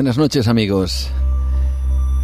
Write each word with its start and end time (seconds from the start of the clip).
Buenas 0.00 0.16
noches 0.16 0.48
amigos. 0.48 1.10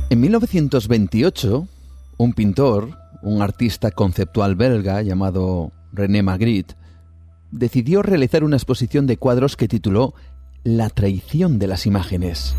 En 0.09 0.19
1928, 0.23 1.69
un 2.17 2.33
pintor, 2.33 2.97
un 3.21 3.43
artista 3.43 3.91
conceptual 3.91 4.57
belga 4.57 5.03
llamado 5.03 5.73
René 5.93 6.23
Magritte, 6.23 6.75
decidió 7.51 8.01
realizar 8.01 8.45
una 8.45 8.57
exposición 8.57 9.07
de 9.07 9.19
cuadros 9.19 9.59
que 9.59 9.69
tituló 9.69 10.15
La 10.65 10.89
traición 10.89 11.59
de 11.59 11.67
las 11.67 11.85
imágenes. 11.85 12.57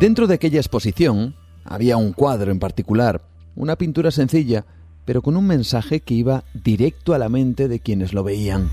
Dentro 0.00 0.26
de 0.26 0.34
aquella 0.34 0.58
exposición 0.58 1.36
había 1.64 1.96
un 1.96 2.12
cuadro 2.12 2.50
en 2.50 2.58
particular, 2.58 3.22
una 3.54 3.76
pintura 3.76 4.10
sencilla, 4.10 4.66
pero 5.04 5.22
con 5.22 5.36
un 5.36 5.46
mensaje 5.46 6.00
que 6.00 6.14
iba 6.14 6.42
directo 6.54 7.14
a 7.14 7.18
la 7.18 7.28
mente 7.28 7.68
de 7.68 7.78
quienes 7.78 8.12
lo 8.12 8.24
veían. 8.24 8.68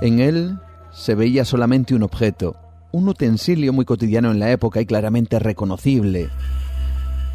En 0.00 0.20
él 0.20 0.58
se 0.92 1.14
veía 1.14 1.44
solamente 1.44 1.94
un 1.94 2.02
objeto, 2.02 2.56
un 2.92 3.08
utensilio 3.08 3.72
muy 3.72 3.84
cotidiano 3.84 4.30
en 4.30 4.40
la 4.40 4.50
época 4.50 4.80
y 4.80 4.86
claramente 4.86 5.38
reconocible. 5.38 6.30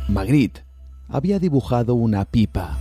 Magritte 0.08 0.64
había 1.08 1.40
dibujado 1.40 1.96
una 1.96 2.26
pipa. 2.26 2.78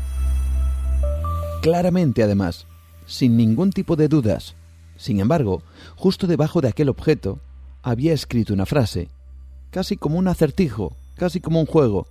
Claramente, 1.62 2.22
además, 2.22 2.67
sin 3.06 3.36
ningún 3.36 3.70
tipo 3.70 3.97
de 3.97 4.08
dudas. 4.08 4.55
Sin 4.97 5.20
embargo, 5.20 5.62
justo 5.97 6.27
debajo 6.27 6.61
de 6.61 6.69
aquel 6.69 6.89
objeto 6.89 7.41
había 7.83 8.12
escrito 8.12 8.55
una 8.55 8.67
frase, 8.67 9.08
casi 9.70 9.97
como 9.97 10.19
un 10.19 10.28
acertijo, 10.28 10.97
casi 11.17 11.41
como 11.41 11.61
un 11.61 11.67
juego. 11.67 12.06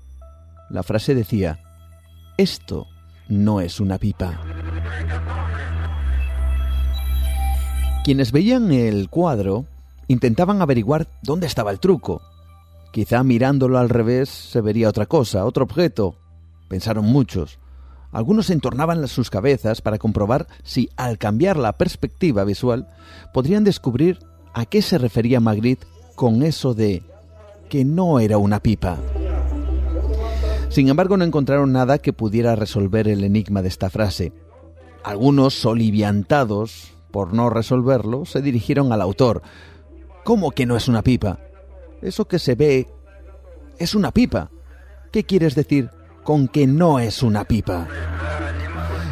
La 0.70 0.84
frase 0.84 1.16
decía, 1.16 1.60
esto 2.38 2.88
no 3.28 3.62
es 3.62 3.80
una 3.80 3.98
pipa. 3.98 4.40
Quienes 8.04 8.34
veían 8.34 8.74
el 8.74 9.10
cuadro 9.10 9.66
intentaban 10.10 10.62
averiguar 10.62 11.08
dónde 11.22 11.48
estaba 11.48 11.72
el 11.72 11.80
truco. 11.80 12.22
Quizá 12.92 13.24
mirándolo 13.24 13.80
al 13.80 13.88
revés 13.88 14.28
se 14.28 14.60
vería 14.60 14.90
otra 14.90 15.06
cosa, 15.06 15.46
otro 15.46 15.64
objeto. 15.64 16.16
Pensaron 16.68 17.06
muchos. 17.06 17.60
Algunos 18.12 18.50
entornaban 18.50 19.08
sus 19.08 19.30
cabezas 19.30 19.82
para 19.82 20.00
comprobar 20.00 20.48
si, 20.64 20.90
al 20.98 21.18
cambiar 21.18 21.56
la 21.56 21.78
perspectiva 21.78 22.44
visual, 22.44 22.90
podrían 23.34 23.64
descubrir 23.64 24.20
a 24.54 24.66
qué 24.66 24.82
se 24.82 24.98
refería 24.98 25.40
Magritte 25.40 25.88
con 26.16 26.44
eso 26.44 26.74
de 26.74 27.04
que 27.70 27.86
no 27.86 28.20
era 28.20 28.38
una 28.38 28.60
pipa. 28.60 28.98
Sin 30.68 30.90
embargo, 30.90 31.16
no 31.16 31.24
encontraron 31.24 31.72
nada 31.72 32.00
que 32.00 32.12
pudiera 32.12 32.56
resolver 32.56 33.08
el 33.08 33.24
enigma 33.24 33.62
de 33.62 33.70
esta 33.70 33.90
frase. 33.90 34.34
Algunos, 35.04 35.54
soliviantados, 35.54 36.93
por 37.14 37.32
no 37.32 37.52
resolverlo, 37.52 38.26
se 38.26 38.42
dirigieron 38.42 38.92
al 38.92 39.00
autor. 39.00 39.44
¿Cómo 40.26 40.50
que 40.50 40.66
no 40.66 40.76
es 40.76 40.88
una 40.88 41.04
pipa? 41.04 41.40
Eso 42.02 42.26
que 42.26 42.40
se 42.40 42.56
ve 42.56 42.88
es 43.78 43.94
una 43.94 44.12
pipa. 44.12 44.50
¿Qué 45.12 45.24
quieres 45.24 45.54
decir 45.54 45.92
con 46.24 46.48
que 46.48 46.66
no 46.66 46.98
es 46.98 47.22
una 47.22 47.46
pipa? 47.46 47.88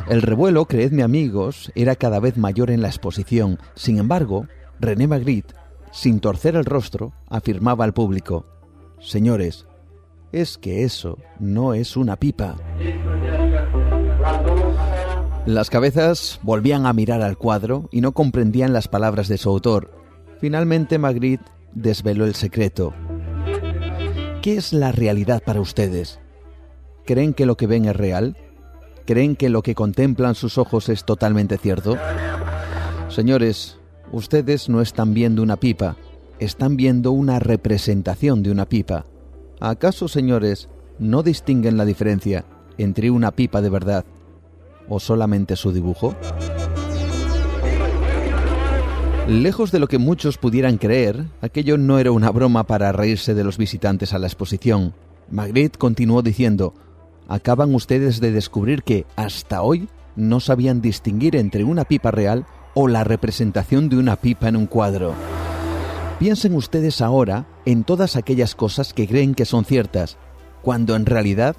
El 0.10 0.24
revuelo, 0.24 0.66
creedme 0.66 1.04
amigos, 1.04 1.72
era 1.76 1.96
cada 1.96 2.20
vez 2.20 2.38
mayor 2.38 2.72
en 2.72 2.82
la 2.82 2.88
exposición. 2.88 3.60
Sin 3.76 4.00
embargo, 4.00 4.48
René 4.80 5.06
Magritte, 5.06 5.54
sin 5.92 6.20
torcer 6.20 6.56
el 6.56 6.66
rostro, 6.66 7.14
afirmaba 7.30 7.86
al 7.86 7.94
público, 7.94 8.48
Señores, 9.00 9.68
es 10.32 10.58
que 10.58 10.84
eso 10.84 11.20
no 11.40 11.76
es 11.76 11.96
una 11.96 12.16
pipa. 12.16 12.56
Las 15.48 15.72
cabezas 15.72 16.40
volvían 16.44 16.86
a 16.86 16.94
mirar 16.94 17.24
al 17.24 17.36
cuadro 17.36 17.90
y 17.92 18.02
no 18.02 18.12
comprendían 18.12 18.74
las 18.74 18.88
palabras 18.88 19.28
de 19.28 19.40
su 19.40 19.50
autor. 19.50 19.90
Finalmente 20.40 21.00
Magritte 21.00 21.44
desveló 21.74 22.26
el 22.26 22.36
secreto. 22.36 22.94
¿Qué 24.44 24.58
es 24.58 24.72
la 24.72 24.92
realidad 24.92 25.42
para 25.44 25.60
ustedes? 25.60 26.20
¿Creen 27.06 27.34
que 27.34 27.48
lo 27.48 27.58
que 27.58 27.66
ven 27.66 27.86
es 27.86 27.96
real? 27.96 28.38
¿Creen 29.08 29.36
que 29.36 29.50
lo 29.50 29.64
que 29.64 29.74
contemplan 29.74 30.36
sus 30.36 30.60
ojos 30.60 30.90
es 30.90 31.06
totalmente 31.06 31.58
cierto? 31.58 31.98
Señores, 33.10 33.80
ustedes 34.12 34.70
no 34.70 34.80
están 34.80 35.16
viendo 35.16 35.42
una 35.42 35.58
pipa, 35.58 35.96
están 36.38 36.78
viendo 36.78 37.12
una 37.12 37.40
representación 37.40 38.44
de 38.44 38.52
una 38.52 38.70
pipa. 38.70 39.06
¿Acaso, 39.60 40.08
señores, 40.08 40.70
no 41.00 41.24
distinguen 41.24 41.78
la 41.78 41.86
diferencia 41.86 42.46
entre 42.78 43.10
una 43.10 43.32
pipa 43.32 43.62
de 43.62 43.70
verdad 43.72 44.06
o 44.92 45.00
solamente 45.00 45.56
su 45.56 45.72
dibujo? 45.72 46.14
Lejos 49.28 49.72
de 49.72 49.80
lo 49.80 49.88
que 49.88 49.98
muchos 49.98 50.38
pudieran 50.38 50.78
creer, 50.78 51.26
aquello 51.42 51.78
no 51.78 51.98
era 52.00 52.12
una 52.12 52.30
broma 52.30 52.66
para 52.66 52.92
reírse 52.92 53.34
de 53.34 53.46
los 53.46 53.58
visitantes 53.58 54.14
a 54.14 54.20
la 54.20 54.28
exposición. 54.28 54.94
Magritte 55.30 55.78
continuó 55.78 56.22
diciendo, 56.22 56.74
acaban 57.30 57.74
ustedes 57.74 58.20
de 58.20 58.32
descubrir 58.32 58.84
que, 58.84 59.06
hasta 59.16 59.62
hoy, 59.62 59.88
no 60.18 60.42
sabían 60.42 60.82
distinguir 60.82 61.38
entre 61.38 61.64
una 61.64 61.86
pipa 61.86 62.12
real 62.12 62.46
o 62.74 62.90
la 62.90 63.06
representación 63.06 63.88
de 63.88 63.98
una 63.98 64.18
pipa 64.18 64.50
en 64.50 64.58
un 64.58 64.66
cuadro. 64.66 65.14
Piensen 66.20 66.54
ustedes 66.54 67.00
ahora 67.00 67.46
en 67.66 67.86
todas 67.86 68.18
aquellas 68.18 68.56
cosas 68.56 68.94
que 68.94 69.08
creen 69.08 69.36
que 69.36 69.46
son 69.46 69.64
ciertas, 69.64 70.18
cuando 70.62 70.98
en 70.98 71.06
realidad 71.06 71.56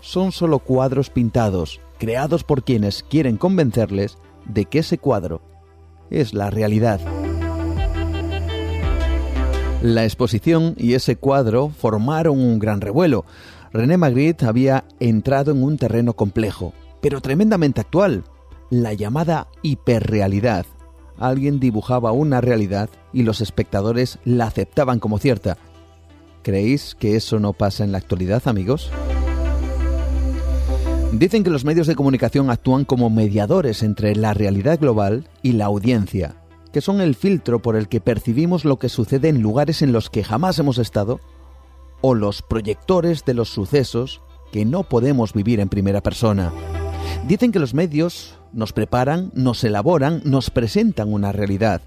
son 0.00 0.32
solo 0.32 0.58
cuadros 0.58 1.08
pintados, 1.08 1.80
creados 1.98 2.44
por 2.44 2.64
quienes 2.64 3.02
quieren 3.02 3.36
convencerles 3.36 4.18
de 4.44 4.64
que 4.66 4.80
ese 4.80 4.98
cuadro 4.98 5.42
es 6.10 6.34
la 6.34 6.50
realidad. 6.50 7.00
La 9.82 10.04
exposición 10.04 10.74
y 10.78 10.94
ese 10.94 11.16
cuadro 11.16 11.68
formaron 11.68 12.38
un 12.40 12.58
gran 12.58 12.80
revuelo. 12.80 13.24
René 13.72 13.96
Magritte 13.96 14.46
había 14.46 14.84
entrado 15.00 15.52
en 15.52 15.62
un 15.62 15.76
terreno 15.76 16.14
complejo, 16.14 16.72
pero 17.02 17.20
tremendamente 17.20 17.82
actual, 17.82 18.24
la 18.70 18.94
llamada 18.94 19.48
hiperrealidad. 19.62 20.66
Alguien 21.18 21.60
dibujaba 21.60 22.12
una 22.12 22.40
realidad 22.40 22.88
y 23.12 23.22
los 23.22 23.40
espectadores 23.40 24.18
la 24.24 24.46
aceptaban 24.46 24.98
como 24.98 25.18
cierta. 25.18 25.56
¿Creéis 26.42 26.94
que 26.94 27.16
eso 27.16 27.38
no 27.38 27.52
pasa 27.52 27.84
en 27.84 27.92
la 27.92 27.98
actualidad, 27.98 28.42
amigos? 28.46 28.90
Dicen 31.12 31.44
que 31.44 31.50
los 31.50 31.64
medios 31.64 31.86
de 31.86 31.94
comunicación 31.94 32.50
actúan 32.50 32.84
como 32.84 33.08
mediadores 33.10 33.82
entre 33.82 34.14
la 34.16 34.34
realidad 34.34 34.78
global 34.78 35.28
y 35.42 35.52
la 35.52 35.66
audiencia, 35.66 36.36
que 36.72 36.80
son 36.80 37.00
el 37.00 37.14
filtro 37.14 37.62
por 37.62 37.76
el 37.76 37.88
que 37.88 38.00
percibimos 38.00 38.64
lo 38.64 38.78
que 38.78 38.88
sucede 38.88 39.28
en 39.28 39.40
lugares 39.40 39.82
en 39.82 39.92
los 39.92 40.10
que 40.10 40.24
jamás 40.24 40.58
hemos 40.58 40.78
estado, 40.78 41.20
o 42.02 42.14
los 42.14 42.42
proyectores 42.42 43.24
de 43.24 43.34
los 43.34 43.48
sucesos 43.48 44.20
que 44.52 44.64
no 44.64 44.82
podemos 44.82 45.32
vivir 45.32 45.60
en 45.60 45.68
primera 45.68 46.02
persona. 46.02 46.52
Dicen 47.26 47.50
que 47.50 47.60
los 47.60 47.72
medios 47.72 48.38
nos 48.52 48.72
preparan, 48.72 49.30
nos 49.34 49.64
elaboran, 49.64 50.20
nos 50.24 50.50
presentan 50.50 51.12
una 51.12 51.32
realidad. 51.32 51.82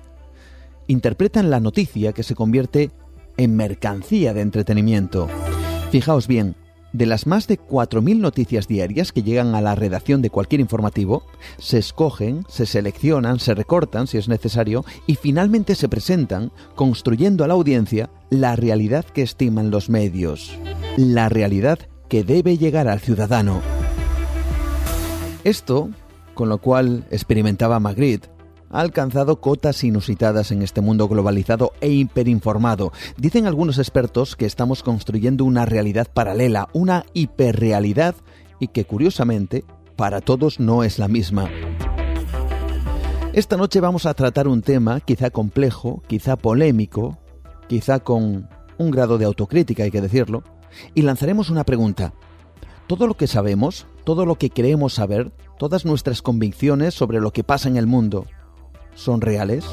Interpretan 0.88 1.50
la 1.50 1.60
noticia 1.60 2.13
que 2.13 2.24
se 2.24 2.36
convierte 2.36 2.92
en 3.38 3.56
mercancía 3.56 4.33
de 4.33 4.42
entretenimiento. 4.42 5.27
Fijaos 5.92 6.27
bien, 6.27 6.56
de 6.94 7.06
las 7.06 7.27
más 7.27 7.47
de 7.47 7.59
4.000 7.59 8.19
noticias 8.19 8.68
diarias 8.68 9.12
que 9.12 9.24
llegan 9.24 9.56
a 9.56 9.62
la 9.62 9.75
redacción 9.75 10.21
de 10.21 10.30
cualquier 10.30 10.62
informativo, 10.62 11.24
se 11.57 11.77
escogen, 11.77 12.44
se 12.47 12.65
seleccionan, 12.65 13.39
se 13.39 13.53
recortan 13.53 14.07
si 14.07 14.18
es 14.18 14.27
necesario 14.27 14.86
y 15.07 15.15
finalmente 15.15 15.75
se 15.75 15.89
presentan, 15.89 16.51
construyendo 16.75 17.44
a 17.44 17.47
la 17.47 17.53
audiencia 17.53 18.09
la 18.30 18.56
realidad 18.56 19.06
que 19.06 19.21
estiman 19.21 19.71
los 19.71 19.89
medios, 19.89 20.57
la 20.97 21.30
realidad 21.30 21.80
que 22.07 22.24
debe 22.24 22.57
llegar 22.57 22.88
al 22.88 23.00
ciudadano. 23.00 23.62
Esto, 25.44 25.89
con 26.33 26.50
lo 26.50 26.57
cual 26.57 27.06
experimentaba 27.12 27.80
Magritte, 27.80 28.30
ha 28.69 28.81
alcanzado 28.81 29.42
cotas 29.42 29.83
inusitadas 29.83 30.51
en 30.51 30.62
este 30.62 30.81
mundo 30.81 31.07
globalizado 31.07 31.74
e 31.81 31.89
hiperinformado. 31.89 32.92
Dicen 33.18 33.48
algunos 33.48 33.77
expertos 33.77 34.36
que 34.36 34.45
estamos 34.45 34.83
construyendo 34.83 35.45
una 35.45 35.66
realidad 35.66 36.07
paralela, 36.13 36.69
una 36.74 37.06
hiperrealidad 37.13 38.16
y 38.60 38.68
que 38.68 38.86
curiosamente 38.86 39.66
para 39.95 40.21
todos 40.21 40.60
no 40.60 40.83
es 40.83 41.00
la 41.00 41.07
misma. 41.07 41.50
Esta 43.33 43.57
noche 43.57 43.80
vamos 43.80 44.06
a 44.06 44.13
tratar 44.13 44.48
un 44.48 44.62
tema 44.62 45.00
quizá 45.01 45.30
complejo, 45.30 46.01
quizá 46.07 46.36
polémico, 46.36 47.19
quizá 47.68 48.00
con 48.00 48.50
un 48.77 48.92
grado 48.92 49.18
de 49.18 49.25
autocrítica, 49.25 49.83
hay 49.83 49.92
que 49.92 50.01
decirlo, 50.01 50.44
y 50.95 51.04
lanzaremos 51.04 51.50
una 51.50 51.63
pregunta. 51.63 52.13
¿Todo 52.88 53.06
lo 53.06 53.13
que 53.16 53.27
sabemos, 53.27 53.86
todo 54.04 54.25
lo 54.25 54.36
que 54.36 54.50
creemos 54.50 54.95
saber, 54.95 55.31
todas 55.60 55.86
nuestras 55.86 56.24
convicciones 56.24 56.95
sobre 56.95 57.19
lo 57.19 57.31
que 57.31 57.44
pasa 57.44 57.69
en 57.69 57.77
el 57.77 57.86
mundo, 57.86 58.25
son 58.99 59.21
reales? 59.21 59.65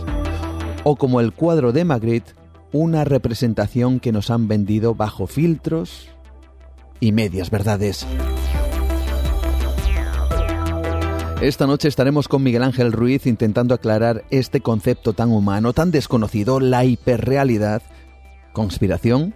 ¿O 0.84 0.96
como 0.96 1.20
el 1.20 1.32
cuadro 1.32 1.72
de 1.72 1.84
Magritte, 1.84 2.32
una 2.72 3.04
representación 3.04 4.00
que 4.00 4.12
nos 4.12 4.30
han 4.30 4.48
vendido 4.48 4.94
bajo 4.94 5.26
filtros 5.26 6.08
y 7.00 7.12
medias 7.12 7.50
verdades? 7.50 8.06
Esta 11.40 11.66
noche 11.66 11.88
estaremos 11.88 12.28
con 12.28 12.42
Miguel 12.42 12.62
Ángel 12.62 12.92
Ruiz 12.92 13.26
intentando 13.26 13.74
aclarar 13.74 14.24
este 14.30 14.60
concepto 14.60 15.12
tan 15.12 15.30
humano, 15.30 15.74
tan 15.74 15.90
desconocido, 15.90 16.60
la 16.60 16.84
hiperrealidad, 16.84 17.82
conspiración, 18.54 19.34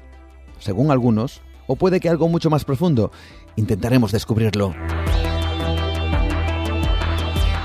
según 0.60 0.90
algunos, 0.90 1.42
o 1.66 1.76
puede 1.76 2.00
que 2.00 2.08
algo 2.08 2.28
mucho 2.28 2.48
más 2.48 2.64
profundo. 2.64 3.12
Intentaremos 3.56 4.12
descubrirlo. 4.12 4.74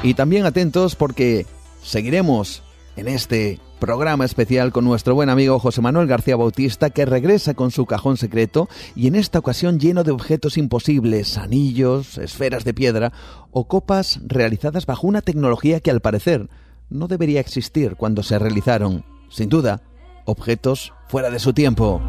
Y 0.03 0.13
también 0.15 0.45
atentos 0.45 0.95
porque 0.95 1.45
seguiremos 1.85 2.63
en 2.95 3.07
este 3.07 3.59
programa 3.79 4.25
especial 4.25 4.71
con 4.71 4.85
nuestro 4.85 5.13
buen 5.13 5.29
amigo 5.29 5.59
José 5.59 5.81
Manuel 5.81 6.07
García 6.07 6.35
Bautista 6.35 6.89
que 6.89 7.05
regresa 7.05 7.53
con 7.53 7.69
su 7.69 7.85
cajón 7.85 8.17
secreto 8.17 8.67
y 8.95 9.07
en 9.07 9.15
esta 9.15 9.39
ocasión 9.39 9.79
lleno 9.79 10.03
de 10.03 10.11
objetos 10.11 10.57
imposibles, 10.57 11.37
anillos, 11.37 12.17
esferas 12.17 12.63
de 12.63 12.73
piedra 12.73 13.13
o 13.51 13.67
copas 13.67 14.19
realizadas 14.25 14.85
bajo 14.85 15.07
una 15.07 15.21
tecnología 15.21 15.79
que 15.79 15.91
al 15.91 16.01
parecer 16.01 16.49
no 16.89 17.07
debería 17.07 17.39
existir 17.39 17.95
cuando 17.95 18.23
se 18.23 18.39
realizaron. 18.39 19.05
Sin 19.29 19.49
duda, 19.49 19.83
objetos 20.25 20.93
fuera 21.07 21.29
de 21.29 21.39
su 21.39 21.53
tiempo. 21.53 22.01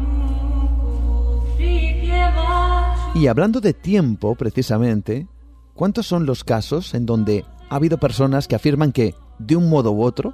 Y 3.13 3.27
hablando 3.27 3.61
de 3.61 3.73
tiempo, 3.73 4.35
precisamente, 4.35 5.27
¿cuántos 5.73 6.07
son 6.07 6.25
los 6.25 6.43
casos 6.43 6.93
en 6.93 7.05
donde 7.05 7.45
ha 7.69 7.75
habido 7.75 7.97
personas 7.97 8.47
que 8.47 8.55
afirman 8.55 8.91
que, 8.91 9.15
de 9.39 9.55
un 9.55 9.69
modo 9.69 9.91
u 9.91 10.03
otro, 10.03 10.33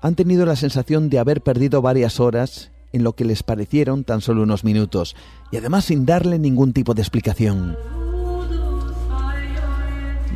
han 0.00 0.14
tenido 0.14 0.46
la 0.46 0.56
sensación 0.56 1.10
de 1.10 1.18
haber 1.18 1.42
perdido 1.42 1.82
varias 1.82 2.20
horas 2.20 2.70
en 2.92 3.04
lo 3.04 3.14
que 3.14 3.24
les 3.24 3.42
parecieron 3.42 4.04
tan 4.04 4.20
solo 4.20 4.42
unos 4.42 4.64
minutos, 4.64 5.16
y 5.50 5.56
además 5.56 5.86
sin 5.86 6.06
darle 6.06 6.38
ningún 6.38 6.72
tipo 6.72 6.94
de 6.94 7.02
explicación. 7.02 7.76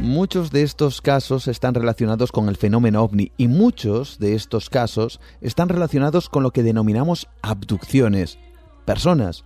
Muchos 0.00 0.50
de 0.50 0.62
estos 0.62 1.00
casos 1.00 1.46
están 1.46 1.75
relacionados 1.75 2.32
con 2.32 2.49
el 2.49 2.56
fenómeno 2.56 3.02
ovni 3.05 3.31
y 3.37 3.46
muchos 3.46 4.19
de 4.19 4.34
estos 4.34 4.69
casos 4.69 5.20
están 5.40 5.69
relacionados 5.69 6.29
con 6.29 6.43
lo 6.43 6.50
que 6.50 6.64
denominamos 6.64 7.29
abducciones. 7.40 8.37
Personas 8.84 9.44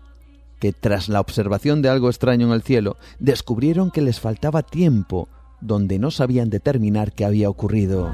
que 0.58 0.72
tras 0.72 1.10
la 1.10 1.20
observación 1.20 1.82
de 1.82 1.90
algo 1.90 2.08
extraño 2.08 2.46
en 2.46 2.54
el 2.54 2.62
cielo 2.62 2.96
descubrieron 3.18 3.90
que 3.90 4.00
les 4.00 4.18
faltaba 4.18 4.62
tiempo 4.62 5.28
donde 5.60 5.98
no 5.98 6.10
sabían 6.10 6.50
determinar 6.50 7.12
qué 7.12 7.24
había 7.24 7.50
ocurrido. 7.50 8.12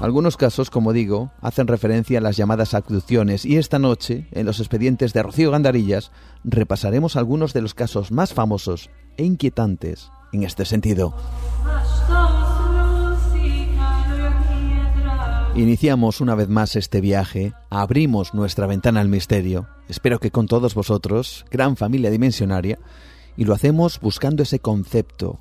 Algunos 0.00 0.36
casos, 0.36 0.68
como 0.68 0.92
digo, 0.92 1.32
hacen 1.40 1.66
referencia 1.66 2.18
a 2.18 2.20
las 2.20 2.36
llamadas 2.36 2.74
abducciones 2.74 3.46
y 3.46 3.56
esta 3.56 3.78
noche, 3.78 4.28
en 4.32 4.44
los 4.44 4.60
expedientes 4.60 5.14
de 5.14 5.22
Rocío 5.22 5.50
Gandarillas, 5.50 6.12
repasaremos 6.44 7.16
algunos 7.16 7.54
de 7.54 7.62
los 7.62 7.72
casos 7.72 8.12
más 8.12 8.34
famosos 8.34 8.90
e 9.16 9.24
inquietantes 9.24 10.10
en 10.32 10.42
este 10.42 10.66
sentido. 10.66 11.14
Iniciamos 15.54 16.20
una 16.20 16.34
vez 16.34 16.50
más 16.50 16.76
este 16.76 17.00
viaje, 17.00 17.54
abrimos 17.70 18.34
nuestra 18.34 18.66
ventana 18.66 19.00
al 19.00 19.08
misterio, 19.08 19.66
espero 19.88 20.20
que 20.20 20.30
con 20.30 20.46
todos 20.46 20.74
vosotros, 20.74 21.46
gran 21.50 21.78
familia 21.78 22.10
dimensionaria, 22.10 22.78
y 23.36 23.44
lo 23.44 23.54
hacemos 23.54 24.00
buscando 24.00 24.42
ese 24.42 24.58
concepto 24.58 25.38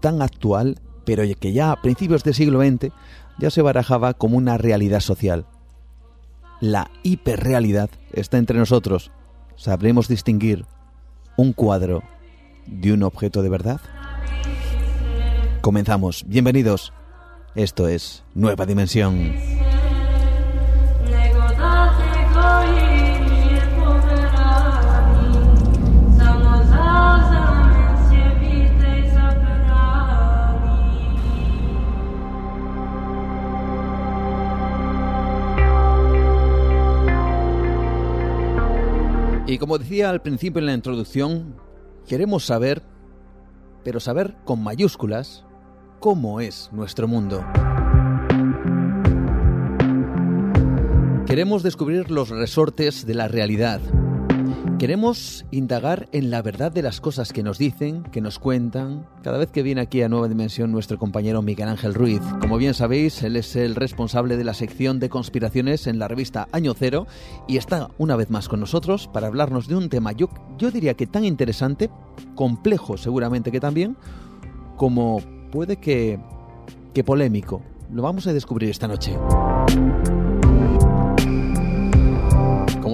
tan 0.00 0.22
actual, 0.22 0.80
pero 1.04 1.22
que 1.38 1.52
ya 1.52 1.72
a 1.72 1.80
principios 1.82 2.24
del 2.24 2.34
siglo 2.34 2.60
XX 2.60 2.92
ya 3.38 3.50
se 3.50 3.62
barajaba 3.62 4.14
como 4.14 4.36
una 4.36 4.58
realidad 4.58 5.00
social. 5.00 5.46
La 6.60 6.90
hiperrealidad 7.02 7.90
está 8.12 8.38
entre 8.38 8.58
nosotros. 8.58 9.10
¿Sabremos 9.56 10.08
distinguir 10.08 10.66
un 11.36 11.52
cuadro 11.52 12.02
de 12.66 12.92
un 12.92 13.02
objeto 13.02 13.42
de 13.42 13.48
verdad? 13.48 13.80
Comenzamos. 15.60 16.24
Bienvenidos. 16.26 16.92
Esto 17.54 17.88
es 17.88 18.24
Nueva 18.34 18.64
Dimensión. 18.64 19.34
Y 39.50 39.58
como 39.58 39.78
decía 39.78 40.10
al 40.10 40.22
principio 40.22 40.60
en 40.60 40.66
la 40.66 40.74
introducción, 40.74 41.56
queremos 42.06 42.44
saber, 42.44 42.84
pero 43.82 43.98
saber 43.98 44.36
con 44.44 44.62
mayúsculas, 44.62 45.44
cómo 45.98 46.40
es 46.40 46.70
nuestro 46.72 47.08
mundo. 47.08 47.44
Queremos 51.26 51.64
descubrir 51.64 52.12
los 52.12 52.28
resortes 52.28 53.04
de 53.06 53.14
la 53.14 53.26
realidad. 53.26 53.80
Queremos 54.80 55.44
indagar 55.50 56.08
en 56.10 56.30
la 56.30 56.40
verdad 56.40 56.72
de 56.72 56.80
las 56.80 57.02
cosas 57.02 57.34
que 57.34 57.42
nos 57.42 57.58
dicen, 57.58 58.02
que 58.04 58.22
nos 58.22 58.38
cuentan, 58.38 59.06
cada 59.22 59.36
vez 59.36 59.50
que 59.50 59.62
viene 59.62 59.82
aquí 59.82 60.00
a 60.00 60.08
Nueva 60.08 60.26
Dimensión 60.26 60.72
nuestro 60.72 60.98
compañero 60.98 61.42
Miguel 61.42 61.68
Ángel 61.68 61.92
Ruiz. 61.92 62.22
Como 62.40 62.56
bien 62.56 62.72
sabéis, 62.72 63.22
él 63.22 63.36
es 63.36 63.56
el 63.56 63.74
responsable 63.74 64.38
de 64.38 64.44
la 64.44 64.54
sección 64.54 64.98
de 64.98 65.10
conspiraciones 65.10 65.86
en 65.86 65.98
la 65.98 66.08
revista 66.08 66.48
Año 66.52 66.72
Cero 66.72 67.06
y 67.46 67.58
está 67.58 67.90
una 67.98 68.16
vez 68.16 68.30
más 68.30 68.48
con 68.48 68.60
nosotros 68.60 69.06
para 69.06 69.26
hablarnos 69.26 69.68
de 69.68 69.76
un 69.76 69.90
tema, 69.90 70.12
yo, 70.12 70.30
diría 70.72 70.94
que 70.94 71.06
tan 71.06 71.26
interesante, 71.26 71.90
complejo 72.34 72.96
seguramente 72.96 73.52
que 73.52 73.60
también, 73.60 73.98
como 74.78 75.20
puede 75.52 75.76
que, 75.76 76.18
que 76.94 77.04
polémico. 77.04 77.60
Lo 77.92 78.00
vamos 78.00 78.26
a 78.28 78.32
descubrir 78.32 78.70
esta 78.70 78.88
noche. 78.88 79.14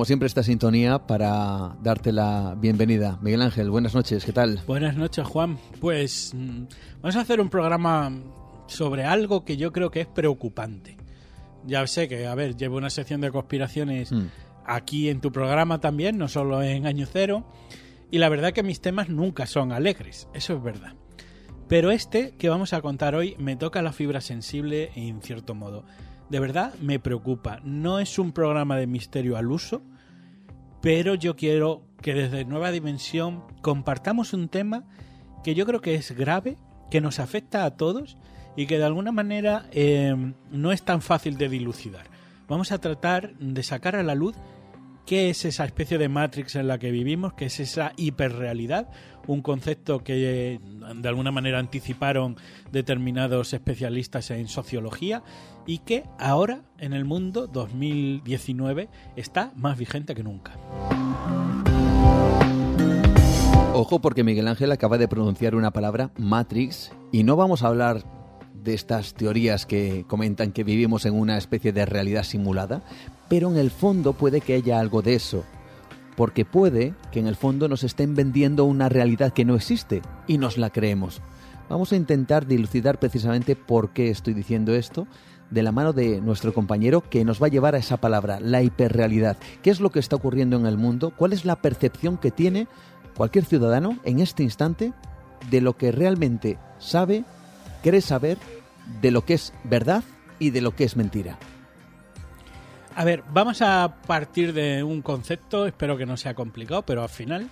Siempre, 0.06 0.28
esta 0.28 0.44
sintonía 0.44 1.04
para 1.04 1.74
darte 1.82 2.12
la 2.12 2.54
bienvenida. 2.56 3.18
Miguel 3.22 3.42
Ángel, 3.42 3.70
buenas 3.70 3.92
noches, 3.92 4.24
¿qué 4.24 4.32
tal? 4.32 4.60
Buenas 4.64 4.96
noches, 4.96 5.26
Juan. 5.26 5.58
Pues 5.80 6.30
mm, 6.32 6.62
vamos 7.02 7.16
a 7.16 7.22
hacer 7.22 7.40
un 7.40 7.48
programa 7.48 8.12
sobre 8.68 9.02
algo 9.02 9.44
que 9.44 9.56
yo 9.56 9.72
creo 9.72 9.90
que 9.90 10.02
es 10.02 10.06
preocupante. 10.06 10.96
Ya 11.64 11.84
sé 11.88 12.06
que, 12.06 12.24
a 12.28 12.36
ver, 12.36 12.56
llevo 12.56 12.76
una 12.76 12.88
sección 12.88 13.20
de 13.20 13.32
conspiraciones 13.32 14.12
mm. 14.12 14.26
aquí 14.64 15.08
en 15.08 15.20
tu 15.20 15.32
programa 15.32 15.80
también, 15.80 16.18
no 16.18 16.28
solo 16.28 16.62
en 16.62 16.86
Año 16.86 17.08
Cero, 17.12 17.44
y 18.08 18.18
la 18.18 18.28
verdad 18.28 18.52
que 18.52 18.62
mis 18.62 18.80
temas 18.80 19.08
nunca 19.08 19.44
son 19.46 19.72
alegres, 19.72 20.28
eso 20.34 20.54
es 20.54 20.62
verdad. 20.62 20.94
Pero 21.66 21.90
este 21.90 22.36
que 22.38 22.48
vamos 22.48 22.74
a 22.74 22.80
contar 22.80 23.16
hoy 23.16 23.34
me 23.40 23.56
toca 23.56 23.82
la 23.82 23.92
fibra 23.92 24.20
sensible 24.20 24.92
en 24.94 25.20
cierto 25.20 25.56
modo 25.56 25.84
de 26.28 26.40
verdad 26.40 26.74
me 26.80 26.98
preocupa. 26.98 27.60
No 27.64 27.98
es 27.98 28.18
un 28.18 28.32
programa 28.32 28.76
de 28.76 28.86
misterio 28.86 29.36
al 29.36 29.50
uso, 29.50 29.82
pero 30.80 31.14
yo 31.14 31.36
quiero 31.36 31.82
que 32.02 32.14
desde 32.14 32.44
Nueva 32.44 32.70
Dimensión 32.70 33.42
compartamos 33.62 34.32
un 34.32 34.48
tema 34.48 34.84
que 35.42 35.54
yo 35.54 35.66
creo 35.66 35.80
que 35.80 35.94
es 35.94 36.12
grave, 36.12 36.56
que 36.90 37.00
nos 37.00 37.18
afecta 37.18 37.64
a 37.64 37.76
todos 37.76 38.16
y 38.56 38.66
que 38.66 38.78
de 38.78 38.84
alguna 38.84 39.12
manera 39.12 39.66
eh, 39.72 40.14
no 40.50 40.72
es 40.72 40.82
tan 40.82 41.02
fácil 41.02 41.36
de 41.36 41.48
dilucidar. 41.48 42.06
Vamos 42.48 42.72
a 42.72 42.78
tratar 42.78 43.36
de 43.38 43.62
sacar 43.62 43.96
a 43.96 44.02
la 44.02 44.14
luz 44.14 44.36
qué 45.04 45.30
es 45.30 45.44
esa 45.44 45.64
especie 45.64 45.98
de 45.98 46.08
Matrix 46.08 46.56
en 46.56 46.68
la 46.68 46.78
que 46.78 46.90
vivimos, 46.90 47.34
qué 47.34 47.46
es 47.46 47.60
esa 47.60 47.92
hiperrealidad, 47.96 48.88
un 49.26 49.42
concepto 49.42 50.02
que 50.02 50.60
de 50.94 51.08
alguna 51.08 51.30
manera 51.30 51.58
anticiparon 51.58 52.36
determinados 52.72 53.52
especialistas 53.52 54.30
en 54.30 54.48
sociología 54.48 55.22
y 55.66 55.78
que 55.78 56.04
ahora 56.18 56.62
en 56.78 56.92
el 56.92 57.04
mundo 57.04 57.46
2019 57.46 58.88
está 59.16 59.52
más 59.56 59.78
vigente 59.78 60.14
que 60.14 60.22
nunca. 60.22 60.52
Ojo 63.74 63.98
porque 63.98 64.24
Miguel 64.24 64.48
Ángel 64.48 64.72
acaba 64.72 64.96
de 64.96 65.06
pronunciar 65.06 65.54
una 65.54 65.70
palabra 65.70 66.10
Matrix 66.16 66.92
y 67.12 67.24
no 67.24 67.36
vamos 67.36 67.62
a 67.62 67.66
hablar 67.66 68.04
de 68.54 68.74
estas 68.74 69.14
teorías 69.14 69.66
que 69.66 70.04
comentan 70.08 70.52
que 70.52 70.64
vivimos 70.64 71.04
en 71.04 71.14
una 71.14 71.36
especie 71.36 71.72
de 71.72 71.84
realidad 71.84 72.24
simulada, 72.24 72.82
pero 73.28 73.50
en 73.50 73.58
el 73.58 73.70
fondo 73.70 74.14
puede 74.14 74.40
que 74.40 74.54
haya 74.54 74.80
algo 74.80 75.02
de 75.02 75.14
eso, 75.14 75.44
porque 76.16 76.44
puede 76.44 76.94
que 77.12 77.20
en 77.20 77.26
el 77.26 77.36
fondo 77.36 77.68
nos 77.68 77.84
estén 77.84 78.14
vendiendo 78.14 78.64
una 78.64 78.88
realidad 78.88 79.32
que 79.32 79.44
no 79.44 79.54
existe 79.54 80.02
y 80.26 80.38
nos 80.38 80.58
la 80.58 80.70
creemos. 80.70 81.20
Vamos 81.68 81.92
a 81.92 81.96
intentar 81.96 82.46
dilucidar 82.46 82.98
precisamente 82.98 83.56
por 83.56 83.90
qué 83.90 84.08
estoy 84.10 84.34
diciendo 84.34 84.74
esto 84.74 85.06
de 85.50 85.62
la 85.62 85.72
mano 85.72 85.92
de 85.92 86.20
nuestro 86.20 86.52
compañero 86.52 87.02
que 87.02 87.24
nos 87.24 87.40
va 87.40 87.46
a 87.46 87.50
llevar 87.50 87.74
a 87.74 87.78
esa 87.78 87.98
palabra, 87.98 88.40
la 88.40 88.62
hiperrealidad. 88.62 89.36
¿Qué 89.62 89.70
es 89.70 89.80
lo 89.80 89.90
que 89.90 89.98
está 89.98 90.16
ocurriendo 90.16 90.56
en 90.56 90.66
el 90.66 90.76
mundo? 90.76 91.12
¿Cuál 91.16 91.32
es 91.32 91.44
la 91.44 91.56
percepción 91.56 92.16
que 92.16 92.30
tiene 92.30 92.66
cualquier 93.16 93.44
ciudadano 93.44 93.98
en 94.04 94.20
este 94.20 94.42
instante 94.42 94.92
de 95.50 95.60
lo 95.60 95.76
que 95.76 95.92
realmente 95.92 96.58
sabe, 96.78 97.24
cree 97.82 98.00
saber, 98.00 98.38
de 99.00 99.10
lo 99.10 99.24
que 99.24 99.34
es 99.34 99.52
verdad 99.64 100.02
y 100.38 100.50
de 100.50 100.60
lo 100.60 100.74
que 100.74 100.84
es 100.84 100.96
mentira? 100.96 101.38
A 102.96 103.04
ver, 103.04 103.22
vamos 103.30 103.60
a 103.60 103.94
partir 104.06 104.54
de 104.54 104.82
un 104.82 105.02
concepto, 105.02 105.66
espero 105.66 105.98
que 105.98 106.06
no 106.06 106.16
sea 106.16 106.32
complicado, 106.32 106.80
pero 106.80 107.02
al 107.02 107.10
final 107.10 107.50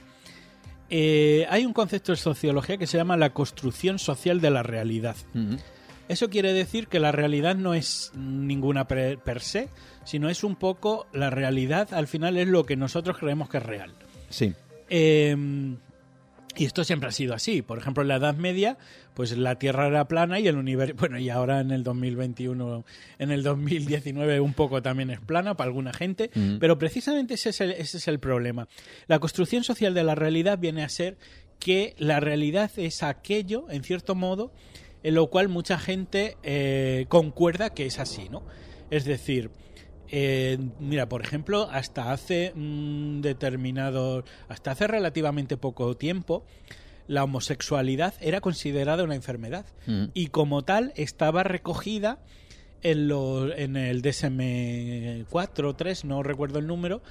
eh, 0.89 1.47
hay 1.51 1.67
un 1.67 1.75
concepto 1.75 2.13
de 2.13 2.17
sociología 2.17 2.79
que 2.79 2.87
se 2.87 2.97
llama 2.97 3.19
la 3.19 3.35
construcción 3.35 3.99
social 3.99 4.41
de 4.41 4.51
la 4.51 4.63
realidad. 4.63 5.17
Eso 6.09 6.31
quiere 6.31 6.55
decir 6.55 6.89
que 6.89 6.99
la 6.99 7.13
realidad 7.13 7.57
no 7.57 7.75
es 7.75 8.11
ninguna 8.15 8.89
per, 8.89 9.41
se, 9.41 9.69
sino 10.05 10.31
es 10.31 10.45
un 10.45 10.57
poco 10.57 11.07
la 11.13 11.29
realidad, 11.29 11.93
al 11.93 12.07
final 12.07 12.39
es 12.39 12.49
lo 12.49 12.65
que 12.65 12.77
nosotros 12.77 13.19
creemos 13.19 13.51
que 13.51 13.59
es 13.59 13.65
real. 13.65 13.93
Sí. 14.31 14.55
Eh, 14.89 15.37
y 16.57 16.65
esto 16.65 16.85
siempre 16.85 17.09
ha 17.09 17.13
sido 17.13 17.35
así. 17.35 17.63
Por 17.63 17.79
ejemplo, 17.79 18.03
en 18.03 18.09
la 18.09 18.17
Edad 18.17 18.35
Media, 18.35 18.79
pues 19.14 19.37
la 19.37 19.59
Tierra 19.59 19.87
era 19.87 20.06
plana 20.06 20.40
y 20.40 20.49
el 20.49 20.56
universo, 20.56 20.94
bueno, 20.99 21.18
y 21.18 21.30
ahora 21.30 21.61
en 21.61 21.71
el 21.71 21.83
2021, 21.83 22.85
en 23.18 23.30
el 23.30 23.42
2019 23.42 24.40
un 24.40 24.52
poco 24.52 24.83
también 24.83 25.11
es 25.11 25.21
plana 25.21 25.56
para 25.56 25.68
alguna 25.68 25.92
gente, 25.92 26.30
mm. 26.35 26.59
pero 26.59 26.78
precisamente 26.78 27.35
ese 27.35 27.50
es, 27.50 27.61
el, 27.61 27.71
ese 27.73 27.99
es 27.99 28.09
el 28.09 28.18
problema. 28.18 28.68
La 29.06 29.18
construcción 29.18 29.64
social 29.64 29.94
de 29.94 30.04
la 30.04 30.14
realidad 30.14 30.59
viene 30.59 30.83
a 30.83 30.88
ser 30.88 31.16
que 31.59 31.94
la 31.99 32.21
realidad 32.21 32.71
es 32.76 33.02
aquello, 33.02 33.66
en 33.71 33.85
cierto 33.85 34.14
modo, 34.14 34.52
en 35.02 35.14
lo 35.14 35.28
cual 35.28 35.49
mucha 35.49 35.78
gente 35.78 36.37
eh, 36.42 37.06
concuerda 37.09 37.71
que 37.71 37.87
es 37.87 37.99
así, 37.99 38.28
¿no? 38.28 38.42
Es 38.90 39.04
decir, 39.04 39.50
eh, 40.09 40.59
mira, 40.78 41.09
por 41.09 41.23
ejemplo, 41.23 41.68
hasta 41.71 42.12
hace 42.12 42.52
un 42.54 43.21
determinado, 43.23 44.25
hasta 44.49 44.73
hace 44.73 44.87
relativamente 44.87 45.56
poco 45.56 45.97
tiempo, 45.97 46.44
la 47.07 47.25
homosexualidad 47.25 48.15
era 48.21 48.41
considerada 48.41 49.05
una 49.05 49.15
enfermedad 49.15 49.67
mm. 49.87 50.05
y 50.15 50.29
como 50.29 50.63
tal 50.63 50.93
estaba 50.97 51.43
recogida 51.43 52.19
en, 52.83 53.11
en 53.57 53.77
el 53.77 54.03
DSM 54.03 55.25
4 55.31 55.69
o 55.69 55.75
3, 55.75 56.05
no 56.05 56.23
recuerdo 56.23 56.59
el 56.59 56.67
número, 56.67 57.03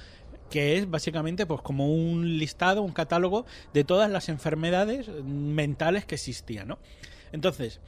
que 0.50 0.76
es 0.76 0.88
básicamente 0.88 1.46
pues 1.46 1.60
como 1.62 1.92
un 1.92 2.38
listado, 2.38 2.82
un 2.82 2.92
catálogo 2.92 3.44
de 3.72 3.84
todas 3.84 4.10
las 4.10 4.28
enfermedades 4.28 5.08
mentales 5.24 6.04
que 6.04 6.14
existían, 6.14 6.68
¿no? 6.68 6.78
Entonces, 7.32 7.80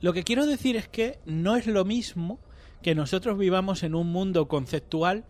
lo 0.00 0.12
que 0.12 0.24
quiero 0.24 0.46
decir 0.46 0.76
es 0.76 0.88
que 0.88 1.18
no 1.26 1.56
es 1.56 1.66
lo 1.66 1.84
mismo 1.84 2.40
que 2.82 2.94
nosotros 2.94 3.38
vivamos 3.38 3.82
en 3.82 3.94
un 3.94 4.08
mundo 4.08 4.48
conceptual 4.48 5.24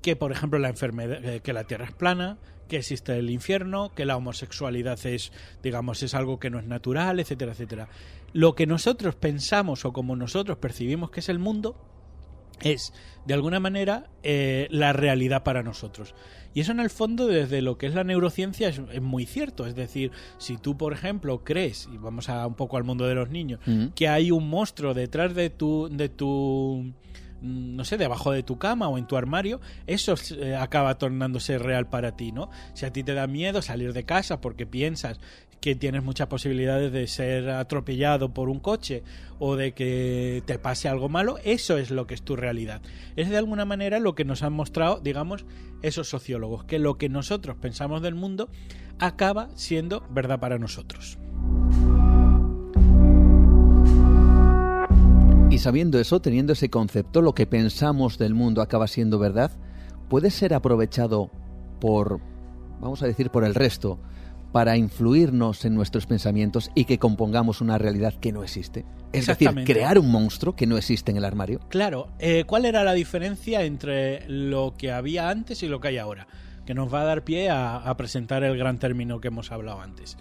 que, 0.00 0.16
por 0.16 0.32
ejemplo, 0.32 0.58
la 0.58 0.68
enfermedad, 0.68 1.40
que 1.42 1.52
la 1.52 1.64
Tierra 1.64 1.86
es 1.86 1.92
plana, 1.92 2.38
que 2.68 2.78
existe 2.78 3.18
el 3.18 3.30
infierno, 3.30 3.92
que 3.94 4.04
la 4.04 4.16
homosexualidad 4.16 5.04
es, 5.06 5.32
digamos, 5.62 6.02
es 6.02 6.14
algo 6.14 6.38
que 6.38 6.50
no 6.50 6.58
es 6.58 6.66
natural, 6.66 7.20
etcétera, 7.20 7.52
etcétera. 7.52 7.88
Lo 8.32 8.54
que 8.54 8.66
nosotros 8.66 9.14
pensamos 9.14 9.84
o 9.84 9.92
como 9.92 10.16
nosotros 10.16 10.58
percibimos 10.58 11.10
que 11.10 11.20
es 11.20 11.28
el 11.28 11.38
mundo 11.38 11.76
es, 12.60 12.92
de 13.26 13.34
alguna 13.34 13.60
manera, 13.60 14.08
eh, 14.22 14.68
la 14.70 14.92
realidad 14.92 15.42
para 15.42 15.62
nosotros. 15.62 16.14
Y 16.54 16.60
eso 16.60 16.72
en 16.72 16.80
el 16.80 16.88
fondo, 16.88 17.26
desde 17.26 17.60
lo 17.60 17.76
que 17.76 17.86
es 17.86 17.94
la 17.94 18.04
neurociencia, 18.04 18.68
es, 18.68 19.02
muy 19.02 19.26
cierto. 19.26 19.66
Es 19.66 19.74
decir, 19.74 20.10
si 20.38 20.56
tú, 20.56 20.76
por 20.76 20.94
ejemplo, 20.94 21.44
crees, 21.44 21.88
y 21.92 21.98
vamos 21.98 22.30
a 22.30 22.46
un 22.46 22.54
poco 22.54 22.78
al 22.78 22.84
mundo 22.84 23.06
de 23.06 23.14
los 23.14 23.28
niños, 23.28 23.60
que 23.94 24.08
hay 24.08 24.30
un 24.30 24.48
monstruo 24.48 24.94
detrás 24.94 25.34
de 25.34 25.50
tu, 25.50 25.88
de 25.90 26.08
tu 26.08 26.94
no 27.40 27.84
sé, 27.84 27.96
debajo 27.96 28.32
de 28.32 28.42
tu 28.42 28.58
cama 28.58 28.88
o 28.88 28.98
en 28.98 29.06
tu 29.06 29.16
armario, 29.16 29.60
eso 29.86 30.14
eh, 30.36 30.56
acaba 30.56 30.98
tornándose 30.98 31.58
real 31.58 31.88
para 31.88 32.16
ti, 32.16 32.32
¿no? 32.32 32.50
Si 32.74 32.86
a 32.86 32.92
ti 32.92 33.02
te 33.02 33.14
da 33.14 33.26
miedo 33.26 33.62
salir 33.62 33.92
de 33.92 34.04
casa 34.04 34.40
porque 34.40 34.66
piensas 34.66 35.20
que 35.60 35.74
tienes 35.74 36.02
muchas 36.02 36.28
posibilidades 36.28 36.92
de 36.92 37.06
ser 37.06 37.50
atropellado 37.50 38.32
por 38.32 38.48
un 38.48 38.60
coche 38.60 39.02
o 39.38 39.56
de 39.56 39.72
que 39.72 40.42
te 40.46 40.58
pase 40.58 40.88
algo 40.88 41.08
malo, 41.08 41.38
eso 41.44 41.78
es 41.78 41.90
lo 41.90 42.06
que 42.06 42.14
es 42.14 42.22
tu 42.22 42.36
realidad. 42.36 42.82
Es 43.16 43.28
de 43.30 43.36
alguna 43.36 43.64
manera 43.64 43.98
lo 43.98 44.14
que 44.14 44.24
nos 44.24 44.42
han 44.42 44.52
mostrado, 44.52 45.00
digamos, 45.00 45.44
esos 45.82 46.08
sociólogos, 46.08 46.64
que 46.64 46.78
lo 46.78 46.98
que 46.98 47.08
nosotros 47.08 47.56
pensamos 47.56 48.02
del 48.02 48.14
mundo 48.14 48.48
acaba 48.98 49.48
siendo 49.56 50.06
verdad 50.10 50.40
para 50.40 50.58
nosotros. 50.58 51.18
Y 55.48 55.58
sabiendo 55.58 56.00
eso, 56.00 56.20
teniendo 56.20 56.54
ese 56.54 56.70
concepto, 56.70 57.22
lo 57.22 57.34
que 57.34 57.46
pensamos 57.46 58.18
del 58.18 58.34
mundo 58.34 58.62
acaba 58.62 58.88
siendo 58.88 59.18
verdad, 59.18 59.52
puede 60.08 60.30
ser 60.30 60.52
aprovechado 60.52 61.30
por, 61.80 62.20
vamos 62.80 63.02
a 63.02 63.06
decir, 63.06 63.30
por 63.30 63.44
el 63.44 63.54
resto, 63.54 64.00
para 64.50 64.76
influirnos 64.76 65.64
en 65.64 65.74
nuestros 65.74 66.06
pensamientos 66.06 66.70
y 66.74 66.84
que 66.84 66.98
compongamos 66.98 67.60
una 67.60 67.78
realidad 67.78 68.14
que 68.14 68.32
no 68.32 68.42
existe. 68.42 68.84
Es 69.12 69.26
decir, 69.26 69.50
crear 69.64 69.98
un 69.98 70.10
monstruo 70.10 70.56
que 70.56 70.66
no 70.66 70.76
existe 70.76 71.12
en 71.12 71.18
el 71.18 71.24
armario. 71.24 71.60
Claro, 71.68 72.08
eh, 72.18 72.44
¿cuál 72.44 72.64
era 72.64 72.82
la 72.82 72.92
diferencia 72.92 73.62
entre 73.62 74.28
lo 74.28 74.74
que 74.76 74.90
había 74.90 75.28
antes 75.28 75.62
y 75.62 75.68
lo 75.68 75.80
que 75.80 75.88
hay 75.88 75.98
ahora? 75.98 76.26
Que 76.66 76.74
nos 76.74 76.92
va 76.92 77.02
a 77.02 77.04
dar 77.04 77.22
pie 77.22 77.50
a, 77.50 77.94
presentar 77.96 78.42
el 78.42 78.58
gran 78.58 78.78
término 78.78 79.20
que 79.20 79.28
hemos 79.28 79.52
hablado 79.52 79.80
antes. 79.80 80.16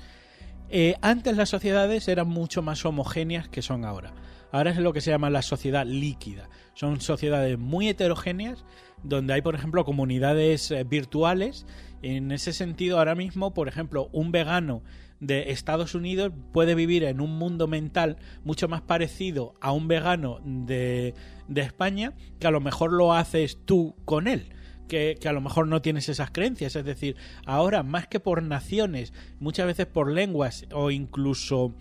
Eh, 0.69 0.95
antes 1.01 1.35
las 1.35 1.49
sociedades 1.49 2.07
eran 2.07 2.27
mucho 2.27 2.61
más 2.61 2.85
homogéneas 2.85 3.49
que 3.49 3.63
son 3.63 3.85
ahora. 3.85 4.13
Ahora 4.51 4.71
es 4.71 4.77
lo 4.77 4.93
que 4.93 5.01
se 5.01 5.11
llama 5.11 5.29
la 5.29 5.41
sociedad 5.41 5.85
líquida. 5.85 6.49
Son 6.73 7.01
sociedades 7.01 7.57
muy 7.57 7.89
heterogéneas 7.89 8.65
donde 9.03 9.33
hay, 9.33 9.41
por 9.41 9.55
ejemplo, 9.55 9.85
comunidades 9.85 10.71
eh, 10.71 10.83
virtuales 10.83 11.65
en 12.01 12.31
ese 12.31 12.53
sentido, 12.53 12.99
ahora 12.99 13.15
mismo, 13.15 13.53
por 13.53 13.67
ejemplo, 13.67 14.09
un 14.11 14.31
vegano 14.31 14.83
de 15.19 15.51
Estados 15.51 15.95
Unidos 15.95 16.31
puede 16.51 16.75
vivir 16.75 17.03
en 17.03 17.19
un 17.19 17.37
mundo 17.37 17.67
mental 17.67 18.17
mucho 18.43 18.67
más 18.67 18.81
parecido 18.81 19.55
a 19.59 19.71
un 19.71 19.87
vegano 19.87 20.39
de, 20.43 21.15
España 21.55 22.13
que 22.39 22.45
a 22.45 22.51
lo 22.51 22.61
mejor 22.61 22.93
lo 22.93 23.13
haces 23.13 23.57
tú 23.65 23.95
con 24.05 24.27
él. 24.27 24.49
Que, 24.87 25.17
a 25.25 25.33
lo 25.33 25.41
mejor 25.41 25.67
no 25.67 25.81
tienes 25.81 26.09
esas 26.09 26.29
creencias. 26.29 26.75
Es 26.75 26.85
decir, 26.85 27.15
ahora 27.47 27.81
más 27.81 28.07
que 28.07 28.19
por 28.19 28.43
naciones, 28.43 29.13
muchas 29.39 29.65
veces 29.65 29.87
por 29.87 30.11
lenguas 30.11 30.67
o 30.71 30.91
incluso 30.91 31.73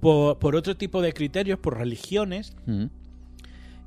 por, 0.00 0.56
otro 0.56 0.76
tipo 0.76 1.02
de 1.02 1.12
criterios, 1.12 1.58
por 1.58 1.78
religiones, 1.78 2.54
mm. 2.66 2.84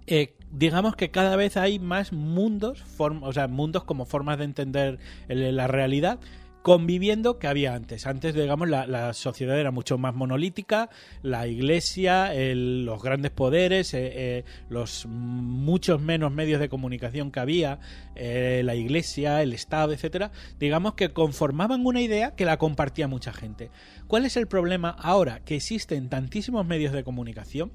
eh, 0.08 0.34
digamos 0.51 0.96
que 0.96 1.12
cada 1.12 1.36
vez 1.36 1.58
hay 1.58 1.80
más 1.80 2.12
mundos, 2.12 2.84
o 2.98 3.34
sea, 3.34 3.48
mundos 3.48 3.84
como 3.84 4.06
formas 4.06 4.38
de 4.38 4.46
entender 4.46 5.00
la 5.27 5.68
realidad 5.68 6.20
conviviendo 6.62 7.39
que 7.39 7.48
había 7.48 7.74
antes. 7.74 8.06
Antes, 8.06 8.34
digamos, 8.34 8.70
la, 8.70 9.13
sociedad 9.13 9.60
era 9.60 9.72
mucho 9.72 9.98
más 9.98 10.15
monolítica, 10.15 10.89
la 11.22 11.48
iglesia, 11.48 12.32
los 12.34 13.01
grandes 13.01 13.32
poderes, 13.32 13.94
eh, 13.94 14.12
eh, 14.13 14.44
los 14.70 15.06
muchos 15.08 16.01
menos 16.01 16.32
medios 16.32 16.60
de 16.60 16.70
comunicación 16.70 17.32
que 17.32 17.39
había, 17.39 17.80
eh, 18.15 18.62
la 18.63 18.75
iglesia, 18.75 19.41
el 19.41 19.53
Estado, 19.53 19.94
etcétera, 19.94 20.32
digamos 20.60 20.94
que 20.94 21.13
conformaban 21.13 21.86
una 21.86 22.01
idea 22.01 22.36
que 22.36 22.46
la 22.46 22.58
compartía 22.58 23.08
mucha 23.08 23.34
gente. 23.34 23.72
¿Cuál 24.08 24.25
es 24.25 24.38
el 24.38 24.48
problema 24.48 24.89
ahora? 24.89 25.41
Que 25.44 25.56
existen 25.56 26.10
tantísimos 26.10 26.65
medios 26.65 26.94
de 26.94 27.03
comunicación 27.03 27.72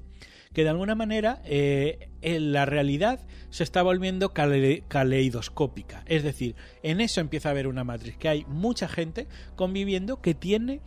que 0.53 0.63
de 0.63 0.69
alguna 0.69 0.95
manera 0.95 1.41
eh, 1.45 2.09
la 2.21 2.65
realidad 2.65 3.25
se 3.49 3.63
está 3.63 3.81
volviendo 3.81 4.33
caleidoscópica. 4.33 6.03
Es 6.05 6.23
decir, 6.23 6.55
en 6.83 7.01
eso 7.01 7.21
empieza 7.21 7.49
a 7.49 7.51
haber 7.51 7.67
una 7.67 7.83
matriz, 7.83 8.17
que 8.17 8.29
hay 8.29 8.45
mucha 8.45 8.87
gente 8.87 9.27
conviviendo 9.55 10.21
que 10.21 10.33
tiene 10.33 10.81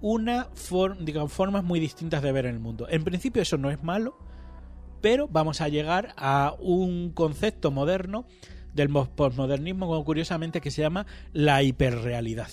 una 0.00 0.48
formas 0.54 1.64
muy 1.64 1.80
distintas 1.80 2.22
de 2.22 2.32
ver 2.32 2.46
el 2.46 2.58
mundo. 2.58 2.86
En 2.90 3.04
principio 3.04 3.42
eso 3.42 3.56
no 3.58 3.70
es 3.70 3.82
malo, 3.82 4.18
pero 5.00 5.28
vamos 5.28 5.60
a 5.60 5.68
llegar 5.68 6.14
a 6.16 6.54
un 6.58 7.10
concepto 7.12 7.70
moderno 7.70 8.26
del 8.74 8.90
postmodernismo, 8.90 10.04
curiosamente, 10.04 10.60
que 10.60 10.70
se 10.70 10.82
llama 10.82 11.06
la 11.32 11.62
hiperrealidad. 11.62 12.48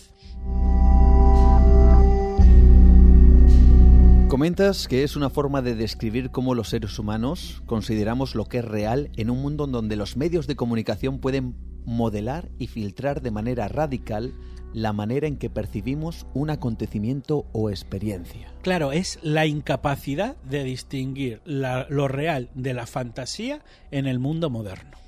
Comentas 4.33 4.87
que 4.87 5.03
es 5.03 5.15
una 5.15 5.29
forma 5.29 5.61
de 5.61 5.75
describir 5.75 6.31
cómo 6.31 6.55
los 6.55 6.69
seres 6.69 6.97
humanos 6.97 7.61
consideramos 7.67 8.33
lo 8.33 8.45
que 8.45 8.57
es 8.57 8.65
real 8.65 9.11
en 9.15 9.29
un 9.29 9.39
mundo 9.39 9.67
donde 9.67 9.95
los 9.95 10.17
medios 10.17 10.47
de 10.47 10.55
comunicación 10.55 11.19
pueden 11.19 11.53
modelar 11.85 12.49
y 12.57 12.65
filtrar 12.65 13.21
de 13.21 13.29
manera 13.29 13.67
radical 13.67 14.33
la 14.73 14.91
manera 14.91 15.27
en 15.27 15.37
que 15.37 15.51
percibimos 15.51 16.25
un 16.33 16.49
acontecimiento 16.49 17.45
o 17.51 17.69
experiencia. 17.69 18.51
Claro, 18.63 18.91
es 18.91 19.19
la 19.21 19.45
incapacidad 19.45 20.35
de 20.49 20.63
distinguir 20.63 21.43
lo 21.45 22.07
real 22.07 22.49
de 22.55 22.73
la 22.73 22.87
fantasía 22.87 23.61
en 23.91 24.07
el 24.07 24.17
mundo 24.17 24.49
moderno. 24.49 25.02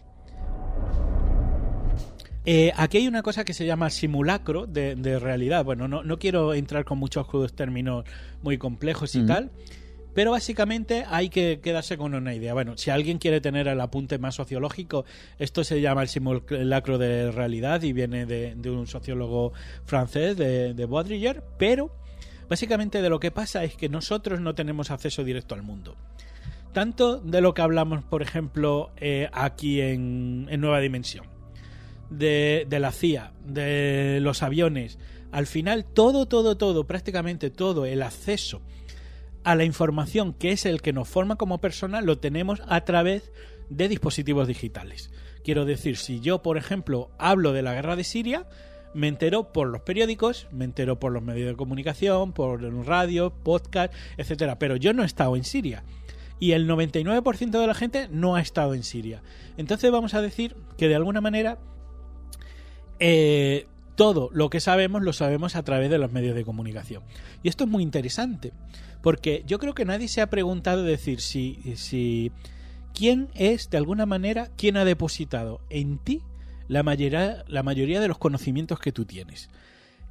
Eh, 2.46 2.72
aquí 2.76 2.98
hay 2.98 3.08
una 3.08 3.24
cosa 3.24 3.44
que 3.44 3.54
se 3.54 3.66
llama 3.66 3.90
simulacro 3.90 4.68
de, 4.68 4.96
de 4.96 5.18
realidad. 5.18 5.66
Bueno, 5.66 5.88
no, 5.88 6.04
no, 6.04 6.20
quiero 6.20 6.54
entrar 6.54 6.86
con 6.86 7.00
muchos 7.00 7.28
términos 7.56 8.06
muy 8.44 8.60
complejos 8.60 9.16
y 9.16 9.26
tal, 9.26 9.50
pero 10.14 10.32
básicamente 10.32 11.06
hay 11.10 11.30
que 11.30 11.60
quedarse 11.60 11.98
con 11.98 12.14
una 12.14 12.36
idea. 12.36 12.54
Bueno, 12.54 12.78
si 12.78 12.92
alguien 12.92 13.18
quiere 13.18 13.42
tener 13.42 13.68
el 13.68 13.82
apunte 13.82 14.20
más 14.20 14.36
sociológico, 14.36 15.06
esto 15.40 15.64
se 15.64 15.82
llama 15.82 16.04
el 16.04 16.08
simulacro 16.08 17.00
de 17.00 17.32
realidad 17.32 17.82
y 17.82 17.94
viene 17.94 18.28
de, 18.28 18.54
de 18.56 18.70
un 18.70 18.86
sociólogo 18.86 19.54
francés, 19.86 20.38
de, 20.38 20.76
de 20.76 20.86
Baudrillard, 20.86 21.44
pero 21.58 21.96
básicamente 22.48 23.02
de 23.02 23.10
lo 23.10 23.20
que 23.20 23.32
pasa 23.32 23.64
es 23.64 23.76
que 23.76 23.90
nosotros 23.90 24.40
no 24.40 24.54
tenemos 24.54 24.92
acceso 24.92 25.24
directo 25.24 25.56
al 25.56 25.64
mundo 25.64 25.96
tanto 26.76 27.22
de 27.22 27.40
lo 27.40 27.54
que 27.54 27.62
hablamos, 27.62 28.04
por 28.04 28.22
ejemplo, 28.22 28.92
eh, 28.98 29.30
aquí 29.32 29.80
en, 29.80 30.48
en, 30.50 30.60
Nueva 30.60 30.82
Dimensión, 30.82 31.26
de, 32.10 32.68
la 32.70 32.92
CIA, 32.92 33.34
de 33.46 34.20
los 34.22 34.44
aviones, 34.44 35.00
al 35.32 35.48
final 35.48 35.86
todo, 35.86 36.28
todo, 36.28 36.58
todo, 36.58 36.86
prácticamente 36.86 37.50
todo 37.50 37.86
el 37.86 38.02
acceso 38.02 38.62
a 39.44 39.56
la 39.56 39.64
información 39.64 40.34
que 40.34 40.52
es 40.52 40.66
el 40.66 40.82
que 40.82 40.94
nos 40.94 41.08
forma 41.08 41.36
como 41.36 41.60
persona 41.60 42.02
lo 42.02 42.18
tenemos 42.18 42.62
a 42.68 42.82
través 42.82 43.32
de 43.70 43.88
dispositivos 43.88 44.48
digitales. 44.48 45.12
Quiero 45.44 45.66
decir, 45.66 45.98
si 45.98 46.20
yo, 46.20 46.42
por 46.42 46.58
ejemplo, 46.58 47.12
hablo 47.20 47.54
de 47.54 47.62
la 47.62 47.74
guerra 47.74 47.96
de 47.96 48.04
Siria, 48.04 48.48
me 48.96 49.08
entero 49.08 49.52
por 49.52 49.68
los 49.68 49.82
periódicos, 49.82 50.48
me 50.52 50.66
entero 50.66 51.00
por 51.00 51.12
los 51.12 51.22
medios 51.22 51.50
de 51.50 51.56
comunicación, 51.56 52.34
por 52.34 52.64
radio, 52.86 53.32
podcast, 53.44 53.94
etcétera, 54.18 54.58
pero 54.58 54.78
yo 54.78 54.94
no 54.94 55.04
he 55.04 55.06
estado 55.06 55.36
en 55.36 55.44
Siria 55.44 55.84
y 56.40 56.52
el 56.52 56.68
99% 56.68 57.52
de 57.60 57.68
la 57.68 57.74
gente 57.74 58.08
no 58.10 58.36
ha 58.36 58.42
estado 58.42 58.74
en 58.74 58.84
Siria. 58.84 59.22
Entonces 59.58 59.92
vamos 59.92 60.14
a 60.14 60.22
decir 60.22 60.56
que 60.78 60.88
de 60.88 60.96
alguna 60.96 61.22
manera 61.22 61.60
eh, 63.00 63.68
todo 63.96 64.30
lo 64.34 64.50
que 64.50 64.60
sabemos 64.60 65.02
lo 65.02 65.14
sabemos 65.14 65.56
a 65.56 65.64
través 65.64 65.90
de 65.90 65.98
los 65.98 66.12
medios 66.12 66.36
de 66.36 66.46
comunicación. 66.46 67.04
Y 67.44 67.50
esto 67.50 67.64
es 67.64 67.70
muy 67.70 67.84
interesante, 67.84 68.54
porque 69.02 69.44
yo 69.46 69.60
creo 69.60 69.74
que 69.74 69.86
nadie 69.86 70.08
se 70.08 70.22
ha 70.22 70.30
preguntado 70.30 70.84
decir 70.84 71.22
si, 71.22 71.60
si 71.76 72.32
quién 72.94 73.30
es 73.36 73.70
de 73.70 73.78
alguna 73.78 74.06
manera 74.06 74.50
quién 74.58 74.78
ha 74.78 74.86
depositado 74.86 75.62
en 75.70 75.98
ti 75.98 76.22
la 76.68 76.84
mayoría, 76.84 77.44
la 77.48 77.64
mayoría 77.64 78.00
de 78.00 78.08
los 78.08 78.18
conocimientos 78.18 78.80
que 78.80 78.92
tú 78.92 79.06
tienes. 79.06 79.50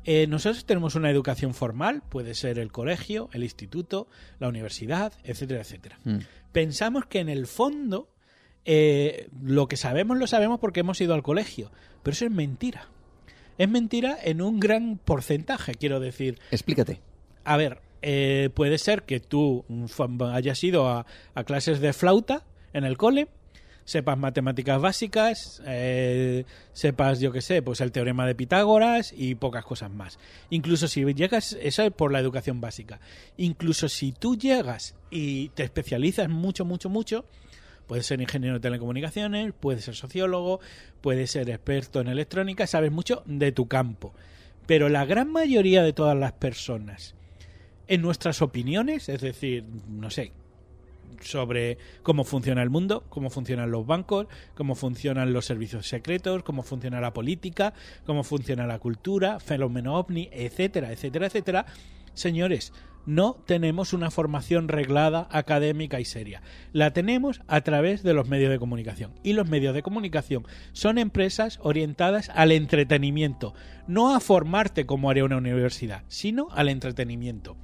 Eh, 0.04 0.26
nosotros 0.26 0.66
tenemos 0.66 0.94
una 0.96 1.10
educación 1.10 1.54
formal, 1.54 2.02
puede 2.08 2.34
ser 2.34 2.58
el 2.58 2.70
colegio, 2.70 3.30
el 3.32 3.42
instituto, 3.42 4.06
la 4.38 4.48
universidad, 4.48 5.14
etcétera, 5.24 5.62
etcétera. 5.62 5.98
Mm. 6.04 6.18
Pensamos 6.52 7.06
que 7.06 7.20
en 7.20 7.30
el 7.30 7.46
fondo 7.46 8.13
eh, 8.64 9.28
lo 9.42 9.68
que 9.68 9.76
sabemos 9.76 10.18
lo 10.18 10.26
sabemos 10.26 10.61
porque 10.61 10.80
hemos 10.80 11.00
ido 11.00 11.14
al 11.14 11.23
colegio, 11.23 11.71
pero 12.02 12.12
eso 12.12 12.25
es 12.25 12.30
mentira. 12.30 12.88
Es 13.56 13.68
mentira 13.68 14.18
en 14.23 14.42
un 14.42 14.59
gran 14.59 14.99
porcentaje, 14.99 15.75
quiero 15.75 16.00
decir. 16.00 16.38
Explícate. 16.50 17.00
A 17.44 17.56
ver, 17.56 17.80
eh, 18.02 18.50
puede 18.54 18.78
ser 18.78 19.02
que 19.04 19.21
tú 19.21 19.64
hayas 20.33 20.62
ido 20.64 20.88
a 20.88 21.04
clases 21.44 21.80
de 21.80 21.92
flauta 21.92 22.42
en 22.73 22.85
el 22.85 22.97
cole, 22.97 23.28
sepas 23.85 24.18
matemáticas 24.18 24.81
básicas, 24.81 25.62
eh, 25.66 26.44
sepas, 26.72 27.20
yo 27.20 27.33
qué 27.33 27.40
sé, 27.40 27.62
pues 27.62 27.81
el 27.81 27.92
teorema 27.92 28.27
de 28.27 28.35
Pitágoras 28.35 29.12
y 29.16 29.35
pocas 29.35 29.64
cosas 29.64 29.90
más. 29.90 30.18
Incluso 30.50 30.88
si 30.88 31.05
llegas, 31.14 31.57
eso 31.61 31.83
es 31.83 31.92
por 31.92 32.12
la 32.12 32.20
educación 32.20 32.61
básica. 32.61 33.00
Incluso 33.37 33.88
si 33.88 34.12
tú 34.12 34.37
llegas 34.37 34.94
y 35.11 35.50
te 35.50 35.64
especializas 35.64 36.29
mucho, 36.29 36.64
mucho, 36.64 36.88
mucho, 36.88 37.24
puedes 37.87 38.07
ser 38.07 38.20
ingeniero 38.20 38.55
de 38.55 38.61
telecomunicaciones, 38.61 39.53
puedes 39.59 39.85
ser 39.85 39.94
sociólogo, 39.94 40.61
puedes 41.01 41.31
ser 41.31 41.51
experto 41.51 42.01
en 42.01 42.09
electrónica, 42.09 42.66
sabes 42.66 42.92
mucho 42.92 43.23
de 43.27 43.53
tu 43.53 43.66
campo. 43.66 44.12
Pero 44.66 44.88
la 44.88 45.05
gran 45.05 45.31
mayoría 45.31 45.83
de 45.83 45.92
todas 45.92 46.16
las 46.16 46.33
personas, 46.33 47.14
en 47.87 48.03
nuestras 48.03 48.40
opiniones, 48.42 49.09
es 49.09 49.20
decir, 49.20 49.64
no 49.88 50.11
sé, 50.11 50.33
sobre 51.20 51.79
cómo 52.03 52.25
funciona 52.25 52.62
el 52.62 52.70
mundo, 52.70 53.05
cómo 53.09 53.31
funcionan 53.31 53.70
los 53.70 53.87
bancos, 53.87 54.27
cómo 54.55 54.75
funcionan 54.75 55.33
los 55.33 55.47
servicios 55.47 55.88
secretos, 55.88 56.42
cómo 56.42 56.62
funciona 56.62 57.01
la 57.01 57.12
política, 57.12 57.75
cómo 58.07 58.25
funciona 58.25 58.66
la 58.66 58.79
cultura, 58.79 59.40
fenómeno 59.40 59.97
ovni, 59.97 60.29
etcétera, 60.33 60.92
etcétera, 60.92 61.27
etcétera. 61.27 61.66
Señores, 62.14 62.73
no 63.06 63.34
tenemos 63.46 63.92
una 63.92 64.10
formación 64.10 64.68
reglada, 64.68 65.28
académica 65.30 66.00
y 66.00 66.04
seria. 66.04 66.42
La 66.72 66.92
tenemos 66.92 67.42
a 67.46 67.60
través 67.62 68.02
de 68.02 68.14
los 68.14 68.28
medios 68.28 68.50
de 68.50 68.58
comunicación. 68.58 69.12
Y 69.22 69.34
los 69.34 69.48
medios 69.48 69.74
de 69.74 69.82
comunicación 69.82 70.46
son 70.72 70.98
empresas 70.98 71.58
orientadas 71.62 72.30
al 72.34 72.52
entretenimiento, 72.52 73.54
no 73.86 74.14
a 74.14 74.20
formarte 74.20 74.86
como 74.86 75.10
haría 75.10 75.24
una 75.24 75.36
universidad, 75.36 76.02
sino 76.08 76.48
al 76.52 76.68
entretenimiento. 76.68 77.56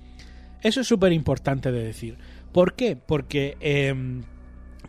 Eso 0.63 0.83
es 0.83 0.87
súper 0.87 1.13
importante 1.13 1.73
de 1.73 1.83
decir. 1.83 2.19
¿Por 2.53 2.75
qué? 2.75 2.97
Porque, 2.97 3.57
em, 3.61 4.23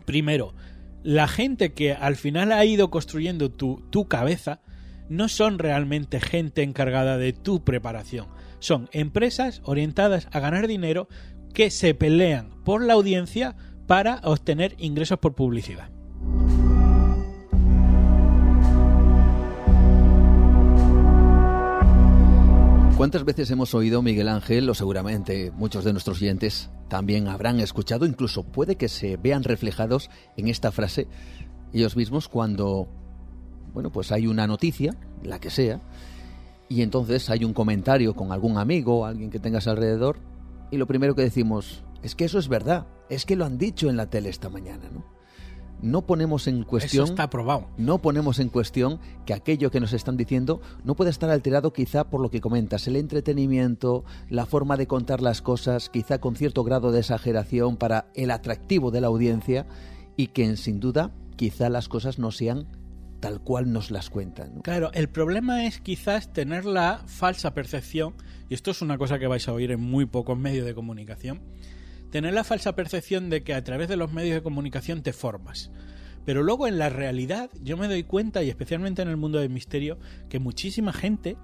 primero, 0.04 0.54
la 1.02 1.28
gente 1.28 1.72
que 1.72 1.92
al 1.92 2.16
final 2.16 2.52
ha 2.52 2.64
ido 2.64 2.90
construyendo 2.90 3.50
tu, 3.50 3.82
tu 3.90 4.06
cabeza 4.06 4.60
no 5.08 5.28
son 5.28 5.58
realmente 5.58 6.20
gente 6.20 6.62
encargada 6.62 7.18
de 7.18 7.32
tu 7.32 7.64
preparación. 7.64 8.26
Son 8.62 8.88
empresas 8.92 9.60
orientadas 9.64 10.28
a 10.30 10.38
ganar 10.38 10.68
dinero 10.68 11.08
que 11.52 11.68
se 11.72 11.94
pelean 11.94 12.62
por 12.64 12.80
la 12.84 12.92
audiencia 12.92 13.56
para 13.88 14.20
obtener 14.22 14.76
ingresos 14.78 15.18
por 15.18 15.34
publicidad. 15.34 15.90
¿Cuántas 22.96 23.24
veces 23.24 23.50
hemos 23.50 23.74
oído, 23.74 24.00
Miguel 24.00 24.28
Ángel, 24.28 24.70
o 24.70 24.74
seguramente 24.74 25.50
muchos 25.50 25.82
de 25.82 25.92
nuestros 25.92 26.18
oyentes 26.22 26.70
también 26.86 27.26
habrán 27.26 27.58
escuchado, 27.58 28.06
incluso 28.06 28.44
puede 28.44 28.76
que 28.76 28.88
se 28.88 29.16
vean 29.16 29.42
reflejados 29.42 30.08
en 30.36 30.46
esta 30.46 30.70
frase 30.70 31.08
ellos 31.72 31.96
mismos 31.96 32.28
cuando, 32.28 32.86
bueno, 33.74 33.90
pues 33.90 34.12
hay 34.12 34.28
una 34.28 34.46
noticia, 34.46 34.94
la 35.24 35.40
que 35.40 35.50
sea, 35.50 35.80
y 36.72 36.82
entonces 36.82 37.28
hay 37.28 37.44
un 37.44 37.52
comentario 37.52 38.14
con 38.14 38.32
algún 38.32 38.56
amigo, 38.56 39.04
alguien 39.04 39.30
que 39.30 39.38
tengas 39.38 39.66
alrededor, 39.66 40.16
y 40.70 40.78
lo 40.78 40.86
primero 40.86 41.14
que 41.14 41.22
decimos 41.22 41.84
es 42.02 42.14
que 42.14 42.24
eso 42.24 42.38
es 42.38 42.48
verdad, 42.48 42.86
es 43.10 43.26
que 43.26 43.36
lo 43.36 43.44
han 43.44 43.58
dicho 43.58 43.90
en 43.90 43.96
la 43.98 44.08
tele 44.08 44.30
esta 44.30 44.48
mañana, 44.48 44.88
¿no? 44.90 45.04
no 45.82 46.06
ponemos 46.06 46.46
en 46.46 46.62
cuestión. 46.62 47.04
está 47.04 47.24
aprobado. 47.24 47.66
No 47.76 47.98
ponemos 47.98 48.38
en 48.38 48.48
cuestión 48.48 49.00
que 49.26 49.34
aquello 49.34 49.70
que 49.70 49.80
nos 49.80 49.92
están 49.92 50.16
diciendo 50.16 50.60
no 50.84 50.94
puede 50.94 51.10
estar 51.10 51.28
alterado 51.28 51.72
quizá 51.72 52.04
por 52.08 52.20
lo 52.20 52.30
que 52.30 52.40
comentas, 52.40 52.86
el 52.86 52.96
entretenimiento, 52.96 54.04
la 54.30 54.46
forma 54.46 54.76
de 54.76 54.86
contar 54.86 55.20
las 55.20 55.42
cosas, 55.42 55.90
quizá 55.90 56.20
con 56.20 56.36
cierto 56.36 56.64
grado 56.64 56.92
de 56.92 57.00
exageración 57.00 57.76
para 57.76 58.06
el 58.14 58.30
atractivo 58.30 58.90
de 58.90 59.00
la 59.00 59.08
audiencia 59.08 59.66
y 60.16 60.28
que 60.28 60.56
sin 60.56 60.80
duda 60.80 61.10
quizá 61.36 61.68
las 61.68 61.88
cosas 61.88 62.18
no 62.18 62.30
sean 62.30 62.68
tal 63.22 63.40
cual 63.40 63.72
nos 63.72 63.92
las 63.92 64.10
cuentan. 64.10 64.60
Claro, 64.62 64.90
el 64.94 65.08
problema 65.08 65.64
es 65.64 65.80
quizás 65.80 66.32
tener 66.32 66.64
la 66.64 67.04
falsa 67.06 67.54
percepción, 67.54 68.14
y 68.48 68.54
esto 68.54 68.72
es 68.72 68.82
una 68.82 68.98
cosa 68.98 69.20
que 69.20 69.28
vais 69.28 69.46
a 69.46 69.52
oír 69.52 69.70
en 69.70 69.80
muy 69.80 70.06
pocos 70.06 70.36
medios 70.36 70.66
de 70.66 70.74
comunicación, 70.74 71.40
tener 72.10 72.34
la 72.34 72.42
falsa 72.42 72.74
percepción 72.74 73.30
de 73.30 73.44
que 73.44 73.54
a 73.54 73.62
través 73.62 73.88
de 73.88 73.96
los 73.96 74.12
medios 74.12 74.34
de 74.34 74.42
comunicación 74.42 75.04
te 75.04 75.12
formas. 75.12 75.70
Pero 76.24 76.42
luego 76.42 76.66
en 76.66 76.78
la 76.78 76.88
realidad 76.88 77.48
yo 77.62 77.76
me 77.76 77.86
doy 77.86 78.02
cuenta, 78.02 78.42
y 78.42 78.48
especialmente 78.48 79.02
en 79.02 79.08
el 79.08 79.16
mundo 79.16 79.38
del 79.38 79.50
misterio, 79.50 80.00
que 80.28 80.40
muchísima 80.40 80.92
gente, 80.92 81.36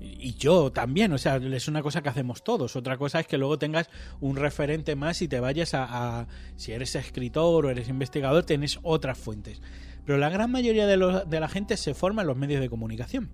y 0.00 0.34
yo 0.34 0.72
también, 0.72 1.12
o 1.12 1.18
sea, 1.18 1.36
es 1.36 1.68
una 1.68 1.82
cosa 1.82 2.02
que 2.02 2.08
hacemos 2.08 2.42
todos. 2.42 2.74
Otra 2.74 2.98
cosa 2.98 3.20
es 3.20 3.28
que 3.28 3.38
luego 3.38 3.60
tengas 3.60 3.88
un 4.20 4.34
referente 4.34 4.96
más 4.96 5.22
y 5.22 5.28
te 5.28 5.38
vayas 5.38 5.70
a, 5.72 6.26
si 6.56 6.72
eres 6.72 6.96
escritor 6.96 7.64
o 7.64 7.70
eres 7.70 7.88
investigador, 7.88 8.44
tienes 8.44 8.80
otras 8.82 9.16
fuentes. 9.16 9.62
Pero 10.06 10.18
la 10.18 10.30
gran 10.30 10.50
mayoría 10.50 10.86
de, 10.86 11.24
de 11.26 11.40
la 11.40 11.48
gente 11.48 11.76
se 11.76 11.92
forma 11.92 12.22
en 12.22 12.28
los 12.28 12.36
medios 12.36 12.60
de 12.60 12.70
comunicación. 12.70 13.28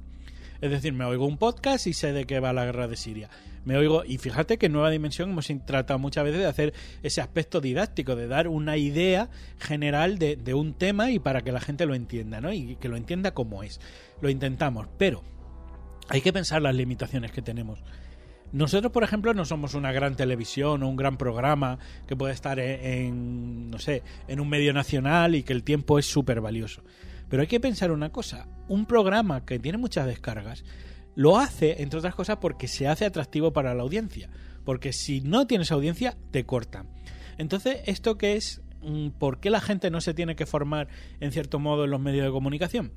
Es 0.63 0.71
decir, 0.71 0.93
me 0.93 1.05
oigo 1.05 1.27
un 1.27 1.39
podcast 1.39 1.87
y 1.87 1.93
sé 1.93 2.13
de 2.13 2.25
qué 2.25 2.39
va 2.41 2.53
la 2.53 2.65
guerra 2.65 2.89
de 2.89 2.97
Siria. 2.97 3.29
Me 3.65 3.77
oigo, 3.77 4.05
y 4.05 4.19
fíjate 4.19 4.59
que 4.59 4.67
en 4.67 4.73
Nueva 4.73 4.91
Dimensión 4.91 5.31
hemos 5.31 5.51
tratado 5.67 5.99
muchas 5.99 6.25
veces 6.25 6.41
de 6.41 6.47
hacer 6.47 6.73
ese 7.03 7.21
aspecto 7.21 7.61
didáctico, 7.61 8.17
de 8.17 8.27
dar 8.27 8.49
una 8.49 8.77
idea 8.77 9.29
general 9.59 10.19
de, 10.19 10.37
de 10.37 10.55
un 10.55 10.75
tema 10.75 11.11
y 11.11 11.19
para 11.19 11.43
que 11.43 11.53
la 11.53 11.61
gente 11.61 11.85
lo 11.85 11.95
entienda, 11.95 12.41
¿no? 12.41 12.53
Y 12.53 12.77
que 12.77 12.89
lo 12.89 12.97
entienda 12.97 13.35
como 13.35 13.63
es. 13.63 13.81
Lo 14.21 14.31
intentamos, 14.31 14.87
pero 14.99 15.23
hay 16.09 16.21
que 16.21 16.33
pensar 16.33 16.63
las 16.63 16.75
limitaciones 16.75 17.33
que 17.33 17.43
tenemos. 17.43 17.81
Nosotros, 18.53 18.93
por 18.93 19.03
ejemplo, 19.03 19.33
no 19.35 19.45
somos 19.45 19.75
una 19.75 19.93
gran 19.93 20.15
televisión 20.15 20.83
o 20.83 20.89
un 20.89 20.97
gran 20.97 21.17
programa 21.17 21.79
que 22.07 22.17
puede 22.17 22.35
estar 22.35 22.59
en, 22.61 23.71
no 23.71 23.79
sé, 23.79 24.03
en 24.29 24.41
un 24.41 24.49
medio 24.49 24.73
nacional 24.73 25.35
y 25.35 25.43
que 25.43 25.53
el 25.53 25.63
tiempo 25.63 25.99
es 25.99 26.07
súper 26.07 26.41
valioso. 26.41 26.83
Pero 27.29 27.41
hay 27.41 27.49
que 27.49 27.61
pensar 27.61 27.91
una 27.91 28.11
cosa, 28.11 28.47
un 28.69 28.85
programa 28.85 29.47
que 29.47 29.59
tiene 29.59 29.79
muchas 29.79 30.07
descargas 30.07 30.65
lo 31.15 31.39
hace, 31.39 31.83
entre 31.83 31.99
otras 31.99 32.15
cosas, 32.15 32.39
porque 32.39 32.69
se 32.69 32.89
hace 32.89 33.05
atractivo 33.05 33.53
para 33.53 33.75
la 33.75 33.83
audiencia. 33.83 34.31
Porque 34.65 34.93
si 34.93 35.21
no 35.21 35.47
tienes 35.47 35.73
audiencia, 35.73 36.17
te 36.31 36.45
cortan. 36.45 36.89
Entonces, 37.39 37.81
¿esto 37.87 38.17
qué 38.17 38.37
es? 38.37 38.63
Mm, 38.83 39.09
¿Por 39.11 39.41
qué 39.41 39.51
la 39.51 39.61
gente 39.61 39.91
no 39.91 40.01
se 40.01 40.15
tiene 40.15 40.37
que 40.37 40.47
formar, 40.47 40.89
en 41.21 41.33
cierto 41.33 41.59
modo, 41.59 41.85
en 41.85 41.91
los 41.91 42.01
medios 42.01 42.25
de 42.25 42.33
comunicación? 42.33 42.93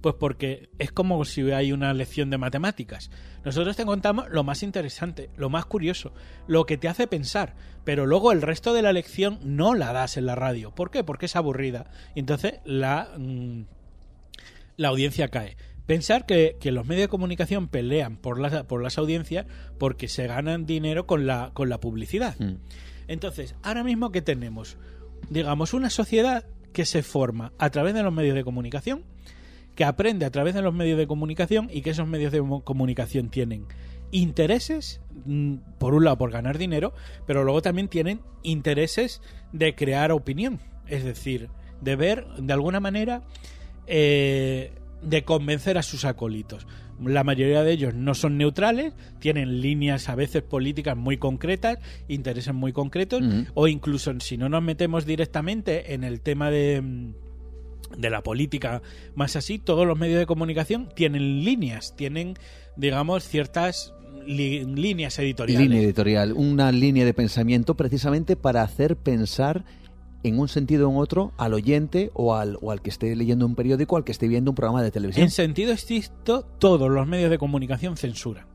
Pues 0.00 0.14
porque 0.14 0.70
es 0.78 0.92
como 0.92 1.24
si 1.24 1.50
hay 1.50 1.72
una 1.72 1.92
lección 1.92 2.30
de 2.30 2.38
matemáticas. 2.38 3.10
Nosotros 3.44 3.76
te 3.76 3.84
contamos 3.84 4.28
lo 4.30 4.44
más 4.44 4.62
interesante, 4.62 5.30
lo 5.36 5.50
más 5.50 5.66
curioso, 5.66 6.12
lo 6.46 6.66
que 6.66 6.76
te 6.78 6.88
hace 6.88 7.06
pensar, 7.06 7.54
pero 7.84 8.06
luego 8.06 8.32
el 8.32 8.42
resto 8.42 8.72
de 8.72 8.82
la 8.82 8.92
lección 8.92 9.38
no 9.42 9.74
la 9.74 9.92
das 9.92 10.16
en 10.16 10.26
la 10.26 10.34
radio. 10.34 10.74
¿Por 10.74 10.90
qué? 10.90 11.02
Porque 11.02 11.26
es 11.26 11.36
aburrida. 11.36 11.90
Y 12.14 12.20
entonces 12.20 12.60
la, 12.64 13.08
mm, 13.18 13.62
la 14.76 14.88
audiencia 14.88 15.28
cae. 15.28 15.56
Pensar 15.88 16.26
que, 16.26 16.58
los 16.64 16.86
medios 16.86 17.04
de 17.04 17.08
comunicación 17.08 17.68
pelean 17.68 18.18
por 18.18 18.38
las, 18.38 18.64
por 18.64 18.82
las 18.82 18.98
audiencias 18.98 19.46
porque 19.78 20.06
se 20.08 20.26
ganan 20.26 20.66
dinero 20.66 21.06
con 21.06 21.26
la, 21.26 21.50
con 21.54 21.70
la 21.70 21.80
publicidad. 21.80 22.38
Mm. 22.38 22.56
Entonces, 23.08 23.54
ahora 23.62 23.82
mismo 23.84 24.12
que 24.12 24.20
tenemos, 24.20 24.76
digamos, 25.30 25.72
una 25.72 25.88
sociedad 25.88 26.44
que 26.74 26.84
se 26.84 27.02
forma 27.02 27.52
a 27.58 27.70
través 27.70 27.94
de 27.94 28.02
los 28.02 28.12
medios 28.12 28.34
de 28.34 28.44
comunicación, 28.44 29.02
que 29.78 29.84
aprende 29.84 30.26
a 30.26 30.30
través 30.32 30.54
de 30.54 30.60
los 30.60 30.74
medios 30.74 30.98
de 30.98 31.06
comunicación 31.06 31.70
y 31.72 31.82
que 31.82 31.90
esos 31.90 32.08
medios 32.08 32.32
de 32.32 32.42
comunicación 32.64 33.28
tienen 33.28 33.66
intereses, 34.10 35.00
mm, 35.24 35.54
por 35.78 35.94
un 35.94 36.02
lado 36.02 36.18
por 36.18 36.32
ganar 36.32 36.58
dinero, 36.58 36.94
pero 37.28 37.44
luego 37.44 37.62
también 37.62 37.86
tienen 37.86 38.20
intereses 38.42 39.22
de 39.52 39.76
crear 39.76 40.10
opinión, 40.10 40.58
es 40.88 41.04
decir, 41.04 41.48
de 41.80 41.94
ver 41.94 42.26
de 42.40 42.52
alguna 42.52 42.80
manera 42.80 43.22
eh, 43.86 44.72
de 45.00 45.22
convencer 45.22 45.78
a 45.78 45.84
sus 45.84 46.04
acólitos. 46.04 46.66
La 47.00 47.22
mayoría 47.22 47.62
de 47.62 47.70
ellos 47.70 47.94
no 47.94 48.14
son 48.14 48.36
neutrales, 48.36 48.94
tienen 49.20 49.60
líneas 49.60 50.08
a 50.08 50.16
veces 50.16 50.42
políticas 50.42 50.96
muy 50.96 51.18
concretas, 51.18 51.78
intereses 52.08 52.52
muy 52.52 52.72
concretos, 52.72 53.22
o 53.54 53.68
incluso 53.68 54.12
si 54.18 54.38
no 54.38 54.48
nos 54.48 54.64
metemos 54.64 55.06
directamente 55.06 55.94
en 55.94 56.02
el 56.02 56.20
tema 56.20 56.50
de, 56.50 57.12
de 57.96 58.10
la 58.10 58.22
política 58.22 58.82
más 59.14 59.36
así, 59.36 59.58
todos 59.58 59.86
los 59.86 59.98
medios 59.98 60.18
de 60.18 60.26
comunicación 60.26 60.88
tienen 60.94 61.44
líneas, 61.44 61.94
tienen, 61.96 62.34
digamos, 62.76 63.24
ciertas 63.24 63.94
líneas 64.26 65.18
editoriales. 65.18 65.68
Línea 65.68 65.82
editorial, 65.82 66.32
una 66.32 66.70
línea 66.72 67.04
de 67.04 67.14
pensamiento 67.14 67.76
precisamente 67.76 68.36
para 68.36 68.62
hacer 68.62 68.96
pensar 68.96 69.64
en 70.22 70.38
un 70.38 70.48
sentido 70.48 70.88
o 70.88 70.92
en 70.92 70.98
otro 70.98 71.32
al 71.38 71.54
oyente 71.54 72.10
o 72.14 72.34
al, 72.34 72.58
o 72.60 72.70
al 72.70 72.82
que 72.82 72.90
esté 72.90 73.14
leyendo 73.14 73.46
un 73.46 73.54
periódico 73.54 73.94
o 73.94 73.98
al 73.98 74.04
que 74.04 74.12
esté 74.12 74.28
viendo 74.28 74.50
un 74.50 74.54
programa 74.54 74.82
de 74.82 74.90
televisión. 74.90 75.24
En 75.24 75.30
sentido 75.30 75.72
estricto, 75.72 76.42
todos 76.58 76.90
los 76.90 77.06
medios 77.06 77.30
de 77.30 77.38
comunicación 77.38 77.96
censuran. 77.96 78.47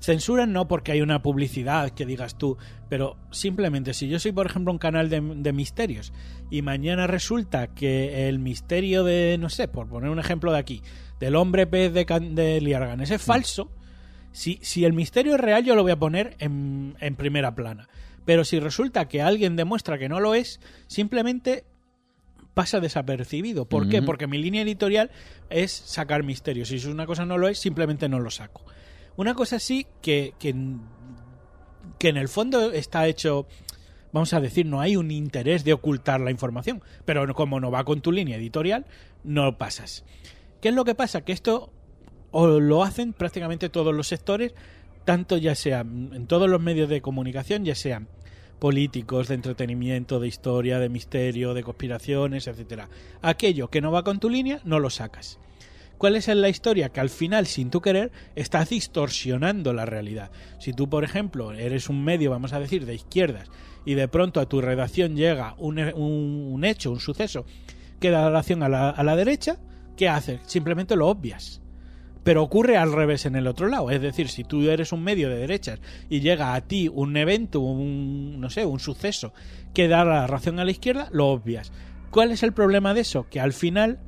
Censuran 0.00 0.52
no 0.52 0.68
porque 0.68 0.92
hay 0.92 1.00
una 1.00 1.22
publicidad 1.22 1.90
que 1.90 2.06
digas 2.06 2.36
tú, 2.36 2.58
pero 2.88 3.16
simplemente 3.30 3.94
si 3.94 4.08
yo 4.08 4.18
soy, 4.18 4.32
por 4.32 4.46
ejemplo, 4.46 4.72
un 4.72 4.78
canal 4.78 5.08
de, 5.08 5.52
misterios 5.52 6.12
y 6.50 6.62
mañana 6.62 7.06
resulta 7.06 7.68
que 7.68 8.28
el 8.28 8.38
misterio 8.38 9.04
de, 9.04 9.36
no 9.38 9.48
sé, 9.48 9.68
por 9.68 9.88
poner 9.88 10.10
un 10.10 10.18
ejemplo 10.18 10.52
de 10.52 10.58
aquí, 10.58 10.82
del 11.18 11.34
hombre 11.34 11.66
pez 11.66 11.92
de, 11.92 12.04
de 12.04 12.60
Liargan, 12.60 13.00
es 13.00 13.20
falso, 13.20 13.70
si, 14.32 14.58
si 14.62 14.84
el 14.84 14.92
misterio 14.92 15.34
es 15.34 15.40
real 15.40 15.64
yo 15.64 15.74
lo 15.74 15.82
voy 15.82 15.92
a 15.92 15.98
poner 15.98 16.36
en, 16.38 16.96
en 17.00 17.16
primera 17.16 17.54
plana. 17.54 17.88
Pero 18.26 18.44
si 18.44 18.58
resulta 18.58 19.08
que 19.08 19.22
alguien 19.22 19.56
demuestra 19.56 19.98
que 19.98 20.08
no 20.08 20.20
lo 20.20 20.34
es, 20.34 20.60
simplemente 20.88 21.64
pasa 22.56 22.80
desapercibido. 22.80 23.68
¿Por 23.68 23.88
qué? 23.88 24.00
Porque 24.02 24.26
mi 24.26 24.38
línea 24.38 24.62
editorial 24.62 25.10
es 25.50 25.70
sacar 25.72 26.22
misterios. 26.22 26.68
Si 26.68 26.84
una 26.88 27.04
cosa 27.04 27.26
no 27.26 27.36
lo 27.36 27.48
es, 27.48 27.58
simplemente 27.58 28.08
no 28.08 28.18
lo 28.18 28.30
saco. 28.30 28.64
Una 29.16 29.34
cosa 29.34 29.58
sí 29.58 29.86
que, 30.02 30.34
que, 30.38 30.54
que 31.98 32.08
en 32.08 32.16
el 32.16 32.28
fondo 32.28 32.72
está 32.72 33.06
hecho 33.06 33.46
vamos 34.12 34.32
a 34.32 34.40
decir, 34.40 34.64
no 34.64 34.80
hay 34.80 34.96
un 34.96 35.10
interés 35.10 35.62
de 35.62 35.74
ocultar 35.74 36.20
la 36.22 36.30
información, 36.30 36.82
pero 37.04 37.34
como 37.34 37.60
no 37.60 37.70
va 37.70 37.84
con 37.84 38.00
tu 38.00 38.12
línea 38.12 38.38
editorial, 38.38 38.86
no 39.24 39.58
pasas. 39.58 40.06
¿Qué 40.62 40.70
es 40.70 40.74
lo 40.74 40.86
que 40.86 40.94
pasa? 40.94 41.20
Que 41.20 41.32
esto 41.32 41.70
lo 42.32 42.82
hacen 42.82 43.12
prácticamente 43.12 43.68
todos 43.68 43.94
los 43.94 44.08
sectores 44.08 44.54
tanto 45.06 45.36
ya 45.36 45.54
sea 45.54 45.80
en 45.80 46.26
todos 46.26 46.50
los 46.50 46.60
medios 46.60 46.88
de 46.88 47.00
comunicación, 47.00 47.64
ya 47.64 47.74
sean 47.74 48.08
políticos, 48.58 49.28
de 49.28 49.36
entretenimiento, 49.36 50.18
de 50.18 50.28
historia, 50.28 50.78
de 50.78 50.88
misterio, 50.88 51.54
de 51.54 51.62
conspiraciones, 51.62 52.46
etcétera. 52.48 52.88
Aquello 53.22 53.68
que 53.68 53.80
no 53.80 53.92
va 53.92 54.02
con 54.02 54.18
tu 54.18 54.28
línea, 54.28 54.60
no 54.64 54.80
lo 54.80 54.90
sacas. 54.90 55.38
¿Cuál 55.98 56.16
es 56.16 56.28
la 56.28 56.48
historia? 56.48 56.90
Que 56.90 57.00
al 57.00 57.10
final, 57.10 57.46
sin 57.46 57.70
tu 57.70 57.80
querer, 57.80 58.12
estás 58.34 58.70
distorsionando 58.70 59.72
la 59.72 59.86
realidad. 59.86 60.30
Si 60.58 60.72
tú, 60.72 60.88
por 60.88 61.04
ejemplo, 61.04 61.52
eres 61.52 61.88
un 61.88 62.04
medio, 62.04 62.30
vamos 62.30 62.52
a 62.52 62.60
decir, 62.60 62.84
de 62.84 62.94
izquierdas, 62.94 63.50
y 63.84 63.94
de 63.94 64.08
pronto 64.08 64.40
a 64.40 64.48
tu 64.48 64.60
redacción 64.60 65.16
llega 65.16 65.54
un, 65.58 65.78
un, 65.78 66.64
hecho, 66.64 66.90
un 66.90 67.00
suceso, 67.00 67.46
que 68.00 68.10
da 68.10 68.28
relación 68.28 68.62
a 68.62 68.68
la, 68.68 68.90
a 68.90 69.02
la 69.02 69.16
derecha, 69.16 69.56
¿qué 69.96 70.08
haces? 70.08 70.40
Simplemente 70.46 70.96
lo 70.96 71.08
obvias 71.08 71.60
pero 72.26 72.42
ocurre 72.42 72.76
al 72.76 72.92
revés 72.92 73.24
en 73.24 73.36
el 73.36 73.46
otro 73.46 73.68
lado. 73.68 73.88
Es 73.88 74.00
decir, 74.00 74.28
si 74.28 74.42
tú 74.42 74.68
eres 74.68 74.90
un 74.90 75.04
medio 75.04 75.30
de 75.30 75.36
derechas 75.36 75.78
y 76.08 76.18
llega 76.18 76.54
a 76.54 76.60
ti 76.60 76.90
un 76.92 77.16
evento, 77.16 77.60
un, 77.60 78.40
no 78.40 78.50
sé, 78.50 78.66
un 78.66 78.80
suceso 78.80 79.32
que 79.72 79.86
da 79.86 80.04
la 80.04 80.26
razón 80.26 80.58
a 80.58 80.64
la 80.64 80.72
izquierda, 80.72 81.08
lo 81.12 81.28
obvias. 81.28 81.70
¿Cuál 82.10 82.32
es 82.32 82.42
el 82.42 82.52
problema 82.52 82.94
de 82.94 83.02
eso? 83.02 83.28
Que 83.30 83.38
al 83.38 83.52
final 83.52 84.00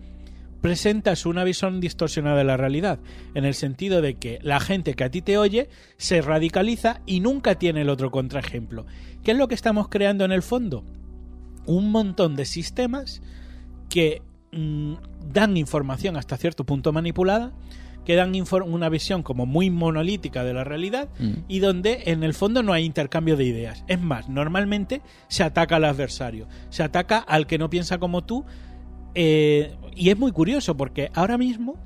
presentas 0.60 1.26
una 1.26 1.44
visión 1.44 1.80
distorsionada 1.80 2.38
de 2.38 2.44
la 2.44 2.56
realidad, 2.56 2.98
en 3.34 3.44
el 3.44 3.54
sentido 3.54 4.02
de 4.02 4.14
que 4.14 4.38
la 4.42 4.60
gente 4.60 4.94
que 4.94 5.04
a 5.04 5.10
ti 5.10 5.22
te 5.22 5.38
oye 5.38 5.68
se 5.96 6.20
radicaliza 6.20 7.00
y 7.06 7.20
nunca 7.20 7.56
tiene 7.56 7.82
el 7.82 7.90
otro 7.90 8.10
contraejemplo. 8.10 8.86
¿Qué 9.22 9.32
es 9.32 9.36
lo 9.36 9.48
que 9.48 9.54
estamos 9.54 9.88
creando 9.88 10.24
en 10.24 10.32
el 10.32 10.42
fondo? 10.42 10.84
Un 11.66 11.90
montón 11.90 12.34
de 12.34 12.44
sistemas 12.44 13.22
que 13.88 14.22
mm, 14.52 14.94
dan 15.32 15.56
información 15.56 16.16
hasta 16.16 16.36
cierto 16.36 16.64
punto 16.64 16.92
manipulada, 16.92 17.52
que 18.04 18.14
dan 18.14 18.32
una 18.64 18.88
visión 18.88 19.22
como 19.22 19.44
muy 19.44 19.68
monolítica 19.68 20.42
de 20.42 20.54
la 20.54 20.64
realidad 20.64 21.10
mm. 21.18 21.32
y 21.46 21.58
donde 21.58 22.04
en 22.06 22.22
el 22.22 22.32
fondo 22.32 22.62
no 22.62 22.72
hay 22.72 22.86
intercambio 22.86 23.36
de 23.36 23.44
ideas. 23.44 23.84
Es 23.86 24.00
más, 24.00 24.30
normalmente 24.30 25.02
se 25.28 25.42
ataca 25.42 25.76
al 25.76 25.84
adversario, 25.84 26.48
se 26.70 26.82
ataca 26.82 27.18
al 27.18 27.46
que 27.46 27.58
no 27.58 27.68
piensa 27.68 27.98
como 27.98 28.24
tú 28.24 28.46
eh, 29.14 29.74
y 29.94 30.10
es 30.10 30.18
muy 30.18 30.32
curioso 30.32 30.76
porque 30.76 31.10
ahora 31.14 31.38
mismo 31.38 31.76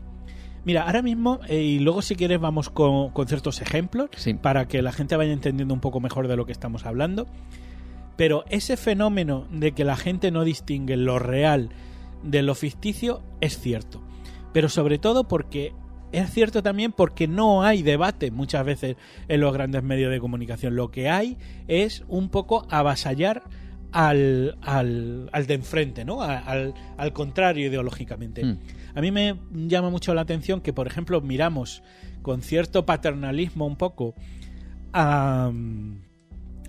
Mira, 0.65 0.85
ahora 0.85 1.03
mismo, 1.03 1.41
eh, 1.49 1.61
y 1.61 1.79
luego 1.81 2.03
si 2.03 2.15
quieres 2.15 2.39
vamos 2.39 2.71
con, 2.71 3.11
ciertos 3.27 3.61
ejemplos 3.61 4.11
para 4.41 4.69
que 4.69 4.81
la 4.81 4.93
gente 4.93 5.17
vaya 5.17 5.33
entendiendo 5.33 5.75
un 5.75 5.81
poco 5.81 5.99
mejor 5.99 6.29
de 6.29 6.37
lo 6.37 6.47
que 6.47 6.53
estamos 6.53 6.87
hablando. 6.87 7.27
Pero 8.17 8.45
ese 8.49 8.77
fenómeno 8.77 9.49
de 9.51 9.73
que 9.73 9.85
la 9.85 9.97
gente 9.97 10.31
no 10.31 10.45
distingue 10.45 10.97
lo 10.97 11.19
real 11.19 11.71
de 12.23 12.43
lo 12.43 12.55
ficticio 12.55 13.23
es 13.41 13.59
cierto. 13.59 14.01
Pero 14.53 14.69
sobre 14.69 14.99
todo 14.99 15.27
porque 15.27 15.73
es 16.13 16.31
cierto 16.31 16.63
también 16.63 16.93
porque 16.93 17.27
no 17.27 17.65
hay 17.65 17.83
debate 17.83 18.31
muchas 18.31 18.65
veces 18.65 18.97
en 19.27 19.41
los 19.41 19.53
grandes 19.53 19.83
medios 19.83 20.13
de 20.13 20.21
comunicación. 20.21 20.77
Lo 20.77 20.93
que 20.93 21.11
hay 21.11 21.39
es 21.67 22.05
un 22.07 22.29
poco 22.29 22.69
avasallar 22.71 23.43
al, 23.92 24.57
al, 24.62 25.28
al 25.33 25.46
de 25.46 25.55
enfrente, 25.55 26.05
¿no? 26.05 26.22
Al, 26.22 26.74
al 26.96 27.12
contrario 27.12 27.68
ideológicamente. 27.68 28.44
Hmm. 28.44 28.59
A 28.94 29.00
mí 29.00 29.11
me 29.11 29.37
llama 29.52 29.90
mucho 29.90 30.14
la 30.14 30.22
atención 30.22 30.61
que, 30.61 30.72
por 30.72 30.87
ejemplo, 30.87 31.20
miramos 31.20 31.83
con 32.22 32.42
cierto 32.42 32.85
paternalismo 32.87 33.66
un 33.66 33.76
poco 33.76 34.14
a, 34.92 35.50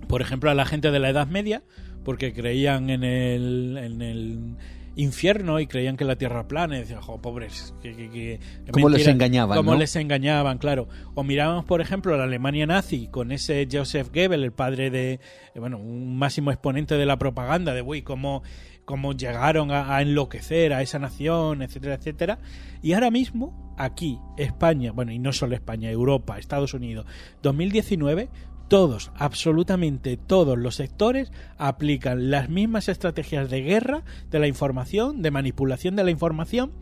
por 0.08 0.22
ejemplo, 0.22 0.50
a 0.50 0.54
la 0.54 0.64
gente 0.64 0.90
de 0.90 0.98
la 0.98 1.10
Edad 1.10 1.26
Media, 1.26 1.62
porque 2.04 2.32
creían 2.32 2.90
en 2.90 3.04
el, 3.04 3.78
en 3.78 4.02
el 4.02 4.56
infierno 4.96 5.60
y 5.60 5.66
creían 5.66 5.96
que 5.96 6.04
la 6.04 6.16
tierra 6.16 6.46
plana 6.46 6.76
y 6.76 6.80
decían, 6.80 7.00
jo, 7.00 7.20
pobres, 7.20 7.74
que, 7.82 8.40
¿Cómo 8.70 8.88
les 8.88 9.06
engañaban? 9.06 9.56
¿Cómo 9.56 9.74
les 9.74 9.96
engañaban, 9.96 10.58
claro? 10.58 10.88
O 11.14 11.24
mirábamos, 11.24 11.64
por 11.64 11.80
ejemplo, 11.80 12.16
la 12.16 12.24
Alemania 12.24 12.66
nazi 12.66 13.08
con 13.08 13.32
ese 13.32 13.66
Joseph 13.70 14.08
Goebbels, 14.12 14.44
el 14.44 14.52
padre 14.52 14.90
de, 14.90 15.20
bueno, 15.54 15.78
un 15.78 16.16
máximo 16.16 16.50
exponente 16.50 16.96
de 16.96 17.06
la 17.06 17.18
propaganda, 17.18 17.74
de, 17.74 17.82
uy, 17.82 18.02
cómo, 18.02 18.42
cómo 18.84 19.12
llegaron 19.12 19.70
a, 19.70 19.96
a 19.96 20.02
enloquecer 20.02 20.72
a 20.72 20.82
esa 20.82 20.98
nación, 20.98 21.62
etcétera, 21.62 21.94
etcétera. 21.94 22.38
Y 22.82 22.92
ahora 22.92 23.10
mismo, 23.10 23.74
aquí, 23.78 24.20
España, 24.36 24.92
bueno, 24.92 25.12
y 25.12 25.18
no 25.18 25.32
solo 25.32 25.54
España, 25.54 25.90
Europa, 25.90 26.38
Estados 26.38 26.74
Unidos, 26.74 27.06
2019, 27.42 28.28
todos, 28.68 29.10
absolutamente 29.16 30.16
todos 30.16 30.58
los 30.58 30.76
sectores 30.76 31.32
aplican 31.58 32.30
las 32.30 32.48
mismas 32.48 32.88
estrategias 32.88 33.50
de 33.50 33.62
guerra 33.62 34.02
de 34.30 34.38
la 34.38 34.46
información, 34.46 35.22
de 35.22 35.30
manipulación 35.30 35.96
de 35.96 36.04
la 36.04 36.10
información 36.10 36.72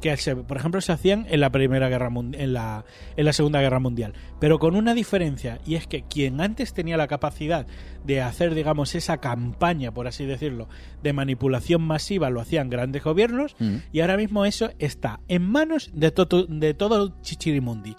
que 0.00 0.16
por 0.48 0.56
ejemplo 0.56 0.80
se 0.80 0.92
hacían 0.92 1.26
en 1.28 1.40
la 1.40 1.50
primera 1.50 1.88
guerra 1.88 2.10
en 2.10 2.52
la, 2.52 2.84
en 3.16 3.24
la 3.24 3.32
segunda 3.32 3.60
guerra 3.60 3.80
mundial 3.80 4.14
pero 4.38 4.58
con 4.58 4.74
una 4.74 4.94
diferencia 4.94 5.60
y 5.66 5.74
es 5.74 5.86
que 5.86 6.02
quien 6.02 6.40
antes 6.40 6.72
tenía 6.72 6.96
la 6.96 7.06
capacidad 7.06 7.66
de 8.04 8.22
hacer 8.22 8.54
digamos 8.54 8.94
esa 8.94 9.18
campaña 9.18 9.92
por 9.92 10.06
así 10.06 10.24
decirlo 10.24 10.68
de 11.02 11.12
manipulación 11.12 11.82
masiva 11.82 12.30
lo 12.30 12.40
hacían 12.40 12.70
grandes 12.70 13.04
gobiernos 13.04 13.54
mm. 13.58 13.76
y 13.92 14.00
ahora 14.00 14.16
mismo 14.16 14.44
eso 14.44 14.70
está 14.78 15.20
en 15.28 15.42
manos 15.42 15.90
de 15.92 16.10
todo 16.10 16.46
de 16.46 16.74
todo 16.74 17.20
Chichirimundi 17.20 17.94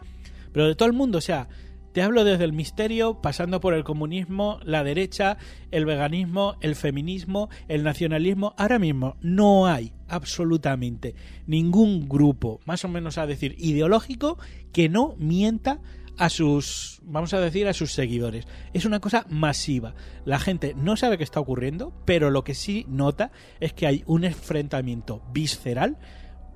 pero 0.51 0.67
de 0.67 0.75
todo 0.75 0.87
el 0.87 0.93
mundo 0.93 1.19
o 1.19 1.21
sea 1.21 1.47
Te 1.93 2.01
hablo 2.01 2.23
desde 2.23 2.45
el 2.45 2.53
misterio, 2.53 3.21
pasando 3.21 3.59
por 3.59 3.73
el 3.73 3.83
comunismo, 3.83 4.59
la 4.63 4.83
derecha, 4.83 5.37
el 5.71 5.85
veganismo, 5.85 6.55
el 6.61 6.75
feminismo, 6.75 7.49
el 7.67 7.83
nacionalismo. 7.83 8.53
Ahora 8.57 8.79
mismo 8.79 9.17
no 9.21 9.67
hay 9.67 9.91
absolutamente 10.07 11.15
ningún 11.47 12.07
grupo, 12.07 12.61
más 12.65 12.85
o 12.85 12.87
menos 12.87 13.17
a 13.17 13.27
decir, 13.27 13.55
ideológico, 13.57 14.37
que 14.71 14.87
no 14.87 15.15
mienta 15.17 15.81
a 16.17 16.29
sus, 16.29 17.01
vamos 17.03 17.33
a 17.33 17.41
decir, 17.41 17.67
a 17.67 17.73
sus 17.73 17.91
seguidores. 17.91 18.47
Es 18.71 18.85
una 18.85 19.01
cosa 19.01 19.25
masiva. 19.29 19.93
La 20.23 20.39
gente 20.39 20.73
no 20.75 20.95
sabe 20.95 21.17
qué 21.17 21.25
está 21.25 21.41
ocurriendo, 21.41 21.93
pero 22.05 22.29
lo 22.29 22.45
que 22.45 22.53
sí 22.53 22.85
nota 22.87 23.33
es 23.59 23.73
que 23.73 23.87
hay 23.87 24.03
un 24.05 24.23
enfrentamiento 24.23 25.23
visceral 25.33 25.97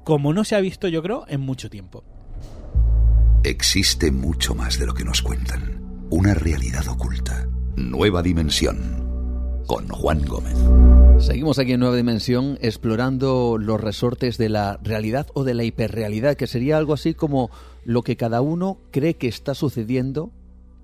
como 0.05 0.33
no 0.33 0.45
se 0.45 0.55
ha 0.55 0.61
visto, 0.61 0.87
yo 0.87 1.01
creo, 1.01 1.25
en 1.27 1.41
mucho 1.41 1.69
tiempo. 1.69 2.05
Existe 3.45 4.09
mucho 4.09 4.55
más 4.55 4.79
de 4.79 4.87
lo 4.87 4.95
que 4.95 5.03
nos 5.03 5.21
cuentan. 5.21 5.79
Una 6.09 6.33
realidad 6.33 6.87
oculta. 6.87 7.47
Nueva 7.75 8.23
dimensión. 8.23 9.61
Con 9.67 9.87
Juan 9.87 10.25
Gómez. 10.25 10.57
Seguimos 11.23 11.59
aquí 11.59 11.73
en 11.73 11.81
Nueva 11.81 11.95
Dimensión 11.95 12.57
explorando 12.59 13.59
los 13.59 13.79
resortes 13.79 14.39
de 14.39 14.49
la 14.49 14.79
realidad 14.81 15.27
o 15.35 15.43
de 15.43 15.53
la 15.53 15.63
hiperrealidad, 15.63 16.35
que 16.37 16.47
sería 16.47 16.77
algo 16.77 16.95
así 16.95 17.13
como 17.13 17.51
lo 17.83 18.01
que 18.01 18.17
cada 18.17 18.41
uno 18.41 18.79
cree 18.89 19.13
que 19.13 19.27
está 19.27 19.53
sucediendo 19.53 20.31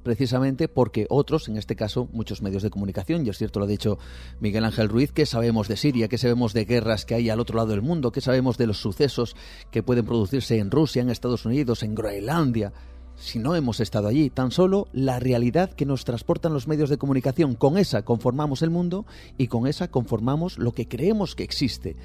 precisamente 0.03 0.67
porque 0.67 1.05
otros, 1.09 1.47
en 1.47 1.57
este 1.57 1.75
caso 1.75 2.09
muchos 2.11 2.41
medios 2.41 2.63
de 2.63 2.69
comunicación, 2.69 3.25
y 3.25 3.29
es 3.29 3.37
cierto 3.37 3.59
lo 3.59 3.65
ha 3.65 3.67
dicho 3.67 3.97
Miguel 4.39 4.65
Ángel 4.65 4.89
Ruiz, 4.89 5.11
que 5.11 5.25
sabemos 5.25 5.67
de 5.67 5.77
Siria, 5.77 6.07
que 6.07 6.17
sabemos 6.17 6.53
de 6.53 6.65
guerras 6.65 7.05
que 7.05 7.15
hay 7.15 7.29
al 7.29 7.39
otro 7.39 7.57
lado 7.57 7.69
del 7.69 7.81
mundo, 7.81 8.11
que 8.11 8.21
sabemos 8.21 8.57
de 8.57 8.67
los 8.67 8.77
sucesos 8.77 9.35
que 9.69 9.83
pueden 9.83 10.05
producirse 10.05 10.57
en 10.57 10.71
Rusia, 10.71 11.01
en 11.01 11.09
Estados 11.09 11.45
Unidos, 11.45 11.83
en 11.83 11.95
Groenlandia. 11.95 12.73
Si 13.15 13.37
no 13.37 13.55
hemos 13.55 13.79
estado 13.79 14.07
allí, 14.07 14.29
tan 14.29 14.51
solo 14.51 14.87
la 14.93 15.19
realidad 15.19 15.71
que 15.71 15.85
nos 15.85 16.05
transportan 16.05 16.53
los 16.53 16.67
medios 16.67 16.89
de 16.89 16.97
comunicación, 16.97 17.55
con 17.55 17.77
esa 17.77 18.03
conformamos 18.03 18.61
el 18.61 18.71
mundo 18.71 19.05
y 19.37 19.47
con 19.47 19.67
esa 19.67 19.89
conformamos 19.89 20.57
lo 20.57 20.71
que 20.71 20.87
creemos 20.87 21.35
que 21.35 21.43
existe. 21.43 21.95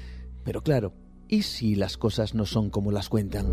Pero 0.43 0.61
claro, 0.61 0.93
¿y 1.27 1.43
si 1.43 1.75
las 1.75 1.97
cosas 1.97 2.33
no 2.33 2.45
son 2.45 2.69
como 2.69 2.91
las 2.91 3.09
cuentan? 3.09 3.47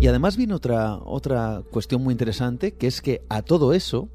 Y 0.00 0.06
además 0.06 0.36
viene 0.36 0.54
otra, 0.54 0.96
otra 0.96 1.62
cuestión 1.70 2.02
muy 2.02 2.12
interesante, 2.12 2.72
que 2.72 2.86
es 2.86 3.02
que 3.02 3.22
a 3.28 3.42
todo 3.42 3.74
eso, 3.74 4.08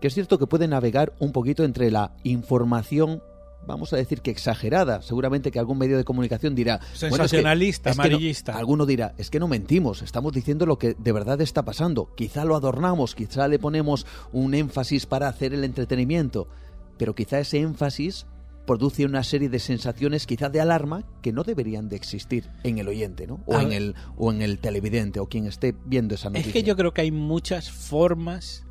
que 0.00 0.08
es 0.08 0.14
cierto 0.14 0.38
que 0.38 0.46
puede 0.46 0.68
navegar 0.68 1.14
un 1.18 1.32
poquito 1.32 1.64
entre 1.64 1.90
la 1.90 2.16
información 2.24 3.22
vamos 3.66 3.92
a 3.92 3.96
decir 3.96 4.22
que 4.22 4.30
exagerada. 4.30 5.02
Seguramente 5.02 5.50
que 5.50 5.58
algún 5.58 5.78
medio 5.78 5.96
de 5.96 6.04
comunicación 6.04 6.54
dirá. 6.54 6.80
Sensacionalista, 6.94 7.90
amarillista. 7.90 8.56
alguno 8.56 8.86
dirá, 8.86 9.14
es 9.18 9.30
que 9.30 9.38
no 9.38 9.46
mentimos, 9.46 10.02
estamos 10.02 10.32
diciendo 10.32 10.66
lo 10.66 10.78
que 10.78 10.94
de 10.98 11.12
verdad 11.12 11.40
está 11.40 11.64
pasando. 11.64 12.12
Quizá 12.16 12.44
lo 12.44 12.56
adornamos, 12.56 13.14
quizá 13.14 13.46
le 13.46 13.58
ponemos 13.58 14.06
un 14.32 14.54
énfasis 14.54 15.06
para 15.06 15.28
hacer 15.28 15.54
el 15.54 15.64
entretenimiento. 15.64 16.48
Pero 16.96 17.14
quizá 17.14 17.38
ese 17.38 17.60
énfasis 17.60 18.26
produce 18.68 19.06
una 19.06 19.24
serie 19.24 19.48
de 19.48 19.58
sensaciones 19.58 20.26
quizás 20.26 20.52
de 20.52 20.60
alarma 20.60 21.02
que 21.22 21.32
no 21.32 21.42
deberían 21.42 21.88
de 21.88 21.96
existir 21.96 22.50
en 22.64 22.76
el 22.76 22.86
oyente, 22.86 23.26
¿no? 23.26 23.40
O 23.46 23.58
en 23.58 23.72
el 23.72 23.94
o 24.18 24.30
en 24.30 24.42
el 24.42 24.58
televidente 24.58 25.20
o 25.20 25.26
quien 25.26 25.46
esté 25.46 25.74
viendo 25.86 26.14
esa 26.14 26.28
noticia. 26.28 26.50
Es 26.50 26.52
que 26.52 26.62
yo 26.62 26.76
creo 26.76 26.92
que 26.92 27.00
hay 27.00 27.10
muchas 27.10 27.70
formas 27.70 28.66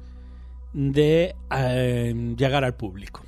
de 0.71 1.36
eh, 1.51 2.36
llegar 2.38 2.63
al 2.63 2.75
público. 2.75 3.23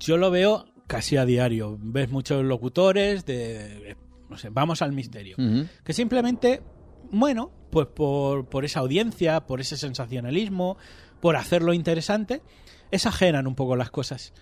Yo 0.00 0.16
lo 0.16 0.32
veo 0.32 0.66
casi 0.88 1.16
a 1.16 1.24
diario. 1.24 1.78
Ves 1.80 2.10
muchos 2.10 2.44
locutores 2.44 3.24
de 3.24 3.96
no 4.28 4.38
sé, 4.38 4.48
vamos 4.50 4.82
al 4.82 4.92
misterio, 4.92 5.36
que 5.84 5.92
simplemente 5.92 6.62
bueno, 7.12 7.52
pues 7.70 7.86
por, 7.86 8.46
por 8.46 8.64
esa 8.64 8.80
audiencia, 8.80 9.46
por 9.46 9.60
ese 9.60 9.76
sensacionalismo, 9.76 10.76
por 11.20 11.36
hacerlo 11.36 11.74
interesante, 11.74 12.42
exageran 12.90 13.46
un 13.46 13.54
poco 13.54 13.76
las 13.76 13.90
cosas. 13.90 14.32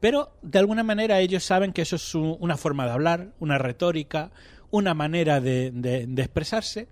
Pero 0.00 0.32
de 0.42 0.58
alguna 0.58 0.82
manera 0.82 1.20
ellos 1.20 1.44
saben 1.44 1.72
que 1.72 1.82
eso 1.82 1.96
es 1.96 2.14
una 2.14 2.56
forma 2.56 2.86
de 2.86 2.92
hablar, 2.92 3.28
una 3.38 3.58
retórica, 3.58 4.30
una 4.70 4.94
manera 4.94 5.40
de, 5.40 6.06
expresarse. 6.16 6.88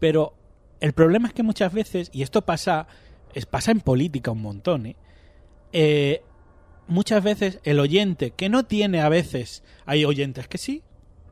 Pero 0.00 0.34
el 0.80 0.92
problema 0.92 1.28
es 1.28 1.34
que 1.34 1.44
muchas 1.44 1.72
veces, 1.72 2.10
y 2.12 2.22
esto 2.22 2.42
pasa, 2.42 2.88
es, 3.34 3.46
pasa 3.46 3.70
en 3.70 3.80
política 3.80 4.32
un 4.32 4.42
montón, 4.42 4.86
¿eh? 4.86 4.96
¿eh? 5.72 6.22
muchas 6.88 7.22
veces 7.22 7.60
el 7.62 7.78
oyente, 7.78 8.32
que 8.32 8.48
no 8.48 8.64
tiene 8.64 9.00
a 9.00 9.08
veces, 9.08 9.62
hay 9.86 10.04
oyentes 10.04 10.48
que 10.48 10.58
sí, 10.58 10.82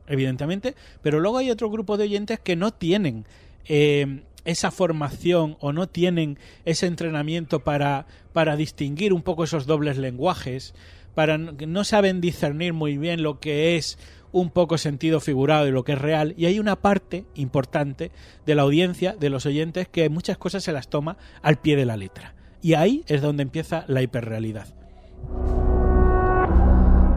evidentemente, 0.07 0.75
pero 1.01 1.19
luego 1.19 1.37
hay 1.39 1.51
otro 1.51 1.69
grupo 1.69 1.97
de 1.97 2.05
oyentes 2.05 2.39
que 2.39 2.55
no 2.55 2.71
tienen 2.71 3.25
eh, 3.65 4.23
esa 4.45 4.71
formación 4.71 5.57
o 5.59 5.73
no 5.73 5.87
tienen 5.87 6.39
ese 6.65 6.87
entrenamiento 6.87 7.63
para, 7.63 8.07
para 8.33 8.55
distinguir 8.55 9.13
un 9.13 9.21
poco 9.21 9.43
esos 9.43 9.65
dobles 9.65 9.97
lenguajes, 9.97 10.73
para 11.15 11.37
no 11.37 11.83
saben 11.83 12.21
discernir 12.21 12.73
muy 12.73 12.97
bien 12.97 13.23
lo 13.23 13.39
que 13.39 13.77
es 13.77 13.97
un 14.31 14.49
poco 14.49 14.77
sentido 14.77 15.19
figurado 15.19 15.67
y 15.67 15.71
lo 15.71 15.83
que 15.83 15.93
es 15.93 15.99
real 15.99 16.33
y 16.37 16.45
hay 16.45 16.59
una 16.59 16.77
parte 16.77 17.25
importante 17.35 18.11
de 18.45 18.55
la 18.55 18.61
audiencia, 18.61 19.15
de 19.19 19.29
los 19.29 19.45
oyentes 19.45 19.87
que 19.87 20.09
muchas 20.09 20.37
cosas 20.37 20.63
se 20.63 20.71
las 20.71 20.89
toma 20.89 21.17
al 21.41 21.57
pie 21.59 21.75
de 21.75 21.85
la 21.85 21.97
letra. 21.97 22.35
Y 22.61 22.75
ahí 22.75 23.03
es 23.07 23.21
donde 23.21 23.43
empieza 23.43 23.85
la 23.87 24.01
hiperrealidad. 24.01 24.67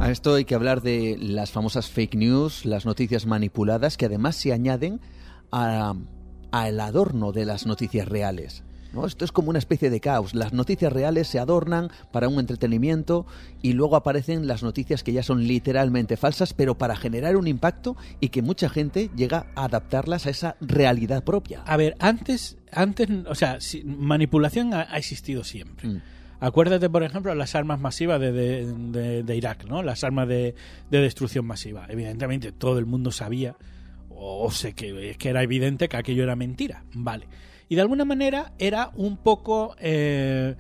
A 0.00 0.10
esto 0.10 0.34
hay 0.34 0.44
que 0.44 0.54
hablar 0.54 0.82
de 0.82 1.16
las 1.18 1.50
famosas 1.50 1.88
fake 1.88 2.16
news, 2.16 2.66
las 2.66 2.84
noticias 2.84 3.26
manipuladas, 3.26 3.96
que 3.96 4.06
además 4.06 4.36
se 4.36 4.52
añaden 4.52 5.00
al 5.50 6.80
adorno 6.80 7.32
de 7.32 7.44
las 7.46 7.66
noticias 7.66 8.06
reales. 8.08 8.64
Esto 9.06 9.24
es 9.24 9.32
como 9.32 9.50
una 9.50 9.58
especie 9.58 9.90
de 9.90 10.00
caos. 10.00 10.34
Las 10.34 10.52
noticias 10.52 10.92
reales 10.92 11.28
se 11.28 11.38
adornan 11.38 11.90
para 12.12 12.28
un 12.28 12.38
entretenimiento 12.38 13.26
y 13.62 13.72
luego 13.72 13.96
aparecen 13.96 14.46
las 14.46 14.62
noticias 14.62 15.02
que 15.02 15.12
ya 15.12 15.22
son 15.22 15.46
literalmente 15.46 16.16
falsas, 16.16 16.54
pero 16.54 16.78
para 16.78 16.96
generar 16.96 17.36
un 17.36 17.46
impacto 17.46 17.96
y 18.20 18.28
que 18.28 18.42
mucha 18.42 18.68
gente 18.68 19.10
llega 19.16 19.46
a 19.56 19.64
adaptarlas 19.64 20.26
a 20.26 20.30
esa 20.30 20.56
realidad 20.60 21.24
propia. 21.24 21.62
A 21.66 21.76
ver, 21.76 21.96
antes, 21.98 22.56
antes 22.70 23.08
o 23.26 23.34
sea, 23.34 23.58
manipulación 23.84 24.74
ha, 24.74 24.82
existido 24.96 25.44
siempre. 25.44 25.88
Mm. 25.88 26.02
Acuérdate, 26.40 26.90
por 26.90 27.02
ejemplo, 27.02 27.34
las 27.34 27.54
armas 27.54 27.80
masivas 27.80 28.20
de, 28.20 29.24
Irak, 29.34 29.64
¿no? 29.64 29.82
Las 29.82 30.04
armas 30.04 30.28
de, 30.28 30.54
destrucción 30.90 31.46
masiva. 31.46 31.86
Evidentemente, 31.88 32.52
todo 32.52 32.78
el 32.78 32.86
mundo 32.86 33.10
sabía, 33.10 33.56
o 34.10 34.50
sé 34.50 34.74
que, 34.74 35.16
que 35.18 35.28
era 35.28 35.42
evidente 35.42 35.88
que 35.88 35.96
aquello 35.96 36.22
era 36.22 36.36
mentira. 36.36 36.84
Vale. 36.92 37.26
Y 37.68 37.74
de 37.74 37.80
alguna 37.80 38.04
manera 38.04 38.52
era 38.58 38.90
un 38.94 39.16
poco... 39.16 39.76
Eh, 39.78 40.54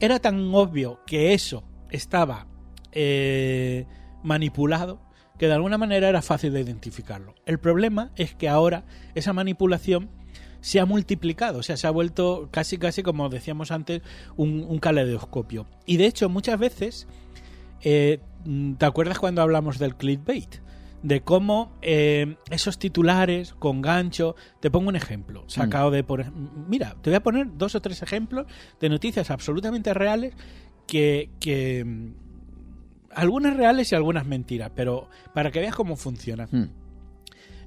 era 0.00 0.18
tan 0.18 0.52
obvio 0.52 1.00
que 1.06 1.32
eso 1.32 1.62
estaba 1.90 2.48
eh, 2.90 3.86
manipulado 4.24 5.00
que 5.38 5.46
de 5.46 5.54
alguna 5.54 5.78
manera 5.78 6.08
era 6.08 6.22
fácil 6.22 6.52
de 6.52 6.60
identificarlo. 6.60 7.34
El 7.46 7.58
problema 7.58 8.12
es 8.16 8.34
que 8.34 8.48
ahora 8.48 8.84
esa 9.14 9.32
manipulación 9.32 10.10
se 10.60 10.78
ha 10.78 10.86
multiplicado, 10.86 11.58
o 11.58 11.62
sea, 11.62 11.76
se 11.76 11.86
ha 11.86 11.90
vuelto 11.90 12.48
casi, 12.52 12.78
casi, 12.78 13.02
como 13.02 13.28
decíamos 13.28 13.72
antes, 13.72 14.02
un, 14.36 14.64
un 14.68 14.78
caleidoscopio. 14.78 15.66
Y 15.86 15.96
de 15.96 16.06
hecho, 16.06 16.28
muchas 16.28 16.58
veces, 16.58 17.08
eh, 17.82 18.20
¿te 18.78 18.86
acuerdas 18.86 19.18
cuando 19.18 19.42
hablamos 19.42 19.78
del 19.78 19.96
clickbait? 19.96 20.60
De 21.02 21.22
cómo 21.22 21.72
eh, 21.82 22.36
esos 22.50 22.78
titulares 22.78 23.54
con 23.54 23.82
gancho. 23.82 24.36
Te 24.60 24.70
pongo 24.70 24.88
un 24.88 24.96
ejemplo, 24.96 25.44
sacado 25.48 25.90
mm. 25.90 25.92
de 25.92 26.04
por. 26.04 26.32
Mira, 26.68 26.96
te 27.02 27.10
voy 27.10 27.16
a 27.16 27.22
poner 27.22 27.48
dos 27.56 27.74
o 27.74 27.80
tres 27.80 28.02
ejemplos 28.02 28.46
de 28.80 28.88
noticias 28.88 29.30
absolutamente 29.30 29.94
reales 29.94 30.34
que. 30.86 31.30
que 31.40 31.84
mm, 31.84 32.14
algunas 33.14 33.56
reales 33.56 33.92
y 33.92 33.94
algunas 33.94 34.24
mentiras, 34.24 34.70
pero 34.74 35.10
para 35.34 35.50
que 35.50 35.60
veas 35.60 35.74
cómo 35.74 35.96
funciona. 35.96 36.48
Mm. 36.50 36.70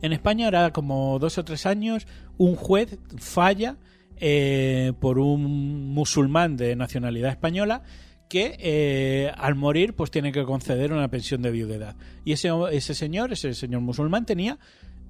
En 0.02 0.14
España, 0.14 0.46
ahora 0.46 0.72
como 0.72 1.20
dos 1.20 1.38
o 1.38 1.46
tres 1.46 1.66
años, 1.66 2.08
un 2.38 2.56
juez 2.56 2.98
falla 3.18 3.78
eh, 4.18 4.94
por 5.00 5.20
un 5.20 5.94
musulmán 5.94 6.58
de 6.58 6.76
nacionalidad 6.76 7.32
española 7.32 7.84
que 8.30 8.58
eh, 8.60 9.32
al 9.38 9.56
morir 9.56 9.94
pues 9.96 10.12
tiene 10.12 10.32
que 10.32 10.44
conceder 10.44 10.94
una 10.94 11.10
pensión 11.10 11.42
de 11.42 11.52
viudedad. 11.52 11.96
Y 12.24 12.34
ese, 12.34 12.50
ese 12.72 12.94
señor, 12.94 13.34
ese 13.34 13.54
señor 13.54 13.82
musulmán 13.82 14.26
tenía 14.26 14.58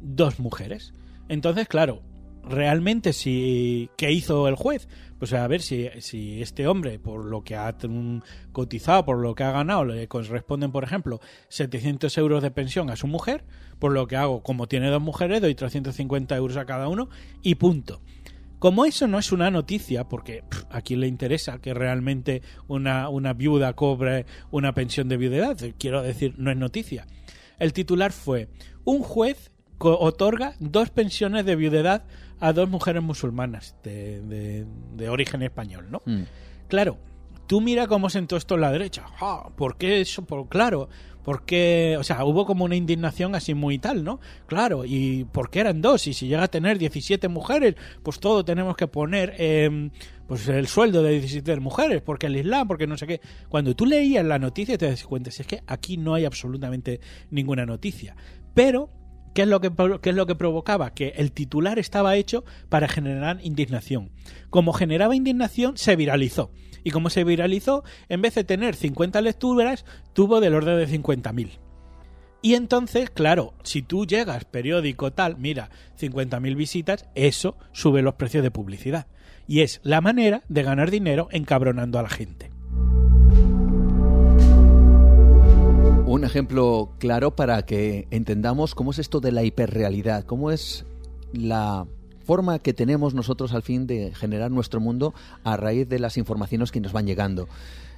dos 0.02 0.40
mujeres. 0.40 0.94
Entonces, 1.28 1.68
claro, 1.68 2.02
realmente 2.48 3.14
si 3.14 3.90
qué 3.98 4.12
hizo 4.12 4.48
el 4.48 4.56
juez 4.56 4.88
pues 5.18 5.34
a 5.34 5.48
ver 5.48 5.62
si, 5.62 5.90
si 6.00 6.42
este 6.42 6.68
hombre 6.68 7.00
por 7.00 7.26
lo 7.26 7.44
que 7.44 7.56
ha 7.56 7.76
cotizado 8.52 9.06
por 9.06 9.18
lo 9.18 9.34
que 9.34 9.44
ha 9.44 9.52
ganado 9.52 9.86
le 9.86 10.08
corresponden 10.08 10.72
por 10.72 10.84
ejemplo 10.84 11.20
700 11.50 12.16
euros 12.18 12.44
de 12.44 12.52
pensión 12.52 12.90
a 12.90 12.96
su 12.96 13.08
mujer 13.08 13.44
por 13.80 13.94
lo 13.94 14.08
que 14.08 14.16
hago 14.16 14.44
como 14.44 14.68
tiene 14.68 14.90
dos 14.90 15.02
mujeres 15.02 15.42
doy 15.42 15.56
350 15.56 16.36
euros 16.36 16.58
a 16.58 16.66
cada 16.66 16.88
uno 16.88 17.10
y 17.42 17.56
punto 17.56 18.02
como 18.66 18.86
eso 18.86 19.08
no 19.08 19.20
es 19.20 19.32
una 19.32 19.52
noticia, 19.52 20.06
porque 20.06 20.44
a 20.72 20.82
quién 20.82 21.02
le 21.02 21.08
interesa 21.08 21.60
que 21.60 21.76
realmente 21.76 22.42
una, 22.68 23.10
una 23.10 23.34
viuda 23.34 23.74
cobre 23.74 24.26
una 24.50 24.74
pensión 24.74 25.08
de 25.08 25.18
viudedad, 25.18 25.56
quiero 25.78 26.02
decir, 26.02 26.34
no 26.40 26.50
es 26.50 26.58
noticia. 26.58 27.06
El 27.60 27.74
titular 27.74 28.12
fue, 28.12 28.50
un 28.84 29.04
juez 29.04 29.52
otorga 29.78 30.56
dos 30.60 30.90
pensiones 30.90 31.46
de 31.46 31.56
viudedad 31.56 32.06
a 32.40 32.54
dos 32.54 32.68
mujeres 32.68 33.04
musulmanas 33.04 33.76
de, 33.84 34.66
de, 34.96 35.10
origen 35.10 35.44
español, 35.44 35.86
¿no? 35.92 36.02
Mm. 36.08 36.24
Claro, 36.68 36.98
tú 37.46 37.62
mira 37.62 37.86
cómo 37.86 38.10
sentó 38.10 38.36
esto 38.36 38.56
en 38.56 38.62
la 38.62 38.72
derecha. 38.72 39.06
Ah, 39.22 39.48
¿Por 39.56 39.78
qué 39.78 40.02
eso? 40.02 40.26
Por, 40.26 40.50
claro, 40.50 40.90
porque, 41.26 41.98
o 42.00 42.04
sea, 42.04 42.24
hubo 42.24 42.46
como 42.46 42.66
una 42.66 42.76
indignación 42.76 43.34
así 43.34 43.56
muy 43.56 43.80
tal, 43.80 44.04
¿no? 44.04 44.20
Claro, 44.46 44.86
y 44.86 45.26
¿por 45.26 45.50
qué 45.50 45.62
eran 45.62 45.82
dos? 45.82 46.06
Y 46.06 46.14
si 46.14 46.28
llega 46.28 46.44
a 46.44 46.48
tener 46.48 46.78
17 46.78 47.28
mujeres, 47.30 47.76
pues 48.04 48.20
todo 48.20 48.46
tenemos 48.46 48.78
que 48.78 48.88
poner 48.88 49.34
eh, 49.40 49.90
pues 50.28 50.48
el 50.48 50.68
sueldo 50.68 51.02
de 51.02 51.14
17 51.14 51.60
mujeres, 51.60 52.04
porque 52.04 52.28
el 52.28 52.38
Islam, 52.38 52.68
porque 52.68 52.86
no 52.86 52.96
sé 52.96 53.08
qué. 53.08 53.22
Cuando 53.50 53.76
tú 53.76 53.88
leías 53.88 54.24
la 54.24 54.38
noticia 54.38 54.78
te 54.78 54.88
das 54.88 55.04
cuenta, 55.04 55.32
si 55.32 55.42
es 55.42 55.48
que 55.48 55.64
aquí 55.66 55.98
no 55.98 56.14
hay 56.14 56.26
absolutamente 56.26 57.02
ninguna 57.32 57.66
noticia. 57.66 58.16
Pero 58.54 58.92
¿Qué 59.36 59.42
es, 59.42 59.50
lo 59.50 59.60
que, 59.60 59.70
¿Qué 60.02 60.12
es 60.12 60.16
lo 60.16 60.28
que 60.28 60.36
provocaba? 60.36 60.94
Que 60.94 61.10
el 61.18 61.34
titular 61.34 61.78
estaba 61.78 62.16
hecho 62.16 62.46
para 62.70 62.88
generar 62.88 63.40
indignación. 63.44 64.12
Como 64.50 64.72
generaba 64.72 65.14
indignación, 65.14 65.76
se 65.76 65.98
viralizó. 65.98 66.52
Y 66.86 66.92
como 66.92 67.10
se 67.10 67.24
viralizó, 67.24 67.84
en 68.10 68.22
vez 68.22 68.36
de 68.36 68.44
tener 68.44 68.76
50 68.76 69.20
lecturas, 69.22 69.86
tuvo 70.14 70.40
del 70.40 70.54
orden 70.54 70.78
de 70.78 70.88
50.000. 70.88 71.58
Y 72.44 72.54
entonces, 72.54 73.10
claro, 73.10 73.56
si 73.64 73.82
tú 73.82 74.06
llegas, 74.06 74.46
periódico 74.46 75.12
tal, 75.12 75.36
mira, 75.36 75.72
50.000 76.00 76.56
visitas, 76.56 77.08
eso 77.16 77.58
sube 77.72 78.04
los 78.04 78.14
precios 78.14 78.44
de 78.44 78.52
publicidad. 78.52 79.08
Y 79.48 79.62
es 79.62 79.82
la 79.82 80.00
manera 80.00 80.44
de 80.48 80.62
ganar 80.62 80.92
dinero 80.92 81.28
encabronando 81.32 81.98
a 81.98 82.04
la 82.04 82.10
gente. 82.10 82.52
Un 86.06 86.24
ejemplo 86.24 86.94
claro 87.00 87.36
para 87.36 87.66
que 87.66 88.08
entendamos 88.12 88.76
cómo 88.76 88.92
es 88.92 89.00
esto 89.00 89.22
de 89.22 89.32
la 89.32 89.44
hiperrealidad, 89.44 90.24
cómo 90.24 90.52
es 90.52 90.86
la 91.34 91.88
forma 92.26 92.60
que 92.60 92.74
tenemos 92.74 93.14
nosotros 93.14 93.54
al 93.54 93.62
fin 93.62 93.88
de 93.88 94.14
generar 94.16 94.52
nuestro 94.52 94.80
mundo 94.80 95.14
a 95.44 95.56
raíz 95.58 95.88
de 95.88 96.00
las 96.00 96.18
informaciones 96.18 96.72
que 96.72 96.80
nos 96.82 96.92
van 96.92 97.06
llegando. 97.08 97.48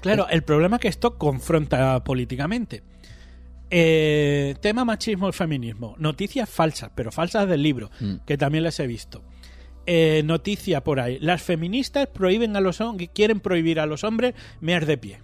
Claro, 0.02 0.28
el 0.30 0.44
problema 0.44 0.76
es 0.78 0.82
que 0.82 0.88
esto 0.90 1.18
confronta 1.18 2.04
políticamente. 2.04 2.84
Eh, 3.70 4.56
tema 4.62 4.86
machismo 4.86 5.28
y 5.30 5.34
feminismo. 5.34 5.96
Noticias 5.98 6.50
falsas, 6.50 6.92
pero 6.96 7.12
falsas 7.12 7.48
del 7.50 7.62
libro, 7.63 7.90
Mm. 8.00 8.16
que 8.26 8.38
también 8.38 8.63
las 8.63 8.80
he 8.80 8.88
visto. 8.88 9.22
Eh, 9.86 10.22
noticia 10.26 10.84
por 10.84 11.00
ahí. 11.00 11.18
Las 11.20 11.42
feministas 11.42 12.08
prohíben 12.08 12.56
a 12.56 12.62
los 12.62 12.82
hombres, 12.82 13.10
quieren 13.13 13.40
prohibir 13.40 13.80
a 13.80 13.86
los 13.86 14.04
hombres 14.04 14.36
mear 14.62 14.86
de 14.86 14.98
pie. 14.98 15.20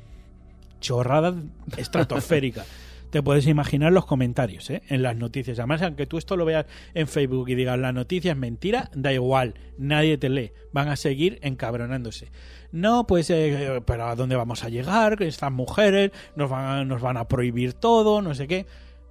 Chorrada 0.80 1.36
estratosférica. 1.78 2.66
Te 3.14 3.22
puedes 3.22 3.46
imaginar 3.46 3.94
los 3.94 4.08
comentarios 4.08 4.72
¿eh? 4.72 4.82
en 4.90 5.04
las 5.04 5.16
noticias. 5.16 5.60
Además, 5.60 5.84
aunque 5.84 6.08
tú 6.08 6.18
esto 6.18 6.36
lo 6.36 6.46
veas 6.46 6.66
en 6.96 7.08
Facebook 7.08 7.48
y 7.48 7.54
digas 7.54 7.78
la 7.78 7.94
noticia 7.94 8.32
es 8.32 8.38
mentira, 8.40 8.90
da 8.96 9.14
igual, 9.14 9.54
nadie 9.78 10.18
te 10.18 10.30
lee. 10.30 10.52
Van 10.72 10.88
a 10.88 10.96
seguir 10.96 11.38
encabronándose. 11.44 12.32
No, 12.72 13.06
pues, 13.06 13.30
eh, 13.30 13.84
pero 13.86 14.08
¿a 14.08 14.16
dónde 14.16 14.36
vamos 14.36 14.64
a 14.64 14.70
llegar? 14.70 15.22
Estas 15.22 15.52
mujeres 15.52 16.10
nos 16.36 16.50
van, 16.50 16.88
nos 16.88 17.04
van 17.04 17.18
a 17.18 17.28
prohibir 17.28 17.74
todo, 17.74 18.24
no 18.24 18.34
sé 18.34 18.48
qué. 18.48 18.66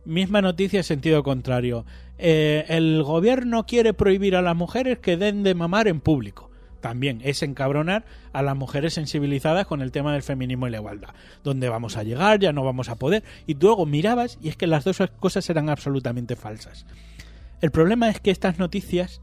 Misma 0.04 0.42
noticia 0.42 0.80
en 0.80 0.84
sentido 0.84 1.22
contrario. 1.22 1.86
Eh, 2.18 2.64
el 2.70 3.04
gobierno 3.04 3.66
quiere 3.66 3.94
prohibir 3.94 4.34
a 4.34 4.42
las 4.42 4.56
mujeres 4.56 4.98
que 4.98 5.16
den 5.16 5.44
de 5.44 5.54
mamar 5.54 5.86
en 5.86 6.00
público. 6.00 6.50
También 6.82 7.20
es 7.22 7.44
encabronar 7.44 8.04
a 8.32 8.42
las 8.42 8.56
mujeres 8.56 8.94
sensibilizadas 8.94 9.66
con 9.68 9.82
el 9.82 9.92
tema 9.92 10.12
del 10.12 10.24
feminismo 10.24 10.66
y 10.66 10.70
la 10.72 10.78
igualdad. 10.78 11.14
¿Dónde 11.44 11.68
vamos 11.68 11.96
a 11.96 12.02
llegar? 12.02 12.40
Ya 12.40 12.52
no 12.52 12.64
vamos 12.64 12.88
a 12.88 12.96
poder. 12.96 13.22
Y 13.46 13.54
luego 13.54 13.86
mirabas 13.86 14.36
y 14.42 14.48
es 14.48 14.56
que 14.56 14.66
las 14.66 14.82
dos 14.84 15.00
cosas 15.20 15.48
eran 15.48 15.70
absolutamente 15.70 16.34
falsas. 16.34 16.84
El 17.60 17.70
problema 17.70 18.10
es 18.10 18.18
que 18.18 18.32
estas 18.32 18.58
noticias 18.58 19.20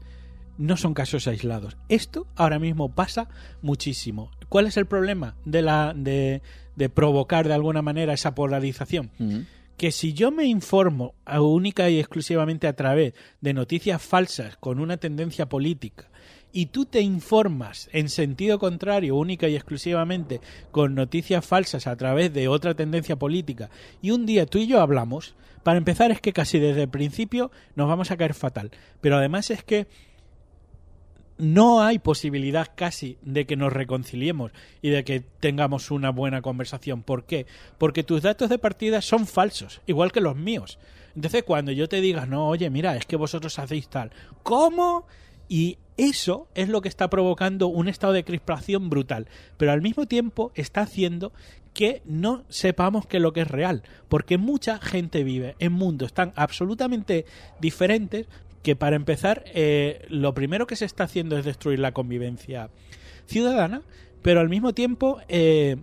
no 0.56 0.78
son 0.78 0.94
casos 0.94 1.26
aislados. 1.26 1.76
Esto 1.90 2.26
ahora 2.34 2.58
mismo 2.58 2.88
pasa 2.88 3.28
muchísimo. 3.60 4.30
¿Cuál 4.48 4.66
es 4.66 4.78
el 4.78 4.86
problema 4.86 5.36
de, 5.44 5.60
la, 5.60 5.92
de, 5.94 6.40
de 6.76 6.88
provocar 6.88 7.46
de 7.46 7.54
alguna 7.54 7.82
manera 7.82 8.14
esa 8.14 8.34
polarización? 8.34 9.10
Que 9.76 9.92
si 9.92 10.14
yo 10.14 10.30
me 10.30 10.46
informo 10.46 11.14
única 11.26 11.90
y 11.90 11.98
exclusivamente 11.98 12.68
a 12.68 12.74
través 12.74 13.12
de 13.42 13.52
noticias 13.52 14.00
falsas 14.00 14.56
con 14.56 14.80
una 14.80 14.96
tendencia 14.96 15.46
política 15.46 16.09
y 16.52 16.66
tú 16.66 16.84
te 16.84 17.00
informas 17.00 17.88
en 17.92 18.08
sentido 18.08 18.58
contrario 18.58 19.16
única 19.16 19.48
y 19.48 19.54
exclusivamente 19.54 20.40
con 20.70 20.94
noticias 20.94 21.44
falsas 21.44 21.86
a 21.86 21.96
través 21.96 22.32
de 22.32 22.48
otra 22.48 22.74
tendencia 22.74 23.16
política 23.16 23.70
y 24.02 24.10
un 24.10 24.26
día 24.26 24.46
tú 24.46 24.58
y 24.58 24.66
yo 24.66 24.80
hablamos, 24.80 25.34
para 25.62 25.78
empezar 25.78 26.10
es 26.10 26.20
que 26.20 26.32
casi 26.32 26.58
desde 26.58 26.82
el 26.82 26.88
principio 26.88 27.50
nos 27.74 27.88
vamos 27.88 28.10
a 28.10 28.16
caer 28.16 28.34
fatal, 28.34 28.70
pero 29.00 29.16
además 29.16 29.50
es 29.50 29.62
que 29.62 29.86
no 31.40 31.82
hay 31.82 31.98
posibilidad 31.98 32.68
casi 32.74 33.16
de 33.22 33.46
que 33.46 33.56
nos 33.56 33.72
reconciliemos 33.72 34.52
y 34.82 34.90
de 34.90 35.04
que 35.04 35.20
tengamos 35.20 35.90
una 35.90 36.10
buena 36.10 36.42
conversación. 36.42 37.02
¿Por 37.02 37.24
qué? 37.24 37.46
Porque 37.78 38.04
tus 38.04 38.20
datos 38.20 38.50
de 38.50 38.58
partida 38.58 39.00
son 39.00 39.26
falsos, 39.26 39.80
igual 39.86 40.12
que 40.12 40.20
los 40.20 40.36
míos. 40.36 40.78
Entonces, 41.16 41.42
cuando 41.42 41.72
yo 41.72 41.88
te 41.88 42.00
diga, 42.02 42.26
no, 42.26 42.46
oye, 42.46 42.68
mira, 42.68 42.94
es 42.96 43.06
que 43.06 43.16
vosotros 43.16 43.58
hacéis 43.58 43.88
tal, 43.88 44.12
¿cómo? 44.42 45.06
Y 45.48 45.78
eso 46.00 46.48
es 46.54 46.68
lo 46.68 46.80
que 46.80 46.88
está 46.88 47.10
provocando 47.10 47.68
un 47.68 47.86
estado 47.86 48.14
de 48.14 48.24
crispación 48.24 48.88
brutal, 48.88 49.26
pero 49.58 49.72
al 49.72 49.82
mismo 49.82 50.06
tiempo 50.06 50.50
está 50.54 50.80
haciendo 50.80 51.32
que 51.74 52.00
no 52.04 52.44
sepamos 52.48 53.06
que 53.06 53.20
lo 53.20 53.32
que 53.32 53.42
es 53.42 53.48
real, 53.48 53.82
porque 54.08 54.38
mucha 54.38 54.78
gente 54.78 55.24
vive 55.24 55.56
en 55.58 55.72
mundos 55.72 56.14
tan 56.14 56.32
absolutamente 56.36 57.26
diferentes 57.60 58.28
que 58.62 58.76
para 58.76 58.96
empezar, 58.96 59.44
eh, 59.54 60.06
lo 60.08 60.32
primero 60.34 60.66
que 60.66 60.76
se 60.76 60.84
está 60.84 61.04
haciendo 61.04 61.36
es 61.38 61.44
destruir 61.44 61.78
la 61.78 61.92
convivencia 61.92 62.70
ciudadana, 63.26 63.82
pero 64.22 64.40
al 64.40 64.48
mismo 64.48 64.72
tiempo 64.72 65.18
eh, 65.28 65.76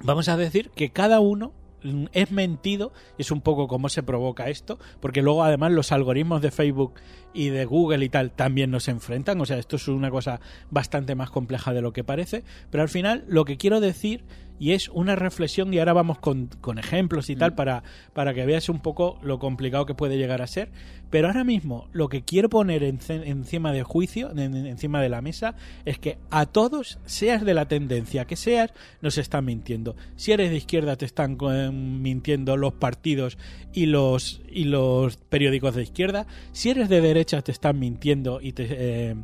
vamos 0.00 0.28
a 0.28 0.36
decir 0.36 0.70
que 0.70 0.90
cada 0.90 1.20
uno 1.20 1.52
mm, 1.82 2.06
es 2.12 2.30
mentido, 2.30 2.92
es 3.18 3.30
un 3.30 3.40
poco 3.40 3.68
cómo 3.68 3.88
se 3.88 4.02
provoca 4.02 4.48
esto, 4.48 4.78
porque 5.00 5.22
luego 5.22 5.44
además 5.44 5.72
los 5.72 5.92
algoritmos 5.92 6.42
de 6.42 6.50
Facebook 6.50 6.94
y 7.36 7.50
de 7.50 7.64
Google 7.66 8.04
y 8.04 8.08
tal 8.08 8.30
también 8.30 8.70
nos 8.70 8.88
enfrentan, 8.88 9.40
o 9.40 9.46
sea, 9.46 9.58
esto 9.58 9.76
es 9.76 9.86
una 9.88 10.10
cosa 10.10 10.40
bastante 10.70 11.14
más 11.14 11.30
compleja 11.30 11.72
de 11.74 11.82
lo 11.82 11.92
que 11.92 12.02
parece, 12.04 12.44
pero 12.70 12.82
al 12.82 12.88
final 12.88 13.24
lo 13.28 13.44
que 13.44 13.56
quiero 13.56 13.80
decir, 13.80 14.24
y 14.58 14.72
es 14.72 14.88
una 14.88 15.16
reflexión, 15.16 15.74
y 15.74 15.78
ahora 15.78 15.92
vamos 15.92 16.18
con, 16.18 16.46
con 16.62 16.78
ejemplos 16.78 17.28
y 17.28 17.36
tal, 17.36 17.54
para, 17.54 17.82
para 18.14 18.32
que 18.32 18.46
veas 18.46 18.70
un 18.70 18.80
poco 18.80 19.18
lo 19.22 19.38
complicado 19.38 19.84
que 19.84 19.94
puede 19.94 20.16
llegar 20.16 20.40
a 20.40 20.46
ser, 20.46 20.70
pero 21.10 21.26
ahora 21.28 21.44
mismo 21.44 21.88
lo 21.92 22.08
que 22.08 22.22
quiero 22.24 22.48
poner 22.48 22.82
en- 22.82 22.98
encima 23.10 23.72
de 23.72 23.82
juicio, 23.82 24.30
en- 24.30 24.38
en- 24.56 24.66
encima 24.66 25.02
de 25.02 25.10
la 25.10 25.20
mesa, 25.20 25.56
es 25.84 25.98
que 25.98 26.16
a 26.30 26.46
todos, 26.46 26.98
seas 27.04 27.44
de 27.44 27.52
la 27.52 27.68
tendencia 27.68 28.24
que 28.24 28.36
seas, 28.36 28.72
nos 29.02 29.18
están 29.18 29.44
mintiendo. 29.44 29.94
Si 30.16 30.32
eres 30.32 30.48
de 30.48 30.56
izquierda 30.56 30.96
te 30.96 31.04
están 31.04 31.36
eh, 31.50 31.70
mintiendo 31.70 32.56
los 32.56 32.72
partidos 32.72 33.36
y 33.74 33.84
los, 33.84 34.40
y 34.50 34.64
los 34.64 35.18
periódicos 35.18 35.74
de 35.74 35.82
izquierda. 35.82 36.26
Si 36.52 36.70
eres 36.70 36.88
de 36.88 37.02
derecha 37.02 37.25
te 37.26 37.52
están 37.52 37.78
mintiendo 37.78 38.40
y 38.40 38.52
te... 38.52 38.66
eh, 38.70 39.16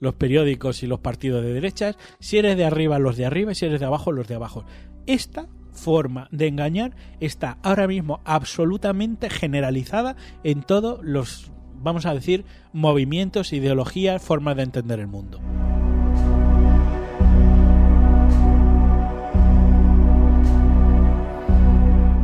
los 0.00 0.14
periódicos 0.14 0.82
y 0.82 0.86
los 0.86 1.00
partidos 1.00 1.42
de 1.42 1.52
derechas, 1.52 1.96
si 2.18 2.38
eres 2.38 2.56
de 2.56 2.64
arriba 2.64 2.98
los 2.98 3.16
de 3.16 3.26
arriba 3.26 3.52
y 3.52 3.54
si 3.54 3.66
eres 3.66 3.80
de 3.80 3.86
abajo 3.86 4.12
los 4.12 4.28
de 4.28 4.34
abajo. 4.34 4.64
Esta 5.06 5.48
forma 5.72 6.28
de 6.30 6.48
engañar 6.48 6.96
está 7.20 7.58
ahora 7.62 7.86
mismo 7.86 8.20
absolutamente 8.24 9.30
generalizada 9.30 10.16
en 10.42 10.62
todos 10.62 11.00
los, 11.02 11.52
vamos 11.74 12.06
a 12.06 12.14
decir, 12.14 12.44
movimientos, 12.72 13.52
ideologías, 13.52 14.22
formas 14.22 14.56
de 14.56 14.62
entender 14.62 15.00
el 15.00 15.06
mundo. 15.06 15.40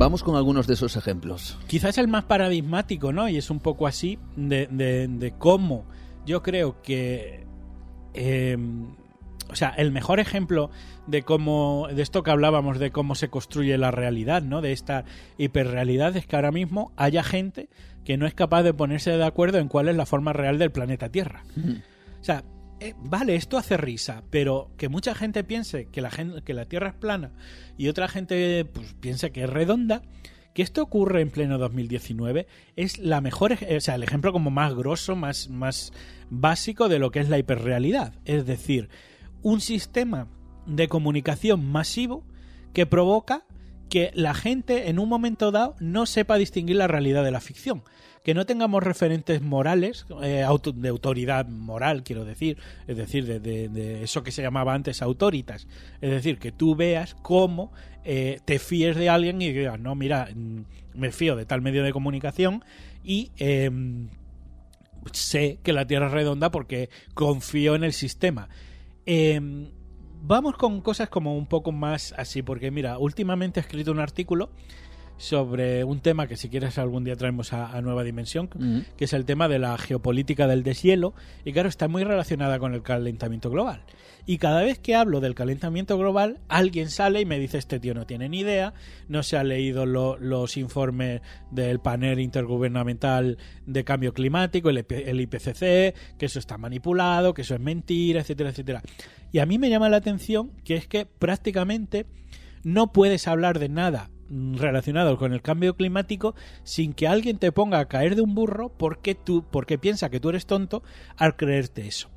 Vamos 0.03 0.23
con 0.25 0.35
algunos 0.37 0.67
de 0.67 0.75
esos 0.75 0.97
ejemplos. 0.97 1.57
Quizás 1.69 1.97
el 1.99 2.09
más 2.09 2.25
paradigmático, 2.25 3.13
¿no? 3.13 3.29
Y 3.29 3.37
es 3.37 3.51
un 3.51 3.61
poco 3.61 3.87
así 3.87 4.19
de, 4.37 4.67
de- 4.67 5.07
de 5.09 5.31
cómo 5.39 5.85
yo 6.27 6.43
creo 6.43 6.83
que... 6.83 7.47
eh, 8.15 8.57
o 9.51 9.55
sea, 9.55 9.69
el 9.71 9.93
mejor 9.93 10.19
ejemplo 10.19 10.71
de 11.07 11.23
cómo, 11.23 11.87
de 11.95 12.01
esto 12.03 12.23
que 12.23 12.31
hablábamos, 12.31 12.79
de 12.79 12.91
cómo 12.91 13.15
se 13.15 13.29
construye 13.29 13.77
la 13.77 13.91
realidad, 13.91 14.43
¿no? 14.43 14.61
De 14.63 14.73
esta 14.73 15.05
hiperrealidad, 15.37 16.17
es 16.17 16.27
que 16.27 16.37
ahora 16.37 16.53
mismo 16.53 16.91
haya 16.97 17.23
gente 17.23 17.69
que 18.05 18.17
no 18.17 18.27
es 18.27 18.35
capaz 18.35 18.63
de 18.63 18.73
ponerse 18.73 19.11
de 19.11 19.25
acuerdo 19.25 19.59
en 19.59 19.69
cuál 19.69 19.89
es 19.89 19.97
la 19.97 20.07
forma 20.07 20.33
real 20.33 20.59
del 20.59 20.73
planeta 20.73 21.11
Tierra. 21.11 21.45
O 22.21 22.25
sea, 22.25 22.45
eh, 22.89 22.95
vale, 22.99 23.35
esto 23.37 23.59
hace 23.59 23.77
risa, 23.77 24.23
pero 24.31 24.71
que 24.77 24.89
mucha 24.89 25.15
gente 25.15 25.45
piense 25.45 25.87
que 25.87 26.01
la, 26.01 26.11
gen- 26.11 26.43
que 26.45 26.55
la 26.55 26.67
Tierra 26.67 26.89
es 26.89 26.95
plana 26.95 27.33
y 27.77 27.89
otra 27.89 28.09
gente 28.09 28.65
pues, 28.65 28.95
piense 29.01 29.31
que 29.33 29.45
es 29.45 29.51
redonda, 29.51 30.03
que 30.55 30.63
esto 30.63 30.83
ocurre 30.83 31.23
en 31.23 31.31
pleno 31.31 31.57
2019 31.59 32.47
es 32.77 32.99
la 32.99 33.21
mejor, 33.21 33.53
ej- 33.53 33.77
o 33.77 33.81
sea, 33.81 33.95
el 33.95 34.03
ejemplo 34.03 34.33
como 34.33 34.51
más 34.51 34.75
grosso, 34.75 35.17
más, 35.17 35.49
más 35.49 35.93
básico 36.31 36.89
de 36.89 36.99
lo 36.99 37.11
que 37.11 37.21
es 37.21 37.29
la 37.29 37.39
hiperrealidad. 37.39 38.15
Es 38.25 38.45
decir, 38.47 38.89
un 39.43 39.61
sistema 39.61 40.29
de 40.67 40.89
comunicación 40.89 41.65
masivo 41.71 42.25
que 42.73 42.87
provoca 42.87 43.45
que 43.89 44.11
la 44.15 44.33
gente 44.35 44.89
en 44.89 44.99
un 44.99 45.09
momento 45.09 45.51
dado 45.51 45.75
no 45.81 46.07
sepa 46.07 46.37
distinguir 46.39 46.77
la 46.77 46.87
realidad 46.89 47.25
de 47.25 47.31
la 47.31 47.41
ficción. 47.41 47.83
Que 48.23 48.35
no 48.35 48.47
tengamos 48.47 48.83
referentes 48.83 49.43
morales, 49.43 50.07
eh, 50.23 50.47
de 50.75 50.89
autoridad 50.89 51.49
moral, 51.49 52.05
quiero 52.05 52.25
decir, 52.25 52.59
es 52.87 52.97
decir, 52.97 53.41
de, 53.41 54.03
eso 54.03 54.23
que 54.23 54.31
se 54.31 54.43
llamaba 54.43 54.75
antes 54.75 55.03
autoritas. 55.03 55.67
Es 56.01 56.11
decir, 56.11 56.39
que 56.39 56.53
tú 56.53 56.77
veas 56.77 57.15
cómo 57.15 57.73
eh, 58.05 58.41
te 58.45 58.59
fíes 58.59 58.97
de 58.97 59.09
alguien 59.09 59.43
y 59.43 59.53
digas, 59.53 59.81
no, 59.81 59.95
mira, 59.95 60.29
mm, 60.35 60.65
me 60.95 61.13
fío 61.13 61.37
de 61.37 61.47
tal 61.47 61.63
medio 61.63 61.83
de 61.83 61.93
comunicación 61.93 62.65
y 63.03 63.33
em, 63.39 64.09
sé 65.13 65.59
que 65.63 65.73
la 65.73 65.87
Tierra 65.87 66.07
es 66.07 66.13
redonda 66.13 66.51
porque 66.51 66.91
confío 67.15 67.75
en 67.75 67.85
el 67.85 67.93
sistema. 67.93 68.49
Em, 69.07 69.71
vamos 70.23 70.57
con 70.57 70.81
cosas 70.81 71.09
como 71.09 71.37
un 71.37 71.47
poco 71.47 71.73
más 71.73 72.15
así, 72.17 72.43
porque 72.43 72.71
mira, 72.71 72.99
últimamente 72.99 73.61
he 73.61 73.63
escrito 73.63 73.91
un 73.91 73.99
artículo 73.99 74.51
sobre 75.23 75.85
un 75.85 76.01
tema 76.01 76.27
que 76.27 76.37
si 76.37 76.49
quieres 76.49 76.79
algún 76.79 77.05
día 77.05 77.15
traemos 77.15 77.53
a, 77.53 77.81
Nueva 77.81 78.03
Dimensión, 78.03 78.49
que 78.97 79.05
es 79.05 79.13
el 79.13 79.25
tema 79.25 79.47
de 79.47 79.61
la 79.61 79.79
geopolítica 79.79 80.49
del 80.49 80.65
deshielo, 80.65 81.15
y 81.45 81.53
claro, 81.53 81.69
está 81.69 81.87
muy 81.87 82.03
relacionada 82.03 82.59
con 82.59 82.75
el 82.75 82.83
calentamiento 82.83 83.49
global. 83.49 83.85
Y 84.27 84.39
cada 84.39 84.63
vez 84.63 84.81
que 84.81 84.97
hablo 84.97 85.21
del 85.21 85.37
calentamiento 85.37 85.97
global, 85.97 86.41
alguien 86.49 86.91
sale 86.91 87.21
y 87.21 87.25
me 87.25 87.39
dice, 87.39 87.59
este 87.59 87.79
tío 87.79 87.95
no 87.95 88.05
tiene 88.05 88.29
ni 88.29 88.41
idea, 88.41 88.75
no 89.07 89.23
se 89.23 89.37
ha 89.37 89.45
leído 89.45 89.87
los 89.87 90.57
informes 90.57 91.21
del 91.53 91.79
panel 91.79 92.19
intergubernamental 92.19 93.39
de 93.65 93.85
cambio 93.85 94.15
climático, 94.15 94.71
el, 94.71 94.85
el 94.89 95.21
IPCC, 95.21 96.19
que 96.19 96.27
eso 96.27 96.41
está 96.41 96.59
manipulado, 96.59 97.33
que 97.33 97.43
eso 97.43 97.55
es 97.55 97.61
mentira, 97.61 98.23
etcétera, 98.23 98.51
etcétera. 98.51 98.83
Y 99.31 99.39
a 99.39 99.47
mí 99.47 99.61
me 99.61 99.71
llama 99.71 99.89
la 99.89 99.99
atención 99.99 100.51
que 100.65 100.75
es 100.75 100.89
que 100.89 101.07
prácticamente 101.07 102.07
no 102.65 102.93
puedes 102.93 103.29
hablar 103.29 103.61
de 103.61 103.69
nada 103.69 104.11
relacionado 104.33 105.19
con 105.19 105.33
el 105.33 105.43
cambio 105.43 105.77
climático 105.77 106.35
sin 106.65 106.95
que 106.95 107.07
alguien 107.07 107.39
te 107.39 107.53
ponga 107.53 107.79
a 107.79 107.89
caer 107.89 108.17
de 108.17 108.23
un 108.23 108.35
burro 108.35 108.71
porque 108.71 109.15
tú 109.15 109.45
porque 109.51 109.79
piensa 109.79 110.11
que 110.11 110.21
tú 110.21 110.31
eres 110.31 110.47
tonto 110.47 110.83
al 111.17 111.37
creerte 111.37 111.87
eso. 111.87 112.11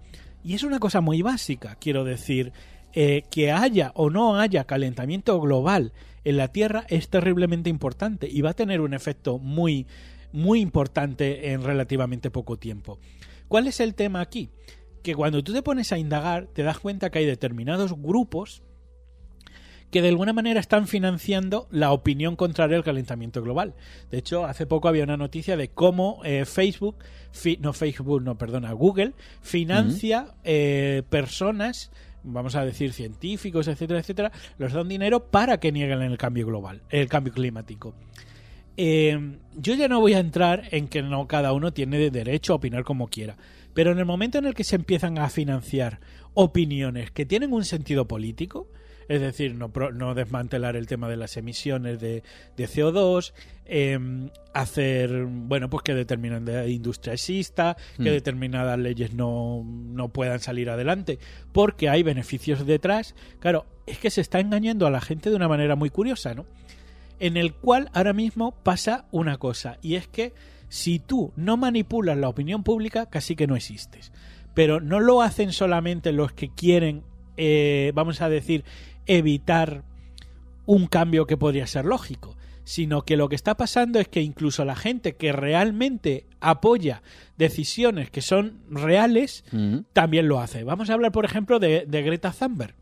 Y 0.43 0.53
es 0.53 0.63
una 0.63 0.80
cosa 0.80 1.01
muy 1.01 1.22
básica, 1.22 1.76
quiero 1.76 2.03
decir, 2.03 2.53
eh, 2.93 3.24
que 3.30 3.51
haya 3.51 3.91
o 3.95 4.09
no 4.09 4.39
haya 4.39 4.63
calentamiento 4.66 5.39
global 5.41 5.91
en 6.24 6.38
la 6.38 6.47
Tierra 6.47 6.86
es 6.88 7.09
terriblemente 7.09 7.70
importante 7.70 8.30
y 8.32 8.41
va 8.41 8.51
a 8.51 8.55
tener 8.55 8.82
un 8.82 8.93
efecto 8.93 9.38
muy 9.38 9.88
muy 10.32 10.59
importante 10.59 11.51
en 11.51 11.63
relativamente 11.63 12.30
poco 12.30 12.57
tiempo. 12.57 12.99
¿Cuál 13.47 13.68
es 13.68 13.80
el 13.80 13.95
tema 13.95 14.22
aquí? 14.22 14.49
Que 15.01 15.16
cuando 15.16 15.43
tú 15.43 15.53
te 15.53 15.61
pones 15.61 15.91
a 15.91 15.97
indagar 15.97 16.47
te 16.47 16.63
das 16.63 16.80
cuenta 16.80 17.09
que 17.09 17.20
hay 17.20 17.26
determinados 17.26 17.93
grupos 17.93 18.63
que 19.96 20.02
de 20.02 20.10
alguna 20.10 20.34
manera 20.34 20.60
están 20.60 20.89
financiando 20.89 21.70
la 21.72 21.93
opinión 21.93 22.36
contraria 22.36 22.76
al 22.76 22.84
calentamiento 22.84 23.41
global. 23.41 23.76
De 24.12 24.18
hecho, 24.18 24.43
hace 24.43 24.66
poco 24.66 24.89
había 24.89 25.06
una 25.06 25.16
noticia 25.16 25.56
de 25.56 25.70
cómo 25.70 26.20
eh, 26.26 26.43
Facebook, 26.43 26.98
no 27.62 27.72
Facebook, 27.72 28.22
no, 28.22 28.38
perdona, 28.38 28.74
Google, 28.74 29.14
financia 29.41 30.36
eh, 30.43 31.04
personas 31.10 31.93
vamos 32.26 32.58
a 32.58 32.66
decir 32.66 32.91
científicos, 32.91 33.70
etcétera, 33.70 34.02
etcétera, 34.02 34.34
los 34.58 34.74
dan 34.74 34.89
dinero 34.89 35.28
para 35.28 35.62
que 35.62 35.72
nieguen 35.72 36.02
el 36.02 36.18
cambio 36.18 36.46
global, 36.46 36.82
el 36.89 37.08
cambio 37.08 37.32
climático. 37.32 37.96
Eh, 38.76 39.38
yo 39.56 39.76
ya 39.76 39.88
no 39.88 40.02
voy 40.02 40.16
a 40.16 40.20
entrar 40.20 40.64
en 40.72 40.89
que 40.89 41.04
no 41.04 41.26
cada 41.26 41.54
uno 41.54 41.72
tiene 41.72 42.10
derecho 42.10 42.52
a 42.52 42.58
opinar 42.58 42.84
como 42.84 43.08
quiera, 43.08 43.38
pero 43.74 43.93
en 43.93 44.00
el 44.00 44.06
momento 44.06 44.39
en 44.39 44.46
el 44.46 44.56
que 44.56 44.66
se 44.66 44.76
empiezan 44.76 45.20
a 45.20 45.30
financiar 45.30 46.02
opiniones 46.34 47.12
que 47.12 47.26
tienen 47.26 47.54
un 47.54 47.64
sentido 47.64 48.10
político, 48.10 48.68
es 49.08 49.22
decir, 49.22 49.56
no, 49.56 49.72
no 49.93 50.16
desmantelar 50.16 50.76
el 50.76 50.88
tema 50.88 51.08
de 51.08 51.18
las 51.18 51.38
emisiones 51.38 51.99
de, 51.99 52.24
CO2, 52.58 53.34
em, 53.66 54.30
hacer, 54.53 55.26
bueno, 55.26 55.70
pues 55.70 55.84
que 55.84 55.93
determinada 55.93 56.68
industria 56.68 57.14
exista, 57.14 57.78
que 57.97 58.03
hmm. 58.03 58.14
determinadas 58.14 58.80
leyes 58.80 59.14
no, 59.14 59.64
no 59.66 60.10
puedan 60.10 60.39
salir 60.39 60.70
adelante, 60.70 61.20
porque 61.51 61.89
hay 61.89 62.03
beneficios 62.03 62.66
detrás. 62.66 63.16
Claro, 63.39 63.66
es 63.86 63.99
que 63.99 64.10
se 64.10 64.22
está 64.22 64.39
engañando 64.39 64.88
a 64.88 64.91
la 64.91 65.01
gente 65.01 65.30
de 65.30 65.36
una 65.36 65.47
manera 65.47 65.76
muy 65.76 65.89
curiosa, 65.89 66.34
¿no? 66.34 66.45
En 67.20 67.38
el 67.38 67.53
cual 67.53 67.89
ahora 67.93 68.14
mismo 68.14 68.51
pasa 68.64 69.06
una 69.12 69.38
cosa, 69.38 69.78
y 69.82 69.95
es 69.95 70.08
que 70.08 70.34
si 70.70 70.99
tú 70.99 71.32
no 71.36 71.58
manipulas 71.58 72.18
la 72.18 72.30
opinión 72.30 72.64
pública, 72.64 73.06
casi 73.06 73.36
que 73.36 73.47
no 73.47 73.56
existes. 73.56 74.12
Pero 74.53 74.80
no 74.80 74.99
lo 74.99 75.22
hacen 75.22 75.51
solamente 75.51 76.12
los 76.12 76.34
que 76.34 76.49
quieren, 76.49 77.03
eh, 77.38 77.91
vamos 77.93 78.22
a 78.22 78.30
decir, 78.30 78.64
evitar 79.08 79.84
un 80.66 80.88
cambio 80.88 81.28
que 81.28 81.38
podría 81.38 81.68
ser 81.68 81.86
lógico, 81.86 82.36
sino 82.64 83.03
que 83.03 83.16
lo 83.16 83.30
que 83.30 83.36
está 83.36 83.56
pasando 83.56 83.99
es 83.99 84.08
que 84.08 84.22
incluso 84.22 84.66
la 84.66 84.76
gente 84.76 85.16
que 85.16 85.32
realmente 85.32 86.26
apoya 86.41 87.01
decisiones 87.38 88.10
que 88.10 88.22
son 88.22 88.60
reales, 88.70 89.43
también 89.93 90.28
lo 90.28 90.39
hace. 90.39 90.64
Vamos 90.64 90.89
a 90.89 90.93
hablar, 90.93 91.12
por 91.12 91.26
ejemplo, 91.26 91.60
de, 91.60 91.86
Greta 91.88 92.32
Thunberg. 92.32 92.74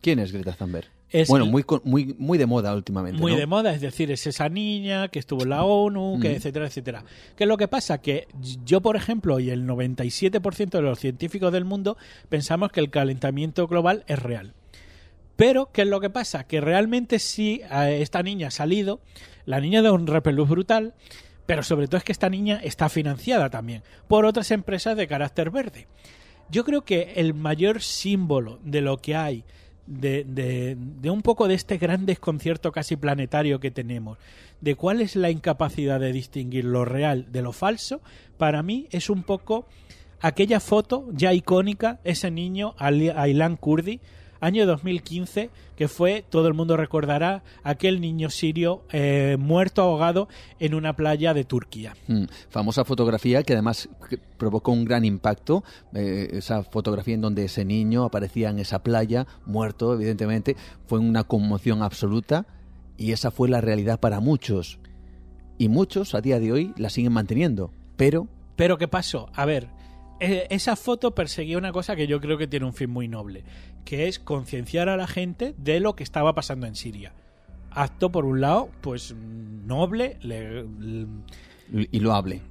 ¿Quién 0.00 0.18
es 0.18 0.32
Greta 0.32 0.52
Thunberg? 0.52 0.86
bueno, 1.28 1.46
muy, 1.46 1.64
muy, 1.84 2.14
muy 2.18 2.38
de 2.38 2.46
moda 2.46 2.74
últimamente. 2.74 3.20
Muy 3.20 3.36
de 3.36 3.46
moda, 3.46 3.72
es 3.72 3.80
decir, 3.80 4.10
es 4.10 4.26
esa 4.26 4.48
niña 4.48 5.08
que 5.08 5.20
estuvo 5.20 5.44
en 5.44 5.50
la 5.50 5.62
ONU, 5.62 6.18
que 6.20 6.34
etcétera, 6.34 6.66
etcétera. 6.66 7.04
¿Qué 7.36 7.44
es 7.44 7.48
lo 7.48 7.56
que 7.56 7.68
pasa? 7.68 7.98
Que 7.98 8.26
yo, 8.64 8.80
por 8.80 8.96
ejemplo, 8.96 9.38
y 9.38 9.50
el 9.50 9.64
97% 9.64 10.70
de 10.70 10.82
los 10.82 10.98
científicos 10.98 11.52
del 11.52 11.64
mundo 11.64 11.96
pensamos 12.28 12.72
que 12.72 12.80
el 12.80 12.90
calentamiento 12.90 13.68
global 13.68 14.04
es 14.08 14.20
real. 14.20 14.54
Pero, 15.36 15.70
¿qué 15.72 15.82
es 15.82 15.88
lo 15.88 16.00
que 16.00 16.10
pasa? 16.10 16.44
Que 16.44 16.60
realmente 16.60 17.18
sí, 17.18 17.60
esta 17.70 18.22
niña 18.22 18.48
ha 18.48 18.52
salido, 18.52 19.00
la 19.46 19.60
niña 19.60 19.82
de 19.82 19.90
un 19.90 20.06
repelús 20.06 20.48
brutal, 20.48 20.94
pero 21.46 21.62
sobre 21.62 21.86
todo 21.86 21.98
es 21.98 22.04
que 22.04 22.12
esta 22.12 22.30
niña 22.30 22.60
está 22.62 22.88
financiada 22.88 23.50
también 23.50 23.82
por 24.08 24.24
otras 24.24 24.50
empresas 24.50 24.96
de 24.96 25.06
carácter 25.06 25.50
verde. 25.50 25.86
Yo 26.50 26.64
creo 26.64 26.84
que 26.84 27.14
el 27.16 27.34
mayor 27.34 27.82
símbolo 27.82 28.60
de 28.64 28.80
lo 28.80 28.98
que 28.98 29.16
hay, 29.16 29.44
de, 29.86 30.24
de, 30.24 30.76
de, 30.78 31.10
un 31.10 31.22
poco 31.22 31.48
de 31.48 31.54
este 31.54 31.78
gran 31.78 32.06
desconcierto 32.06 32.72
casi 32.72 32.96
planetario 32.96 33.60
que 33.60 33.70
tenemos, 33.70 34.18
de 34.60 34.76
cuál 34.76 35.00
es 35.00 35.16
la 35.16 35.30
incapacidad 35.30 36.00
de 36.00 36.12
distinguir 36.12 36.64
lo 36.64 36.84
real 36.84 37.30
de 37.30 37.42
lo 37.42 37.52
falso, 37.52 38.00
para 38.38 38.62
mí 38.62 38.86
es 38.90 39.10
un 39.10 39.24
poco 39.24 39.66
aquella 40.20 40.60
foto 40.60 41.06
ya 41.12 41.34
icónica, 41.34 42.00
ese 42.04 42.30
niño, 42.30 42.74
Aylan 42.78 43.56
Kurdi, 43.56 44.00
año 44.40 44.66
2015, 44.66 45.50
que 45.76 45.88
fue, 45.88 46.24
todo 46.28 46.48
el 46.48 46.54
mundo 46.54 46.76
recordará, 46.76 47.42
aquel 47.62 48.00
niño 48.00 48.30
sirio 48.30 48.82
eh, 48.92 49.36
muerto 49.38 49.82
ahogado 49.82 50.28
en 50.60 50.74
una 50.74 50.94
playa 50.94 51.34
de 51.34 51.44
Turquía. 51.44 51.94
Mm, 52.06 52.24
famosa 52.50 52.84
fotografía 52.84 53.42
que 53.42 53.52
además 53.54 53.88
provocó 54.36 54.72
un 54.72 54.84
gran 54.84 55.04
impacto, 55.04 55.64
eh, 55.94 56.28
esa 56.32 56.62
fotografía 56.62 57.14
en 57.14 57.20
donde 57.20 57.44
ese 57.44 57.64
niño 57.64 58.04
aparecía 58.04 58.50
en 58.50 58.58
esa 58.58 58.82
playa, 58.82 59.26
muerto, 59.46 59.94
evidentemente, 59.94 60.56
fue 60.86 60.98
una 60.98 61.24
conmoción 61.24 61.82
absoluta 61.82 62.46
y 62.96 63.12
esa 63.12 63.30
fue 63.30 63.48
la 63.48 63.60
realidad 63.60 64.00
para 64.00 64.20
muchos. 64.20 64.78
Y 65.58 65.68
muchos 65.68 66.14
a 66.14 66.20
día 66.20 66.40
de 66.40 66.52
hoy 66.52 66.74
la 66.76 66.90
siguen 66.90 67.12
manteniendo, 67.12 67.70
pero... 67.96 68.28
Pero 68.56 68.78
¿qué 68.78 68.86
pasó? 68.86 69.28
A 69.34 69.44
ver, 69.46 69.68
eh, 70.20 70.46
esa 70.50 70.76
foto 70.76 71.14
perseguía 71.14 71.58
una 71.58 71.72
cosa 71.72 71.96
que 71.96 72.06
yo 72.06 72.20
creo 72.20 72.38
que 72.38 72.46
tiene 72.46 72.66
un 72.66 72.74
fin 72.74 72.90
muy 72.90 73.08
noble, 73.08 73.44
que 73.84 74.08
es 74.08 74.18
concienciar 74.18 74.88
a 74.88 74.96
la 74.96 75.06
gente 75.06 75.54
de 75.58 75.80
lo 75.80 75.96
que 75.96 76.04
estaba 76.04 76.34
pasando 76.34 76.66
en 76.66 76.74
Siria. 76.74 77.12
Acto, 77.70 78.10
por 78.12 78.24
un 78.24 78.40
lado, 78.40 78.70
pues 78.80 79.14
noble 79.14 80.18
y 81.70 82.00
loable. 82.00 82.42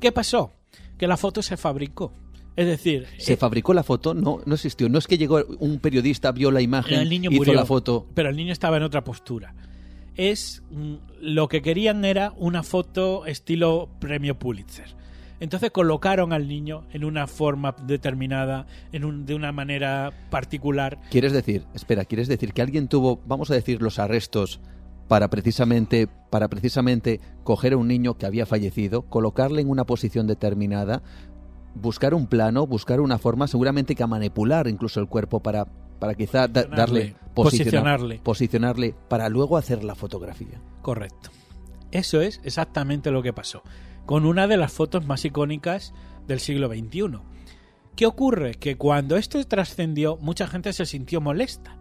¿Qué 0.00 0.12
pasó? 0.12 0.52
Que 0.96 1.08
la 1.08 1.16
foto 1.16 1.42
se 1.42 1.56
fabricó. 1.56 2.12
Es 2.54 2.66
decir, 2.66 3.06
se 3.18 3.32
eh, 3.32 3.36
fabricó 3.36 3.72
la 3.72 3.82
foto, 3.82 4.14
no, 4.14 4.40
no 4.44 4.54
existió. 4.54 4.88
No 4.88 4.98
es 4.98 5.06
que 5.06 5.18
llegó 5.18 5.42
un 5.58 5.78
periodista, 5.80 6.30
vio 6.32 6.50
la 6.50 6.60
imagen, 6.60 7.00
el 7.00 7.08
niño 7.08 7.30
hizo 7.32 7.52
la 7.54 7.64
foto. 7.64 8.06
Pero 8.14 8.28
el 8.28 8.36
niño 8.36 8.52
estaba 8.52 8.76
en 8.76 8.82
otra 8.82 9.02
postura. 9.02 9.54
Es 10.14 10.62
mm, 10.70 10.94
lo 11.20 11.48
que 11.48 11.62
querían 11.62 12.04
era 12.04 12.32
una 12.36 12.62
foto 12.62 13.24
estilo 13.26 13.88
premio 13.98 14.38
Pulitzer 14.38 15.01
entonces 15.42 15.72
colocaron 15.72 16.32
al 16.32 16.46
niño 16.46 16.84
en 16.92 17.04
una 17.04 17.26
forma 17.26 17.74
determinada, 17.84 18.64
en 18.92 19.04
un, 19.04 19.26
de 19.26 19.34
una 19.34 19.50
manera 19.50 20.12
particular. 20.30 21.00
¿Quieres 21.10 21.32
decir, 21.32 21.64
espera, 21.74 22.04
quieres 22.04 22.28
decir 22.28 22.52
que 22.52 22.62
alguien 22.62 22.86
tuvo, 22.86 23.20
vamos 23.26 23.50
a 23.50 23.54
decir, 23.54 23.82
los 23.82 23.98
arrestos 23.98 24.60
para 25.08 25.30
precisamente, 25.30 26.06
para 26.30 26.46
precisamente 26.46 27.20
coger 27.42 27.72
a 27.72 27.76
un 27.76 27.88
niño 27.88 28.14
que 28.14 28.24
había 28.24 28.46
fallecido, 28.46 29.02
colocarle 29.02 29.62
en 29.62 29.68
una 29.68 29.84
posición 29.84 30.28
determinada, 30.28 31.02
buscar 31.74 32.14
un 32.14 32.28
plano, 32.28 32.64
buscar 32.64 33.00
una 33.00 33.18
forma, 33.18 33.48
seguramente 33.48 33.96
que 33.96 34.04
a 34.04 34.06
manipular 34.06 34.68
incluso 34.68 35.00
el 35.00 35.08
cuerpo 35.08 35.40
para, 35.40 35.64
para 35.98 36.14
quizá 36.14 36.46
darle 36.46 37.16
posicionarle. 37.34 38.20
posicionarle 38.22 38.94
para 39.08 39.28
luego 39.28 39.56
hacer 39.56 39.82
la 39.82 39.96
fotografía. 39.96 40.60
Correcto. 40.82 41.30
Eso 41.90 42.20
es 42.20 42.40
exactamente 42.44 43.10
lo 43.10 43.24
que 43.24 43.32
pasó 43.32 43.64
con 44.06 44.26
una 44.26 44.46
de 44.46 44.56
las 44.56 44.72
fotos 44.72 45.06
más 45.06 45.24
icónicas 45.24 45.94
del 46.26 46.40
siglo 46.40 46.68
XXI. 46.68 47.18
¿Qué 47.96 48.06
ocurre? 48.06 48.54
Que 48.54 48.76
cuando 48.76 49.16
esto 49.16 49.42
trascendió, 49.44 50.16
mucha 50.16 50.46
gente 50.46 50.72
se 50.72 50.86
sintió 50.86 51.20
molesta. 51.20 51.76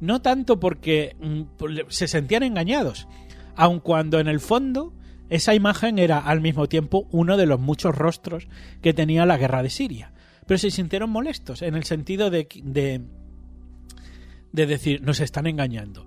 no 0.00 0.20
tanto 0.20 0.60
porque 0.60 1.16
mm, 1.20 1.88
se 1.88 2.08
sentían 2.08 2.42
engañados, 2.42 3.08
aun 3.54 3.80
cuando 3.80 4.20
en 4.20 4.28
el 4.28 4.40
fondo 4.40 4.92
esa 5.30 5.54
imagen 5.54 5.98
era 5.98 6.18
al 6.18 6.40
mismo 6.40 6.68
tiempo 6.68 7.08
uno 7.10 7.36
de 7.36 7.46
los 7.46 7.58
muchos 7.58 7.94
rostros 7.94 8.48
que 8.82 8.94
tenía 8.94 9.26
la 9.26 9.38
guerra 9.38 9.62
de 9.62 9.70
Siria. 9.70 10.12
Pero 10.46 10.58
se 10.58 10.70
sintieron 10.70 11.10
molestos 11.10 11.62
en 11.62 11.74
el 11.74 11.84
sentido 11.84 12.30
de, 12.30 12.46
de, 12.62 13.00
de 14.52 14.66
decir, 14.66 15.02
nos 15.02 15.20
están 15.20 15.46
engañando. 15.46 16.06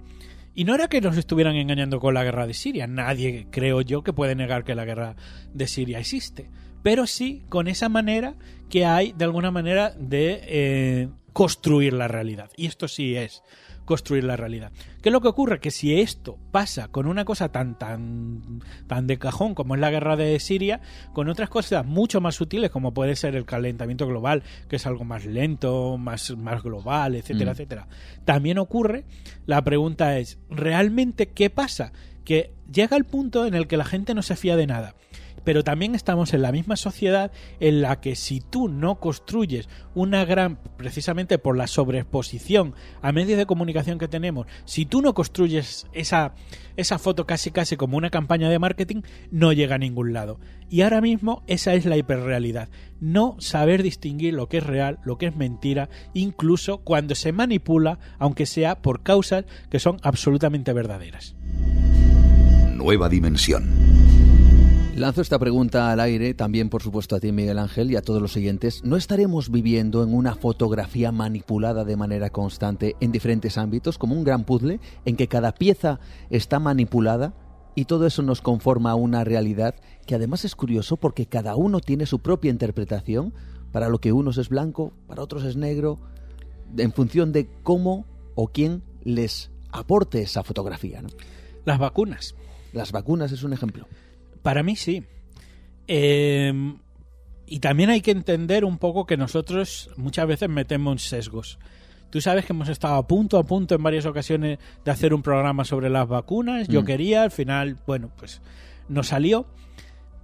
Y 0.60 0.66
no 0.66 0.76
era 0.76 0.90
que 0.90 1.00
nos 1.00 1.16
estuvieran 1.16 1.56
engañando 1.56 2.02
con 2.02 2.14
la 2.14 2.26
guerra 2.26 2.46
de 2.46 2.54
Siria. 2.54 2.86
Nadie, 2.86 3.48
creo 3.50 3.80
yo, 3.80 4.04
que 4.04 4.12
puede 4.12 4.36
negar 4.36 4.66
que 4.66 4.76
la 4.76 4.84
guerra 4.84 5.16
de 5.54 5.68
Siria 5.70 6.00
existe. 6.00 6.50
Pero 6.84 7.08
sí 7.08 7.46
con 7.48 7.70
esa 7.70 7.88
manera 7.88 8.36
que 8.70 8.86
hay, 8.86 9.14
de 9.14 9.24
alguna 9.24 9.52
manera, 9.52 9.92
de 9.92 10.42
eh, 10.44 11.10
construir 11.32 11.94
la 11.94 12.10
realidad. 12.10 12.52
Y 12.58 12.66
esto 12.66 12.90
sí 12.90 13.16
es 13.16 13.42
construir 13.90 14.24
la 14.24 14.38
realidad. 14.38 14.72
¿Qué 15.02 15.10
es 15.10 15.14
lo 15.14 15.20
que 15.20 15.30
ocurre? 15.30 15.60
Que 15.60 15.72
si 15.72 16.00
esto 16.00 16.38
pasa 16.52 16.90
con 16.90 17.08
una 17.08 17.26
cosa 17.26 17.52
tan 17.52 17.76
tan 17.76 18.62
tan 18.86 19.08
de 19.08 19.18
cajón 19.18 19.56
como 19.56 19.74
es 19.74 19.82
la 19.82 19.90
guerra 19.90 20.16
de 20.16 20.40
Siria, 20.40 20.80
con 21.12 21.28
otras 21.28 21.50
cosas 21.50 21.88
mucho 21.88 22.22
más 22.22 22.36
sutiles 22.36 22.70
como 22.70 22.94
puede 22.94 23.16
ser 23.16 23.36
el 23.36 23.46
calentamiento 23.46 24.06
global, 24.06 24.44
que 24.68 24.76
es 24.76 24.86
algo 24.86 25.06
más 25.06 25.26
lento, 25.26 25.98
más, 25.98 26.38
más 26.38 26.62
global, 26.62 27.16
etcétera, 27.16 27.50
mm. 27.50 27.54
etcétera, 27.54 27.88
también 28.26 28.60
ocurre, 28.60 29.06
la 29.48 29.64
pregunta 29.64 30.20
es, 30.20 30.38
¿realmente 30.52 31.30
qué 31.30 31.50
pasa? 31.50 31.92
Que 32.24 32.54
llega 32.72 32.96
el 32.96 33.06
punto 33.06 33.48
en 33.48 33.56
el 33.56 33.66
que 33.66 33.78
la 33.78 33.86
gente 33.86 34.14
no 34.14 34.22
se 34.22 34.36
fía 34.36 34.56
de 34.56 34.68
nada 34.68 34.94
pero 35.44 35.64
también 35.64 35.96
estamos 35.96 36.34
en 36.34 36.42
la 36.42 36.52
misma 36.52 36.76
sociedad 36.76 37.32
en 37.60 37.82
la 37.82 38.00
que 38.00 38.16
si 38.16 38.42
tú 38.42 38.70
no 38.70 39.00
construyes 39.00 39.70
una 39.94 40.26
gran, 40.26 40.60
precisamente 40.78 41.38
por 41.38 41.58
la 41.58 41.68
sobreexposición 41.68 42.74
a 43.02 43.12
medios 43.12 43.38
de 43.38 43.46
comunicación 43.46 44.00
que 44.00 44.08
tenemos, 44.08 44.48
si 44.66 44.86
tú 44.86 45.02
no 45.02 45.14
construyes 45.14 45.88
esa, 45.94 46.34
esa 46.78 47.00
foto 47.00 47.26
casi 47.26 47.52
casi 47.52 47.78
como 47.78 47.98
una 47.98 48.10
campaña 48.10 48.50
de 48.50 48.60
marketing, 48.60 49.02
no 49.32 49.54
llega 49.54 49.76
a 49.76 49.80
ningún 49.80 50.14
lado. 50.14 50.40
Y 50.70 50.82
ahora 50.82 51.02
mismo 51.02 51.44
esa 51.48 51.74
es 51.74 51.86
la 51.86 51.98
hiperrealidad. 51.98 52.70
No 53.00 53.36
saber 53.40 53.84
distinguir 53.84 54.34
lo 54.34 54.48
que 54.48 54.58
es 54.58 54.66
real, 54.66 55.00
lo 55.04 55.18
que 55.18 55.28
es 55.28 55.36
mentira, 55.36 55.90
incluso 56.14 56.80
cuando 56.80 57.16
se 57.16 57.32
manipula, 57.32 58.00
aunque 58.20 58.46
sea 58.46 58.82
por 58.82 59.04
causas 59.04 59.46
que 59.70 59.80
son 59.80 59.98
absolutamente 60.04 60.74
verdaderas. 60.74 61.36
Nueva 62.76 63.10
dimensión. 63.10 64.29
Lanzo 65.00 65.22
esta 65.22 65.40
pregunta 65.40 65.94
al 65.94 66.02
aire, 66.02 66.34
también 66.34 66.70
por 66.70 66.84
supuesto 66.84 67.16
a 67.16 67.22
ti 67.22 67.32
Miguel 67.32 67.58
Ángel 67.58 67.90
y 67.90 67.96
a 67.96 68.02
todos 68.02 68.22
los 68.22 68.34
siguientes. 68.34 68.84
¿No 68.84 68.98
estaremos 68.98 69.50
viviendo 69.50 70.04
en 70.04 70.14
una 70.14 70.36
fotografía 70.36 71.14
manipulada 71.14 71.86
de 71.86 71.96
manera 71.96 72.32
constante 72.32 72.98
en 73.00 73.14
diferentes 73.14 73.58
ámbitos, 73.58 73.98
como 73.98 74.14
un 74.14 74.26
gran 74.26 74.44
puzzle 74.44 74.82
en 75.06 75.16
que 75.16 75.30
cada 75.30 75.54
pieza 75.54 76.02
está 76.30 76.60
manipulada 76.60 77.34
y 77.76 77.86
todo 77.86 78.08
eso 78.08 78.24
nos 78.24 78.42
conforma 78.42 78.92
a 78.92 78.96
una 78.96 79.24
realidad 79.24 79.74
que 80.06 80.16
además 80.16 80.44
es 80.44 80.54
curioso 80.54 80.98
porque 80.98 81.28
cada 81.28 81.56
uno 81.56 81.80
tiene 81.80 82.06
su 82.06 82.20
propia 82.20 82.52
interpretación, 82.52 83.34
para 83.72 83.88
lo 83.88 84.00
que 84.00 84.12
unos 84.12 84.38
es 84.38 84.50
blanco, 84.50 84.92
para 85.08 85.24
otros 85.24 85.46
es 85.46 85.56
negro, 85.56 85.98
en 86.76 86.92
función 86.92 87.32
de 87.32 87.48
cómo 87.64 88.06
o 88.36 88.50
quién 88.50 88.84
les 89.06 89.50
aporte 89.72 90.22
esa 90.24 90.44
fotografía. 90.44 91.02
Las 91.64 91.80
vacunas. 91.80 92.36
Las 92.74 92.92
vacunas 92.92 93.32
es 93.32 93.44
un 93.44 93.54
ejemplo. 93.54 93.88
Para 94.42 94.64
mí 94.64 94.76
sí. 94.76 95.04
Eh, 95.88 96.54
y 97.46 97.60
también 97.60 97.90
hay 97.90 98.02
que 98.02 98.12
entender 98.12 98.64
un 98.64 98.78
poco 98.78 99.06
que 99.06 99.18
nosotros 99.18 99.90
muchas 99.98 100.28
veces 100.28 100.50
metemos 100.50 101.02
sesgos. 101.02 101.58
Tú 102.12 102.22
sabes 102.22 102.46
que 102.46 102.54
hemos 102.54 102.70
estado 102.70 102.96
a 102.96 103.08
punto 103.08 103.38
a 103.38 103.44
punto 103.44 103.76
en 103.76 103.84
varias 103.84 104.06
ocasiones 104.06 104.60
de 104.84 104.92
hacer 104.92 105.14
un 105.14 105.22
programa 105.22 105.64
sobre 105.66 105.90
las 105.90 106.08
vacunas. 106.08 106.68
Yo 106.68 106.82
mm. 106.82 106.86
quería, 106.86 107.24
al 107.24 107.32
final, 107.32 107.78
bueno, 107.86 108.12
pues 108.18 108.42
no 108.88 109.04
salió. 109.04 109.46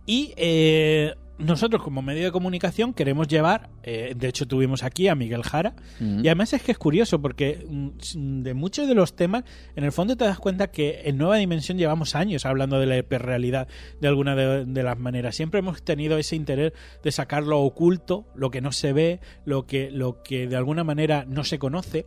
Y 0.05 0.33
eh, 0.37 1.15
nosotros 1.37 1.83
como 1.83 2.01
medio 2.01 2.23
de 2.23 2.31
comunicación 2.31 2.93
queremos 2.93 3.27
llevar, 3.27 3.69
eh, 3.83 4.13
de 4.15 4.27
hecho 4.27 4.47
tuvimos 4.47 4.83
aquí 4.83 5.07
a 5.07 5.15
Miguel 5.15 5.43
Jara, 5.43 5.75
y 5.99 6.27
además 6.27 6.53
es 6.53 6.63
que 6.63 6.71
es 6.71 6.77
curioso 6.77 7.21
porque 7.21 7.65
mm, 7.67 8.41
de 8.43 8.53
muchos 8.53 8.87
de 8.87 8.95
los 8.95 9.15
temas, 9.15 9.43
en 9.75 9.83
el 9.83 9.91
fondo 9.91 10.15
te 10.15 10.23
das 10.23 10.39
cuenta 10.39 10.71
que 10.71 11.01
en 11.05 11.17
Nueva 11.17 11.35
Dimensión 11.35 11.77
llevamos 11.77 12.15
años 12.15 12.45
hablando 12.45 12.79
de 12.79 12.85
la 12.85 12.97
hiperrealidad 12.97 13.67
de 13.99 14.07
alguna 14.07 14.35
de, 14.35 14.83
las 14.83 14.97
maneras. 14.97 15.35
Siempre 15.35 15.59
hemos 15.59 15.83
tenido 15.83 16.17
ese 16.17 16.35
interés 16.35 16.73
de 17.03 17.11
sacar 17.11 17.43
lo 17.43 17.61
oculto, 17.61 18.27
lo 18.35 18.49
que 18.49 18.61
no 18.61 18.71
se 18.71 18.93
ve, 18.93 19.19
lo 19.43 19.65
que, 19.65 19.91
lo 19.91 20.23
que 20.23 20.47
de 20.47 20.55
alguna 20.55 20.83
manera 20.83 21.25
no 21.27 21.43
se 21.43 21.59
conoce, 21.59 22.05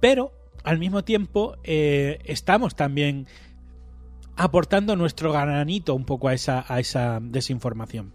pero 0.00 0.32
al 0.64 0.78
mismo 0.78 1.02
tiempo 1.02 1.56
eh, 1.64 2.18
estamos 2.24 2.74
también 2.74 3.26
aportando 4.36 4.96
nuestro 4.96 5.32
granito 5.32 5.94
un 5.94 6.04
poco 6.04 6.28
a 6.28 6.34
esa, 6.34 6.64
a 6.68 6.80
esa 6.80 7.20
desinformación. 7.22 8.12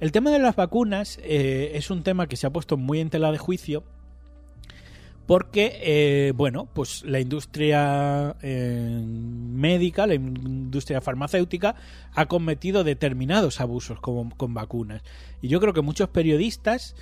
El 0.00 0.12
tema 0.12 0.30
de 0.30 0.38
las 0.38 0.56
vacunas 0.56 1.18
eh, 1.22 1.72
es 1.74 1.90
un 1.90 2.02
tema 2.02 2.26
que 2.26 2.36
se 2.36 2.46
ha 2.46 2.50
puesto 2.50 2.76
muy 2.76 3.00
en 3.00 3.10
tela 3.10 3.30
de 3.32 3.38
juicio 3.38 3.84
porque, 5.26 5.78
eh, 5.82 6.32
bueno, 6.34 6.68
pues 6.72 7.04
la 7.04 7.20
industria 7.20 8.34
eh, 8.42 9.00
médica, 9.04 10.08
la 10.08 10.14
industria 10.14 11.00
farmacéutica 11.00 11.76
ha 12.16 12.26
cometido 12.26 12.82
determinados 12.82 13.60
abusos 13.60 14.00
con, 14.00 14.30
con 14.30 14.54
vacunas. 14.54 15.02
Y 15.40 15.46
yo 15.46 15.60
creo 15.60 15.72
que 15.72 15.82
muchos 15.82 16.08
periodistas 16.08 16.96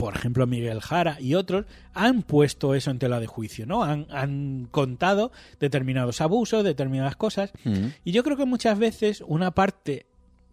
por 0.00 0.16
ejemplo 0.16 0.46
Miguel 0.46 0.80
Jara 0.80 1.18
y 1.20 1.34
otros, 1.34 1.66
han 1.92 2.22
puesto 2.22 2.74
eso 2.74 2.90
en 2.90 2.98
tela 2.98 3.20
de 3.20 3.26
juicio, 3.26 3.66
¿no? 3.66 3.84
Han, 3.84 4.66
contado 4.70 5.30
determinados 5.58 6.22
abusos, 6.22 6.64
determinadas 6.64 7.16
cosas. 7.16 7.52
Mm. 7.64 7.88
Y 8.02 8.12
yo 8.12 8.24
creo 8.24 8.38
que 8.38 8.46
muchas 8.46 8.78
veces 8.78 9.22
una 9.26 9.50
parte 9.50 10.06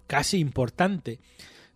casi 0.07 0.39
importante 0.39 1.19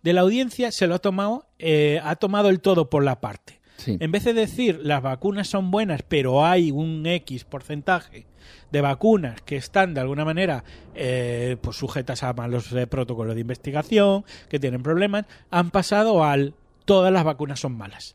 de 0.02 0.12
la 0.12 0.22
audiencia 0.22 0.72
se 0.72 0.86
lo 0.86 0.94
ha 0.94 0.98
tomado, 0.98 1.46
eh, 1.58 2.00
ha 2.02 2.16
tomado 2.16 2.48
el 2.48 2.60
todo 2.60 2.90
por 2.90 3.04
la 3.04 3.20
parte. 3.20 3.60
En 3.86 4.12
vez 4.12 4.22
de 4.22 4.32
decir 4.32 4.78
las 4.82 5.02
vacunas 5.02 5.48
son 5.48 5.72
buenas, 5.72 6.02
pero 6.02 6.46
hay 6.46 6.70
un 6.70 7.04
X 7.04 7.42
porcentaje 7.44 8.26
de 8.70 8.80
vacunas 8.80 9.42
que 9.42 9.56
están 9.56 9.92
de 9.92 10.00
alguna 10.00 10.24
manera 10.24 10.62
eh, 10.94 11.56
pues 11.60 11.78
sujetas 11.78 12.22
a 12.22 12.32
malos 12.32 12.72
eh, 12.72 12.86
protocolos 12.86 13.34
de 13.34 13.40
investigación, 13.40 14.24
que 14.48 14.60
tienen 14.60 14.84
problemas, 14.84 15.26
han 15.50 15.72
pasado 15.72 16.22
al 16.22 16.54
todas 16.84 17.12
las 17.12 17.24
vacunas 17.24 17.58
son 17.58 17.76
malas. 17.76 18.14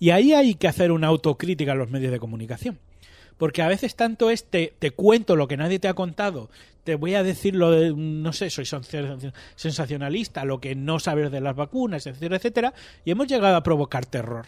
Y 0.00 0.10
ahí 0.10 0.32
hay 0.32 0.54
que 0.54 0.68
hacer 0.68 0.90
una 0.90 1.08
autocrítica 1.08 1.72
a 1.72 1.76
los 1.76 1.90
medios 1.90 2.12
de 2.12 2.18
comunicación. 2.18 2.78
Porque 3.38 3.62
a 3.62 3.68
veces 3.68 3.94
tanto 3.96 4.30
es 4.30 4.44
te, 4.44 4.72
cuento 4.94 5.36
lo 5.36 5.48
que 5.48 5.56
nadie 5.56 5.78
te 5.78 5.88
ha 5.88 5.94
contado, 5.94 6.50
te 6.84 6.96
voy 6.96 7.14
a 7.14 7.22
decir 7.22 7.54
lo 7.54 7.70
de, 7.70 7.94
no 7.94 8.32
sé, 8.32 8.50
soy 8.50 8.66
sensacionalista, 9.56 10.44
lo 10.44 10.60
que 10.60 10.74
no 10.74 10.98
sabes 10.98 11.30
de 11.30 11.40
las 11.40 11.56
vacunas, 11.56 12.06
etcétera, 12.06 12.36
etcétera, 12.36 12.74
y 13.04 13.10
hemos 13.10 13.28
llegado 13.28 13.56
a 13.56 13.62
provocar 13.62 14.06
terror. 14.06 14.46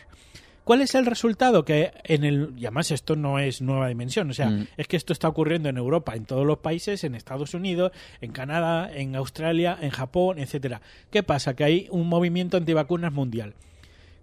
¿Cuál 0.65 0.83
es 0.83 0.95
el 0.95 1.07
resultado? 1.07 1.65
Que 1.65 1.93
en 2.05 2.23
el. 2.23 2.53
Y 2.57 2.67
además, 2.67 2.91
esto 2.91 3.17
no 3.17 3.39
es 3.39 3.61
nueva 3.61 3.89
dimensión. 3.89 4.31
O 4.31 4.35
sea, 4.35 4.51
mm. 4.51 4.69
es 4.77 4.87
que 4.87 4.97
esto 4.97 5.13
está 5.13 5.27
ocurriendo 5.27 5.69
en 5.69 5.77
Europa, 5.77 6.15
en 6.15 6.27
todos 6.27 6.47
los 6.47 6.59
países, 6.59 7.03
en 7.03 7.15
Estados 7.15 7.55
Unidos, 7.55 7.93
en 8.21 8.31
Canadá, 8.31 8.89
en 8.93 9.17
Australia, 9.17 9.77
en 9.81 9.91
Japón, 9.91 10.39
etcétera. 10.39 10.81
¿Qué 11.11 11.23
pasa? 11.23 11.55
Que 11.55 11.65
hay 11.65 11.89
un 11.91 12.09
movimiento 12.09 12.57
antivacunas 12.57 13.13
mundial. 13.13 13.55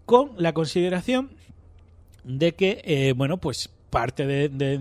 Con 0.05 0.31
la 0.37 0.53
consideración 0.53 1.31
de 2.23 2.53
que, 2.53 2.81
eh, 2.85 3.13
bueno, 3.13 3.37
pues 3.37 3.69
parte 3.89 4.25
de, 4.25 4.79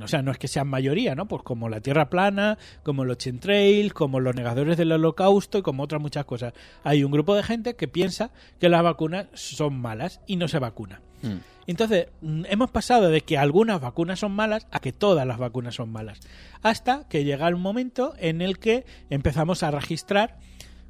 o 0.00 0.08
sea, 0.08 0.22
no 0.22 0.32
es 0.32 0.38
que 0.38 0.48
sean 0.48 0.68
mayoría, 0.68 1.14
¿no? 1.14 1.26
Pues 1.26 1.42
como 1.42 1.68
la 1.68 1.80
Tierra 1.80 2.10
plana, 2.10 2.58
como 2.82 3.04
los 3.04 3.18
chemtrails, 3.18 3.92
como 3.92 4.20
los 4.20 4.34
negadores 4.34 4.76
del 4.76 4.92
holocausto 4.92 5.58
y 5.58 5.62
como 5.62 5.82
otras 5.82 6.00
muchas 6.00 6.24
cosas. 6.24 6.52
Hay 6.82 7.04
un 7.04 7.12
grupo 7.12 7.34
de 7.34 7.42
gente 7.42 7.76
que 7.76 7.88
piensa 7.88 8.30
que 8.58 8.68
las 8.68 8.82
vacunas 8.82 9.26
son 9.34 9.78
malas 9.80 10.20
y 10.26 10.36
no 10.36 10.48
se 10.48 10.58
vacuna. 10.58 11.00
Hmm. 11.22 11.38
Entonces, 11.66 12.08
mm, 12.20 12.44
hemos 12.48 12.70
pasado 12.70 13.08
de 13.08 13.22
que 13.22 13.38
algunas 13.38 13.80
vacunas 13.80 14.18
son 14.18 14.32
malas 14.32 14.66
a 14.70 14.80
que 14.80 14.92
todas 14.92 15.26
las 15.26 15.38
vacunas 15.38 15.76
son 15.76 15.90
malas. 15.90 16.20
Hasta 16.62 17.08
que 17.08 17.24
llega 17.24 17.48
el 17.48 17.56
momento 17.56 18.14
en 18.18 18.42
el 18.42 18.58
que 18.58 18.84
empezamos 19.10 19.62
a 19.62 19.70
registrar 19.70 20.38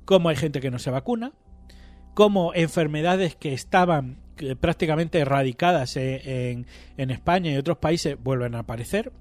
cómo 0.04 0.28
hay 0.28 0.36
gente 0.36 0.60
que 0.60 0.70
no 0.70 0.78
se 0.78 0.90
vacuna, 0.90 1.32
cómo 2.14 2.52
enfermedades 2.54 3.36
que 3.36 3.52
estaban 3.52 4.23
prácticamente 4.60 5.18
erradicadas 5.18 5.96
en, 5.96 6.66
en, 6.96 7.10
España 7.10 7.52
y 7.52 7.56
otros 7.56 7.78
países 7.78 8.16
vuelven 8.22 8.54
a 8.54 8.60
aparecer, 8.60 9.12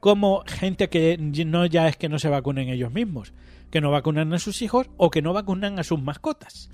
como 0.00 0.44
gente 0.46 0.88
que 0.88 1.16
no 1.18 1.66
ya 1.66 1.88
es 1.88 1.96
que 1.96 2.08
no 2.08 2.18
se 2.18 2.28
vacunen 2.28 2.68
ellos 2.68 2.92
mismos, 2.92 3.32
que 3.70 3.80
no 3.80 3.90
vacunan 3.90 4.32
a 4.32 4.38
sus 4.38 4.62
hijos 4.62 4.90
o 4.96 5.10
que 5.10 5.22
no 5.22 5.32
vacunan 5.32 5.78
a 5.78 5.84
sus 5.84 6.00
mascotas. 6.00 6.70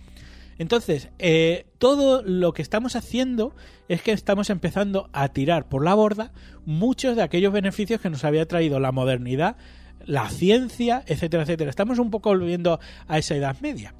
Entonces, 0.60 1.08
eh, 1.18 1.64
todo 1.78 2.22
lo 2.22 2.52
que 2.52 2.60
estamos 2.60 2.94
haciendo 2.94 3.56
es 3.88 4.02
que 4.02 4.12
estamos 4.12 4.50
empezando 4.50 5.08
a 5.14 5.28
tirar 5.28 5.70
por 5.70 5.82
la 5.82 5.94
borda 5.94 6.32
muchos 6.66 7.16
de 7.16 7.22
aquellos 7.22 7.50
beneficios 7.50 7.98
que 8.02 8.10
nos 8.10 8.24
había 8.24 8.46
traído 8.46 8.78
la 8.78 8.92
modernidad, 8.92 9.56
la 10.04 10.28
ciencia, 10.28 11.02
etcétera, 11.06 11.44
etcétera. 11.44 11.70
Estamos 11.70 11.98
un 11.98 12.10
poco 12.10 12.28
volviendo 12.28 12.78
a 13.08 13.16
esa 13.16 13.36
edad 13.36 13.56
media. 13.62 13.94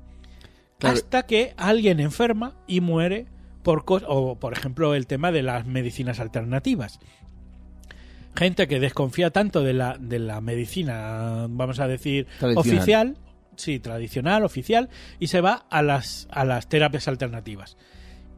Hasta 0.83 1.25
que 1.25 1.55
alguien 1.57 1.99
enferma 1.99 2.57
y 2.67 2.83
muere 2.83 3.27
por 3.63 3.85
o 3.89 4.39
por 4.39 4.53
ejemplo 4.53 4.95
el 4.95 5.07
tema 5.07 5.33
de 5.33 5.43
las 5.43 5.67
medicinas 5.67 6.21
alternativas. 6.21 6.99
Gente 8.37 8.69
que 8.69 8.79
desconfía 8.79 9.31
tanto 9.31 9.63
de 9.63 9.73
la, 9.73 9.97
de 9.99 10.19
la 10.19 10.41
medicina, 10.41 11.47
vamos 11.49 11.81
a 11.81 11.89
decir, 11.89 12.27
oficial, 12.55 13.17
sí, 13.57 13.81
tradicional, 13.81 14.45
oficial, 14.45 14.89
y 15.19 15.27
se 15.27 15.41
va 15.41 15.67
a 15.69 15.83
las, 15.83 16.29
a 16.31 16.45
las 16.45 16.69
terapias 16.69 17.09
alternativas. 17.09 17.77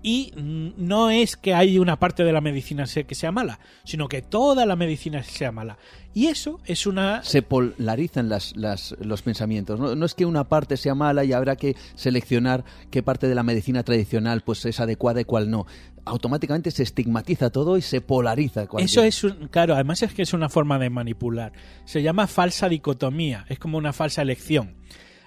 Y 0.03 0.33
no 0.37 1.11
es 1.11 1.37
que 1.37 1.55
hay 1.55 1.79
una 1.79 1.99
parte 1.99 2.25
de 2.25 2.33
la 2.33 2.41
medicina 2.41 2.85
que 2.87 3.15
sea 3.15 3.31
mala, 3.31 3.61
sino 3.85 4.09
que 4.09 4.21
toda 4.21 4.67
la 4.67 4.75
medicina 4.75 5.23
sea 5.23 5.53
mala. 5.53 5.79
Y 6.15 6.27
eso 6.27 6.61
es 6.67 6.87
una... 6.87 7.23
Se 7.23 7.43
polarizan 7.43 8.29
las, 8.29 8.57
las, 8.57 8.97
los 9.01 9.23
pensamientos. 9.23 9.79
¿no? 9.79 10.05
es 10.05 10.15
que 10.15 10.27
una 10.27 10.45
parte 10.45 10.77
sea 10.77 10.95
mala 10.95 11.25
y 11.25 11.33
habrá 11.33 11.57
que 11.57 11.77
seleccionar 11.95 12.65
qué 12.91 13.03
parte 13.03 13.29
de 13.29 13.35
la 13.35 13.45
medicina 13.45 13.83
tradicional 13.85 14.43
pues 14.43 14.65
es 14.67 14.81
adecuada 14.81 15.21
y 15.21 15.25
cuál 15.25 15.51
no. 15.51 15.67
Automáticamente 16.05 16.73
se 16.73 16.83
estigmatiza 16.83 17.51
todo 17.51 17.77
y 17.77 17.83
se 17.83 18.01
polariza. 18.01 18.67
Eso 18.79 19.03
es, 19.05 19.23
un, 19.23 19.49
claro, 19.49 19.75
además 19.75 20.03
es 20.03 20.13
que 20.13 20.23
es 20.23 20.33
una 20.33 20.49
forma 20.49 20.81
de 20.81 20.91
manipular. 20.91 21.53
Se 21.85 22.03
llama 22.03 22.27
falsa 22.27 22.69
dicotomía, 22.69 23.47
es 23.49 23.61
como 23.61 23.79
una 23.79 23.93
falsa 23.93 24.21
elección. 24.21 24.75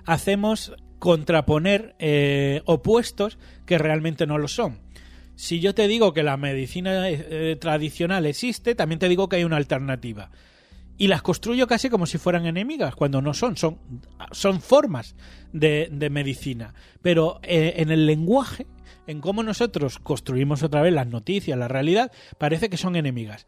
Hacemos 0.05 0.73
contraponer 0.99 1.95
eh, 1.99 2.61
opuestos 2.65 3.37
que 3.65 3.77
realmente 3.77 4.27
no 4.27 4.37
lo 4.37 4.47
son. 4.47 4.79
Si 5.35 5.59
yo 5.59 5.75
te 5.75 5.87
digo 5.87 6.13
que 6.13 6.23
la 6.23 6.37
medicina 6.37 7.09
eh, 7.09 7.57
tradicional 7.59 8.25
existe, 8.25 8.73
también 8.73 8.99
te 8.99 9.09
digo 9.09 9.27
que 9.27 9.37
hay 9.37 9.43
una 9.43 9.57
alternativa. 9.57 10.31
Y 10.97 11.07
las 11.07 11.21
construyo 11.21 11.67
casi 11.67 11.89
como 11.89 12.05
si 12.05 12.17
fueran 12.17 12.45
enemigas, 12.45 12.95
cuando 12.95 13.21
no 13.21 13.33
son, 13.33 13.57
son, 13.57 13.79
son 14.31 14.61
formas 14.61 15.15
de, 15.51 15.89
medicina. 16.09 16.73
Pero 17.01 17.39
eh, 17.43 17.73
en 17.77 17.91
el 17.91 18.05
lenguaje, 18.05 18.65
en 19.05 19.19
cómo 19.19 19.43
nosotros 19.43 19.99
construimos 19.99 20.63
otra 20.63 20.81
vez 20.81 20.93
las 20.93 21.07
noticias, 21.07 21.59
la 21.59 21.67
realidad, 21.67 22.13
parece 22.37 22.69
que 22.69 22.77
son 22.77 22.95
enemigas. 22.95 23.45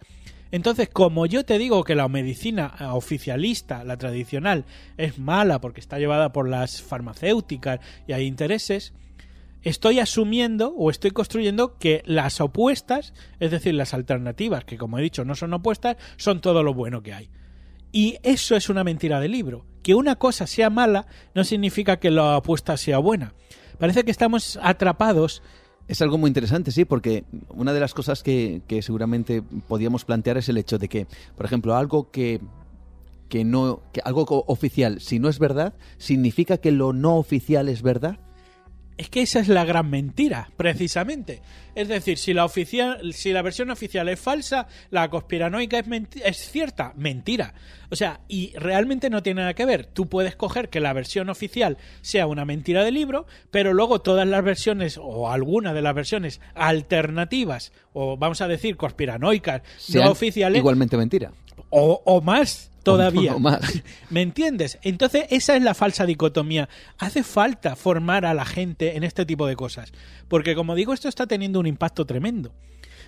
Entonces, 0.52 0.90
como 0.90 1.26
yo 1.26 1.44
te 1.44 1.58
digo 1.58 1.84
que 1.84 1.96
la 1.96 2.08
medicina 2.08 2.74
oficialista, 2.94 3.84
la 3.84 3.98
tradicional, 3.98 4.66
es 4.98 5.20
mala 5.20 5.60
porque 5.60 5.80
está 5.80 6.00
llevada 6.00 6.32
por 6.32 6.48
las 6.48 6.82
farmacéuticas 6.82 7.80
y 8.08 8.14
hay 8.14 8.26
intereses, 8.26 8.94
estoy 9.64 10.00
asumiendo 10.00 10.74
o 10.78 10.90
estoy 10.90 11.12
construyendo 11.12 11.78
que 11.78 12.02
las 12.06 12.40
opuestas, 12.40 13.14
es 13.40 13.52
decir, 13.52 13.74
las 13.74 13.94
alternativas, 13.94 14.64
que 14.64 14.78
como 14.78 14.98
he 14.98 15.02
dicho 15.02 15.26
no 15.26 15.36
son 15.36 15.54
opuestas, 15.54 15.98
son 16.16 16.42
todo 16.42 16.64
lo 16.64 16.74
bueno 16.74 17.04
que 17.04 17.14
hay. 17.14 17.30
Y 17.92 18.18
eso 18.24 18.56
es 18.56 18.70
una 18.70 18.84
mentira 18.84 19.20
del 19.20 19.32
libro. 19.32 19.66
Que 19.82 19.96
una 19.96 20.18
cosa 20.18 20.46
sea 20.48 20.70
mala 20.70 21.08
no 21.34 21.44
significa 21.44 22.00
que 22.00 22.12
la 22.12 22.38
opuesta 22.38 22.78
sea 22.78 22.98
buena. 22.98 23.34
Parece 23.80 24.04
que 24.04 24.12
estamos 24.12 24.60
atrapados 24.62 25.42
es 25.88 26.02
algo 26.02 26.18
muy 26.18 26.28
interesante, 26.28 26.72
sí, 26.72 26.86
porque 26.86 27.24
una 27.50 27.74
de 27.74 27.80
las 27.80 27.94
cosas 27.94 28.24
que, 28.24 28.62
que, 28.68 28.82
seguramente 28.82 29.42
podíamos 29.42 30.06
plantear 30.06 30.38
es 30.38 30.50
el 30.50 30.58
hecho 30.58 30.78
de 30.78 30.90
que, 30.90 31.08
por 31.36 31.46
ejemplo, 31.46 31.76
algo 31.76 32.12
que, 32.12 32.42
que 33.30 33.46
no, 33.46 33.82
que 33.94 34.02
algo 34.04 34.44
oficial, 34.48 35.00
si 35.00 35.20
no 35.20 35.30
es 35.30 35.40
verdad, 35.40 35.74
significa 35.98 36.58
que 36.58 36.72
lo 36.72 36.94
no 36.94 37.16
oficial 37.18 37.70
es 37.70 37.82
verdad. 37.82 38.20
Es 38.98 39.10
que 39.10 39.22
esa 39.22 39.40
es 39.40 39.48
la 39.48 39.64
gran 39.64 39.90
mentira, 39.90 40.50
precisamente. 40.58 41.42
Es 41.76 41.88
decir, 41.88 42.18
si 42.18 42.34
la, 42.34 42.46
oficial, 42.46 43.14
si 43.14 43.32
la 43.32 43.44
versión 43.44 43.70
oficial 43.70 44.10
es 44.10 44.20
falsa, 44.20 44.68
la 44.90 45.08
conspiranoica 45.10 45.78
es, 45.78 45.86
es 46.26 46.50
cierta. 46.50 46.94
Mentira. 46.96 47.54
O 47.92 47.96
sea, 47.96 48.22
y 48.28 48.54
realmente 48.58 49.12
no 49.12 49.22
tiene 49.22 49.42
nada 49.42 49.54
que 49.54 49.66
ver. 49.66 49.86
Tú 49.86 50.08
puedes 50.08 50.36
coger 50.36 50.70
que 50.70 50.80
la 50.80 50.94
versión 50.94 51.30
oficial 51.30 51.78
sea 52.02 52.26
una 52.26 52.46
mentira 52.46 52.84
del 52.84 52.96
libro, 52.96 53.28
pero 53.52 53.74
luego 53.74 54.02
todas 54.02 54.28
las 54.28 54.44
versiones, 54.44 55.00
o 55.00 55.30
alguna 55.30 55.74
de 55.74 55.84
las 55.84 55.94
versiones 55.94 56.42
alternativas, 56.56 57.72
o 57.94 58.18
vamos 58.18 58.42
a 58.42 58.48
decir 58.48 58.78
conspiranoicas, 58.78 59.62
no 59.94 60.10
oficiales. 60.10 60.58
Igualmente 60.58 60.98
mentira. 60.98 61.32
O, 61.70 62.02
o 62.06 62.22
más 62.22 62.72
todavía. 62.84 63.36
¿Me 64.10 64.22
entiendes? 64.22 64.80
Entonces, 64.82 65.26
esa 65.30 65.56
es 65.56 65.64
la 65.64 65.74
falsa 65.74 66.06
dicotomía. 66.06 66.70
Hace 66.98 67.24
falta 67.24 67.76
formar 67.76 68.26
a 68.26 68.34
la 68.34 68.46
gente 68.46 68.96
en 68.96 69.04
este 69.04 69.26
tipo 69.26 69.46
de 69.46 69.56
cosas. 69.56 69.92
Porque, 70.28 70.56
como 70.56 70.76
digo, 70.76 70.94
esto 70.94 71.10
está 71.10 71.28
teniendo 71.28 71.60
un 71.60 71.68
impacto 71.68 72.06
tremendo. 72.06 72.54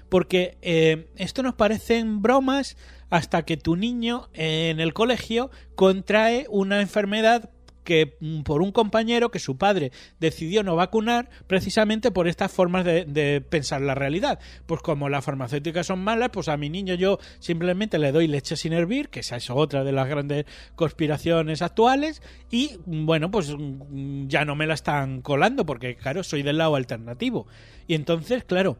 Porque 0.09 0.57
eh, 0.61 1.07
esto 1.15 1.43
nos 1.43 1.53
parecen 1.53 2.21
bromas 2.21 2.77
hasta 3.09 3.43
que 3.43 3.57
tu 3.57 3.75
niño 3.75 4.29
en 4.33 4.79
el 4.79 4.93
colegio 4.93 5.51
contrae 5.75 6.45
una 6.49 6.81
enfermedad 6.81 7.49
que 7.89 8.17
mm, 8.19 8.41
por 8.43 8.61
un 8.61 8.71
compañero 8.71 9.31
que 9.31 9.39
su 9.39 9.57
padre 9.57 9.91
decidió 10.19 10.61
no 10.61 10.75
vacunar 10.75 11.27
precisamente 11.47 12.11
por 12.11 12.27
estas 12.27 12.51
formas 12.51 12.85
de, 12.85 13.43
pensar 13.49 13.81
la 13.81 13.95
realidad. 13.95 14.37
Pues 14.67 14.83
como 14.83 15.09
las 15.09 15.25
farmacéuticas 15.25 15.87
son 15.87 16.03
malas, 16.03 16.29
pues 16.29 16.49
a 16.49 16.55
mi 16.55 16.69
niño 16.69 16.93
yo 16.93 17.17
simplemente 17.39 17.97
le 17.97 18.11
doy 18.11 18.27
leche 18.27 18.55
sin 18.57 18.73
hervir, 18.73 19.09
que 19.09 19.21
esa 19.21 19.37
es 19.37 19.49
otra 19.49 19.83
de 19.83 19.91
las 19.91 20.07
grandes 20.07 20.45
conspiraciones 20.75 21.63
actuales, 21.63 22.21
y 22.51 22.77
mm, 22.85 23.07
bueno, 23.07 23.31
pues 23.31 23.55
mm, 23.57 24.27
ya 24.27 24.45
no 24.45 24.55
me 24.55 24.67
la 24.67 24.75
están 24.75 25.23
colando 25.23 25.65
porque 25.65 25.95
claro, 25.95 26.21
soy 26.23 26.43
del 26.43 26.59
lado 26.59 26.75
alternativo. 26.75 27.47
Y 27.87 27.95
entonces, 27.95 28.43
claro, 28.43 28.77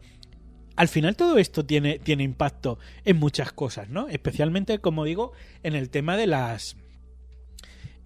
al 0.75 0.87
final 0.87 1.15
todo 1.15 1.39
esto 1.39 1.65
tiene, 1.65 1.97
tiene 1.97 2.21
impacto 2.21 2.77
en 3.05 3.17
muchas 3.17 3.51
cosas, 3.53 3.89
¿no? 3.89 4.07
Especialmente, 4.07 4.77
como 4.77 5.03
digo, 5.03 5.31
en 5.63 5.73
el 5.73 5.89
tema 5.89 6.15
de 6.15 6.27
las 6.27 6.77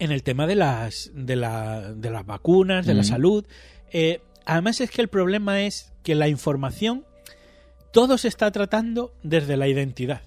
en 0.03 0.11
el 0.11 0.21
tema 0.21 0.47
de 0.47 0.55
las, 0.55 1.11
de, 1.13 1.37
la, 1.37 1.93
de 1.93 2.09
las 2.09 2.25
vacunas, 2.25 2.85
de 2.85 2.93
la 2.93 3.05
salud. 3.05 3.45
Eh, 3.91 4.19
además 4.45 4.81
es 4.81 4.91
que 4.91 5.01
el 5.01 5.07
problema 5.07 5.61
es 5.61 5.93
que 6.03 6.13
la 6.13 6.27
información 6.27 7.05
todo 7.93 8.17
se 8.17 8.27
está 8.27 8.51
tratando 8.51 9.13
desde 9.23 9.55
la 9.55 9.69
identidad. 9.69 10.23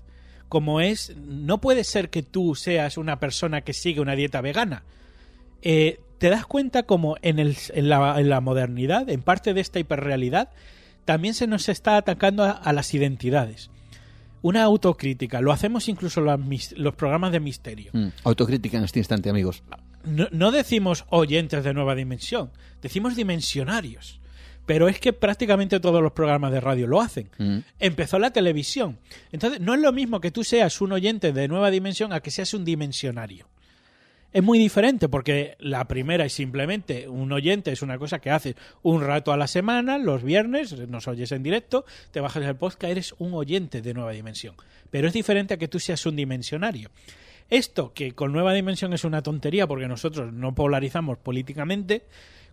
Como 0.48 0.80
es, 0.80 1.14
no 1.16 1.60
puede 1.60 1.84
ser 1.84 2.08
que 2.08 2.22
tú 2.22 2.54
seas 2.54 2.96
una 2.96 3.20
persona 3.20 3.60
que 3.60 3.74
sigue 3.74 4.00
una 4.00 4.16
dieta 4.16 4.40
vegana. 4.40 4.84
Eh, 5.60 6.00
te 6.16 6.30
das 6.30 6.46
cuenta 6.46 6.84
como 6.84 7.16
en, 7.20 7.38
el, 7.38 7.54
en, 7.74 7.90
la, 7.90 8.18
en, 8.18 8.30
la, 8.30 8.40
modernidad, 8.40 9.10
en 9.10 9.20
parte 9.20 9.52
de 9.52 9.60
esta 9.60 9.78
hiperrealidad, 9.78 10.48
también 11.04 11.34
se 11.34 11.46
nos 11.46 11.68
está 11.68 11.98
atacando 11.98 12.44
a 12.44 12.72
las 12.72 12.94
identidades 12.94 13.70
una 14.46 14.62
autocrítica. 14.62 15.40
Lo 15.40 15.50
hacemos 15.50 15.88
incluso 15.88 16.20
los, 16.20 16.38
los 16.76 16.94
programas 16.94 17.32
de 17.32 17.40
misterio. 17.40 17.90
Mm, 17.92 18.08
autocrítica 18.22 18.78
en 18.78 18.84
este 18.84 19.00
instante, 19.00 19.28
amigos. 19.28 19.64
No, 20.04 20.52
decimos 20.52 21.04
oyentes 21.08 21.64
de 21.64 21.74
nueva 21.74 21.96
dimensión, 21.96 22.52
decimos 22.80 23.16
dimensionarios. 23.16 24.20
Pero 24.64 24.88
es 24.88 25.00
que 25.00 25.12
prácticamente 25.12 25.80
todos 25.80 26.00
los 26.00 26.12
programas 26.12 26.52
de 26.52 26.60
radio 26.60 26.86
lo 26.86 27.00
hacen. 27.00 27.28
Mm. 27.38 27.58
Empezó 27.80 28.20
la 28.20 28.30
televisión. 28.30 28.98
Entonces, 29.32 29.60
no 29.60 29.74
es 29.74 29.80
lo 29.80 29.92
mismo 29.92 30.20
que 30.20 30.30
tú 30.30 30.44
seas 30.44 30.80
un 30.80 30.92
oyente 30.92 31.32
de 31.32 31.48
nueva 31.48 31.72
dimensión 31.72 32.12
a 32.12 32.20
que 32.20 32.30
seas 32.30 32.54
un 32.54 32.64
dimensionario 32.64 33.48
es 34.36 34.42
muy 34.42 34.58
diferente 34.58 35.08
porque 35.08 35.56
la 35.60 35.88
primera 35.88 36.26
es 36.26 36.34
simplemente 36.34 37.08
un 37.08 37.32
oyente, 37.32 37.72
es 37.72 37.80
una 37.80 37.96
cosa 37.96 38.18
que 38.18 38.28
haces 38.28 38.54
un 38.82 39.00
rato 39.00 39.32
a 39.32 39.38
la 39.38 39.46
semana, 39.46 39.96
los 39.96 40.22
viernes, 40.22 40.78
nos 40.90 41.08
oyes 41.08 41.32
en 41.32 41.42
directo, 41.42 41.86
te 42.10 42.20
bajas 42.20 42.44
el 42.44 42.54
podcast, 42.54 42.84
eres 42.84 43.14
un 43.16 43.32
oyente 43.32 43.80
de 43.80 43.94
nueva 43.94 44.12
dimensión. 44.12 44.54
Pero 44.90 45.08
es 45.08 45.14
diferente 45.14 45.54
a 45.54 45.56
que 45.56 45.68
tú 45.68 45.80
seas 45.80 46.04
un 46.04 46.16
dimensionario. 46.16 46.90
Esto, 47.48 47.94
que 47.94 48.12
con 48.12 48.30
nueva 48.30 48.52
dimensión 48.52 48.92
es 48.92 49.04
una 49.04 49.22
tontería 49.22 49.66
porque 49.66 49.88
nosotros 49.88 50.30
no 50.34 50.54
polarizamos 50.54 51.16
políticamente, 51.16 52.02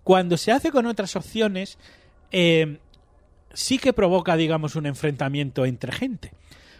cuando 0.05 0.37
se 0.37 0.53
hace 0.53 0.71
con 0.71 0.85
otras 0.85 1.17
opciones, 1.17 1.77
eh, 2.31 2.77
sí 3.51 3.77
que 3.77 3.91
provoca, 3.91 4.37
digamos, 4.37 4.77
un 4.77 4.85
enfrentamiento 4.85 5.65
entre 5.65 5.91
gente. 5.91 6.31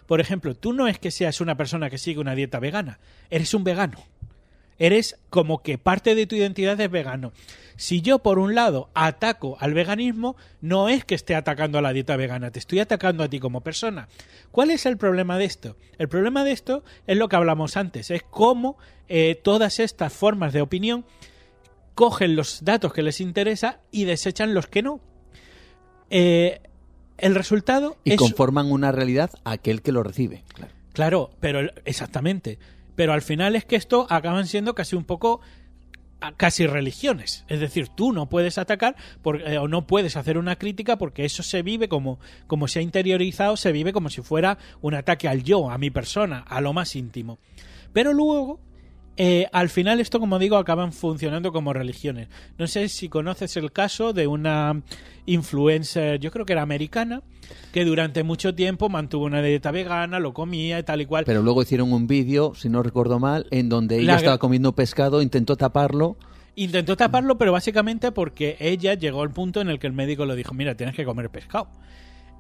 Por 0.08 0.22
ejemplo, 0.22 0.56
tú 0.56 0.72
no 0.72 0.88
es 0.88 0.98
que 0.98 1.12
seas 1.12 1.42
una 1.42 1.58
persona 1.58 1.90
que 1.90 1.98
sigue 1.98 2.22
una 2.22 2.36
dieta 2.36 2.62
vegana, 2.62 3.00
eres 3.30 3.54
un 3.54 3.66
vegano 3.66 4.13
eres 4.86 5.18
como 5.30 5.62
que 5.62 5.78
parte 5.78 6.14
de 6.14 6.28
tu 6.28 6.36
identidad 6.36 6.80
es 6.82 6.92
vegano. 6.92 7.32
Si 7.78 8.02
yo, 8.02 8.20
por 8.20 8.38
un 8.38 8.54
lado, 8.54 8.90
ataco 8.94 9.56
al 9.62 9.74
veganismo, 9.74 10.36
no 10.60 10.90
es 10.90 11.06
que 11.06 11.16
esté 11.16 11.36
atacando 11.36 11.78
a 11.78 11.82
la 11.82 11.94
dieta 11.94 12.18
vegana, 12.18 12.52
te 12.52 12.60
estoy 12.60 12.80
atacando 12.80 13.24
a 13.24 13.30
ti 13.30 13.40
como 13.40 13.62
persona. 13.62 14.10
¿Cuál 14.52 14.72
es 14.72 14.86
el 14.86 14.98
problema 14.98 15.38
de 15.38 15.46
esto? 15.46 15.78
El 15.98 16.10
problema 16.10 16.44
de 16.44 16.52
esto 16.52 16.84
es 17.08 17.18
lo 17.18 17.30
que 17.30 17.38
hablamos 17.38 17.78
antes, 17.78 18.12
es 18.12 18.24
cómo 18.30 18.78
eh, 19.08 19.40
todas 19.42 19.80
estas 19.80 20.12
formas 20.12 20.52
de 20.52 20.62
opinión 20.62 21.06
cogen 21.96 22.36
los 22.36 22.66
datos 22.66 22.92
que 22.92 23.04
les 23.04 23.22
interesa 23.22 23.80
y 23.90 24.04
desechan 24.04 24.54
los 24.54 24.68
que 24.68 24.82
no. 24.82 25.00
Eh, 26.10 26.60
el 27.18 27.36
resultado 27.36 27.96
y 28.04 28.18
conforman 28.18 28.70
una 28.70 28.92
realidad 28.92 29.32
a 29.46 29.52
aquel 29.52 29.82
que 29.82 29.94
lo 29.94 30.04
recibe. 30.04 30.44
Claro, 30.54 30.74
claro 30.92 31.30
pero 31.40 31.72
exactamente. 31.86 32.60
Pero 32.96 33.14
al 33.14 33.22
final 33.22 33.56
es 33.56 33.66
que 33.66 33.76
esto 33.76 34.08
acaban 34.10 34.48
siendo 34.48 34.76
casi 34.76 34.96
un 34.96 35.06
poco 35.06 35.42
casi 36.38 36.68
religiones. 36.68 37.44
Es 37.48 37.60
decir, 37.60 37.90
tú 37.90 38.14
no 38.14 38.30
puedes 38.30 38.58
atacar 38.58 38.96
eh, 39.46 39.58
o 39.58 39.68
no 39.68 39.86
puedes 39.88 40.16
hacer 40.16 40.38
una 40.38 40.56
crítica 40.56 40.98
porque 40.98 41.26
eso 41.26 41.44
se 41.44 41.62
vive 41.62 41.90
como, 41.90 42.20
como 42.48 42.68
se 42.68 42.80
ha 42.80 42.82
interiorizado, 42.82 43.58
se 43.58 43.72
vive 43.72 43.92
como 43.92 44.10
si 44.10 44.22
fuera 44.22 44.58
un 44.82 44.94
ataque 44.94 45.28
al 45.28 45.44
yo, 45.44 45.70
a 45.70 45.78
mi 45.78 45.90
persona, 45.90 46.40
a 46.40 46.62
lo 46.62 46.72
más 46.74 46.96
íntimo. 46.96 47.40
Pero 47.92 48.14
luego 48.14 48.60
eh, 49.16 49.48
al 49.52 49.70
final 49.70 50.00
esto, 50.00 50.20
como 50.20 50.40
digo, 50.40 50.58
acaban 50.58 50.92
funcionando 50.92 51.52
como 51.52 51.72
religiones. 51.72 52.30
No 52.58 52.68
sé 52.68 52.90
si 52.90 53.10
conoces 53.10 53.56
el 53.58 53.72
caso 53.72 54.14
de 54.14 54.28
una 54.28 54.82
influencer, 55.26 56.20
yo 56.20 56.32
creo 56.32 56.46
que 56.46 56.54
era 56.54 56.64
americana, 56.64 57.22
que 57.72 57.86
durante 57.86 58.24
mucho 58.24 58.56
tiempo 58.56 58.90
mantuvo 58.90 59.26
una 59.26 59.42
dieta 59.42 59.72
vegana, 59.72 60.20
lo 60.20 60.34
comía 60.34 60.80
y 60.80 60.84
tal 60.84 61.02
y 61.02 61.06
cual. 61.06 61.26
Pero 61.26 61.44
luego 61.44 61.62
hicieron 61.62 61.94
un 61.94 62.08
vídeo, 62.08 62.54
si 62.56 62.70
no 62.70 62.82
recuerdo 62.82 63.20
mal, 63.20 63.46
en 63.52 63.70
donde 63.70 64.00
ella 64.00 64.16
estaba 64.16 64.40
comiendo 64.40 64.74
pescado, 64.74 65.22
intentó 65.22 65.56
taparlo. 65.56 66.18
Intentó 66.56 66.98
taparlo, 66.98 67.38
pero 67.38 67.52
básicamente 67.52 68.12
porque 68.12 68.58
ella 68.60 68.96
llegó 68.96 69.22
al 69.22 69.32
punto 69.32 69.62
en 69.62 69.70
el 69.70 69.80
que 69.80 69.88
el 69.88 69.94
médico 69.94 70.26
le 70.26 70.36
dijo, 70.36 70.54
mira, 70.54 70.76
tienes 70.76 70.96
que 70.96 71.06
comer 71.06 71.30
pescado. 71.30 71.70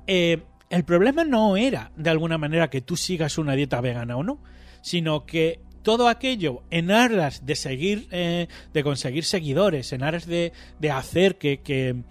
Eh, 0.07 0.43
el 0.69 0.83
problema 0.85 1.23
no 1.23 1.55
era, 1.55 1.91
de 1.95 2.09
alguna 2.09 2.37
manera, 2.37 2.69
que 2.69 2.81
tú 2.81 2.95
sigas 2.97 3.37
una 3.37 3.53
dieta 3.53 3.79
vegana 3.79 4.17
o 4.17 4.23
no, 4.23 4.39
sino 4.81 5.25
que 5.25 5.61
todo 5.83 6.07
aquello 6.07 6.63
en 6.71 6.91
aras 6.91 7.45
de 7.45 7.55
seguir, 7.55 8.07
eh, 8.11 8.47
de 8.73 8.83
conseguir 8.83 9.25
seguidores, 9.25 9.93
en 9.93 10.03
aras 10.03 10.25
de, 10.25 10.51
hacer 10.91 11.37
que, 11.37 12.03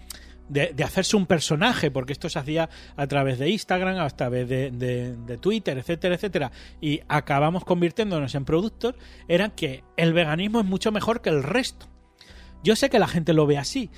de, 0.47 0.83
hacerse 0.83 1.17
un 1.17 1.25
personaje, 1.25 1.91
porque 1.91 2.13
esto 2.13 2.29
se 2.29 2.39
hacía 2.39 2.69
a 2.95 3.07
través 3.07 3.39
de 3.39 3.49
Instagram, 3.49 3.97
a 3.97 4.09
través 4.11 4.47
de, 4.47 4.71
de, 4.71 5.37
Twitter, 5.37 5.77
etcétera, 5.77 6.15
etcétera, 6.15 6.51
y 6.79 7.01
acabamos 7.07 7.65
convirtiéndonos 7.65 8.35
en 8.35 8.45
productos, 8.45 8.95
eran 9.27 9.51
que 9.51 9.83
el 9.97 10.13
veganismo 10.13 10.59
es 10.59 10.65
mucho 10.65 10.91
mejor 10.91 11.21
que 11.21 11.29
el 11.29 11.43
resto. 11.43 11.87
Yo 12.63 12.77
sé 12.77 12.89
que 12.89 12.99
la 12.99 13.07
gente 13.07 13.33
lo 13.33 13.45
ve 13.45 13.57
así, 13.57 13.89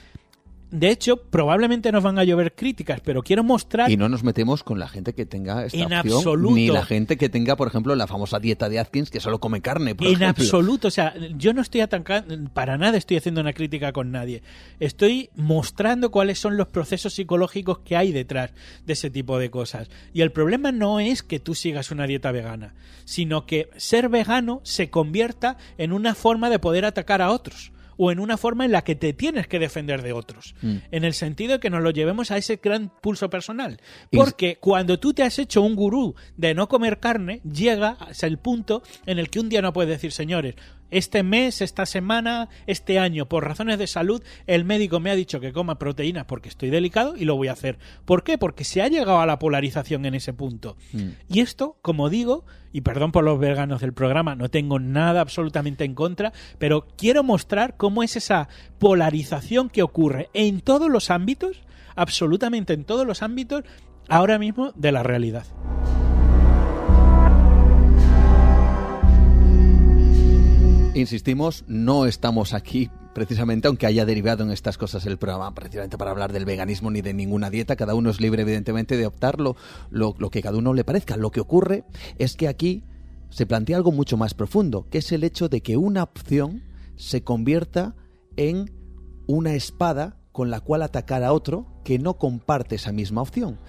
de 0.72 0.90
hecho, 0.90 1.18
probablemente 1.18 1.92
nos 1.92 2.04
van 2.04 2.18
a 2.18 2.24
llover 2.24 2.54
críticas, 2.54 3.00
pero 3.00 3.22
quiero 3.22 3.44
mostrar... 3.44 3.90
Y 3.90 3.98
no 3.98 4.10
nos 4.10 4.24
metemos 4.24 4.64
con 4.64 4.80
la 4.80 4.88
gente 4.88 5.14
que 5.14 5.26
tenga 5.26 5.66
esta 5.66 5.78
en 5.78 5.94
absoluto. 5.94 6.56
ni 6.56 6.68
la 6.68 6.84
gente 6.84 7.18
que 7.18 7.30
tenga, 7.30 7.56
por 7.56 7.68
ejemplo, 7.68 7.96
la 7.96 8.08
famosa 8.08 8.40
dieta 8.40 8.68
de 8.68 8.80
Atkins, 8.80 9.10
que 9.10 9.20
solo 9.20 9.40
come 9.40 9.62
carne, 9.62 9.96
por 9.96 10.08
En 10.08 10.24
absoluto, 10.24 10.88
o 10.88 10.92
sea, 10.92 11.14
yo 11.38 11.54
no 11.54 11.62
estoy 11.62 11.82
atancando, 11.82 12.50
para 12.52 12.78
nada 12.78 12.98
estoy 12.98 13.18
haciendo 13.18 13.42
una 13.42 13.54
crítica 13.54 13.94
con 13.94 14.12
nadie. 14.12 14.42
Estoy 14.80 15.30
mostrando 15.36 16.12
cuáles 16.12 16.40
son 16.40 16.58
los 16.58 16.68
procesos 16.68 17.14
psicológicos 17.14 17.80
que 17.80 17.96
hay 17.96 18.12
detrás 18.12 18.52
de 18.86 18.94
ese 18.94 19.10
tipo 19.10 19.38
de 19.38 19.50
cosas. 19.50 19.90
Y 20.14 20.22
el 20.22 20.32
problema 20.32 20.72
no 20.72 21.00
es 21.00 21.22
que 21.22 21.40
tú 21.40 21.54
sigas 21.54 21.92
una 21.92 22.08
dieta 22.08 22.32
vegana, 22.32 22.74
sino 23.06 23.46
que 23.46 23.70
ser 23.78 24.10
vegano 24.10 24.62
se 24.64 24.90
convierta 24.90 25.58
en 25.78 25.94
una 25.94 26.16
forma 26.16 26.50
de 26.50 26.60
poder 26.60 26.86
atacar 26.86 27.22
a 27.22 27.32
otros 27.32 27.72
o 27.98 28.12
en 28.12 28.20
una 28.20 28.38
forma 28.38 28.66
en 28.66 28.72
la 28.72 28.84
que 28.84 28.96
te 28.96 29.14
tienes 29.14 29.48
que 29.48 29.60
defender 29.60 30.02
de 30.02 30.14
otros. 30.14 30.56
Mm. 30.62 30.78
En 30.92 31.04
el 31.04 31.14
sentido 31.14 31.54
de 31.54 31.60
que 31.60 31.70
nos 31.70 31.82
lo 31.82 31.92
llevemos 31.92 32.32
a 32.32 32.38
ese 32.38 32.60
gran 32.62 32.92
pulso 33.02 33.30
personal. 33.30 33.80
Porque 34.12 34.58
cuando 34.58 35.00
tú 35.00 35.14
te 35.14 35.24
has 35.24 35.40
hecho 35.40 35.62
un 35.62 35.76
gurú 35.76 36.16
de 36.38 36.54
no 36.54 36.68
comer 36.68 37.00
carne, 37.00 37.42
llega 37.42 37.98
hasta 38.00 38.28
el 38.28 38.38
punto 38.38 38.84
en 39.06 39.20
el 39.20 39.30
que 39.30 39.40
un 39.40 39.50
día 39.50 39.62
no 39.62 39.74
puedes 39.74 39.90
decir, 39.90 40.12
señores, 40.12 40.56
este 40.92 41.24
mes, 41.24 41.62
esta 41.62 41.86
semana, 41.86 42.50
este 42.68 43.00
año, 43.00 43.28
por 43.28 43.44
razones 43.44 43.78
de 43.80 43.88
salud, 43.88 44.24
el 44.48 44.66
médico 44.66 45.00
me 45.00 45.12
ha 45.12 45.16
dicho 45.16 45.40
que 45.40 45.54
coma 45.54 45.80
proteínas 45.80 46.26
porque 46.26 46.50
estoy 46.50 46.70
delicado 46.70 47.16
y 47.16 47.26
lo 47.26 47.36
voy 47.36 47.48
a 47.48 47.54
hacer. 47.54 47.78
¿Por 48.06 48.24
qué? 48.24 48.38
Porque 48.38 48.64
se 48.64 48.82
ha 48.82 48.88
llegado 48.88 49.20
a 49.20 49.26
la 49.26 49.40
polarización 49.40 50.06
en 50.06 50.16
ese 50.16 50.34
punto. 50.34 50.78
Mm. 50.94 51.10
Y 51.30 51.40
esto, 51.40 51.78
como 51.82 52.10
digo, 52.10 52.46
y 52.72 52.82
perdón 52.82 53.12
por 53.12 53.24
los 53.24 53.40
veganos 53.40 53.82
del 53.82 53.94
programa, 53.94 54.36
no 54.36 54.50
tengo 54.50 54.80
nada 54.80 55.22
absolutamente 55.22 55.86
en 55.86 55.96
contra, 55.96 56.34
pero 56.58 56.88
quiero 56.98 57.24
mostrar 57.24 57.78
cómo 57.78 58.04
es 58.04 58.16
esa 58.16 58.50
polarización 58.80 59.70
que 59.70 59.84
ocurre 59.84 60.30
en 60.34 60.62
todos 60.62 60.90
los 60.90 61.10
ámbitos, 61.10 61.62
absolutamente 61.96 62.74
en 62.74 62.84
todos 62.84 63.08
los 63.08 63.24
ámbitos, 63.24 63.64
ahora 64.10 64.38
mismo 64.40 64.72
de 64.76 64.92
la 64.92 65.04
realidad. 65.04 65.46
Insistimos, 70.96 71.66
no 71.68 72.06
estamos 72.06 72.54
aquí 72.54 72.90
precisamente, 73.14 73.68
aunque 73.68 73.86
haya 73.86 74.06
derivado 74.06 74.46
en 74.46 74.52
estas 74.52 74.78
cosas 74.78 75.06
el 75.06 75.18
programa, 75.18 75.54
precisamente 75.54 75.98
para 75.98 76.12
hablar 76.12 76.32
del 76.32 76.46
veganismo 76.46 76.90
ni 76.90 77.02
de 77.02 77.14
ninguna 77.14 77.50
dieta. 77.50 77.76
Cada 77.76 77.96
uno 77.96 78.10
es 78.10 78.22
libre, 78.22 78.44
evidentemente, 78.44 78.96
de 78.96 79.06
optar 79.06 79.42
lo, 79.42 79.58
lo, 79.90 80.14
que 80.30 80.42
cada 80.42 80.58
uno 80.58 80.74
le 80.74 80.86
parezca. 80.86 81.18
Lo 81.18 81.32
que 81.32 81.42
ocurre 81.42 81.84
es 82.18 82.38
que 82.38 82.48
aquí 82.48 82.86
se 83.30 83.46
plantea 83.46 83.76
algo 83.76 83.92
mucho 83.92 84.16
más 84.16 84.34
profundo, 84.34 84.88
que 84.90 85.00
es 85.00 85.12
el 85.12 85.26
hecho 85.26 85.50
de 85.50 85.60
que 85.60 85.76
una 85.76 86.02
opción 86.02 86.64
se 86.96 87.26
convierta 87.26 87.94
en 88.38 88.72
una 89.28 89.54
espada 89.54 90.22
con 90.32 90.50
la 90.50 90.62
cual 90.62 90.82
atacar 90.82 91.26
a 91.26 91.34
otro 91.34 91.68
que 91.84 92.00
no 92.00 92.18
comparte 92.18 92.76
esa 92.76 92.94
misma 92.94 93.22
opción. 93.22 93.60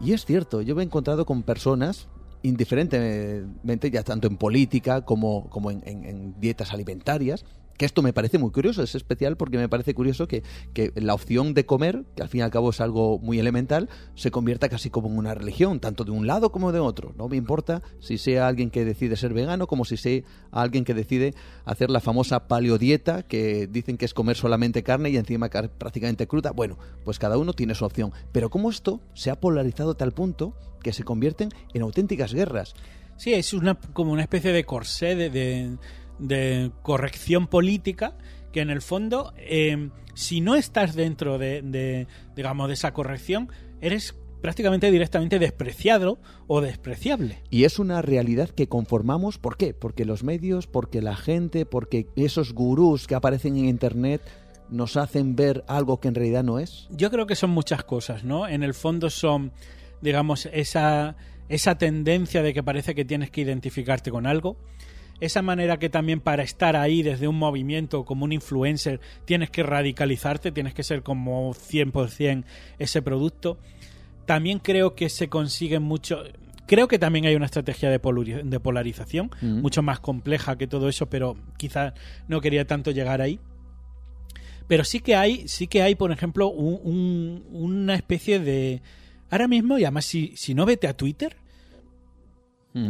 Y 0.00 0.14
es 0.14 0.24
cierto, 0.24 0.62
yo 0.62 0.74
me 0.74 0.82
he 0.82 0.86
encontrado 0.86 1.26
con 1.26 1.44
personas 1.44 2.08
indiferentemente, 2.42 3.90
ya 3.90 4.02
tanto 4.02 4.26
en 4.28 4.36
política 4.36 5.02
como, 5.02 5.48
como 5.50 5.70
en, 5.70 6.34
dietas 6.40 6.72
alimentarias, 6.72 7.44
que 7.76 7.84
esto 7.84 8.02
me 8.02 8.12
parece 8.12 8.38
muy 8.38 8.50
curioso, 8.50 8.82
es 8.82 8.94
especial 8.94 9.36
porque 9.36 9.58
me 9.58 9.68
parece 9.68 9.94
curioso 9.94 10.28
que, 10.28 10.42
que, 10.74 10.92
la 10.96 11.14
opción 11.14 11.54
de 11.54 11.66
comer, 11.66 12.04
que 12.14 12.22
al 12.22 12.28
fin 12.28 12.40
y 12.40 12.42
al 12.42 12.50
cabo 12.50 12.70
es 12.70 12.80
algo 12.80 13.18
muy 13.18 13.38
elemental, 13.38 13.88
se 14.14 14.30
convierta 14.30 14.68
casi 14.68 14.90
como 14.90 15.08
en 15.08 15.18
una 15.18 15.34
religión, 15.34 15.80
tanto 15.80 16.04
de 16.04 16.10
un 16.10 16.26
lado 16.26 16.52
como 16.52 16.72
de 16.72 16.80
otro. 16.80 17.14
No 17.16 17.28
me 17.28 17.36
importa 17.36 17.82
si 18.00 18.18
sea 18.18 18.46
alguien 18.46 18.70
que 18.70 18.84
decide 18.84 19.16
ser 19.16 19.32
vegano 19.34 19.66
como 19.66 19.84
si 19.84 19.96
sea 19.96 20.22
alguien 20.50 20.84
que 20.84 20.94
decide 20.94 21.34
hacer 21.64 21.90
la 21.90 22.00
famosa 22.00 22.48
paleodieta, 22.48 23.22
que 23.22 23.66
dicen 23.66 23.96
que 23.96 24.04
es 24.04 24.14
comer 24.14 24.36
solamente 24.36 24.82
carne 24.82 25.10
y 25.10 25.16
encima 25.16 25.48
prácticamente 25.48 26.26
cruda. 26.26 26.52
Bueno, 26.52 26.78
pues 27.04 27.18
cada 27.18 27.38
uno 27.38 27.52
tiene 27.52 27.74
su 27.74 27.84
opción. 27.84 28.12
Pero 28.32 28.50
como 28.50 28.70
esto 28.70 29.00
se 29.14 29.30
ha 29.30 29.40
polarizado 29.40 29.92
a 29.92 29.96
tal 29.96 30.12
punto 30.12 30.54
que 30.82 30.92
se 30.92 31.04
convierten 31.04 31.50
en 31.72 31.82
auténticas 31.82 32.34
guerras. 32.34 32.74
Sí, 33.16 33.32
es 33.34 33.52
una, 33.52 33.74
como 33.74 34.12
una 34.12 34.22
especie 34.22 34.52
de 34.52 34.64
corsé 34.64 35.14
de, 35.14 35.30
de, 35.30 35.76
corrección 36.82 37.46
política 37.46 38.16
que 38.52 38.60
en 38.60 38.70
el 38.70 38.82
fondo, 38.82 39.32
eh, 39.36 39.90
si 40.14 40.40
no 40.40 40.54
estás 40.56 40.94
dentro 40.94 41.38
de, 41.38 42.06
digamos, 42.36 42.68
de 42.68 42.74
esa 42.74 42.92
corrección, 42.92 43.48
eres 43.80 44.14
prácticamente 44.42 44.90
directamente 44.90 45.38
despreciado 45.38 46.18
o 46.48 46.60
despreciable. 46.60 47.42
Y 47.48 47.64
es 47.64 47.78
una 47.78 48.02
realidad 48.02 48.50
que 48.50 48.68
conformamos, 48.68 49.38
¿por 49.38 49.56
qué? 49.56 49.72
Porque 49.72 50.04
los 50.04 50.24
medios, 50.24 50.66
porque 50.66 51.00
la 51.00 51.16
gente, 51.16 51.64
porque 51.64 52.08
esos 52.16 52.52
gurús 52.52 53.06
que 53.06 53.14
aparecen 53.14 53.56
en 53.56 53.66
Internet 53.66 54.20
nos 54.68 54.96
hacen 54.96 55.36
ver 55.36 55.64
algo 55.68 56.00
que 56.00 56.08
en 56.08 56.14
realidad 56.14 56.42
no 56.42 56.58
es. 56.58 56.88
Yo 56.90 57.10
creo 57.10 57.26
que 57.26 57.36
son 57.36 57.50
muchas 57.50 57.84
cosas, 57.84 58.24
¿no? 58.24 58.48
En 58.48 58.62
el 58.62 58.74
fondo 58.74 59.10
son 59.10 59.52
digamos, 60.02 60.46
esa, 60.52 61.16
esa 61.48 61.78
tendencia 61.78 62.42
de 62.42 62.52
que 62.52 62.62
parece 62.62 62.94
que 62.94 63.06
tienes 63.06 63.30
que 63.30 63.40
identificarte 63.40 64.10
con 64.10 64.26
algo, 64.26 64.58
esa 65.24 65.42
manera 65.42 65.78
que 65.78 65.88
también 65.88 66.20
para 66.20 66.42
estar 66.42 66.76
ahí 66.76 67.02
desde 67.02 67.28
un 67.28 67.38
movimiento 67.38 68.04
como 68.04 68.24
un 68.24 68.32
influencer 68.32 69.00
tienes 69.24 69.50
que 69.50 69.62
radicalizarte, 69.62 70.52
tienes 70.52 70.74
que 70.74 70.82
ser 70.82 71.02
como 71.02 71.54
100% 71.54 72.44
ese 72.78 73.02
producto. 73.02 73.58
También 74.26 74.58
creo 74.58 74.94
que 74.94 75.08
se 75.08 75.28
consigue 75.28 75.78
mucho... 75.78 76.24
Creo 76.66 76.88
que 76.88 76.98
también 76.98 77.26
hay 77.26 77.34
una 77.34 77.46
estrategia 77.46 77.90
de, 77.90 77.98
polarización, 77.98 79.30
mucho 79.40 79.82
más 79.82 80.00
compleja 80.00 80.56
que 80.56 80.66
todo 80.66 80.88
eso, 80.88 81.10
pero 81.10 81.36
quizás 81.56 81.92
no 82.28 82.40
quería 82.40 82.66
tanto 82.66 82.92
llegar 82.92 83.20
ahí. 83.20 83.40
Pero 84.68 84.84
sí 84.84 85.00
que 85.00 85.16
hay, 85.16 85.48
sí 85.48 85.66
que 85.66 85.82
hay, 85.82 85.96
por 85.96 86.12
ejemplo, 86.12 86.48
una 86.48 87.94
especie 87.94 88.38
de, 88.38 88.80
Ahora 89.32 89.48
mismo, 89.48 89.78
y 89.78 89.84
además 89.84 90.04
si, 90.04 90.34
si 90.36 90.54
no 90.54 90.66
vete 90.66 90.86
a 90.86 90.94
Twitter, 90.94 91.36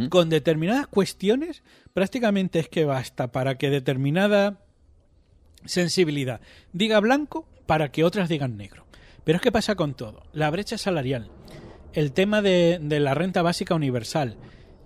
con 0.09 0.29
determinadas 0.29 0.87
cuestiones, 0.87 1.63
prácticamente 1.93 2.59
es 2.59 2.69
que 2.69 2.85
basta 2.85 3.31
para 3.31 3.57
que 3.57 3.69
determinada 3.69 4.59
sensibilidad 5.65 6.41
diga 6.73 6.99
blanco 6.99 7.47
para 7.65 7.91
que 7.91 8.03
otras 8.03 8.27
digan 8.27 8.57
negro. 8.57 8.85
Pero 9.23 9.37
es 9.37 9.41
que 9.41 9.51
pasa 9.51 9.75
con 9.75 9.93
todo. 9.93 10.23
La 10.33 10.49
brecha 10.49 10.77
salarial, 10.77 11.31
el 11.93 12.11
tema 12.11 12.41
de, 12.41 12.79
la 12.81 13.13
renta 13.13 13.41
básica 13.41 13.73
universal, 13.73 14.35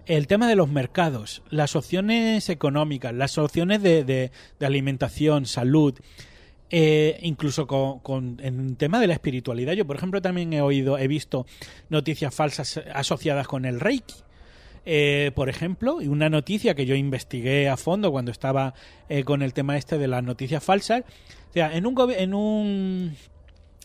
el 0.05 0.27
tema 0.27 0.47
de 0.47 0.55
los 0.55 0.69
mercados, 0.69 1.41
las 1.49 1.75
opciones 1.75 2.49
económicas, 2.49 3.15
las 3.15 3.37
opciones 3.39 3.81
de, 3.81 4.31
alimentación, 4.59 5.47
salud, 5.47 5.95
eh, 6.69 7.17
incluso 7.23 7.65
con, 7.65 8.37
en 8.43 8.75
tema 8.75 8.99
de 8.99 9.07
la 9.07 9.13
espiritualidad. 9.13 9.73
Yo, 9.73 9.87
por 9.87 9.95
ejemplo, 9.95 10.21
también 10.21 10.53
he 10.53 10.61
oído, 10.61 10.99
he 10.99 11.07
visto 11.07 11.47
noticias 11.89 12.35
falsas 12.35 12.79
asociadas 12.93 13.47
con 13.47 13.65
el 13.65 13.79
Reiki. 13.79 14.26
Eh, 14.85 15.31
por 15.35 15.49
ejemplo, 15.49 16.01
y 16.01 16.07
una 16.07 16.29
noticia 16.29 16.75
que 16.75 16.85
yo 16.85 16.95
investigué 16.95 17.69
a 17.69 17.77
fondo 17.77 18.11
cuando 18.11 18.31
estaba 18.31 18.73
eh, 19.09 19.23
con 19.23 19.41
el 19.41 19.53
tema 19.53 19.77
este 19.77 19.97
de 19.97 20.07
las 20.07 20.23
noticias 20.23 20.63
falsas. 20.63 21.03
O 21.49 21.53
sea, 21.53 21.75
en 21.75 21.85
un 21.85 21.95
en 22.11 22.33
un 22.33 23.15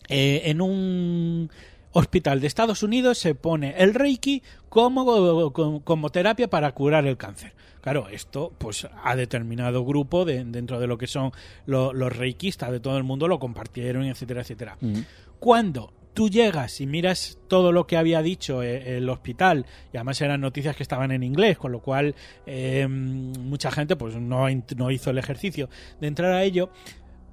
en 0.09 0.61
un 0.61 1.51
hospital 1.93 2.41
de 2.41 2.47
Estados 2.47 2.83
Unidos 2.83 3.19
se 3.19 3.35
pone 3.35 3.75
el 3.79 3.95
Reiki 3.95 4.43
como, 4.69 5.53
como 5.53 6.11
terapia 6.11 6.49
para 6.49 6.73
curar 6.73 7.07
el 7.07 7.17
cáncer. 7.17 7.53
Claro, 7.83 8.09
esto 8.09 8.53
pues 8.59 8.87
a 9.03 9.17
determinado 9.17 9.85
grupo 9.85 10.25
de, 10.25 10.45
dentro 10.45 10.79
de 10.79 10.87
lo 10.87 10.99
que 10.99 11.09
son 11.09 11.33
los 11.67 12.17
reikistas 12.17 12.71
de 12.71 12.81
todo 12.81 12.97
el 12.97 13.03
mundo 13.03 13.27
lo 13.27 13.39
compartieron, 13.39 14.05
etcétera, 14.05 14.43
etcétera. 14.43 14.79
Cuando 15.41 15.93
tú 16.15 16.29
llegas 16.29 16.81
y 16.81 16.87
miras 16.87 17.39
todo 17.49 17.73
lo 17.73 17.87
que 17.87 17.97
había 17.97 18.23
dicho 18.23 18.63
eh, 18.63 18.97
el 18.97 19.09
hospital, 19.09 19.67
y 19.93 19.97
además 19.97 20.21
eran 20.21 20.41
noticias 20.41 20.77
que 20.77 20.83
estaban 20.83 21.11
en 21.11 21.23
inglés, 21.23 21.59
con 21.59 21.73
lo 21.73 21.81
cual 21.81 22.15
eh, 22.47 22.87
mucha 22.89 23.71
gente 23.71 23.97
pues 23.97 24.17
no, 24.17 24.49
hizo 24.91 25.11
el 25.11 25.19
ejercicio 25.19 25.69
de 26.01 26.09
entrar 26.09 26.33
a 26.33 26.43
ello, 26.43 26.71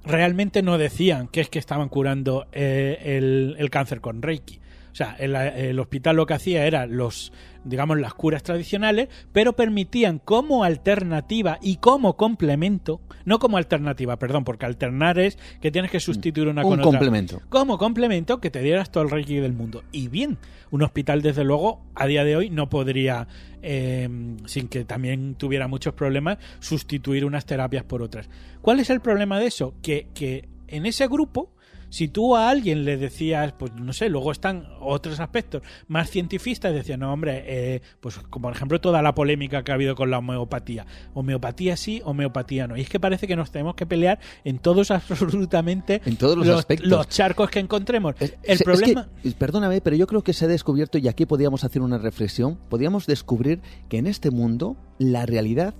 realmente 0.04 0.62
no 0.62 0.78
decían 0.78 1.28
que 1.28 1.40
es 1.40 1.48
que 1.48 1.58
estaban 1.58 1.88
curando 1.88 2.46
eh, 2.52 3.56
el, 3.58 3.70
cáncer 3.70 4.00
con 4.00 4.22
Reiki. 4.22 4.59
O 4.92 4.94
sea, 4.94 5.16
el, 5.18 5.36
el, 5.36 5.78
hospital 5.78 6.16
lo 6.16 6.26
que 6.26 6.34
hacía 6.34 6.66
era 6.66 6.86
los, 6.86 7.32
digamos, 7.64 7.98
las 8.00 8.14
curas 8.14 8.42
tradicionales, 8.42 9.08
pero 9.32 9.54
permitían 9.54 10.18
como 10.18 10.64
alternativa 10.64 11.58
y 11.62 11.76
como 11.76 12.16
complemento, 12.16 13.00
no 13.24 13.38
como 13.38 13.56
alternativa, 13.56 14.18
perdón, 14.18 14.44
porque 14.44 14.66
alternar 14.66 15.18
es 15.18 15.38
que 15.60 15.70
tienes 15.70 15.90
que 15.90 16.00
sustituir 16.00 16.48
una 16.48 16.64
Un 16.64 16.76
con 16.76 16.80
complemento. 16.80 17.36
otra. 17.36 17.48
Como 17.48 17.78
complemento 17.78 18.40
que 18.40 18.50
te 18.50 18.62
dieras 18.62 18.90
todo 18.90 19.04
el 19.04 19.10
reiki 19.10 19.36
del 19.36 19.52
mundo. 19.52 19.84
Y 19.92 20.08
bien, 20.08 20.38
un 20.70 20.82
hospital, 20.82 21.22
desde 21.22 21.44
luego, 21.44 21.82
a 21.94 22.06
día 22.06 22.24
de 22.24 22.36
hoy 22.36 22.50
no 22.50 22.68
podría, 22.68 23.28
eh, 23.62 24.08
sin 24.46 24.68
que 24.68 24.84
también 24.84 25.34
tuviera 25.36 25.68
muchos 25.68 25.94
problemas, 25.94 26.38
sustituir 26.58 27.24
unas 27.24 27.46
terapias 27.46 27.84
por 27.84 28.02
otras. 28.02 28.28
¿Cuál 28.60 28.80
es 28.80 28.90
el 28.90 29.00
problema 29.00 29.38
de 29.38 29.46
eso? 29.46 29.74
Que, 29.82 30.08
que 30.14 30.48
en 30.66 30.86
ese 30.86 31.06
grupo 31.06 31.52
si 31.90 32.08
tú 32.08 32.36
a 32.36 32.48
alguien 32.48 32.84
le 32.84 32.96
decías, 32.96 33.52
pues 33.52 33.74
no 33.74 33.92
sé, 33.92 34.08
luego 34.08 34.32
están 34.32 34.66
otros 34.80 35.20
aspectos 35.20 35.62
más 35.88 36.10
cientifistas, 36.10 36.72
decían, 36.72 37.00
no, 37.00 37.12
hombre, 37.12 37.44
eh, 37.46 37.82
pues 38.00 38.18
como 38.30 38.48
por 38.48 38.56
ejemplo 38.56 38.80
toda 38.80 39.02
la 39.02 39.14
polémica 39.14 39.62
que 39.62 39.72
ha 39.72 39.74
habido 39.74 39.94
con 39.94 40.10
la 40.10 40.18
homeopatía. 40.18 40.86
Homeopatía 41.14 41.76
sí, 41.76 42.00
homeopatía 42.04 42.66
no. 42.66 42.76
Y 42.76 42.82
es 42.82 42.88
que 42.88 42.98
parece 43.00 43.26
que 43.26 43.36
nos 43.36 43.50
tenemos 43.50 43.74
que 43.74 43.86
pelear 43.86 44.18
en 44.44 44.58
todos 44.58 44.90
absolutamente 44.90 46.00
en 46.04 46.16
todos 46.16 46.36
los, 46.36 46.46
los, 46.46 46.58
aspectos. 46.60 46.88
los 46.88 47.08
charcos 47.08 47.50
que 47.50 47.58
encontremos. 47.58 48.14
Es, 48.20 48.36
El 48.42 48.54
es 48.54 48.62
problema... 48.62 49.08
que, 49.22 49.30
perdóname, 49.32 49.80
pero 49.80 49.96
yo 49.96 50.06
creo 50.06 50.22
que 50.22 50.32
se 50.32 50.44
ha 50.44 50.48
descubierto, 50.48 50.98
y 50.98 51.08
aquí 51.08 51.26
podríamos 51.26 51.64
hacer 51.64 51.82
una 51.82 51.98
reflexión, 51.98 52.58
podríamos 52.68 53.06
descubrir 53.06 53.60
que 53.88 53.98
en 53.98 54.06
este 54.06 54.30
mundo 54.30 54.76
la 54.98 55.26
realidad 55.26 55.74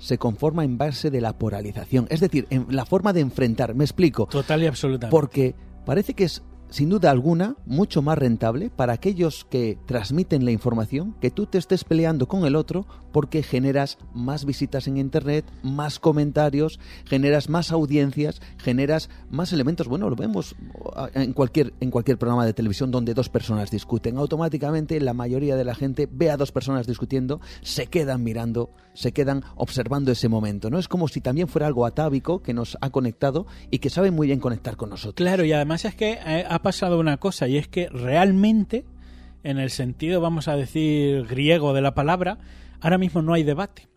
se 0.00 0.18
conforma 0.18 0.64
en 0.64 0.78
base 0.78 1.10
de 1.10 1.20
la 1.20 1.38
polarización, 1.38 2.06
es 2.10 2.20
decir, 2.20 2.46
en 2.50 2.66
la 2.70 2.84
forma 2.84 3.12
de 3.12 3.20
enfrentar. 3.20 3.74
Me 3.74 3.84
explico. 3.84 4.26
Total 4.26 4.62
y 4.62 4.66
absolutamente. 4.66 5.12
Porque 5.12 5.54
parece 5.84 6.14
que 6.14 6.24
es, 6.24 6.42
sin 6.70 6.88
duda 6.88 7.10
alguna, 7.10 7.56
mucho 7.66 8.02
más 8.02 8.16
rentable 8.16 8.70
para 8.70 8.92
aquellos 8.92 9.44
que 9.44 9.78
transmiten 9.86 10.44
la 10.44 10.52
información 10.52 11.14
que 11.20 11.30
tú 11.30 11.46
te 11.46 11.58
estés 11.58 11.84
peleando 11.84 12.28
con 12.28 12.44
el 12.44 12.56
otro 12.56 12.86
porque 13.12 13.42
generas 13.42 13.98
más 14.14 14.44
visitas 14.44 14.86
en 14.86 14.96
Internet, 14.96 15.44
más 15.62 15.98
comentarios, 15.98 16.78
generas 17.04 17.48
más 17.48 17.72
audiencias, 17.72 18.40
generas 18.58 19.10
más 19.30 19.52
elementos. 19.52 19.88
Bueno, 19.88 20.08
lo 20.08 20.16
vemos 20.16 20.54
en 21.14 21.32
cualquier, 21.32 21.74
en 21.80 21.90
cualquier 21.90 22.18
programa 22.18 22.46
de 22.46 22.52
televisión 22.52 22.90
donde 22.90 23.14
dos 23.14 23.28
personas 23.28 23.70
discuten. 23.70 24.16
Automáticamente 24.16 25.00
la 25.00 25.12
mayoría 25.12 25.56
de 25.56 25.64
la 25.64 25.74
gente 25.74 26.08
ve 26.10 26.30
a 26.30 26.36
dos 26.36 26.52
personas 26.52 26.86
discutiendo, 26.86 27.40
se 27.62 27.86
quedan 27.88 28.22
mirando, 28.22 28.70
se 28.94 29.12
quedan 29.12 29.42
observando 29.56 30.12
ese 30.12 30.28
momento. 30.28 30.70
¿no? 30.70 30.78
Es 30.78 30.88
como 30.88 31.08
si 31.08 31.20
también 31.20 31.48
fuera 31.48 31.66
algo 31.66 31.86
atávico 31.86 32.42
que 32.42 32.54
nos 32.54 32.78
ha 32.80 32.90
conectado 32.90 33.46
y 33.70 33.78
que 33.78 33.90
sabe 33.90 34.10
muy 34.10 34.28
bien 34.28 34.40
conectar 34.40 34.76
con 34.76 34.90
nosotros. 34.90 35.14
Claro, 35.14 35.44
y 35.44 35.52
además 35.52 35.84
es 35.84 35.94
que 35.94 36.18
eh, 36.24 36.46
ha 36.60 36.62
pasado 36.62 36.98
una 36.98 37.16
cosa, 37.16 37.48
y 37.48 37.56
es 37.56 37.68
que 37.68 37.88
realmente, 37.88 38.84
en 39.44 39.58
el 39.58 39.70
sentido, 39.70 40.20
vamos 40.20 40.46
a 40.46 40.56
decir, 40.56 41.26
griego 41.26 41.72
de 41.72 41.80
la 41.80 41.94
palabra, 41.94 42.36
ahora 42.82 42.98
mismo 42.98 43.22
no 43.22 43.32
hay 43.32 43.42
debate. 43.44 43.88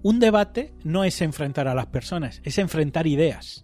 Un 0.00 0.20
debate 0.20 0.72
no 0.84 1.02
es 1.02 1.20
enfrentar 1.22 1.66
a 1.66 1.74
las 1.74 1.86
personas, 1.86 2.40
es 2.44 2.58
enfrentar 2.58 3.08
ideas. 3.08 3.63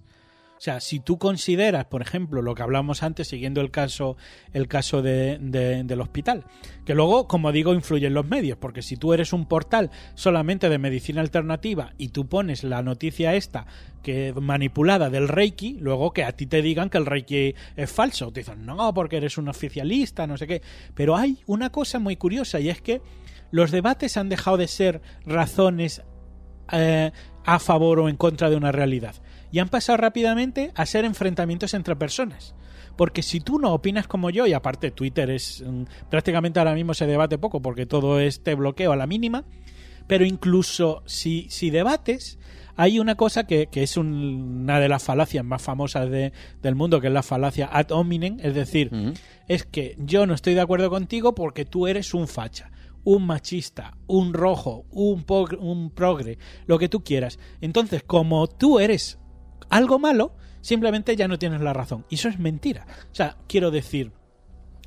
O 0.61 0.63
sea, 0.63 0.79
si 0.81 1.01
tú 1.01 1.17
consideras, 1.17 1.87
por 1.87 2.03
ejemplo, 2.03 2.43
lo 2.43 2.55
que 2.55 2.63
hablamos 2.63 3.03
antes, 3.03 3.29
siguiendo 3.29 3.63
el 3.63 3.71
caso, 3.71 4.19
el 4.53 4.69
caso 4.69 5.01
de, 5.01 5.39
de, 5.41 5.85
del 5.85 6.03
hospital, 6.03 6.45
que 6.85 6.95
luego, 6.95 7.27
como 7.27 7.51
digo, 7.51 7.73
influyen 7.73 8.13
los 8.13 8.27
medios, 8.27 8.59
porque 8.59 8.83
si 8.83 8.99
tú 8.99 9.15
eres 9.15 9.33
un 9.33 9.47
portal 9.47 9.91
solamente 10.17 10.69
de 10.69 10.77
medicina 10.77 11.23
alternativa 11.23 11.95
y 11.97 12.09
tú 12.09 12.29
pones 12.29 12.63
la 12.63 12.83
noticia 12.83 13.35
esta 13.37 13.65
que 14.03 14.35
manipulada 14.39 15.09
del 15.09 15.29
Reiki, 15.29 15.79
luego 15.81 16.13
que 16.13 16.25
a 16.25 16.33
ti 16.33 16.45
te 16.45 16.61
digan 16.61 16.91
que 16.91 16.99
el 16.99 17.07
Reiki 17.07 17.55
es 17.75 17.91
falso, 17.91 18.31
te 18.31 18.41
dicen, 18.41 18.67
no, 18.67 18.93
porque 18.93 19.17
eres 19.17 19.39
un 19.39 19.49
oficialista, 19.49 20.27
no 20.27 20.37
sé 20.37 20.47
qué. 20.47 20.61
Pero 20.95 21.17
hay 21.17 21.39
una 21.47 21.71
cosa 21.71 21.99
muy 21.99 22.17
curiosa 22.17 22.61
y 22.61 22.69
es 22.69 22.83
que 22.83 23.01
los 23.51 23.71
debates 23.71 24.19
han 24.19 24.29
dejado 24.29 24.59
de 24.59 24.69
ser 24.69 25.01
razones 25.25 26.03
eh, 26.71 27.13
a 27.47 27.59
favor 27.61 28.01
o 28.01 28.11
en 28.11 28.19
contra 28.19 28.51
de 28.51 28.57
una 28.57 28.73
realidad 28.73 29.15
y 29.53 29.59
han 29.59 29.68
pasado 29.68 29.96
rápidamente 29.98 30.72
a 30.74 30.86
ser 30.86 31.05
enfrentamientos 31.05 31.74
entre 31.74 31.96
personas. 31.96 32.55
Porque 32.96 33.22
si 33.22 33.40
tú 33.40 33.59
no 33.59 33.72
opinas 33.72 34.07
como 34.07 34.30
yo, 34.30 34.46
y 34.46 34.53
aparte 34.53 34.90
Twitter 34.90 35.30
es 35.30 35.64
prácticamente 36.11 36.59
ahora 36.59 36.74
mismo 36.74 36.92
se 36.94 37.07
debate 37.07 37.38
poco 37.38 37.62
porque 37.62 37.86
todo 37.86 38.20
este 38.20 38.55
bloqueo 38.55 38.92
a 38.92 38.96
la 38.96 39.07
mínima, 39.07 39.44
pero 40.07 40.24
incluso 40.24 41.03
si, 41.07 41.46
si 41.51 41.70
debates, 41.70 42.38
hay 42.76 42.98
una 42.98 43.14
cosa 43.14 43.44
que, 43.46 43.68
que 43.68 43.82
es 43.82 43.96
un, 43.96 44.62
una 44.62 44.80
de 44.80 44.88
las 44.88 45.03
falacias 45.03 45.44
más 45.44 45.62
famosas 45.62 46.11
de, 46.11 46.32
del 46.62 46.74
mundo, 46.74 47.01
que 47.01 47.07
es 47.07 47.12
la 47.12 47.22
falacia 47.22 47.68
ad 47.72 47.90
hominem, 47.90 48.38
es 48.42 48.55
decir, 48.55 48.88
Uh 48.92 48.96
-huh. 48.96 49.18
es 49.48 49.64
que 49.64 49.96
yo 49.98 50.26
no 50.26 50.34
estoy 50.34 50.55
de 50.55 50.61
acuerdo 50.62 50.90
contigo 50.90 51.34
porque 51.34 51.64
tú 51.64 51.86
eres 51.86 52.12
un 52.14 52.26
facha 52.28 52.70
un 53.03 53.26
machista, 53.26 53.96
un 54.09 54.34
rojo, 54.34 54.84
un, 54.90 55.24
un 55.59 55.90
progre, 55.90 56.36
lo 56.66 56.78
que 56.78 56.90
tú 56.90 57.03
quieras. 57.03 57.38
Entonces, 57.62 58.03
como 58.03 58.46
tú 58.46 58.78
eres 58.78 59.18
algo 59.71 59.99
malo, 59.99 60.33
simplemente 60.61 61.16
ya 61.16 61.29
no 61.29 61.39
tienes 61.39 61.61
la 61.61 61.73
razón. 61.73 62.05
Y 62.11 62.16
eso 62.16 62.29
es 62.29 62.39
mentira. 62.39 62.87
O 63.11 63.14
sea, 63.14 63.37
quiero 63.49 63.71
decir. 63.71 64.12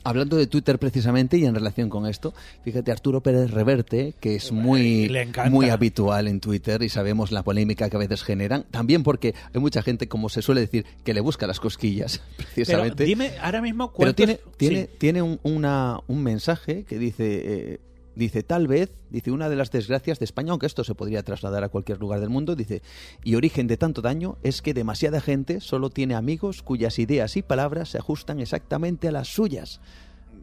Hablando 0.06 0.36
de 0.36 0.48
Twitter 0.48 0.78
precisamente 0.80 1.38
y 1.38 1.46
en 1.46 1.56
relación 1.56 1.90
con 1.90 2.06
esto, 2.06 2.34
fíjate 2.66 2.92
Arturo 2.92 3.24
Pérez 3.24 3.52
Reverte, 3.52 4.16
que 4.20 4.36
es 4.36 4.52
muy, 4.52 5.10
muy 5.50 5.70
habitual 5.70 6.28
en 6.28 6.42
Twitter 6.42 6.84
y 6.84 6.90
sabemos 6.90 7.32
la 7.32 7.42
polémica 7.42 7.90
que 7.90 7.96
a 7.96 8.00
veces 8.00 8.22
generan, 8.22 8.66
también 8.70 9.04
porque 9.04 9.34
hay 9.54 9.62
mucha 9.62 9.82
gente, 9.82 10.10
como 10.10 10.28
se 10.28 10.42
suele 10.42 10.60
decir, 10.60 10.86
que 11.06 11.14
le 11.14 11.22
busca 11.22 11.48
las 11.48 11.62
cosquillas, 11.62 12.22
precisamente. 12.36 12.96
Pero 12.98 13.08
dime 13.08 13.32
ahora 13.42 13.62
mismo 13.62 13.94
Pero 13.98 14.14
tiene, 14.14 14.42
tiene, 14.58 14.82
sí. 14.82 14.90
tiene 14.98 15.22
un, 15.22 15.40
una, 15.42 16.02
un 16.08 16.22
mensaje 16.22 16.84
que 16.84 17.00
dice... 17.00 17.42
Eh, 17.46 17.80
Dice, 18.16 18.44
tal 18.44 18.68
vez, 18.68 18.92
dice, 19.10 19.32
una 19.32 19.50
de 19.50 19.56
las 19.56 19.72
desgracias 19.72 20.20
de 20.20 20.26
España, 20.26 20.52
aunque 20.52 20.68
esto 20.68 20.84
se 20.84 20.94
podría 20.94 21.24
trasladar 21.24 21.64
a 21.64 21.70
cualquier 21.70 22.00
lugar 22.00 22.20
del 22.20 22.30
mundo, 22.30 22.56
dice, 22.56 22.84
y 23.24 23.36
origen 23.36 23.68
de 23.68 23.78
tanto 23.78 24.02
daño 24.02 24.38
es 24.44 24.62
que 24.62 24.74
demasiada 24.74 25.20
gente 25.20 25.60
solo 25.62 25.90
tiene 25.90 26.14
amigos 26.14 26.62
cuyas 26.62 27.00
ideas 27.00 27.36
y 27.38 27.42
palabras 27.42 27.90
se 27.90 27.98
ajustan 27.98 28.40
exactamente 28.40 29.08
a 29.08 29.12
las 29.12 29.30
suyas. 29.30 29.82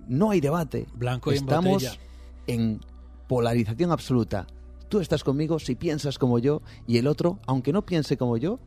No 0.08 0.30
hay 0.30 0.40
debate. 0.40 0.86
Blanco 0.94 1.32
y 1.32 1.36
Estamos 1.36 1.98
en, 2.46 2.60
en 2.60 2.80
polarización 3.28 3.92
absoluta. 3.92 4.48
Tú 4.88 4.98
estás 4.98 5.22
conmigo 5.22 5.60
si 5.60 5.76
piensas 5.76 6.18
como 6.18 6.40
yo 6.40 6.62
y 6.88 6.98
el 6.98 7.06
otro, 7.06 7.38
aunque 7.46 7.72
no 7.72 7.86
piense 7.86 8.16
como 8.16 8.36
yo, 8.36 8.58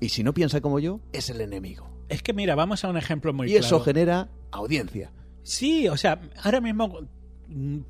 y 0.00 0.08
si 0.08 0.24
no 0.24 0.34
piensa 0.34 0.60
como 0.60 0.80
yo, 0.80 1.00
es 1.12 1.30
el 1.30 1.40
enemigo. 1.40 1.88
Es 2.08 2.22
que 2.22 2.32
mira, 2.32 2.54
vamos 2.56 2.84
a 2.84 2.88
un 2.88 2.96
ejemplo 2.96 3.32
muy 3.32 3.46
y 3.46 3.52
claro. 3.52 3.66
eso 3.66 3.80
genera 3.80 4.28
audiencia. 4.50 5.12
Sí, 5.42 5.88
o 5.88 5.96
sea, 5.96 6.20
ahora 6.42 6.60
mismo 6.60 7.06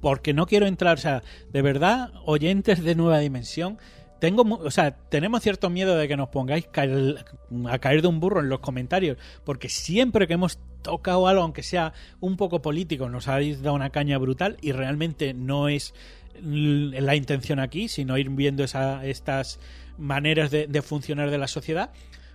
porque 0.00 0.34
no 0.34 0.46
quiero 0.46 0.66
entrar, 0.66 0.98
o 0.98 1.00
sea, 1.00 1.22
de 1.52 1.62
verdad, 1.62 2.12
oyentes 2.24 2.82
de 2.82 2.94
nueva 2.94 3.18
dimensión, 3.18 3.78
tengo, 4.20 4.42
o 4.42 4.70
sea, 4.70 4.92
tenemos 4.92 5.42
cierto 5.42 5.70
miedo 5.70 5.96
de 5.96 6.08
que 6.08 6.16
nos 6.16 6.28
pongáis 6.28 6.66
a 6.66 7.78
caer 7.78 8.02
de 8.02 8.08
un 8.08 8.20
burro 8.20 8.40
en 8.40 8.48
los 8.48 8.60
comentarios, 8.60 9.18
porque 9.44 9.68
siempre 9.68 10.26
que 10.26 10.34
hemos 10.34 10.58
tocado 10.82 11.26
algo, 11.26 11.42
aunque 11.42 11.62
sea 11.62 11.92
un 12.20 12.36
poco 12.36 12.62
político, 12.62 13.08
nos 13.08 13.28
habéis 13.28 13.62
dado 13.62 13.74
una 13.74 13.90
caña 13.90 14.18
brutal 14.18 14.56
y 14.60 14.72
realmente 14.72 15.34
no 15.34 15.68
es 15.68 15.94
la 16.42 17.14
intención 17.16 17.58
aquí, 17.58 17.88
sino 17.88 18.18
ir 18.18 18.30
viendo 18.30 18.64
estas 18.64 19.60
maneras 19.98 20.50
de, 20.50 20.82
funcionar 20.82 21.30
de 21.30 21.38
la 21.38 21.48
sociedad. 21.48 21.90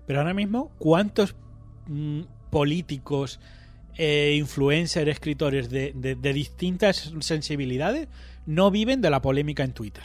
Pero 0.06 0.20
ahora 0.20 0.34
mismo, 0.34 0.72
¿cuántos 0.80 1.36
mmm, 1.88 2.22
políticos 2.50 3.40
eh, 4.02 4.36
influencers, 4.38 5.12
escritores 5.12 5.70
de, 5.70 5.92
de, 5.94 6.16
de, 6.16 6.34
distintas 6.34 7.12
sensibilidades 7.20 8.08
no 8.46 8.72
viven 8.72 9.02
de 9.02 9.10
la 9.10 9.22
polémica 9.22 9.66
en 9.66 9.74
Twitter. 9.74 10.04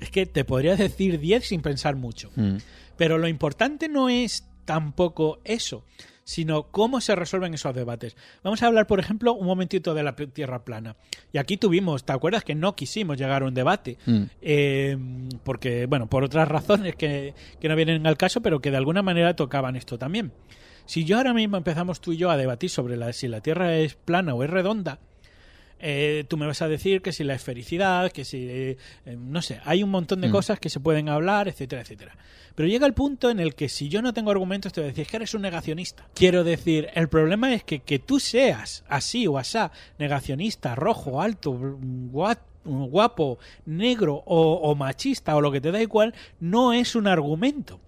Es 0.00 0.10
que 0.10 0.26
te 0.26 0.44
podría 0.44 0.76
decir 0.76 1.18
10 1.18 1.46
sin 1.46 1.62
pensar 1.62 1.96
mucho. 1.96 2.30
Mm. 2.36 2.56
Pero 2.98 3.16
lo 3.16 3.26
importante 3.26 3.88
no 3.88 4.10
es 4.10 4.46
tampoco 4.66 5.40
eso, 5.44 5.86
sino 6.24 6.64
cómo 6.64 7.00
se 7.00 7.16
resuelven 7.16 7.54
esos 7.54 7.74
debates. 7.74 8.18
Vamos 8.42 8.62
a 8.62 8.66
hablar, 8.66 8.86
por 8.86 9.00
ejemplo, 9.00 9.32
un 9.32 9.46
momentito 9.46 9.94
de 9.94 10.02
la 10.02 10.14
Tierra 10.14 10.62
plana. 10.66 10.96
Y 11.32 11.38
aquí 11.38 11.56
tuvimos, 11.56 12.04
¿te 12.04 12.12
acuerdas 12.12 12.44
que 12.44 12.54
no 12.54 12.76
quisimos 12.76 13.16
llegar 13.16 13.44
a 13.44 13.46
un 13.46 13.54
debate? 13.54 13.96
Mm. 14.04 14.22
Eh, 14.42 14.98
porque, 15.42 15.86
bueno, 15.86 16.06
por 16.06 16.22
otras 16.22 16.48
razones 16.48 16.96
que, 16.96 17.32
que 17.60 17.68
no 17.70 17.76
vienen 17.76 18.06
al 18.06 18.18
caso, 18.18 18.42
pero 18.42 18.60
que 18.60 18.70
de 18.70 18.76
alguna 18.76 19.00
manera 19.00 19.34
tocaban 19.34 19.74
esto 19.74 19.96
también. 19.96 20.32
Si 20.86 21.04
yo 21.04 21.16
ahora 21.16 21.32
mismo 21.34 21.56
empezamos 21.56 22.00
tú 22.00 22.12
y 22.12 22.16
yo 22.16 22.30
a 22.30 22.36
debatir 22.36 22.70
sobre 22.70 22.96
la, 22.96 23.12
si 23.12 23.28
la 23.28 23.40
Tierra 23.40 23.76
es 23.76 23.94
plana 23.94 24.34
o 24.34 24.42
es 24.44 24.50
redonda, 24.50 24.98
eh, 25.86 26.24
tú 26.28 26.36
me 26.36 26.46
vas 26.46 26.62
a 26.62 26.68
decir 26.68 27.02
que 27.02 27.12
si 27.12 27.24
la 27.24 27.34
esfericidad, 27.34 28.10
que 28.12 28.24
si, 28.24 28.46
eh, 28.48 28.76
no 29.18 29.42
sé, 29.42 29.60
hay 29.64 29.82
un 29.82 29.90
montón 29.90 30.20
de 30.20 30.28
Mm. 30.28 30.32
cosas 30.32 30.58
que 30.60 30.70
se 30.70 30.80
pueden 30.80 31.08
hablar, 31.08 31.48
etcétera, 31.48 31.82
etcétera. 31.82 32.16
Pero 32.54 32.68
llega 32.68 32.86
el 32.86 32.94
punto 32.94 33.28
en 33.30 33.40
el 33.40 33.54
que 33.54 33.68
si 33.68 33.88
yo 33.88 34.00
no 34.00 34.14
tengo 34.14 34.30
argumentos 34.30 34.72
te 34.72 34.80
voy 34.80 34.86
a 34.86 34.90
decir 34.92 35.02
"Es 35.02 35.08
que 35.10 35.16
eres 35.16 35.34
un 35.34 35.42
negacionista. 35.42 36.06
Quiero 36.14 36.44
decir, 36.44 36.88
el 36.94 37.08
problema 37.08 37.52
es 37.52 37.64
que 37.64 37.80
que 37.80 37.98
tú 37.98 38.20
seas 38.20 38.84
así 38.88 39.26
o 39.26 39.36
asá, 39.38 39.72
negacionista, 39.98 40.74
rojo, 40.74 41.20
alto, 41.20 41.52
gua- 41.52 42.38
guapo, 42.64 43.38
negro 43.66 44.22
o, 44.24 44.52
o 44.54 44.74
machista 44.74 45.36
o 45.36 45.40
lo 45.42 45.50
que 45.52 45.60
te 45.60 45.70
da 45.72 45.82
igual, 45.82 46.14
no 46.40 46.72
es 46.72 46.94
un 46.94 47.06
argumento. 47.08 47.80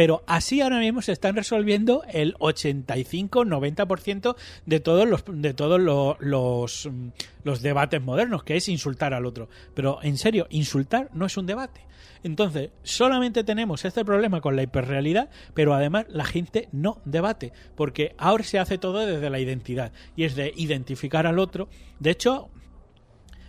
Pero 0.00 0.22
así 0.26 0.62
ahora 0.62 0.78
mismo 0.78 1.02
se 1.02 1.12
están 1.12 1.36
resolviendo 1.36 2.04
el 2.10 2.32
85-90% 2.38 4.34
de 4.64 4.80
todos 4.80 5.06
los 5.06 5.24
de 5.28 5.52
todos 5.52 5.78
lo- 5.78 6.16
los, 6.20 6.88
mm, 6.90 7.08
los 7.44 7.60
debates 7.60 8.00
modernos, 8.00 8.42
que 8.42 8.56
es 8.56 8.70
insultar 8.70 9.12
al 9.12 9.26
otro. 9.26 9.50
Pero 9.74 9.98
en 10.02 10.16
serio, 10.16 10.46
insultar 10.48 11.10
no 11.12 11.26
es 11.26 11.36
un 11.36 11.44
debate. 11.44 11.82
Entonces, 12.22 12.70
solamente 12.82 13.44
tenemos 13.44 13.84
este 13.84 14.02
problema 14.02 14.40
con 14.40 14.56
la 14.56 14.62
hiperrealidad, 14.62 15.28
pero 15.52 15.74
además 15.74 16.06
la 16.08 16.24
gente 16.24 16.70
no 16.72 17.02
debate, 17.04 17.52
porque 17.76 18.14
ahora 18.16 18.44
se 18.44 18.58
hace 18.58 18.78
todo 18.78 19.04
desde 19.04 19.28
la 19.28 19.38
identidad, 19.38 19.92
y 20.16 20.24
es 20.24 20.34
de 20.34 20.54
identificar 20.56 21.26
al 21.26 21.38
otro. 21.38 21.68
De 21.98 22.08
hecho, 22.10 22.48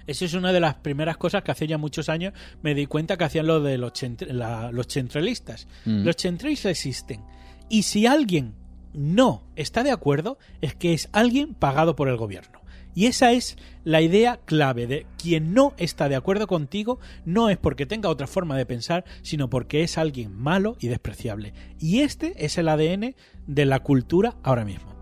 eso 0.07 0.25
es 0.25 0.33
una 0.33 0.51
de 0.53 0.59
las 0.59 0.75
primeras 0.75 1.17
cosas 1.17 1.43
que 1.43 1.51
hace 1.51 1.67
ya 1.67 1.77
muchos 1.77 2.09
años 2.09 2.33
me 2.61 2.73
di 2.75 2.85
cuenta 2.85 3.17
que 3.17 3.23
hacían 3.23 3.47
lo 3.47 3.61
de 3.61 3.77
los, 3.77 3.93
la- 4.27 4.71
los 4.71 4.87
centralistas. 4.87 5.67
Mm. 5.85 6.03
Los 6.03 6.15
centralistas 6.17 6.71
existen. 6.71 7.21
Y 7.69 7.83
si 7.83 8.05
alguien 8.05 8.53
no 8.93 9.43
está 9.55 9.83
de 9.83 9.91
acuerdo, 9.91 10.37
es 10.61 10.75
que 10.75 10.93
es 10.93 11.09
alguien 11.13 11.53
pagado 11.53 11.95
por 11.95 12.09
el 12.09 12.17
gobierno. 12.17 12.59
Y 12.93 13.05
esa 13.05 13.31
es 13.31 13.55
la 13.85 14.01
idea 14.01 14.41
clave 14.43 14.85
de 14.85 15.05
quien 15.17 15.53
no 15.53 15.73
está 15.77 16.09
de 16.09 16.17
acuerdo 16.17 16.45
contigo 16.45 16.99
no 17.23 17.49
es 17.49 17.57
porque 17.57 17.85
tenga 17.85 18.09
otra 18.09 18.27
forma 18.27 18.57
de 18.57 18.65
pensar, 18.65 19.05
sino 19.21 19.49
porque 19.49 19.83
es 19.83 19.97
alguien 19.97 20.35
malo 20.35 20.75
y 20.81 20.87
despreciable. 20.89 21.53
Y 21.79 22.01
este 22.01 22.33
es 22.45 22.57
el 22.57 22.67
ADN 22.67 23.15
de 23.47 23.65
la 23.65 23.79
cultura 23.79 24.35
ahora 24.43 24.65
mismo. 24.65 24.93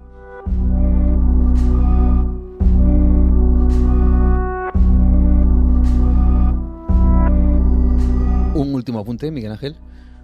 Último 8.80 9.00
apunte, 9.00 9.32
Miguel 9.32 9.52
Ángel. 9.52 9.76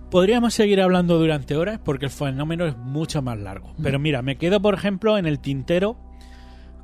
Podríamos 0.10 0.54
seguir 0.54 0.82
hablando 0.82 1.18
durante 1.18 1.56
horas 1.56 1.80
porque 1.84 2.06
el 2.06 2.12
fenómeno 2.12 2.66
es 2.66 2.78
mucho 2.78 3.22
más 3.22 3.38
largo. 3.38 3.74
Pero 3.82 4.00
mira, 4.00 4.22
me 4.22 4.38
quedo, 4.38 4.62
por 4.62 4.74
ejemplo, 4.74 5.18
en 5.18 5.26
el 5.26 5.40
tintero 5.40 5.98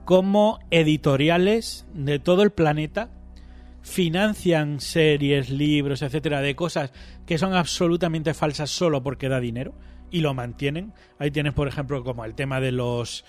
como 0.05 0.59
editoriales 0.71 1.85
de 1.93 2.19
todo 2.19 2.43
el 2.43 2.51
planeta 2.51 3.09
financian 3.81 4.79
series, 4.79 5.49
libros, 5.49 6.01
etcétera, 6.01 6.41
de 6.41 6.55
cosas 6.55 6.91
que 7.25 7.37
son 7.37 7.53
absolutamente 7.53 8.33
falsas 8.33 8.69
solo 8.69 9.01
porque 9.01 9.29
da 9.29 9.39
dinero 9.39 9.73
y 10.11 10.21
lo 10.21 10.33
mantienen. 10.33 10.93
Ahí 11.19 11.31
tienes, 11.31 11.53
por 11.53 11.67
ejemplo, 11.67 12.03
como 12.03 12.25
el 12.25 12.35
tema 12.35 12.59
de 12.59 12.71
los, 12.71 13.25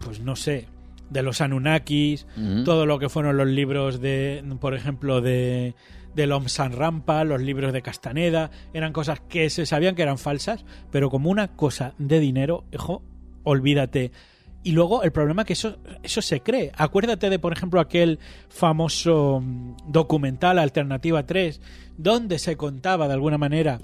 pues 0.00 0.20
no 0.20 0.36
sé, 0.36 0.66
de 1.08 1.22
los 1.22 1.40
Anunnakis, 1.40 2.26
todo 2.64 2.86
lo 2.86 2.98
que 2.98 3.08
fueron 3.08 3.36
los 3.36 3.48
libros 3.48 4.00
de, 4.00 4.44
por 4.60 4.74
ejemplo, 4.74 5.20
de 5.20 5.74
del 6.14 6.32
Om 6.32 6.48
San 6.48 6.72
Rampa, 6.72 7.24
los 7.24 7.40
libros 7.40 7.72
de 7.72 7.82
Castaneda, 7.82 8.50
eran 8.72 8.92
cosas 8.92 9.20
que 9.20 9.50
se 9.50 9.66
sabían 9.66 9.94
que 9.94 10.02
eran 10.02 10.18
falsas, 10.18 10.64
pero 10.90 11.10
como 11.10 11.30
una 11.30 11.48
cosa 11.56 11.94
de 11.98 12.20
dinero, 12.20 12.64
hijo, 12.72 13.02
olvídate. 13.44 14.12
Y 14.62 14.72
luego 14.72 15.02
el 15.02 15.12
problema 15.12 15.42
es 15.42 15.46
que 15.46 15.52
eso, 15.54 15.78
eso 16.02 16.20
se 16.20 16.40
cree. 16.40 16.70
Acuérdate 16.76 17.30
de, 17.30 17.38
por 17.38 17.52
ejemplo, 17.52 17.80
aquel 17.80 18.18
famoso 18.48 19.40
mm, 19.40 19.76
documental 19.86 20.58
Alternativa 20.58 21.24
3, 21.24 21.60
donde 21.96 22.38
se 22.38 22.56
contaba 22.56 23.08
de 23.08 23.14
alguna 23.14 23.38
manera 23.38 23.80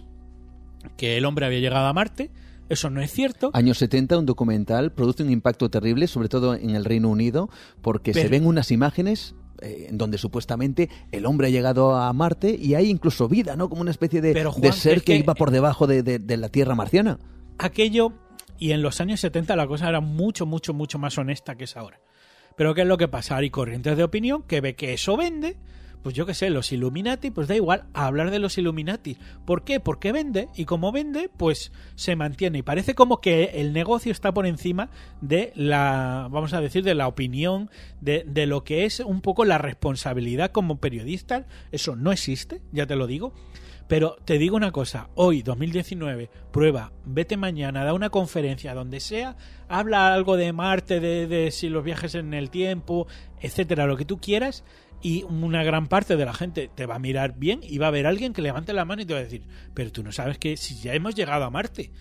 que 0.96 1.16
el 1.16 1.24
hombre 1.24 1.46
había 1.46 1.60
llegado 1.60 1.86
a 1.86 1.92
Marte. 1.92 2.30
Eso 2.68 2.90
no 2.90 3.00
es 3.00 3.12
cierto. 3.12 3.50
Años 3.54 3.78
70, 3.78 4.18
un 4.18 4.26
documental 4.26 4.92
produce 4.92 5.22
un 5.22 5.30
impacto 5.30 5.70
terrible, 5.70 6.08
sobre 6.08 6.28
todo 6.28 6.54
en 6.54 6.70
el 6.70 6.84
Reino 6.84 7.08
Unido, 7.08 7.48
porque 7.80 8.12
se 8.12 8.28
ven 8.28 8.44
unas 8.44 8.72
imágenes 8.72 9.35
eh, 9.62 9.86
en 9.90 9.98
donde 9.98 10.18
supuestamente 10.18 10.88
el 11.12 11.26
hombre 11.26 11.48
ha 11.48 11.50
llegado 11.50 11.94
a 11.96 12.12
Marte 12.12 12.50
y 12.60 12.74
hay 12.74 12.90
incluso 12.90 13.28
vida, 13.28 13.56
¿no? 13.56 13.68
Como 13.68 13.80
una 13.82 13.90
especie 13.90 14.20
de, 14.20 14.32
Pero, 14.32 14.52
Juan, 14.52 14.62
de 14.62 14.72
ser 14.72 14.98
es 14.98 15.02
que, 15.02 15.12
que- 15.14 15.18
iba 15.18 15.34
por 15.34 15.50
debajo 15.50 15.86
de, 15.86 16.02
de- 16.02 16.18
de 16.18 16.36
la 16.36 16.48
Tierra 16.48 16.74
marciana. 16.74 17.18
aquello 17.58 18.12
y 18.58 18.72
en 18.72 18.82
los 18.82 19.00
años 19.00 19.20
70 19.20 19.54
la 19.56 19.66
cosa 19.66 19.88
era 19.88 20.00
mucho, 20.00 20.46
mucho, 20.46 20.72
mucho 20.74 20.98
más 20.98 21.16
honesta 21.18 21.56
que 21.56 21.64
es 21.64 21.76
ahora. 21.76 22.00
Pero 22.56 22.74
¿qué 22.74 22.82
es 22.82 22.86
lo 22.86 22.96
que 22.96 23.08
pasa? 23.08 23.36
Hay 23.36 23.50
corrientes 23.50 23.96
de 23.98 24.04
opinión 24.04 24.42
que 24.44 24.60
ve 24.62 24.74
que 24.74 24.94
eso 24.94 25.16
vende, 25.16 25.56
pues 26.06 26.14
yo 26.14 26.24
qué 26.24 26.34
sé, 26.34 26.50
los 26.50 26.70
Illuminati, 26.70 27.32
pues 27.32 27.48
da 27.48 27.56
igual 27.56 27.86
hablar 27.92 28.30
de 28.30 28.38
los 28.38 28.56
Illuminati. 28.58 29.16
¿Por 29.44 29.64
qué? 29.64 29.80
Porque 29.80 30.12
vende 30.12 30.48
y 30.54 30.64
como 30.64 30.92
vende, 30.92 31.28
pues 31.36 31.72
se 31.96 32.14
mantiene. 32.14 32.58
Y 32.58 32.62
parece 32.62 32.94
como 32.94 33.20
que 33.20 33.46
el 33.54 33.72
negocio 33.72 34.12
está 34.12 34.32
por 34.32 34.46
encima 34.46 34.88
de 35.20 35.50
la, 35.56 36.28
vamos 36.30 36.52
a 36.52 36.60
decir, 36.60 36.84
de 36.84 36.94
la 36.94 37.08
opinión, 37.08 37.70
de, 38.00 38.22
de 38.24 38.46
lo 38.46 38.62
que 38.62 38.84
es 38.84 39.00
un 39.00 39.20
poco 39.20 39.44
la 39.44 39.58
responsabilidad 39.58 40.52
como 40.52 40.78
periodista. 40.78 41.48
Eso 41.72 41.96
no 41.96 42.12
existe, 42.12 42.62
ya 42.70 42.86
te 42.86 42.94
lo 42.94 43.08
digo. 43.08 43.32
Pero 43.88 44.16
te 44.24 44.38
digo 44.38 44.56
una 44.56 44.72
cosa, 44.72 45.10
hoy, 45.14 45.42
2019, 45.42 46.28
prueba, 46.52 46.92
vete 47.04 47.36
mañana, 47.36 47.84
da 47.84 47.92
una 47.92 48.10
conferencia 48.10 48.74
donde 48.74 48.98
sea, 48.98 49.36
habla 49.68 50.12
algo 50.12 50.36
de 50.36 50.52
Marte, 50.52 50.98
de, 50.98 51.28
de 51.28 51.52
si 51.52 51.68
los 51.68 51.84
viajes 51.84 52.16
en 52.16 52.34
el 52.34 52.50
tiempo, 52.50 53.06
etcétera, 53.40 53.86
lo 53.86 53.96
que 53.96 54.04
tú 54.04 54.18
quieras, 54.18 54.64
y 55.06 55.22
una 55.22 55.62
gran 55.62 55.86
parte 55.86 56.16
de 56.16 56.24
la 56.24 56.34
gente 56.34 56.68
te 56.74 56.84
va 56.84 56.96
a 56.96 56.98
mirar 56.98 57.38
bien 57.38 57.60
y 57.62 57.78
va 57.78 57.86
a 57.86 57.88
haber 57.90 58.08
alguien 58.08 58.32
que 58.32 58.42
levante 58.42 58.72
la 58.72 58.84
mano 58.84 59.02
y 59.02 59.04
te 59.06 59.14
va 59.14 59.20
a 59.20 59.22
decir, 59.22 59.44
pero 59.72 59.92
tú 59.92 60.02
no 60.02 60.10
sabes 60.10 60.36
que 60.36 60.56
si 60.56 60.80
ya 60.80 60.94
hemos 60.94 61.14
llegado 61.14 61.44
a 61.44 61.50
Marte. 61.50 61.92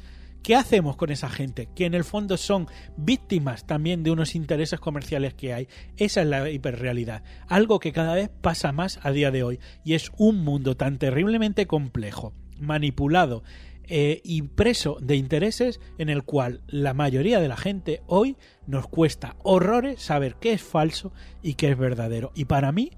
¿Qué 0.41 0.56
hacemos 0.56 0.95
con 0.95 1.12
esa 1.12 1.30
gente? 1.30 1.70
Que 1.76 1.86
en 1.86 1.93
el 1.93 2.03
fondo 2.03 2.36
son 2.36 2.68
víctimas 2.97 3.68
también 3.68 4.01
de 4.01 4.10
unos 4.10 4.34
intereses 4.34 4.80
comerciales 4.80 5.36
que 5.36 5.53
hay. 5.53 5.68
Esa 5.97 6.24
es 6.24 6.28
la 6.28 6.49
hiperrealidad. 6.49 7.24
Algo 7.47 7.80
que 7.80 7.91
cada 7.91 8.16
vez 8.16 8.32
pasa 8.41 8.72
más 8.72 8.99
a 9.03 9.12
día 9.12 9.30
de 9.30 9.43
hoy. 9.43 9.60
Y 9.84 9.93
es 9.93 10.12
un 10.18 10.43
mundo 10.43 10.76
tan 10.76 10.97
terriblemente 10.97 11.68
complejo, 11.68 12.34
manipulado 12.60 13.43
eh, 13.88 14.22
y 14.24 14.42
preso 14.44 14.98
de 15.02 15.16
intereses 15.16 15.80
en 15.98 16.10
el 16.10 16.24
cual 16.24 16.62
la 16.68 16.94
mayoría 16.94 17.40
de 17.40 17.48
la 17.48 17.58
gente 17.58 18.02
hoy 18.08 18.38
nos 18.68 18.88
cuesta 18.88 19.36
horrores 19.44 20.02
saber 20.02 20.36
qué 20.40 20.54
es 20.54 20.62
falso 20.62 21.12
y 21.42 21.56
qué 21.56 21.72
es 21.72 21.78
verdadero. 21.78 22.32
Y 22.36 22.46
para 22.46 22.72
mí 22.72 22.92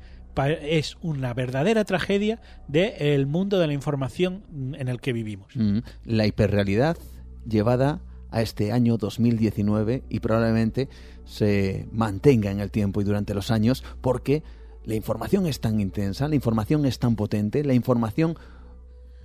es 0.46 0.98
una 1.02 1.34
verdadera 1.34 1.84
tragedia 1.84 2.40
del 2.68 3.26
mundo 3.26 3.60
de 3.60 3.68
la 3.68 3.74
información 3.74 4.44
en 4.78 4.88
el 4.88 5.02
que 5.02 5.14
vivimos. 5.14 5.48
Mm, 5.56 5.80
La 6.06 6.28
hiperrealidad 6.28 6.98
llevada 7.48 8.02
a 8.30 8.42
este 8.42 8.72
año 8.72 8.98
2019 8.98 10.04
y 10.10 10.20
probablemente 10.20 10.90
se 11.26 11.88
mantenga 11.92 12.52
en 12.52 12.60
el 12.60 12.72
tiempo 12.72 13.02
y 13.02 13.04
durante 13.04 13.34
los 13.34 13.52
años 13.52 13.84
porque 14.02 14.44
la 14.86 14.96
información 14.96 15.48
es 15.48 15.60
tan 15.60 15.80
intensa, 15.80 16.28
la 16.28 16.36
información 16.36 16.86
es 16.86 17.00
tan 17.00 17.16
potente, 17.16 17.64
la 17.64 17.74
información 17.74 18.38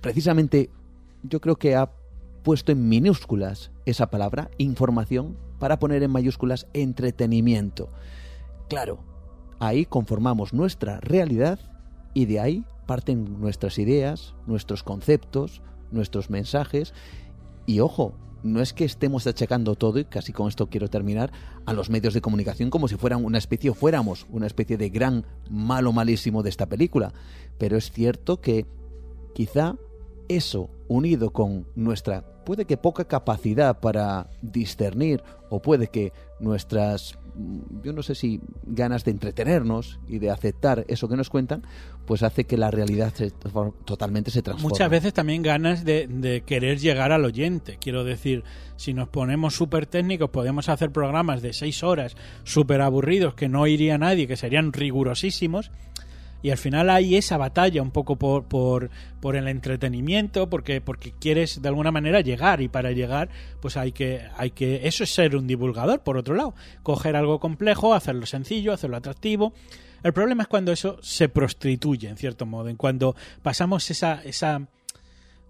precisamente 0.01 0.69
yo 1.23 1.41
creo 1.41 1.55
que 1.55 1.75
ha 1.75 1.91
puesto 2.43 2.71
en 2.71 2.89
minúsculas 2.89 3.71
esa 3.85 4.09
palabra, 4.09 4.51
información, 4.57 5.37
para 5.59 5.79
poner 5.79 6.03
en 6.03 6.11
mayúsculas 6.11 6.67
entretenimiento. 6.73 7.89
Claro, 8.67 8.99
ahí 9.59 9.85
conformamos 9.85 10.53
nuestra 10.53 10.99
realidad 10.99 11.59
y 12.13 12.25
de 12.25 12.39
ahí 12.39 12.65
parten 12.85 13.39
nuestras 13.39 13.79
ideas, 13.79 14.35
nuestros 14.45 14.83
conceptos, 14.83 15.61
nuestros 15.91 16.29
mensajes 16.29 16.93
y 17.65 17.79
ojo, 17.79 18.13
no 18.43 18.61
es 18.61 18.73
que 18.73 18.83
estemos 18.83 19.25
achacando 19.25 19.75
todo, 19.75 19.99
y 19.99 20.05
casi 20.05 20.33
con 20.33 20.49
esto 20.49 20.69
quiero 20.69 20.89
terminar, 20.89 21.31
a 21.65 21.71
los 21.71 21.89
medios 21.89 22.13
de 22.13 22.19
comunicación 22.19 22.69
como 22.69 22.89
si 22.89 22.97
fueran 22.97 23.23
una 23.23 23.37
especie 23.37 23.69
o 23.69 23.73
fuéramos 23.73 24.27
una 24.29 24.47
especie 24.47 24.77
de 24.77 24.89
gran 24.89 25.25
malo 25.49 25.93
malísimo 25.93 26.43
de 26.43 26.49
esta 26.49 26.65
película. 26.65 27.13
Pero 27.57 27.77
es 27.77 27.89
cierto 27.91 28.41
que 28.41 28.65
quizá 29.33 29.75
eso, 30.27 30.69
unido 30.87 31.31
con 31.31 31.67
nuestra, 31.75 32.23
puede 32.43 32.65
que 32.65 32.77
poca 32.77 33.05
capacidad 33.05 33.79
para 33.79 34.29
discernir, 34.41 35.23
o 35.49 35.61
puede 35.61 35.87
que 35.87 36.11
nuestras, 36.39 37.17
mm, 37.35 37.81
yo 37.83 37.93
no 37.93 38.03
sé 38.03 38.15
si 38.15 38.41
ganas 38.63 39.05
de 39.05 39.11
entretenernos 39.11 39.99
y 40.07 40.19
de 40.19 40.29
aceptar 40.29 40.85
eso 40.87 41.07
que 41.07 41.15
nos 41.15 41.29
cuentan, 41.29 41.63
pues 42.05 42.23
hace 42.23 42.45
que 42.45 42.57
la 42.57 42.69
realidad 42.69 43.13
se, 43.13 43.31
totalmente 43.85 44.31
se 44.31 44.41
transforme. 44.41 44.73
Muchas 44.73 44.89
veces 44.89 45.13
también 45.13 45.41
ganas 45.41 45.85
de, 45.85 46.43
querer 46.45 46.79
llegar 46.79 47.11
al 47.11 47.23
oyente. 47.23 47.77
Quiero 47.79 48.03
decir, 48.03 48.43
si 48.75 48.93
nos 48.93 49.07
ponemos 49.07 49.55
súper 49.55 49.85
técnicos, 49.85 50.29
podemos 50.29 50.69
hacer 50.69 50.91
programas 50.91 51.41
de 51.41 51.53
seis 51.53 51.83
horas 51.83 52.15
súper 52.43 52.81
aburridos 52.81 53.35
que 53.35 53.47
no 53.47 53.67
iría 53.67 53.97
nadie, 53.97 54.27
que 54.27 54.35
serían 54.35 54.73
rigurosísimos. 54.73 55.71
Y 56.43 56.51
al 56.51 56.57
final 56.57 56.89
hay 56.89 57.15
esa 57.15 57.37
batalla 57.37 57.81
un 57.81 57.89
poco 57.89 58.17
por, 58.17 58.43
por, 58.43 58.91
por 59.21 59.37
el 59.37 59.47
entretenimiento, 59.47 60.49
porque, 60.49 60.81
porque 60.81 61.13
quieres 61.17 61.61
de 61.61 61.69
alguna 61.69 61.91
manera 61.91 62.19
llegar 62.19 62.61
y 62.61 62.67
para 62.67 62.91
llegar 62.91 63.29
pues 63.61 63.77
hay 63.77 63.93
que, 63.93 64.27
hay 64.37 64.51
que, 64.51 64.85
eso 64.85 65.05
es 65.05 65.13
ser 65.13 65.37
un 65.37 65.47
divulgador, 65.47 66.01
por 66.01 66.17
otro 66.17 66.35
lado, 66.35 66.53
coger 66.83 67.15
algo 67.15 67.39
complejo, 67.39 67.93
hacerlo 67.93 68.25
sencillo, 68.25 68.73
hacerlo 68.73 68.97
atractivo. 68.97 69.53
El 70.03 70.11
problema 70.11 70.43
es 70.43 70.49
cuando 70.49 70.73
eso 70.73 70.97
se 71.01 71.29
prostituye, 71.29 72.09
en 72.09 72.17
cierto 72.17 72.45
modo, 72.45 72.67
en 72.67 72.75
cuando 72.75 73.15
pasamos 73.41 73.89
esa, 73.89 74.21
esa 74.23 74.67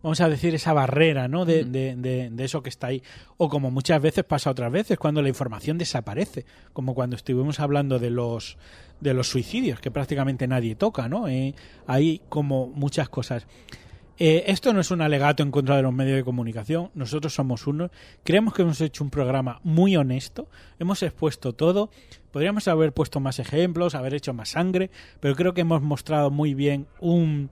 vamos 0.03 0.21
a 0.21 0.29
decir, 0.29 0.53
esa 0.53 0.73
barrera, 0.73 1.27
¿no? 1.27 1.45
De, 1.45 1.63
de, 1.63 1.95
de, 1.95 2.43
eso 2.43 2.61
que 2.61 2.69
está 2.69 2.87
ahí. 2.87 3.01
O 3.37 3.49
como 3.49 3.71
muchas 3.71 4.01
veces 4.01 4.23
pasa 4.25 4.51
otras 4.51 4.71
veces, 4.71 4.99
cuando 4.99 5.21
la 5.21 5.29
información 5.29 5.77
desaparece, 5.77 6.45
como 6.73 6.93
cuando 6.93 7.15
estuvimos 7.15 7.59
hablando 7.59 7.97
de 7.97 8.11
los 8.11 8.57
de 8.99 9.13
los 9.13 9.27
suicidios, 9.27 9.79
que 9.79 9.91
prácticamente 9.91 10.47
nadie 10.47 10.75
toca, 10.75 11.09
¿no? 11.09 11.27
Eh, 11.27 11.55
hay 11.87 12.21
como 12.29 12.67
muchas 12.67 13.09
cosas. 13.09 13.45
Eh, 14.19 14.43
esto 14.47 14.71
no 14.73 14.79
es 14.79 14.91
un 14.91 15.01
alegato 15.01 15.41
en 15.43 15.51
contra 15.51 15.75
de 15.75 15.81
los 15.81 15.91
medios 15.91 16.15
de 16.15 16.23
comunicación, 16.23 16.91
nosotros 16.93 17.33
somos 17.33 17.65
uno. 17.67 17.89
Creemos 18.23 18.53
que 18.53 18.61
hemos 18.61 18.79
hecho 18.79 19.03
un 19.03 19.09
programa 19.09 19.59
muy 19.63 19.97
honesto, 19.97 20.47
hemos 20.79 21.01
expuesto 21.01 21.53
todo, 21.53 21.89
podríamos 22.31 22.67
haber 22.67 22.93
puesto 22.93 23.19
más 23.19 23.39
ejemplos, 23.39 23.95
haber 23.95 24.13
hecho 24.13 24.33
más 24.33 24.49
sangre, 24.49 24.91
pero 25.19 25.35
creo 25.35 25.53
que 25.53 25.61
hemos 25.61 25.81
mostrado 25.81 26.29
muy 26.29 26.53
bien 26.53 26.87
un, 27.01 27.49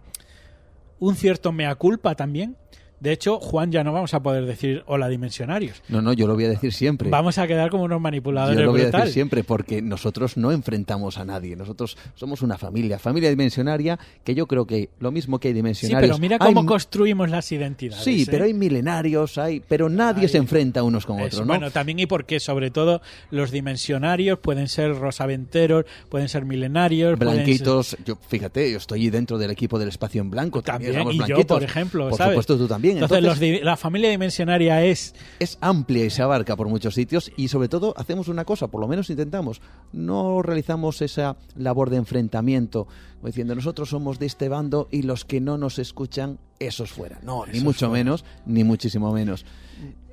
un 1.02 1.16
cierto 1.16 1.52
mea 1.52 1.76
culpa 1.76 2.16
también. 2.16 2.56
De 3.02 3.12
hecho, 3.12 3.40
Juan, 3.40 3.72
ya 3.72 3.84
no 3.84 3.92
vamos 3.92 4.14
a 4.14 4.22
poder 4.22 4.46
decir 4.46 4.84
hola 4.86 5.10
dimensionarios. 5.10 5.82
No, 5.90 6.04
no, 6.04 6.14
yo 6.14 6.28
lo 6.28 6.36
voy 6.36 6.46
a 6.46 6.50
decir 6.50 6.72
siempre. 6.72 7.10
Vamos 7.10 7.40
a 7.40 7.48
quedar 7.48 7.72
como 7.72 7.84
unos 7.84 8.00
manipuladores. 8.00 8.60
Yo 8.60 8.64
lo 8.64 8.72
voy 8.72 8.82
a 8.82 8.92
decir 8.92 9.12
siempre 9.12 9.44
porque 9.44 9.82
nosotros 9.82 10.38
no 10.38 10.52
enfrentamos 10.52 11.18
a 11.18 11.26
nadie. 11.26 11.56
Nosotros 11.56 11.98
somos 12.14 12.44
una 12.44 12.60
familia, 12.60 13.00
familia 13.00 13.32
dimensionaria, 13.32 13.98
que 14.24 14.36
yo 14.36 14.46
creo 14.46 14.68
que 14.68 14.90
lo 15.00 15.12
mismo 15.12 15.40
que 15.40 15.48
hay 15.48 15.56
dimensionarios. 15.56 16.16
Sí, 16.16 16.22
pero 16.22 16.22
mira 16.22 16.38
cómo 16.38 16.64
construimos 16.64 17.32
las 17.32 17.52
identidades. 17.52 18.04
Sí, 18.04 18.22
¿eh? 18.22 18.28
pero 18.30 18.46
hay 18.46 18.54
milenarios, 18.54 19.40
hay, 19.40 19.62
pero 19.68 19.90
nadie 19.90 20.28
se 20.28 20.38
enfrenta 20.38 20.84
unos 20.84 21.08
con 21.08 21.20
otros, 21.20 21.42
¿no? 21.42 21.48
Bueno, 21.48 21.72
también 21.72 21.98
y 21.98 22.06
porque 22.06 22.40
sobre 22.40 22.70
todo 22.70 23.02
los 23.32 23.50
dimensionarios 23.50 24.38
pueden 24.38 24.68
ser 24.68 24.96
rosaventeros, 24.96 25.86
pueden 26.08 26.30
ser 26.30 26.46
milenarios, 26.46 27.18
blanquitos. 27.18 27.98
Yo, 28.06 28.16
fíjate, 28.28 28.72
yo 28.72 28.78
estoy 28.78 29.10
dentro 29.10 29.40
del 29.40 29.50
equipo 29.50 29.80
del 29.80 29.90
espacio 29.90 30.22
en 30.22 30.30
blanco. 30.30 30.62
También, 30.62 30.94
también 30.94 31.24
y 31.24 31.28
yo, 31.28 31.48
por 31.48 31.64
ejemplo, 31.64 32.08
por 32.08 32.20
supuesto 32.20 32.60
tú 32.60 32.68
también. 32.68 32.91
Entonces, 32.98 33.62
la 33.64 33.78
familia 33.78 34.10
dimensionaria 34.10 34.84
es... 34.84 35.16
Es 35.40 35.58
amplia 35.62 36.06
y 36.06 36.10
se 36.10 36.22
abarca 36.22 36.56
por 36.56 36.68
muchos 36.68 36.94
sitios 36.96 37.32
y 37.38 37.48
sobre 37.48 37.68
todo 37.68 37.94
hacemos 37.98 38.28
una 38.28 38.46
cosa, 38.46 38.68
por 38.68 38.82
lo 38.82 38.88
menos 38.88 39.10
intentamos, 39.10 39.62
no 39.92 40.42
realizamos 40.42 41.02
esa 41.02 41.38
labor 41.56 41.90
de 41.90 41.98
enfrentamiento, 41.98 42.88
diciendo 43.24 43.56
nosotros 43.56 43.90
somos 43.90 44.20
de 44.20 44.26
este 44.26 44.50
bando 44.50 44.88
y 44.92 45.04
los 45.04 45.26
que 45.26 45.42
no 45.42 45.58
nos 45.58 45.80
escuchan, 45.80 46.40
esos 46.60 46.92
fuera. 46.92 47.20
No, 47.24 47.46
ni 47.46 47.60
mucho 47.60 47.90
menos, 47.90 48.24
ni 48.46 48.64
muchísimo 48.64 49.12
menos. 49.12 49.46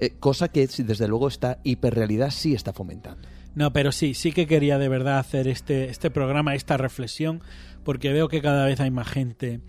Eh, 0.00 0.14
cosa 0.18 0.48
que 0.48 0.66
desde 0.66 1.08
luego 1.08 1.28
esta 1.28 1.58
hiperrealidad 1.64 2.30
sí 2.30 2.54
está 2.54 2.72
fomentando. 2.72 3.28
No, 3.54 3.72
pero 3.72 3.92
sí, 3.92 4.14
sí 4.14 4.32
que 4.32 4.46
quería 4.46 4.78
de 4.78 4.88
verdad 4.88 5.18
hacer 5.18 5.48
este, 5.48 5.90
este 5.90 6.10
programa, 6.10 6.54
esta 6.54 6.76
reflexión, 6.76 7.42
porque 7.84 8.12
veo 8.12 8.28
que 8.28 8.40
cada 8.40 8.64
vez 8.64 8.80
hay 8.80 8.90
más 8.90 9.08
gente 9.08 9.60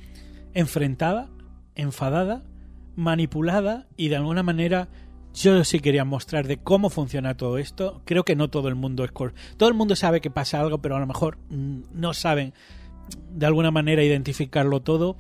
enfrentada, 0.54 1.30
enfadada 1.76 2.44
manipulada 3.00 3.88
y 3.96 4.10
de 4.10 4.18
alguna 4.18 4.44
manera 4.44 4.90
yo 5.34 5.64
sí 5.64 5.80
quería 5.80 6.06
mostrar 6.06 6.48
de 6.48 6.58
cómo 6.58 6.90
funciona 6.90 7.38
todo 7.38 7.58
esto. 7.58 8.02
Creo 8.06 8.26
que 8.26 8.36
no 8.36 8.50
todo 8.50 8.68
el 8.68 8.76
mundo 8.76 9.04
es... 9.04 9.12
Todo 9.58 9.70
el 9.70 9.76
mundo 9.76 9.96
sabe 9.96 10.22
que 10.22 10.30
pasa 10.30 10.60
algo, 10.60 10.80
pero 10.80 10.96
a 10.96 11.00
lo 11.00 11.08
mejor 11.08 11.38
mm, 11.50 11.82
no 11.94 12.14
saben 12.14 12.54
de 13.32 13.46
alguna 13.46 13.72
manera 13.72 14.04
identificarlo 14.04 14.82
todo 14.82 15.18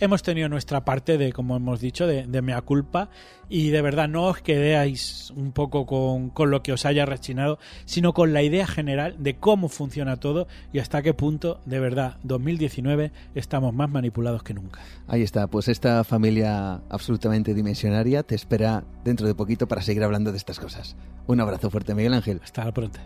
hemos 0.00 0.22
tenido 0.22 0.48
nuestra 0.48 0.84
parte 0.84 1.18
de, 1.18 1.32
como 1.32 1.56
hemos 1.56 1.80
dicho, 1.80 2.06
de, 2.06 2.42
mea 2.42 2.62
culpa 2.62 3.10
y 3.48 3.68
de 3.68 3.82
verdad 3.82 4.08
no 4.08 4.24
os 4.24 4.40
quedéis 4.40 5.30
un 5.36 5.52
poco 5.52 5.86
con, 5.86 6.30
con, 6.30 6.50
lo 6.50 6.62
que 6.62 6.72
os 6.72 6.86
haya 6.86 7.04
rechinado, 7.04 7.58
sino 7.84 8.12
con 8.14 8.32
la 8.32 8.42
idea 8.42 8.66
general 8.66 9.16
de 9.18 9.36
cómo 9.36 9.68
funciona 9.68 10.16
todo 10.16 10.48
y 10.72 10.78
hasta 10.78 11.02
qué 11.02 11.12
punto, 11.12 11.60
de 11.66 11.80
verdad, 11.80 12.16
2019 12.22 13.12
estamos 13.34 13.74
más 13.74 13.90
manipulados 13.90 14.42
que 14.42 14.54
nunca. 14.54 14.80
Ahí 15.06 15.22
está, 15.22 15.46
pues 15.46 15.68
esta 15.68 16.02
familia 16.04 16.80
absolutamente 16.88 17.54
dimensionaria 17.54 18.22
te 18.22 18.34
espera 18.34 18.84
dentro 19.04 19.26
de 19.26 19.34
poquito 19.34 19.68
para 19.68 19.82
seguir 19.82 20.02
hablando 20.02 20.32
de 20.32 20.38
estas 20.38 20.58
cosas. 20.58 20.96
Un 21.26 21.40
abrazo 21.40 21.70
fuerte, 21.70 21.94
Miguel 21.94 22.14
Ángel. 22.14 22.40
Hasta 22.42 22.64
la 22.64 22.72
pronto. 22.72 23.00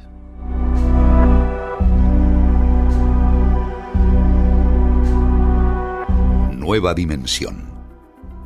Nueva 6.65 6.95
dimensión. 6.95 7.63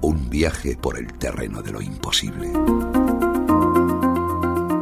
Un 0.01 0.29
viaje 0.29 0.77
por 0.77 0.99
el 0.99 1.07
terreno 1.19 1.62
de 1.62 1.71
lo 1.71 1.81
imposible. 1.81 2.51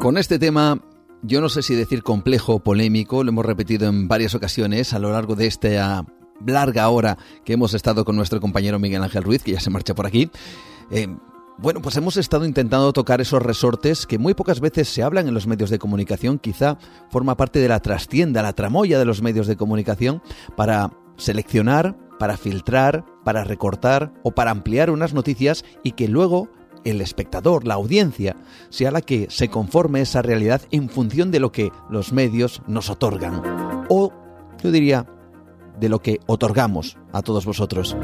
Con 0.01 0.17
este 0.17 0.39
tema, 0.39 0.81
yo 1.21 1.43
no 1.43 1.51
sé 1.51 1.61
si 1.61 1.75
decir 1.75 2.03
complejo 2.03 2.55
o 2.55 2.61
polémico, 2.61 3.23
lo 3.23 3.29
hemos 3.29 3.45
repetido 3.45 3.91
en 3.91 4.09
varias 4.09 4.35
ocasiones 4.35 4.95
a 4.95 4.99
lo 4.99 5.13
largo 5.13 5.35
de 5.35 5.49
esta 5.49 6.07
larga 6.47 6.89
hora 6.89 7.19
que 7.45 7.53
hemos 7.53 7.75
estado 7.75 8.07
con 8.07 8.17
nuestro 8.17 8.41
compañero 8.41 8.79
Miguel 8.79 9.03
Ángel 9.03 9.23
Ruiz, 9.23 9.43
que 9.43 9.53
ya 9.53 9.61
se 9.61 9.69
marcha 9.69 9.95
por 9.95 10.07
aquí. 10.07 10.31
Eh, 10.91 11.07
bueno, 11.59 11.83
pues 11.83 11.95
hemos 11.99 12.17
estado 12.17 12.47
intentando 12.47 12.91
tocar 12.95 13.21
esos 13.21 13.43
resortes 13.43 14.07
que 14.07 14.17
muy 14.17 14.33
pocas 14.33 14.61
veces 14.61 14.89
se 14.89 15.03
hablan 15.03 15.29
en 15.29 15.35
los 15.35 15.47
medios 15.47 15.69
de 15.69 15.79
comunicación, 15.79 16.39
quizá 16.39 16.79
forma 17.11 17.37
parte 17.37 17.59
de 17.59 17.69
la 17.69 17.81
trastienda, 17.81 18.41
la 18.41 18.55
tramoya 18.55 18.99
de 18.99 19.05
los 19.05 19.21
medios 19.21 19.47
de 19.47 19.57
comunicación, 19.57 20.23
para 20.57 20.91
seleccionar, 21.19 21.97
para 22.19 22.37
filtrar, 22.37 23.05
para 23.25 23.45
recortar 23.45 24.13
o 24.23 24.33
para 24.33 24.51
ampliar 24.51 24.91
unas 24.91 25.15
noticias 25.15 25.65
y 25.83 25.93
que 25.93 26.09
luego 26.09 26.49
el 26.85 27.01
espectador, 27.01 27.67
la 27.67 27.75
audiencia, 27.75 28.37
sea 28.69 28.91
la 28.91 29.01
que 29.01 29.27
se 29.29 29.49
conforme 29.49 30.01
esa 30.01 30.23
realidad 30.23 30.63
en 30.71 30.89
función 30.89 31.31
de 31.31 31.41
lo 31.41 31.51
que 31.53 31.71
los 31.91 32.13
medios 32.13 32.63
nos 32.67 32.91
otorgan. 32.91 33.43
O, 33.89 34.13
yo 34.63 34.71
diría, 34.71 35.07
de 35.81 35.89
lo 35.89 36.01
que 36.01 36.21
otorgamos 36.27 36.97
a 37.13 37.23
todos 37.23 37.45
vosotros. 37.45 37.97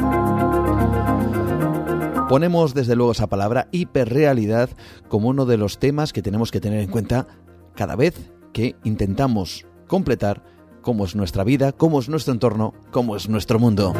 Ponemos 2.29 2.75
desde 2.75 2.97
luego 2.97 3.13
esa 3.13 3.29
palabra 3.29 3.69
hiperrealidad 3.73 4.71
como 5.09 5.29
uno 5.29 5.45
de 5.45 5.59
los 5.59 5.79
temas 5.79 6.13
que 6.13 6.23
tenemos 6.23 6.51
que 6.51 6.61
tener 6.61 6.81
en 6.81 6.91
cuenta 6.91 7.27
cada 7.75 7.95
vez 7.95 8.33
que 8.53 8.77
intentamos 8.85 9.67
completar 9.87 10.43
cómo 10.83 11.05
es 11.05 11.16
nuestra 11.16 11.45
vida, 11.45 11.72
cómo 11.72 12.01
es 12.01 12.09
nuestro 12.09 12.35
entorno, 12.35 12.74
cómo 12.91 13.16
es 13.16 13.28
nuestro 13.28 13.59
mundo. 13.59 13.95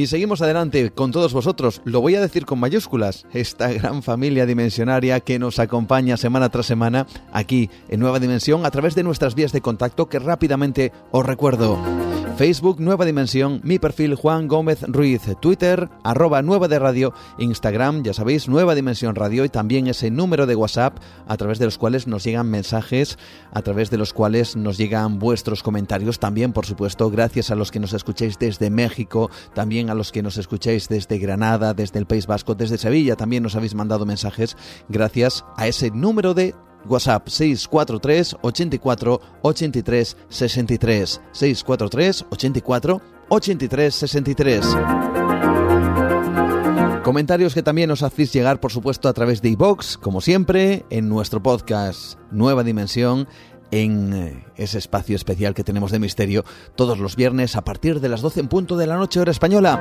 Y 0.00 0.06
seguimos 0.06 0.40
adelante 0.40 0.92
con 0.92 1.12
todos 1.12 1.34
vosotros, 1.34 1.82
lo 1.84 2.00
voy 2.00 2.14
a 2.14 2.22
decir 2.22 2.46
con 2.46 2.58
mayúsculas, 2.58 3.26
esta 3.34 3.70
gran 3.70 4.02
familia 4.02 4.46
dimensionaria 4.46 5.20
que 5.20 5.38
nos 5.38 5.58
acompaña 5.58 6.16
semana 6.16 6.48
tras 6.48 6.64
semana 6.64 7.06
aquí 7.34 7.68
en 7.90 8.00
Nueva 8.00 8.18
Dimensión 8.18 8.64
a 8.64 8.70
través 8.70 8.94
de 8.94 9.02
nuestras 9.02 9.34
vías 9.34 9.52
de 9.52 9.60
contacto 9.60 10.08
que 10.08 10.18
rápidamente 10.18 10.90
os 11.10 11.26
recuerdo. 11.26 11.78
Facebook 12.40 12.80
Nueva 12.80 13.04
Dimensión, 13.04 13.60
mi 13.64 13.78
perfil 13.78 14.14
Juan 14.14 14.48
Gómez 14.48 14.82
Ruiz, 14.88 15.20
Twitter 15.42 15.90
arroba 16.02 16.40
Nueva 16.40 16.68
de 16.68 16.78
Radio, 16.78 17.12
Instagram, 17.36 18.02
ya 18.02 18.14
sabéis, 18.14 18.48
Nueva 18.48 18.74
Dimensión 18.74 19.14
Radio. 19.14 19.44
Y 19.44 19.50
también 19.50 19.88
ese 19.88 20.10
número 20.10 20.46
de 20.46 20.56
WhatsApp 20.56 20.96
a 21.28 21.36
través 21.36 21.58
de 21.58 21.66
los 21.66 21.76
cuales 21.76 22.06
nos 22.06 22.24
llegan 22.24 22.48
mensajes, 22.48 23.18
a 23.52 23.60
través 23.60 23.90
de 23.90 23.98
los 23.98 24.14
cuales 24.14 24.56
nos 24.56 24.78
llegan 24.78 25.18
vuestros 25.18 25.62
comentarios, 25.62 26.18
también 26.18 26.54
por 26.54 26.64
supuesto 26.64 27.10
gracias 27.10 27.50
a 27.50 27.56
los 27.56 27.70
que 27.70 27.78
nos 27.78 27.92
escuchéis 27.92 28.38
desde 28.38 28.70
México, 28.70 29.30
también 29.52 29.89
a 29.90 29.94
los 29.94 30.12
que 30.12 30.22
nos 30.22 30.38
escuchéis 30.38 30.88
desde 30.88 31.18
Granada, 31.18 31.74
desde 31.74 31.98
el 31.98 32.06
País 32.06 32.26
Vasco, 32.26 32.54
desde 32.54 32.78
Sevilla, 32.78 33.16
también 33.16 33.42
nos 33.42 33.56
habéis 33.56 33.74
mandado 33.74 34.06
mensajes 34.06 34.56
gracias 34.88 35.44
a 35.56 35.66
ese 35.66 35.90
número 35.90 36.32
de 36.34 36.54
WhatsApp 36.86 37.28
643 37.28 38.36
84 38.40 39.20
83 39.42 40.16
63 40.28 41.20
643 41.32 42.26
84 42.30 43.02
83 43.28 43.94
63 43.94 44.76
Comentarios 47.02 47.54
que 47.54 47.62
también 47.62 47.90
os 47.90 48.02
hacéis 48.02 48.32
llegar, 48.32 48.60
por 48.60 48.70
supuesto, 48.72 49.08
a 49.08 49.12
través 49.14 49.40
de 49.40 49.48
iBox, 49.48 49.96
como 49.96 50.20
siempre, 50.20 50.84
en 50.90 51.08
nuestro 51.08 51.42
podcast 51.42 52.18
Nueva 52.30 52.62
Dimensión, 52.62 53.26
en 53.70 54.12
eh, 54.12 54.44
ese 54.56 54.78
espacio 54.78 55.16
especial 55.16 55.54
que 55.54 55.64
tenemos 55.64 55.90
de 55.90 55.98
misterio 55.98 56.44
todos 56.76 56.98
los 56.98 57.16
viernes 57.16 57.56
a 57.56 57.62
partir 57.62 58.00
de 58.00 58.08
las 58.08 58.20
12 58.20 58.40
en 58.40 58.48
punto 58.48 58.76
de 58.76 58.86
la 58.86 58.96
noche 58.96 59.20
hora 59.20 59.30
española. 59.30 59.80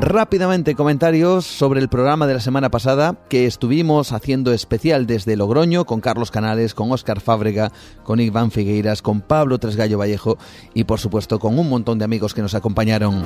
Rápidamente 0.00 0.74
comentarios 0.74 1.46
sobre 1.46 1.80
el 1.80 1.88
programa 1.88 2.26
de 2.26 2.34
la 2.34 2.40
semana 2.40 2.70
pasada 2.70 3.16
que 3.28 3.46
estuvimos 3.46 4.12
haciendo 4.12 4.52
especial 4.52 5.06
desde 5.06 5.36
Logroño 5.36 5.84
con 5.84 6.00
Carlos 6.00 6.30
Canales, 6.30 6.74
con 6.74 6.92
Óscar 6.92 7.20
Fábrega, 7.20 7.72
con 8.02 8.20
Iván 8.20 8.50
Figueiras, 8.50 9.02
con 9.02 9.20
Pablo 9.20 9.58
Tresgallo 9.58 9.98
Vallejo 9.98 10.38
y 10.74 10.84
por 10.84 11.00
supuesto 11.00 11.38
con 11.38 11.58
un 11.58 11.68
montón 11.68 11.98
de 11.98 12.04
amigos 12.04 12.34
que 12.34 12.42
nos 12.42 12.54
acompañaron. 12.54 13.24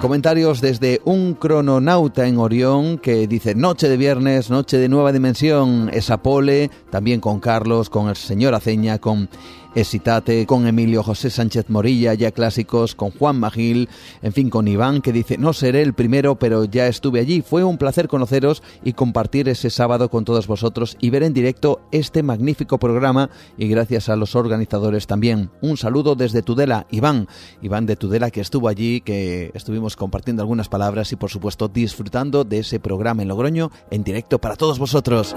Comentarios 0.00 0.60
desde 0.60 1.00
un 1.04 1.34
crononauta 1.34 2.28
en 2.28 2.38
Orión 2.38 2.98
que 2.98 3.26
dice 3.26 3.54
noche 3.54 3.88
de 3.88 3.96
viernes, 3.96 4.50
noche 4.50 4.76
de 4.76 4.88
nueva 4.88 5.10
dimensión, 5.10 5.90
esa 5.92 6.22
pole, 6.22 6.70
también 6.90 7.20
con 7.20 7.40
Carlos, 7.40 7.88
con 7.88 8.08
el 8.08 8.16
señor 8.16 8.54
Aceña, 8.54 8.98
con 8.98 9.28
Esitate, 9.76 10.46
con 10.46 10.66
Emilio 10.66 11.02
José 11.02 11.28
Sánchez 11.28 11.68
Morilla, 11.68 12.14
ya 12.14 12.30
clásicos, 12.30 12.94
con 12.94 13.10
Juan 13.10 13.38
Magil, 13.38 13.90
en 14.22 14.32
fin, 14.32 14.48
con 14.48 14.66
Iván, 14.68 15.02
que 15.02 15.12
dice, 15.12 15.36
no 15.36 15.52
seré 15.52 15.82
el 15.82 15.92
primero, 15.92 16.36
pero 16.36 16.64
ya 16.64 16.86
estuve 16.86 17.20
allí. 17.20 17.42
Fue 17.42 17.62
un 17.62 17.76
placer 17.76 18.08
conoceros 18.08 18.62
y 18.84 18.94
compartir 18.94 19.50
ese 19.50 19.68
sábado 19.68 20.08
con 20.08 20.24
todos 20.24 20.46
vosotros 20.46 20.96
y 20.98 21.10
ver 21.10 21.24
en 21.24 21.34
directo 21.34 21.82
este 21.92 22.22
magnífico 22.22 22.78
programa 22.78 23.28
y 23.58 23.68
gracias 23.68 24.08
a 24.08 24.16
los 24.16 24.34
organizadores 24.34 25.06
también. 25.06 25.50
Un 25.60 25.76
saludo 25.76 26.14
desde 26.14 26.40
Tudela, 26.40 26.86
Iván. 26.90 27.28
Iván 27.60 27.84
de 27.84 27.96
Tudela 27.96 28.30
que 28.30 28.40
estuvo 28.40 28.68
allí, 28.68 29.02
que 29.02 29.50
estuvimos 29.52 29.94
compartiendo 29.94 30.42
algunas 30.42 30.70
palabras 30.70 31.12
y 31.12 31.16
por 31.16 31.28
supuesto 31.28 31.68
disfrutando 31.68 32.44
de 32.44 32.60
ese 32.60 32.80
programa 32.80 33.20
en 33.20 33.28
Logroño 33.28 33.70
en 33.90 34.04
directo 34.04 34.38
para 34.38 34.56
todos 34.56 34.78
vosotros. 34.78 35.34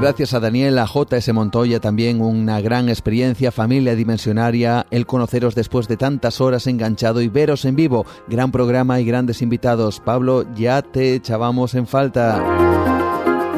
Gracias 0.00 0.34
a 0.34 0.40
Daniel, 0.40 0.78
a 0.78 0.86
JS 0.86 1.32
Montoya 1.32 1.80
también 1.80 2.20
una 2.20 2.60
gran 2.60 2.88
experiencia, 2.88 3.50
familia 3.50 3.94
dimensionaria, 3.94 4.86
el 4.90 5.06
conoceros 5.06 5.54
después 5.54 5.88
de 5.88 5.96
tantas 5.96 6.40
horas 6.40 6.66
enganchado 6.66 7.22
y 7.22 7.28
veros 7.28 7.64
en 7.64 7.74
vivo. 7.74 8.04
Gran 8.28 8.52
programa 8.52 9.00
y 9.00 9.04
grandes 9.06 9.40
invitados. 9.40 10.00
Pablo, 10.00 10.44
ya 10.54 10.82
te 10.82 11.14
echábamos 11.14 11.74
en 11.74 11.86
falta. 11.86 12.42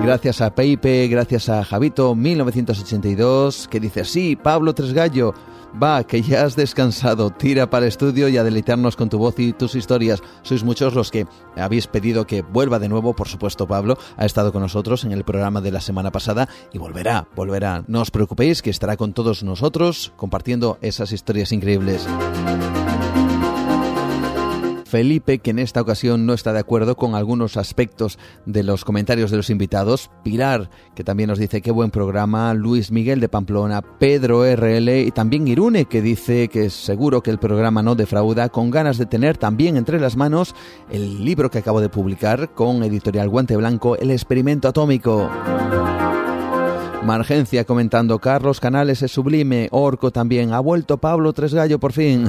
Gracias 0.03 0.41
a 0.41 0.55
Peipe, 0.55 1.09
gracias 1.09 1.49
a 1.49 1.65
Javito 1.65 2.15
1982, 2.15 3.67
que 3.69 3.81
dice, 3.81 4.05
sí, 4.05 4.37
Pablo 4.37 4.73
Tresgallo, 4.73 5.35
Va, 5.83 6.05
que 6.05 6.23
ya 6.23 6.45
has 6.45 6.57
descansado, 6.57 7.31
tira 7.31 7.69
para 7.69 7.85
el 7.85 7.89
estudio 7.89 8.29
y 8.29 8.39
a 8.39 8.45
deleitarnos 8.45 8.97
con 8.97 9.11
tu 9.11 9.19
voz 9.19 9.39
y 9.39 9.53
tus 9.53 9.75
historias. 9.75 10.23
Sois 10.43 10.65
muchos 10.65 10.95
los 10.95 11.11
que 11.11 11.27
habéis 11.55 11.87
pedido 11.87 12.27
que 12.27 12.41
vuelva 12.41 12.79
de 12.79 12.89
nuevo, 12.89 13.15
por 13.15 13.29
supuesto 13.29 13.67
Pablo, 13.67 13.99
ha 14.17 14.25
estado 14.25 14.53
con 14.53 14.63
nosotros 14.63 15.05
en 15.05 15.13
el 15.13 15.25
programa 15.25 15.61
de 15.61 15.73
la 15.73 15.83
semana 15.83 16.11
pasada 16.11 16.49
y 16.73 16.79
volverá, 16.79 17.29
volverá. 17.37 17.85
No 17.89 18.01
os 18.01 18.11
preocupéis 18.11 18.63
que 18.63 18.71
estará 18.71 18.97
con 18.97 19.13
todos 19.13 19.43
nosotros 19.43 20.15
compartiendo 20.17 20.79
esas 20.81 21.13
historias 21.13 21.53
increíbles. 21.53 22.07
Felipe, 24.87 25.41
que 25.41 25.51
en 25.51 25.59
esta 25.59 25.81
ocasión 25.81 26.27
no 26.27 26.33
está 26.33 26.53
de 26.53 26.61
acuerdo 26.61 26.97
con 26.97 27.15
algunos 27.15 27.57
aspectos 27.57 28.19
de 28.47 28.63
los 28.63 28.85
comentarios 28.85 29.31
de 29.31 29.37
los 29.37 29.51
invitados, 29.51 30.11
Pilar, 30.23 30.71
que 30.95 31.03
también 31.03 31.29
nos 31.29 31.41
dice 31.41 31.61
qué 31.61 31.73
buen 31.73 31.91
programa, 31.91 32.55
Luis 32.55 32.93
Miguel 32.93 33.19
de 33.19 33.29
Pamplona, 33.29 33.83
Pedro 33.83 34.45
RL 34.45 35.01
y 35.01 35.11
también 35.11 35.49
Irune, 35.49 35.87
que 35.87 36.03
dice 36.03 36.47
que 36.49 36.71
seguro 36.71 37.21
que 37.21 37.31
el 37.31 37.39
programa 37.39 37.83
no 37.83 37.97
defrauda, 37.97 38.49
con 38.49 38.71
ganas 38.71 38.97
de 38.97 39.07
tener 39.07 39.37
también 39.37 39.77
entre 39.77 39.99
las 39.99 40.17
manos 40.17 40.55
el 40.91 41.25
libro 41.25 41.51
que 41.51 41.59
acabo 41.59 41.81
de 41.81 41.89
publicar 41.89 42.55
con 42.55 42.85
editorial 42.85 43.29
Guante 43.29 43.57
Blanco, 43.57 43.97
El 43.97 44.13
experimento 44.13 44.69
atómico. 44.69 45.29
Margencia 47.03 47.65
comentando, 47.65 48.19
Carlos 48.19 48.61
Canales 48.61 49.03
es 49.03 49.13
sublime, 49.13 49.69
Orco 49.73 50.13
también, 50.13 50.53
ha 50.53 50.61
vuelto 50.61 50.99
Pablo 50.99 51.33
Tresgallo 51.33 51.79
por 51.79 51.93
fin. 51.93 52.29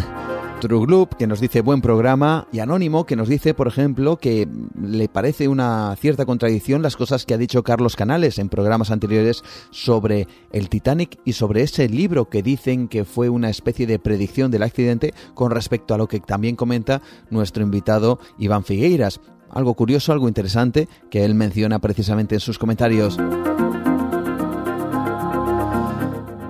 True 0.60 1.08
que 1.20 1.28
nos 1.28 1.40
dice 1.40 1.62
buen 1.62 1.82
programa, 1.82 2.48
y 2.52 2.60
Anónimo, 2.60 3.06
que 3.06 3.16
nos 3.16 3.30
dice, 3.30 3.54
por 3.54 3.68
ejemplo, 3.68 4.18
que 4.18 4.48
le 4.82 5.08
parece 5.08 5.48
una 5.48 5.96
cierta 5.98 6.26
contradicción 6.26 6.82
las 6.82 6.96
cosas 6.96 7.26
que 7.26 7.36
ha 7.36 7.38
dicho 7.38 7.64
Carlos 7.64 7.96
Canales 7.96 8.40
en 8.40 8.50
programas 8.50 8.90
anteriores 8.90 9.44
sobre 9.70 10.28
el 10.52 10.70
Titanic 10.70 11.20
y 11.26 11.34
sobre 11.34 11.62
ese 11.62 11.88
libro 11.88 12.30
que 12.30 12.42
dicen 12.42 12.88
que 12.88 13.06
fue 13.06 13.30
una 13.30 13.52
especie 13.52 13.86
de 13.86 14.00
predicción 14.00 14.50
del 14.50 14.64
accidente 14.64 15.14
con 15.36 15.52
respecto 15.52 15.94
a 15.94 15.98
lo 16.00 16.08
que 16.08 16.20
también 16.20 16.56
comenta 16.56 17.04
nuestro 17.30 17.62
invitado 17.62 18.20
Iván 18.40 18.64
Figueiras. 18.64 19.22
Algo 19.52 19.76
curioso, 19.76 20.12
algo 20.12 20.28
interesante 20.28 20.90
que 21.12 21.24
él 21.24 21.36
menciona 21.36 21.80
precisamente 21.80 22.36
en 22.36 22.42
sus 22.42 22.58
comentarios. 22.58 23.18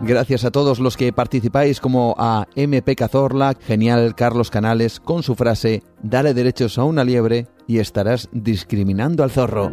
Gracias 0.08 0.46
a 0.46 0.52
todos 0.52 0.80
los 0.80 0.96
que 0.96 1.12
participáis 1.12 1.82
como 1.82 2.16
a 2.18 2.48
MP 2.56 2.96
Cazorla, 2.96 3.58
genial 3.60 4.16
Carlos 4.16 4.50
Canales, 4.50 5.02
con 5.02 5.22
su 5.22 5.36
frase, 5.36 5.84
dale 6.02 6.34
derechos 6.34 6.78
a 6.78 6.86
una 6.86 7.04
liebre 7.04 7.48
y 7.68 7.80
estarás 7.80 8.30
discriminando 8.32 9.22
al 9.22 9.32
zorro. 9.32 9.70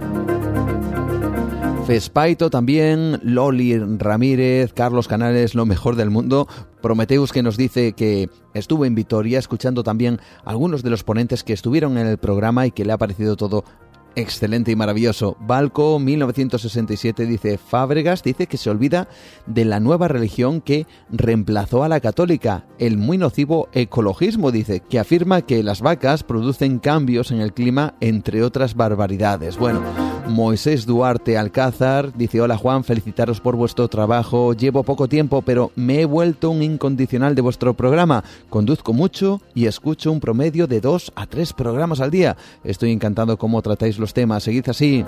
Fespaito 1.87 2.51
también, 2.51 3.21
Loli 3.23 3.79
Ramírez, 3.79 4.73
Carlos 4.73 5.07
Canales, 5.07 5.55
lo 5.55 5.67
mejor 5.67 5.95
del 5.95 6.11
mundo. 6.11 6.49
Prometeus 6.83 7.31
que 7.31 7.45
nos 7.45 7.57
dice 7.57 7.93
que 7.93 8.29
estuvo 8.55 8.87
en 8.87 8.97
Vitoria 8.97 9.39
escuchando 9.39 9.85
también 9.85 10.19
algunos 10.45 10.83
de 10.83 10.91
los 10.91 11.05
ponentes 11.05 11.45
que 11.45 11.53
estuvieron 11.53 11.97
en 11.97 12.09
el 12.09 12.19
programa 12.19 12.67
y 12.67 12.73
que 12.73 12.85
le 12.85 12.93
ha 12.93 12.99
parecido 12.99 13.37
todo 13.37 13.65
excelente 14.17 14.71
y 14.71 14.77
maravilloso. 14.77 15.37
Balco 15.41 15.99
1967 15.99 17.27
dice, 17.27 17.59
Fábregas 17.59 18.23
dice 18.23 18.47
que 18.47 18.57
se 18.57 18.71
olvida 18.71 19.09
de 19.47 19.65
la 19.65 19.81
nueva 19.81 20.09
religión 20.09 20.61
que 20.61 20.87
reemplazó 21.11 21.85
a 21.85 21.89
la 21.89 22.01
católica, 22.01 22.67
el 22.79 22.99
muy 22.99 23.19
nocivo 23.19 23.69
ecologismo, 23.73 24.51
dice, 24.51 24.81
que 24.81 24.99
afirma 24.99 25.43
que 25.43 25.63
las 25.63 25.81
vacas 25.81 26.23
producen 26.23 26.79
cambios 26.79 27.31
en 27.31 27.41
el 27.41 27.53
clima, 27.53 27.95
entre 28.01 28.43
otras 28.43 28.75
barbaridades. 28.75 29.57
Bueno, 29.59 29.83
Moisés 30.29 30.87
Duarte 30.87 31.37
Alcázar 31.37 32.17
dice, 32.17 32.41
hola 32.41 32.57
Juan, 32.57 32.83
felicitaros 32.83 33.41
por 33.41 33.57
vuestro 33.57 33.89
trabajo, 33.89 34.55
llevo 34.55 34.83
poco 34.83 35.07
tiempo, 35.07 35.43
pero 35.43 35.71
me 35.77 36.01
he 36.01 36.05
vuelto 36.07 36.51
un 36.51 36.63
incondicional 36.63 37.35
de 37.35 37.43
vuestro 37.43 37.75
programa, 37.75 38.25
conduzco 38.49 38.93
mucho 38.93 39.41
y 39.55 39.67
escucho 39.67 40.11
un 40.11 40.21
promedio 40.21 40.67
de 40.67 40.81
dos 40.81 41.13
a 41.15 41.27
tres 41.27 41.53
programas 41.53 42.01
al 42.01 42.11
día. 42.11 42.37
Estoy 42.65 42.93
encantado 42.93 43.37
cómo 43.37 43.61
tratáis 43.63 43.99
los 43.99 44.15
temas, 44.15 44.43
seguid 44.45 44.69
así. 44.69 45.05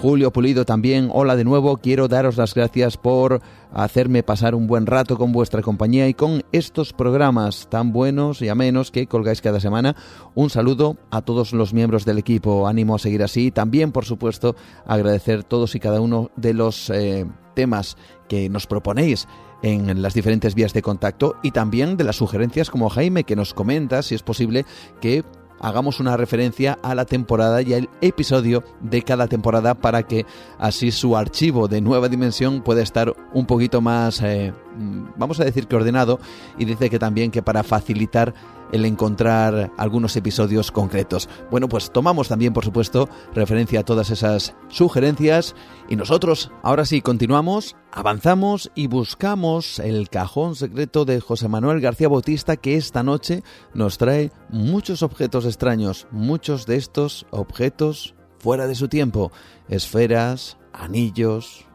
Julio 0.00 0.32
Pulido 0.32 0.64
también, 0.64 1.10
hola 1.12 1.36
de 1.36 1.44
nuevo, 1.44 1.76
quiero 1.78 2.08
daros 2.08 2.36
las 2.36 2.54
gracias 2.54 2.96
por 2.96 3.40
hacerme 3.72 4.22
pasar 4.22 4.54
un 4.54 4.66
buen 4.66 4.86
rato 4.86 5.16
con 5.16 5.32
vuestra 5.32 5.62
compañía 5.62 6.08
y 6.08 6.14
con 6.14 6.44
estos 6.52 6.92
programas 6.92 7.68
tan 7.68 7.92
buenos 7.92 8.42
y 8.42 8.48
amenos 8.48 8.90
que 8.90 9.06
colgáis 9.06 9.40
cada 9.40 9.60
semana. 9.60 9.96
Un 10.34 10.50
saludo 10.50 10.96
a 11.10 11.22
todos 11.22 11.52
los 11.52 11.72
miembros 11.74 12.04
del 12.04 12.18
equipo, 12.18 12.66
ánimo 12.66 12.94
a 12.94 12.98
seguir 12.98 13.22
así. 13.22 13.50
También, 13.50 13.92
por 13.92 14.04
supuesto, 14.04 14.56
agradecer 14.86 15.44
todos 15.44 15.74
y 15.74 15.80
cada 15.80 16.00
uno 16.00 16.30
de 16.36 16.54
los 16.54 16.90
eh, 16.90 17.26
temas 17.54 17.96
que 18.28 18.48
nos 18.48 18.66
proponéis 18.66 19.26
en 19.62 20.02
las 20.02 20.14
diferentes 20.14 20.54
vías 20.54 20.72
de 20.72 20.82
contacto 20.82 21.36
y 21.42 21.50
también 21.50 21.96
de 21.96 22.04
las 22.04 22.16
sugerencias 22.16 22.70
como 22.70 22.90
Jaime 22.90 23.24
que 23.24 23.36
nos 23.36 23.54
comenta 23.54 24.02
si 24.02 24.14
es 24.14 24.22
posible 24.22 24.66
que 25.00 25.24
hagamos 25.60 26.00
una 26.00 26.16
referencia 26.16 26.78
a 26.82 26.94
la 26.94 27.04
temporada 27.04 27.62
y 27.62 27.74
al 27.74 27.88
episodio 28.00 28.64
de 28.80 29.02
cada 29.02 29.26
temporada 29.28 29.74
para 29.74 30.02
que 30.04 30.26
así 30.58 30.90
su 30.90 31.16
archivo 31.16 31.68
de 31.68 31.80
nueva 31.80 32.08
dimensión 32.08 32.62
pueda 32.62 32.82
estar 32.82 33.14
un 33.32 33.46
poquito 33.46 33.80
más, 33.80 34.20
eh, 34.22 34.52
mm, 34.76 35.08
vamos 35.16 35.40
a 35.40 35.44
decir 35.44 35.66
que 35.66 35.76
ordenado, 35.76 36.20
y 36.58 36.64
dice 36.64 36.90
que 36.90 36.98
también 36.98 37.30
que 37.30 37.42
para 37.42 37.62
facilitar 37.62 38.34
el 38.72 38.84
encontrar 38.84 39.72
algunos 39.76 40.16
episodios 40.16 40.72
concretos. 40.72 41.28
Bueno, 41.50 41.68
pues 41.68 41.90
tomamos 41.90 42.28
también, 42.28 42.52
por 42.52 42.64
supuesto, 42.64 43.08
referencia 43.34 43.80
a 43.80 43.84
todas 43.84 44.10
esas 44.10 44.54
sugerencias 44.68 45.54
y 45.88 45.96
nosotros, 45.96 46.50
ahora 46.62 46.84
sí, 46.84 47.00
continuamos, 47.00 47.76
avanzamos 47.92 48.70
y 48.74 48.86
buscamos 48.88 49.78
el 49.78 50.08
cajón 50.08 50.54
secreto 50.54 51.04
de 51.04 51.20
José 51.20 51.48
Manuel 51.48 51.80
García 51.80 52.08
Bautista 52.08 52.56
que 52.56 52.76
esta 52.76 53.02
noche 53.02 53.42
nos 53.74 53.98
trae 53.98 54.32
muchos 54.50 55.02
objetos 55.02 55.46
extraños, 55.46 56.06
muchos 56.10 56.66
de 56.66 56.76
estos 56.76 57.26
objetos 57.30 58.14
fuera 58.38 58.66
de 58.66 58.74
su 58.74 58.88
tiempo, 58.88 59.32
esferas, 59.68 60.58
anillos, 60.72 61.66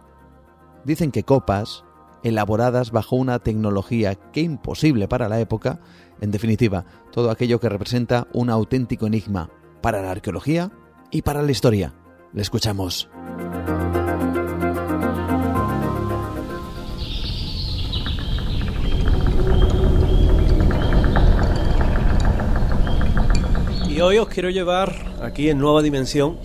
dicen 0.86 1.12
que 1.12 1.24
copas, 1.24 1.84
elaboradas 2.24 2.92
bajo 2.92 3.16
una 3.16 3.40
tecnología 3.40 4.16
que 4.16 4.42
imposible 4.42 5.08
para 5.08 5.30
la 5.30 5.40
época, 5.40 5.80
en 6.22 6.32
definitiva, 6.32 6.86
todo 7.12 7.32
aquello 7.32 7.60
que 7.60 7.68
representa 7.68 8.28
un 8.32 8.50
auténtico 8.50 9.08
enigma 9.08 9.50
para 9.82 10.02
la 10.02 10.12
arqueología 10.12 10.72
y 11.10 11.24
para 11.24 11.42
la 11.42 11.52
historia. 11.52 11.94
Le 12.34 12.44
escuchamos. 12.44 13.10
Y 23.90 24.00
hoy 24.00 24.20
os 24.20 24.30
quiero 24.30 24.50
llevar 24.50 24.94
aquí 25.22 25.50
en 25.50 25.58
Nueva 25.58 25.82
Dimensión 25.82 26.38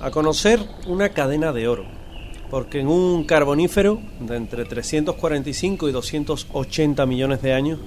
a 0.00 0.10
conocer 0.10 0.58
una 0.86 1.10
cadena 1.10 1.52
de 1.52 1.68
oro. 1.68 1.84
Porque 2.50 2.80
en 2.80 2.88
un 2.88 3.24
carbonífero 3.24 4.00
de 4.20 4.36
entre 4.36 4.64
345 4.64 5.88
y 5.88 5.92
280 5.92 7.06
millones 7.06 7.40
de 7.40 7.54
años 7.54 7.78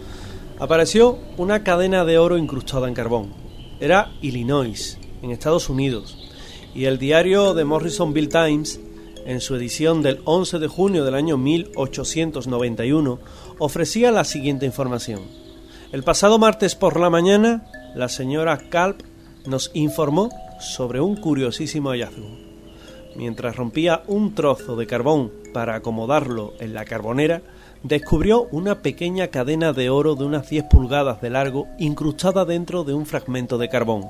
apareció 0.60 1.18
una 1.38 1.64
cadena 1.64 2.06
de 2.06 2.18
oro 2.18 2.38
incrustada 2.38 2.88
en 2.88 2.94
carbón. 2.94 3.34
Era 3.80 4.12
Illinois, 4.22 4.98
en 5.22 5.32
Estados 5.32 5.70
Unidos, 5.70 6.18
y 6.74 6.86
el 6.86 6.98
diario 6.98 7.54
The 7.54 7.66
Morrisonville 7.66 8.30
Times, 8.30 8.80
en 9.26 9.42
su 9.42 9.56
edición 9.56 10.02
del 10.02 10.22
11 10.24 10.60
de 10.60 10.68
junio 10.68 11.04
del 11.04 11.16
año 11.16 11.38
1891, 11.38 13.20
ofrecía 13.58 14.12
la 14.12 14.24
siguiente 14.24 14.66
información. 14.66 15.22
El 15.92 16.04
pasado 16.04 16.38
martes 16.38 16.76
por 16.76 17.00
la 17.00 17.10
mañana, 17.10 17.66
la 17.96 18.10
señora 18.10 18.58
Kalp 18.70 19.02
nos 19.46 19.72
informó 19.74 20.30
sobre 20.60 21.02
un 21.02 21.16
curiosísimo 21.16 21.90
hallazgo. 21.90 22.46
mientras 23.16 23.56
rompía 23.56 24.04
un 24.08 24.36
trozo 24.36 24.76
de 24.76 24.88
carbón 24.88 25.32
para 25.54 25.76
acomodarlo 25.76 26.54
en 26.60 26.74
la 26.74 26.84
carbonera, 26.84 27.42
descubrió 27.88 28.48
una 28.52 28.82
pequeña 28.82 29.28
cadena 29.28 29.72
de 29.72 29.92
oro 29.92 30.16
de 30.16 30.26
unas 30.26 30.50
10 30.50 30.66
pulgadas 30.72 31.22
de 31.22 31.30
largo 31.30 31.68
incrustada 31.78 32.44
dentro 32.44 32.84
de 32.84 32.96
un 32.96 33.06
fragmento 33.06 33.60
de 33.60 33.70
carbón. 33.70 34.06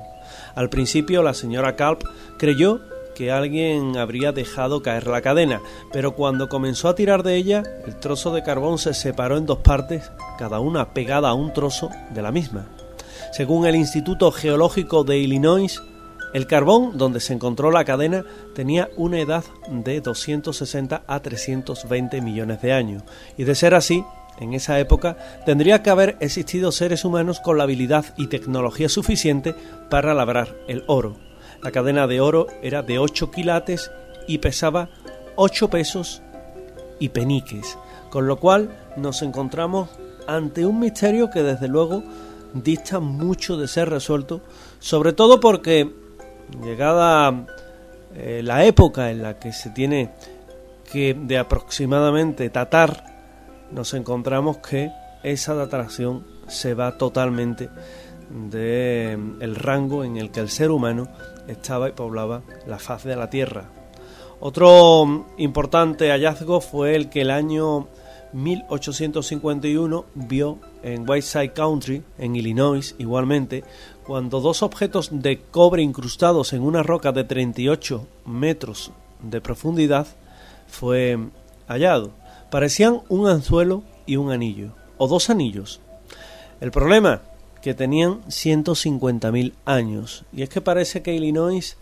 Al 0.54 0.70
principio 0.70 1.22
la 1.22 1.34
señora 1.34 1.76
Calp 1.76 2.02
creyó 2.38 2.80
que 3.14 3.30
alguien 3.30 3.98
habría 3.98 4.32
dejado 4.32 4.82
caer 4.82 5.06
la 5.06 5.20
cadena, 5.20 5.60
pero 5.92 6.14
cuando 6.14 6.48
comenzó 6.48 6.88
a 6.88 6.94
tirar 6.94 7.22
de 7.22 7.36
ella, 7.36 7.62
el 7.86 7.96
trozo 7.96 8.32
de 8.32 8.42
carbón 8.42 8.78
se 8.78 8.94
separó 8.94 9.36
en 9.36 9.44
dos 9.44 9.58
partes, 9.58 10.10
cada 10.38 10.58
una 10.58 10.94
pegada 10.94 11.28
a 11.28 11.34
un 11.34 11.52
trozo 11.52 11.90
de 12.14 12.22
la 12.22 12.32
misma. 12.32 12.66
Según 13.32 13.66
el 13.66 13.76
Instituto 13.76 14.32
Geológico 14.32 15.04
de 15.04 15.18
Illinois, 15.18 15.82
el 16.36 16.46
carbón 16.46 16.98
donde 16.98 17.20
se 17.20 17.32
encontró 17.32 17.70
la 17.70 17.86
cadena 17.86 18.22
tenía 18.54 18.90
una 18.98 19.18
edad 19.20 19.42
de 19.70 20.02
260 20.02 21.02
a 21.06 21.20
320 21.20 22.20
millones 22.20 22.60
de 22.60 22.74
años, 22.74 23.04
y 23.38 23.44
de 23.44 23.54
ser 23.54 23.74
así, 23.74 24.04
en 24.38 24.52
esa 24.52 24.78
época 24.78 25.16
tendría 25.46 25.82
que 25.82 25.88
haber 25.88 26.18
existido 26.20 26.72
seres 26.72 27.06
humanos 27.06 27.40
con 27.40 27.56
la 27.56 27.64
habilidad 27.64 28.04
y 28.18 28.26
tecnología 28.26 28.90
suficiente 28.90 29.54
para 29.88 30.12
labrar 30.12 30.54
el 30.68 30.84
oro. 30.88 31.16
La 31.62 31.70
cadena 31.70 32.06
de 32.06 32.20
oro 32.20 32.48
era 32.60 32.82
de 32.82 32.98
8 32.98 33.30
quilates 33.30 33.90
y 34.28 34.36
pesaba 34.36 34.90
8 35.36 35.70
pesos 35.70 36.20
y 36.98 37.08
peniques, 37.08 37.78
con 38.10 38.26
lo 38.26 38.38
cual 38.38 38.76
nos 38.98 39.22
encontramos 39.22 39.88
ante 40.26 40.66
un 40.66 40.80
misterio 40.80 41.30
que 41.30 41.42
desde 41.42 41.68
luego 41.68 42.02
dista 42.52 43.00
mucho 43.00 43.56
de 43.56 43.68
ser 43.68 43.88
resuelto, 43.88 44.42
sobre 44.80 45.14
todo 45.14 45.40
porque 45.40 46.04
llegada 46.62 47.46
eh, 48.14 48.40
la 48.42 48.64
época 48.64 49.10
en 49.10 49.22
la 49.22 49.38
que 49.38 49.52
se 49.52 49.70
tiene 49.70 50.10
que 50.90 51.14
de 51.14 51.38
aproximadamente 51.38 52.48
datar, 52.48 53.04
nos 53.72 53.92
encontramos 53.94 54.58
que 54.58 54.90
esa 55.22 55.54
datación 55.54 56.24
se 56.46 56.74
va 56.74 56.96
totalmente 56.96 57.68
del 58.30 59.18
mm, 59.18 59.54
rango 59.54 60.04
en 60.04 60.16
el 60.16 60.30
que 60.30 60.40
el 60.40 60.48
ser 60.48 60.70
humano 60.70 61.08
estaba 61.48 61.88
y 61.88 61.92
poblaba 61.92 62.42
la 62.66 62.78
faz 62.78 63.04
de 63.04 63.16
la 63.16 63.30
Tierra. 63.30 63.64
Otro 64.40 65.04
mm, 65.04 65.24
importante 65.38 66.10
hallazgo 66.10 66.60
fue 66.60 66.94
el 66.94 67.08
que 67.08 67.22
el 67.22 67.30
año 67.30 67.88
1851 68.36 70.04
vio 70.14 70.58
en 70.82 71.08
Whiteside 71.08 71.54
Country, 71.54 72.02
en 72.18 72.36
Illinois, 72.36 72.94
igualmente, 72.98 73.64
cuando 74.06 74.40
dos 74.40 74.62
objetos 74.62 75.08
de 75.10 75.40
cobre 75.40 75.82
incrustados 75.82 76.52
en 76.52 76.62
una 76.62 76.82
roca 76.82 77.12
de 77.12 77.24
38 77.24 78.06
metros 78.26 78.92
de 79.22 79.40
profundidad 79.40 80.06
fue 80.66 81.18
hallado. 81.66 82.12
Parecían 82.50 83.00
un 83.08 83.26
anzuelo 83.26 83.84
y 84.04 84.16
un 84.16 84.30
anillo, 84.30 84.74
o 84.98 85.08
dos 85.08 85.30
anillos. 85.30 85.80
El 86.60 86.70
problema, 86.70 87.22
que 87.62 87.72
tenían 87.72 88.22
150.000 88.24 89.54
años, 89.64 90.26
y 90.30 90.42
es 90.42 90.50
que 90.50 90.60
parece 90.60 91.02
que 91.02 91.14
Illinois 91.14 91.78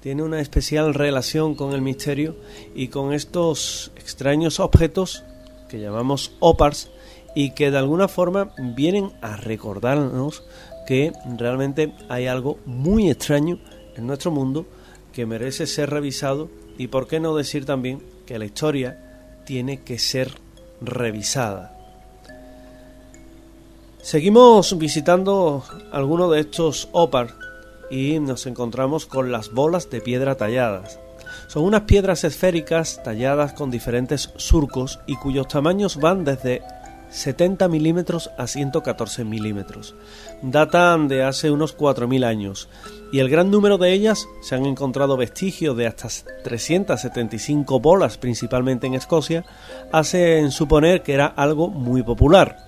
tiene 0.00 0.22
una 0.22 0.40
especial 0.40 0.94
relación 0.94 1.54
con 1.54 1.74
el 1.74 1.82
misterio 1.82 2.34
y 2.74 2.88
con 2.88 3.12
estos 3.12 3.92
extraños 3.96 4.58
objetos 4.58 5.24
que 5.68 5.80
llamamos 5.80 6.32
opars 6.40 6.90
y 7.34 7.50
que 7.50 7.70
de 7.70 7.78
alguna 7.78 8.08
forma 8.08 8.52
vienen 8.58 9.12
a 9.20 9.36
recordarnos 9.36 10.42
que 10.86 11.12
realmente 11.36 11.92
hay 12.08 12.26
algo 12.26 12.58
muy 12.64 13.10
extraño 13.10 13.58
en 13.96 14.06
nuestro 14.06 14.30
mundo 14.30 14.66
que 15.12 15.26
merece 15.26 15.66
ser 15.66 15.90
revisado 15.90 16.48
y 16.78 16.86
por 16.88 17.06
qué 17.06 17.20
no 17.20 17.36
decir 17.36 17.66
también 17.66 18.02
que 18.26 18.38
la 18.38 18.44
historia 18.44 19.42
tiene 19.44 19.82
que 19.82 19.98
ser 19.98 20.32
revisada. 20.80 21.74
Seguimos 24.00 24.78
visitando 24.78 25.64
algunos 25.92 26.30
de 26.30 26.40
estos 26.40 26.88
opars 26.92 27.34
y 27.90 28.20
nos 28.20 28.46
encontramos 28.46 29.06
con 29.06 29.32
las 29.32 29.52
bolas 29.52 29.90
de 29.90 30.00
piedra 30.00 30.36
talladas. 30.36 30.98
Son 31.48 31.64
unas 31.64 31.82
piedras 31.82 32.24
esféricas 32.24 33.02
talladas 33.02 33.54
con 33.54 33.70
diferentes 33.70 34.30
surcos 34.36 35.00
y 35.06 35.16
cuyos 35.16 35.48
tamaños 35.48 35.96
van 35.96 36.22
desde 36.22 36.60
70 37.08 37.68
milímetros 37.68 38.30
a 38.36 38.46
114 38.46 39.24
milímetros. 39.24 39.94
Datan 40.42 41.08
de 41.08 41.22
hace 41.22 41.50
unos 41.50 41.74
4.000 41.74 42.24
años 42.26 42.68
y 43.12 43.20
el 43.20 43.30
gran 43.30 43.50
número 43.50 43.78
de 43.78 43.94
ellas 43.94 44.26
se 44.42 44.56
han 44.56 44.66
encontrado 44.66 45.16
vestigios 45.16 45.74
de 45.74 45.86
hasta 45.86 46.08
375 46.44 47.80
bolas, 47.80 48.18
principalmente 48.18 48.86
en 48.86 48.92
Escocia, 48.92 49.46
hacen 49.90 50.50
suponer 50.50 51.02
que 51.02 51.14
era 51.14 51.26
algo 51.26 51.68
muy 51.70 52.02
popular 52.02 52.58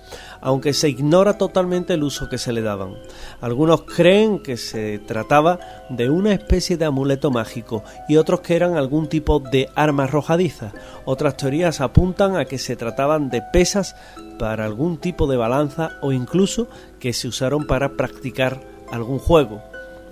aunque 0.41 0.73
se 0.73 0.89
ignora 0.89 1.37
totalmente 1.37 1.93
el 1.93 2.03
uso 2.03 2.27
que 2.27 2.37
se 2.37 2.51
le 2.51 2.61
daban. 2.61 2.95
Algunos 3.39 3.83
creen 3.83 4.39
que 4.39 4.57
se 4.57 4.99
trataba 4.99 5.59
de 5.89 6.09
una 6.09 6.33
especie 6.33 6.77
de 6.77 6.85
amuleto 6.85 7.31
mágico 7.31 7.83
y 8.09 8.17
otros 8.17 8.41
que 8.41 8.55
eran 8.55 8.75
algún 8.75 9.07
tipo 9.07 9.39
de 9.39 9.69
arma 9.75 10.03
arrojadiza. 10.03 10.73
Otras 11.05 11.37
teorías 11.37 11.79
apuntan 11.79 12.35
a 12.35 12.45
que 12.45 12.57
se 12.57 12.75
trataban 12.75 13.29
de 13.29 13.41
pesas 13.53 13.95
para 14.39 14.65
algún 14.65 14.97
tipo 14.97 15.27
de 15.27 15.37
balanza 15.37 15.91
o 16.01 16.11
incluso 16.11 16.67
que 16.99 17.13
se 17.13 17.27
usaron 17.27 17.67
para 17.67 17.93
practicar 17.93 18.61
algún 18.91 19.19
juego. 19.19 19.61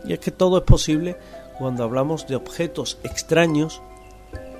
Y 0.05 0.13
es 0.13 0.19
que 0.19 0.31
todo 0.31 0.59
es 0.59 0.63
posible 0.63 1.17
cuando 1.57 1.83
hablamos 1.83 2.27
de 2.27 2.35
objetos 2.35 2.99
extraños 3.03 3.81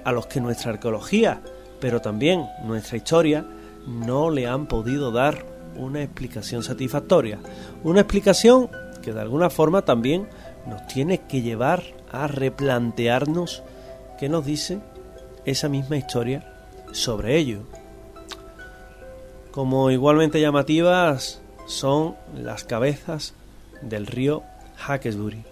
a 0.03 0.11
los 0.11 0.27
que 0.27 0.41
nuestra 0.41 0.71
arqueología, 0.71 1.41
pero 1.79 2.01
también 2.01 2.45
nuestra 2.63 2.97
historia, 2.97 3.45
no 3.87 4.29
le 4.29 4.47
han 4.47 4.67
podido 4.67 5.11
dar 5.11 5.45
una 5.79 6.03
explicación 6.03 6.63
satisfactoria. 6.63 7.39
Una 7.83 8.01
explicación 8.01 8.69
que 9.01 9.13
de 9.13 9.21
alguna 9.21 9.49
forma 9.49 9.83
también 9.83 10.27
nos 10.67 10.85
tiene 10.87 11.21
que 11.21 11.41
llevar 11.41 11.83
a 12.11 12.27
replantearnos 12.27 13.63
qué 14.19 14.29
nos 14.29 14.45
dice 14.45 14.79
esa 15.45 15.69
misma 15.69 15.97
historia 15.97 16.53
sobre 16.91 17.37
ello. 17.37 17.61
Como 19.51 19.89
igualmente 19.89 20.41
llamativas 20.41 21.41
son 21.65 22.15
las 22.35 22.63
cabezas 22.63 23.33
del 23.81 24.05
río 24.05 24.43
Hawkesbury 24.77 25.48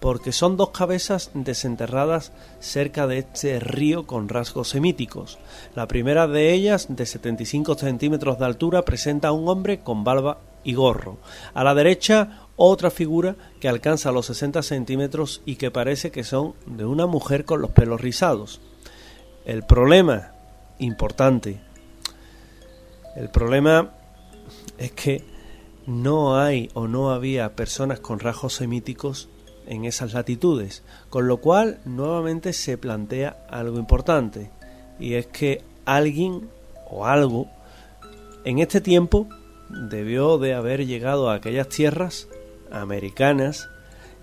porque 0.00 0.32
son 0.32 0.56
dos 0.56 0.70
cabezas 0.70 1.30
desenterradas 1.34 2.32
cerca 2.60 3.06
de 3.06 3.18
este 3.18 3.58
río 3.58 4.06
con 4.06 4.28
rasgos 4.28 4.68
semíticos. 4.68 5.38
La 5.74 5.88
primera 5.88 6.26
de 6.26 6.52
ellas, 6.52 6.86
de 6.88 7.04
75 7.04 7.74
centímetros 7.74 8.38
de 8.38 8.44
altura, 8.44 8.84
presenta 8.84 9.28
a 9.28 9.32
un 9.32 9.48
hombre 9.48 9.80
con 9.80 10.04
barba 10.04 10.38
y 10.62 10.74
gorro. 10.74 11.18
A 11.54 11.64
la 11.64 11.74
derecha, 11.74 12.48
otra 12.56 12.90
figura 12.90 13.36
que 13.60 13.68
alcanza 13.68 14.12
los 14.12 14.26
60 14.26 14.62
centímetros 14.62 15.42
y 15.44 15.56
que 15.56 15.70
parece 15.70 16.10
que 16.10 16.24
son 16.24 16.54
de 16.66 16.84
una 16.84 17.06
mujer 17.06 17.44
con 17.44 17.60
los 17.60 17.70
pelos 17.70 18.00
rizados. 18.00 18.60
El 19.44 19.64
problema, 19.64 20.32
importante, 20.78 21.60
el 23.16 23.30
problema 23.30 23.94
es 24.76 24.92
que 24.92 25.24
no 25.86 26.38
hay 26.38 26.70
o 26.74 26.86
no 26.86 27.10
había 27.10 27.56
personas 27.56 27.98
con 27.98 28.20
rasgos 28.20 28.54
semíticos 28.54 29.28
en 29.68 29.84
esas 29.84 30.14
latitudes, 30.14 30.82
con 31.10 31.28
lo 31.28 31.36
cual 31.36 31.78
nuevamente 31.84 32.52
se 32.52 32.78
plantea 32.78 33.46
algo 33.50 33.78
importante, 33.78 34.50
y 34.98 35.14
es 35.14 35.26
que 35.26 35.62
alguien 35.84 36.48
o 36.90 37.06
algo 37.06 37.48
en 38.44 38.58
este 38.58 38.80
tiempo 38.80 39.28
debió 39.68 40.38
de 40.38 40.54
haber 40.54 40.86
llegado 40.86 41.30
a 41.30 41.34
aquellas 41.34 41.68
tierras 41.68 42.28
americanas 42.70 43.68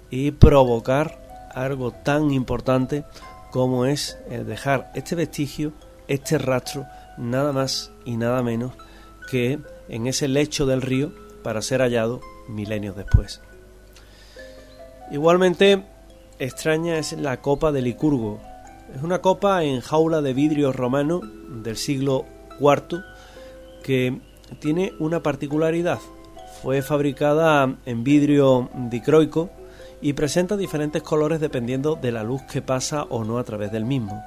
y 0.10 0.32
provocar 0.32 1.50
algo 1.54 1.92
tan 1.92 2.32
importante 2.32 3.06
como 3.52 3.86
es 3.86 4.18
dejar 4.30 4.92
este 4.96 5.16
vestigio, 5.16 5.72
este 6.08 6.38
rastro, 6.38 6.86
nada 7.18 7.54
más 7.54 7.92
y 8.04 8.18
nada 8.18 8.44
menos 8.44 8.74
que 9.30 9.60
en 9.88 10.08
ese 10.08 10.28
lecho 10.28 10.66
del 10.66 10.82
río 10.82 11.14
para 11.44 11.62
ser 11.62 11.82
hallado 11.82 12.22
milenios 12.48 12.96
después. 12.96 13.42
Igualmente 15.12 15.84
extraña 16.40 16.98
es 16.98 17.14
la 17.14 17.42
copa 17.42 17.72
de 17.72 17.82
Licurgo. 17.82 18.40
Es 18.96 19.04
una 19.04 19.22
copa 19.22 19.64
en 19.64 19.82
jaula 19.82 20.22
de 20.22 20.34
vidrio 20.34 20.72
romano 20.72 21.22
del 21.64 21.78
siglo 21.78 22.26
IV 22.60 23.04
que 23.84 24.20
tiene 24.60 24.94
una 25.00 25.22
particularidad. 25.22 26.00
Fue 26.62 26.82
fabricada 26.82 27.76
en 27.86 28.04
vidrio 28.04 28.70
dicroico 28.90 29.52
y 30.02 30.14
presenta 30.14 30.58
diferentes 30.58 31.04
colores 31.04 31.40
dependiendo 31.40 31.96
de 31.96 32.12
la 32.12 32.24
luz 32.24 32.42
que 32.44 32.64
pasa 32.64 33.04
o 33.04 33.24
no 33.24 33.38
a 33.38 33.44
través 33.44 33.72
del 33.72 33.86
mismo. 33.86 34.24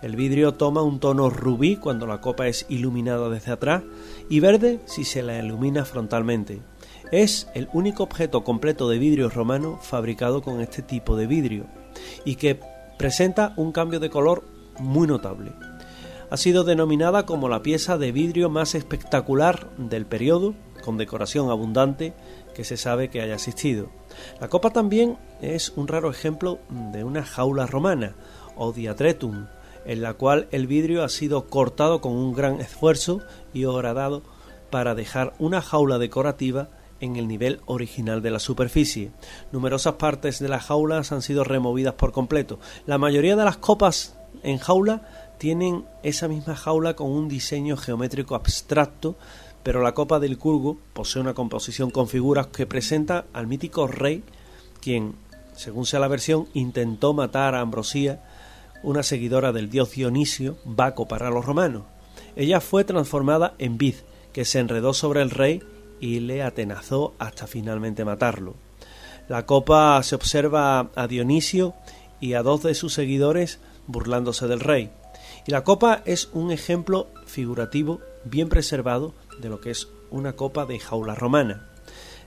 El 0.00 0.14
vidrio 0.14 0.54
toma 0.54 0.82
un 0.82 1.00
tono 1.00 1.28
rubí 1.28 1.76
cuando 1.76 2.06
la 2.06 2.20
copa 2.20 2.46
es 2.46 2.66
iluminada 2.68 3.28
desde 3.28 3.52
atrás 3.52 3.82
y 4.28 4.38
verde 4.40 4.80
si 4.86 5.04
se 5.04 5.22
la 5.22 5.38
ilumina 5.38 5.84
frontalmente. 5.84 6.60
Es 7.10 7.48
el 7.54 7.68
único 7.72 8.04
objeto 8.04 8.44
completo 8.44 8.88
de 8.88 8.98
vidrio 8.98 9.28
romano 9.28 9.78
fabricado 9.82 10.42
con 10.42 10.60
este 10.60 10.80
tipo 10.82 11.16
de 11.16 11.26
vidrio 11.26 11.66
y 12.24 12.36
que 12.36 12.60
presenta 12.98 13.52
un 13.56 13.72
cambio 13.72 13.98
de 13.98 14.10
color 14.10 14.44
muy 14.78 15.08
notable. 15.08 15.52
Ha 16.30 16.36
sido 16.36 16.62
denominada 16.62 17.26
como 17.26 17.48
la 17.48 17.62
pieza 17.62 17.98
de 17.98 18.12
vidrio 18.12 18.48
más 18.48 18.76
espectacular 18.76 19.68
del 19.76 20.06
periodo, 20.06 20.54
con 20.84 20.96
decoración 20.96 21.50
abundante 21.50 22.14
que 22.54 22.62
se 22.62 22.76
sabe 22.76 23.10
que 23.10 23.20
haya 23.20 23.34
existido. 23.34 23.90
La 24.40 24.48
copa 24.48 24.70
también 24.70 25.18
es 25.40 25.72
un 25.74 25.88
raro 25.88 26.10
ejemplo 26.10 26.60
de 26.92 27.02
una 27.02 27.24
jaula 27.24 27.66
romana, 27.66 28.14
o 28.56 28.72
diatretum, 28.72 29.46
en 29.84 30.02
la 30.02 30.14
cual 30.14 30.46
el 30.52 30.68
vidrio 30.68 31.02
ha 31.02 31.08
sido 31.08 31.46
cortado 31.46 32.00
con 32.00 32.12
un 32.12 32.32
gran 32.32 32.60
esfuerzo 32.60 33.20
y 33.52 33.64
horadado 33.64 34.22
para 34.70 34.94
dejar 34.94 35.34
una 35.40 35.60
jaula 35.60 35.98
decorativa 35.98 36.68
en 37.00 37.16
el 37.16 37.26
nivel 37.26 37.60
original 37.66 38.22
de 38.22 38.30
la 38.30 38.38
superficie. 38.38 39.10
Numerosas 39.52 39.94
partes 39.94 40.38
de 40.38 40.48
las 40.48 40.66
jaulas 40.66 41.12
han 41.12 41.22
sido 41.22 41.44
removidas 41.44 41.94
por 41.94 42.12
completo. 42.12 42.58
La 42.86 42.98
mayoría 42.98 43.36
de 43.36 43.44
las 43.44 43.56
copas 43.56 44.16
en 44.42 44.58
jaula 44.58 45.02
tienen 45.38 45.84
esa 46.02 46.28
misma 46.28 46.54
jaula 46.54 46.94
con 46.94 47.10
un 47.10 47.28
diseño 47.28 47.76
geométrico 47.76 48.34
abstracto, 48.34 49.16
pero 49.62 49.82
la 49.82 49.94
copa 49.94 50.20
del 50.20 50.38
Curgo 50.38 50.78
posee 50.92 51.22
una 51.22 51.34
composición 51.34 51.90
con 51.90 52.08
figuras 52.08 52.48
que 52.48 52.66
presenta 52.66 53.26
al 53.32 53.46
mítico 53.46 53.86
rey, 53.86 54.22
quien, 54.80 55.14
según 55.54 55.86
sea 55.86 56.00
la 56.00 56.08
versión, 56.08 56.46
intentó 56.54 57.12
matar 57.12 57.54
a 57.54 57.60
Ambrosía, 57.60 58.22
una 58.82 59.02
seguidora 59.02 59.52
del 59.52 59.68
dios 59.68 59.92
Dionisio, 59.92 60.56
Baco 60.64 61.06
para 61.06 61.30
los 61.30 61.44
romanos. 61.44 61.84
Ella 62.36 62.60
fue 62.60 62.84
transformada 62.84 63.54
en 63.58 63.76
vid, 63.76 63.96
que 64.32 64.44
se 64.44 64.58
enredó 64.58 64.94
sobre 64.94 65.22
el 65.22 65.30
rey 65.30 65.62
y 66.00 66.20
le 66.20 66.42
atenazó 66.42 67.14
hasta 67.18 67.46
finalmente 67.46 68.04
matarlo. 68.04 68.54
La 69.28 69.46
copa 69.46 70.02
se 70.02 70.14
observa 70.14 70.90
a 70.94 71.06
Dionisio 71.06 71.74
y 72.20 72.34
a 72.34 72.42
dos 72.42 72.62
de 72.62 72.74
sus 72.74 72.94
seguidores 72.94 73.60
burlándose 73.86 74.48
del 74.48 74.60
rey. 74.60 74.90
Y 75.46 75.52
la 75.52 75.64
copa 75.64 76.02
es 76.04 76.28
un 76.32 76.50
ejemplo 76.50 77.08
figurativo 77.26 78.00
bien 78.24 78.48
preservado 78.48 79.14
de 79.40 79.48
lo 79.48 79.60
que 79.60 79.70
es 79.70 79.88
una 80.10 80.34
copa 80.34 80.66
de 80.66 80.78
jaula 80.78 81.14
romana. 81.14 81.66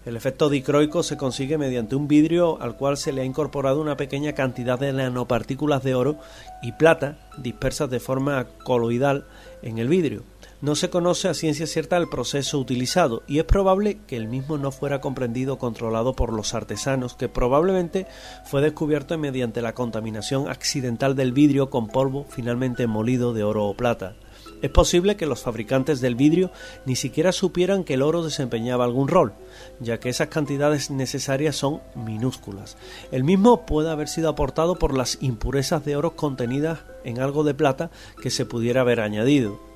El 0.06 0.18
efecto 0.18 0.50
dicroico 0.50 1.02
se 1.02 1.16
consigue 1.16 1.58
mediante 1.58 1.96
un 1.96 2.10
vidrio 2.10 2.62
al 2.62 2.76
cual 2.76 2.98
se 2.98 3.14
le 3.14 3.22
ha 3.22 3.26
incorporado 3.26 3.80
una 3.80 3.96
pequeña 3.96 4.34
cantidad 4.34 4.78
de 4.78 4.92
nanopartículas 4.92 5.82
de 5.84 5.96
oro 5.96 6.18
y 6.62 6.74
plata 6.74 7.30
dispersas 7.38 7.90
de 7.90 8.02
forma 8.02 8.46
coloidal 8.66 9.26
en 9.62 9.78
el 9.78 9.88
vidrio. 9.88 10.24
No 10.64 10.76
se 10.76 10.90
conoce 10.90 11.28
a 11.28 11.34
ciencia 11.34 11.68
cierta 11.68 11.98
el 11.98 12.08
proceso 12.08 12.58
utilizado 12.58 13.24
y 13.28 13.40
es 13.40 13.44
probable 13.44 14.00
que 14.08 14.16
el 14.16 14.30
mismo 14.30 14.58
no 14.58 14.72
fuera 14.72 15.02
comprendido 15.02 15.56
o 15.56 15.58
controlado 15.58 16.16
por 16.16 16.32
los 16.32 16.54
artesanos, 16.54 17.16
que 17.16 17.28
probablemente 17.28 18.08
fue 18.46 18.62
descubierto 18.62 19.18
mediante 19.18 19.62
la 19.62 19.76
contaminación 19.76 20.48
accidental 20.48 21.18
del 21.18 21.34
vidrio 21.34 21.70
con 21.70 21.90
polvo 21.90 22.26
finalmente 22.30 22.88
molido 22.88 23.34
de 23.34 23.44
oro 23.44 23.66
o 23.66 23.76
plata. 23.76 24.16
Es 24.62 24.72
posible 24.72 25.18
que 25.18 25.26
los 25.26 25.42
fabricantes 25.42 26.00
del 26.00 26.16
vidrio 26.16 26.50
ni 26.86 26.96
siquiera 26.96 27.34
supieran 27.34 27.84
que 27.84 27.96
el 27.96 28.02
oro 28.02 28.24
desempeñaba 28.24 28.86
algún 28.86 29.10
rol, 29.10 29.34
ya 29.82 30.00
que 30.00 30.08
esas 30.08 30.30
cantidades 30.30 30.90
necesarias 30.90 31.58
son 31.58 31.82
minúsculas. 31.94 32.78
El 33.12 33.26
mismo 33.26 33.66
puede 33.66 33.92
haber 33.92 34.08
sido 34.08 34.30
aportado 34.30 34.80
por 34.80 34.96
las 34.96 35.18
impurezas 35.20 35.84
de 35.84 35.98
oro 35.98 36.16
contenidas 36.16 36.80
en 37.04 37.20
algo 37.20 37.44
de 37.44 37.54
plata 37.54 37.92
que 38.22 38.30
se 38.30 38.46
pudiera 38.46 38.80
haber 38.80 39.02
añadido 39.02 39.73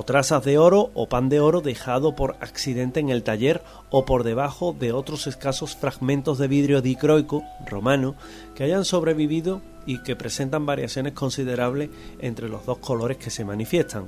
o 0.00 0.02
trazas 0.02 0.42
de 0.46 0.56
oro 0.56 0.90
o 0.94 1.10
pan 1.10 1.28
de 1.28 1.40
oro 1.40 1.60
dejado 1.60 2.16
por 2.16 2.36
accidente 2.40 3.00
en 3.00 3.10
el 3.10 3.22
taller 3.22 3.62
o 3.90 4.06
por 4.06 4.24
debajo 4.24 4.72
de 4.72 4.92
otros 4.92 5.26
escasos 5.26 5.76
fragmentos 5.76 6.38
de 6.38 6.48
vidrio 6.48 6.80
dicroico 6.80 7.44
romano 7.66 8.14
que 8.54 8.64
hayan 8.64 8.86
sobrevivido 8.86 9.60
y 9.84 10.02
que 10.02 10.16
presentan 10.16 10.64
variaciones 10.64 11.12
considerables 11.12 11.90
entre 12.18 12.48
los 12.48 12.64
dos 12.64 12.78
colores 12.78 13.18
que 13.18 13.28
se 13.28 13.44
manifiestan. 13.44 14.06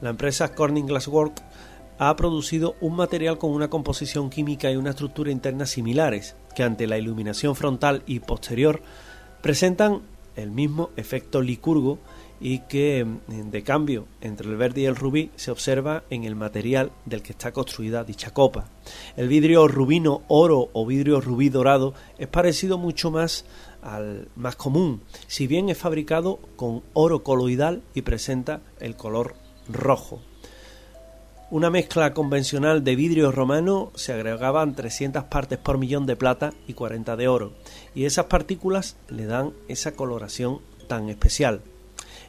La 0.00 0.10
empresa 0.10 0.54
Corning 0.54 0.86
Glassworks 0.86 1.42
ha 1.98 2.14
producido 2.14 2.76
un 2.80 2.94
material 2.94 3.36
con 3.38 3.50
una 3.50 3.68
composición 3.68 4.30
química 4.30 4.70
y 4.70 4.76
una 4.76 4.90
estructura 4.90 5.32
interna 5.32 5.66
similares, 5.66 6.36
que 6.54 6.62
ante 6.62 6.86
la 6.86 6.98
iluminación 6.98 7.56
frontal 7.56 8.04
y 8.06 8.20
posterior 8.20 8.80
presentan 9.40 10.02
el 10.36 10.52
mismo 10.52 10.90
efecto 10.96 11.42
licurgo 11.42 11.98
y 12.42 12.58
que 12.60 13.04
mm, 13.04 13.50
de 13.50 13.62
cambio 13.62 14.06
entre 14.20 14.48
el 14.48 14.56
verde 14.56 14.82
y 14.82 14.86
el 14.86 14.96
rubí 14.96 15.30
se 15.36 15.52
observa 15.52 16.02
en 16.10 16.24
el 16.24 16.34
material 16.34 16.90
del 17.06 17.22
que 17.22 17.32
está 17.32 17.52
construida 17.52 18.04
dicha 18.04 18.32
copa. 18.32 18.68
El 19.16 19.28
vidrio 19.28 19.68
rubino 19.68 20.22
oro 20.28 20.68
o 20.72 20.84
vidrio 20.84 21.20
rubí 21.20 21.48
dorado 21.48 21.94
es 22.18 22.26
parecido 22.26 22.76
mucho 22.76 23.10
más 23.10 23.44
al 23.80 24.28
más 24.36 24.56
común, 24.56 25.02
si 25.28 25.46
bien 25.46 25.68
es 25.68 25.78
fabricado 25.78 26.40
con 26.56 26.82
oro 26.92 27.22
coloidal 27.22 27.82
y 27.94 28.02
presenta 28.02 28.60
el 28.80 28.96
color 28.96 29.34
rojo. 29.68 30.20
Una 31.50 31.68
mezcla 31.68 32.14
convencional 32.14 32.82
de 32.82 32.96
vidrio 32.96 33.30
romano 33.30 33.92
se 33.94 34.12
agregaban 34.12 34.74
300 34.74 35.24
partes 35.24 35.58
por 35.58 35.78
millón 35.78 36.06
de 36.06 36.16
plata 36.16 36.54
y 36.66 36.72
40 36.72 37.14
de 37.16 37.28
oro, 37.28 37.52
y 37.94 38.06
esas 38.06 38.26
partículas 38.26 38.96
le 39.08 39.26
dan 39.26 39.52
esa 39.68 39.92
coloración 39.92 40.60
tan 40.88 41.10
especial. 41.10 41.60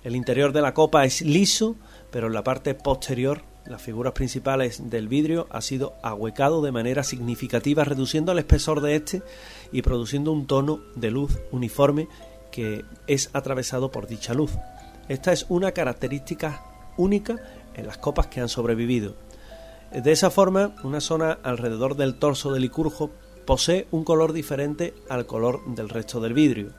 El 0.04 0.16
interior 0.16 0.52
de 0.52 0.62
la 0.62 0.74
copa 0.74 1.06
es 1.06 1.22
liso, 1.22 1.78
pero 2.12 2.28
en 2.28 2.34
la 2.34 2.44
parte 2.44 2.74
posterior, 2.76 3.44
las 3.66 3.82
figuras 3.82 4.12
principales 4.12 4.90
del 4.90 5.08
vidrio 5.08 5.48
ha 5.50 5.62
sido 5.62 5.94
ahuecado 6.04 6.62
de 6.62 6.74
manera 6.74 7.04
significativa, 7.04 7.86
reduciendo 7.86 8.34
el 8.34 8.40
espesor 8.40 8.82
de 8.82 8.96
este 8.96 9.24
y 9.72 9.82
produciendo 9.82 10.34
un 10.34 10.46
tono 10.46 10.82
de 10.96 11.12
luz 11.12 11.40
uniforme 11.52 12.10
que 12.52 12.84
es 13.08 13.30
atravesado 13.34 13.92
por 13.92 14.08
dicha 14.08 14.34
luz. 14.34 14.52
Esta 15.08 15.32
es 15.32 15.46
una 15.48 15.72
característica 15.72 16.64
única 16.98 17.38
en 17.74 17.88
las 17.88 17.98
copas 17.98 18.28
que 18.28 18.42
han 18.42 18.50
sobrevivido. 18.50 19.16
De 19.92 20.12
esa 20.12 20.30
forma, 20.30 20.76
una 20.84 21.00
zona 21.00 21.40
alrededor 21.44 21.96
del 21.96 22.16
torso 22.16 22.52
del 22.52 22.64
licurgo 22.64 23.12
posee 23.46 23.88
un 23.92 24.04
color 24.04 24.34
diferente 24.34 24.94
al 25.10 25.26
color 25.26 25.62
del 25.76 25.90
resto 25.90 26.20
del 26.20 26.34
vidrio. 26.34 26.72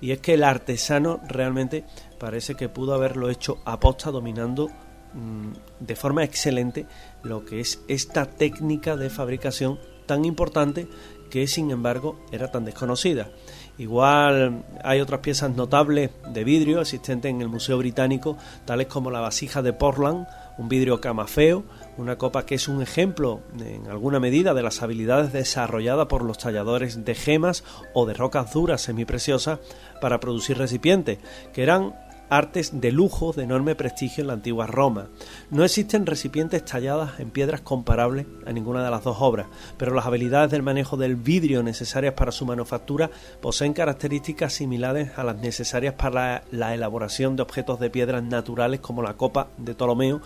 Y 0.00 0.12
es 0.12 0.20
que 0.20 0.34
el 0.34 0.44
artesano 0.44 1.20
realmente 1.26 1.84
parece 2.18 2.54
que 2.54 2.68
pudo 2.68 2.94
haberlo 2.94 3.30
hecho 3.30 3.58
aposta 3.64 4.10
dominando 4.10 4.68
mm, 5.14 5.52
de 5.80 5.96
forma 5.96 6.24
excelente 6.24 6.86
lo 7.22 7.44
que 7.44 7.60
es 7.60 7.82
esta 7.88 8.26
técnica 8.26 8.96
de 8.96 9.10
fabricación 9.10 9.78
tan 10.06 10.24
importante 10.24 10.88
que 11.30 11.46
sin 11.46 11.70
embargo 11.70 12.18
era 12.32 12.50
tan 12.50 12.64
desconocida. 12.64 13.28
Igual 13.78 14.64
hay 14.82 15.00
otras 15.00 15.20
piezas 15.20 15.54
notables 15.54 16.10
de 16.32 16.42
vidrio 16.42 16.80
existentes 16.80 17.30
en 17.30 17.40
el 17.40 17.48
Museo 17.48 17.78
Británico, 17.78 18.36
tales 18.64 18.88
como 18.88 19.10
la 19.10 19.20
vasija 19.20 19.62
de 19.62 19.72
Portland, 19.72 20.26
un 20.58 20.68
vidrio 20.68 21.00
camafeo, 21.00 21.64
una 21.96 22.18
copa 22.18 22.44
que 22.44 22.56
es 22.56 22.66
un 22.66 22.82
ejemplo 22.82 23.40
en 23.60 23.86
alguna 23.86 24.18
medida 24.18 24.52
de 24.52 24.64
las 24.64 24.82
habilidades 24.82 25.32
desarrolladas 25.32 26.06
por 26.06 26.24
los 26.24 26.38
talladores 26.38 27.04
de 27.04 27.14
gemas 27.14 27.62
o 27.94 28.04
de 28.04 28.14
rocas 28.14 28.52
duras 28.52 28.80
semipreciosas 28.82 29.60
para 30.00 30.18
producir 30.18 30.58
recipientes, 30.58 31.18
que 31.52 31.62
eran 31.62 31.94
artes 32.28 32.80
de 32.80 32.92
lujo 32.92 33.32
de 33.32 33.44
enorme 33.44 33.74
prestigio 33.74 34.22
en 34.22 34.28
la 34.28 34.34
antigua 34.34 34.66
Roma. 34.66 35.08
No 35.50 35.64
existen 35.64 36.06
recipientes 36.06 36.64
talladas 36.64 37.20
en 37.20 37.30
piedras 37.30 37.60
comparables 37.60 38.26
a 38.46 38.52
ninguna 38.52 38.84
de 38.84 38.90
las 38.90 39.04
dos 39.04 39.16
obras, 39.20 39.46
pero 39.76 39.94
las 39.94 40.06
habilidades 40.06 40.50
del 40.50 40.62
manejo 40.62 40.96
del 40.96 41.16
vidrio 41.16 41.62
necesarias 41.62 42.14
para 42.14 42.32
su 42.32 42.46
manufactura 42.46 43.10
poseen 43.40 43.72
características 43.72 44.52
similares 44.52 45.10
a 45.16 45.24
las 45.24 45.36
necesarias 45.36 45.94
para 45.94 46.44
la 46.50 46.74
elaboración 46.74 47.36
de 47.36 47.42
objetos 47.42 47.80
de 47.80 47.90
piedras 47.90 48.22
naturales 48.22 48.80
como 48.80 49.02
la 49.02 49.14
copa 49.14 49.48
de 49.56 49.74
Ptolomeo 49.74 50.20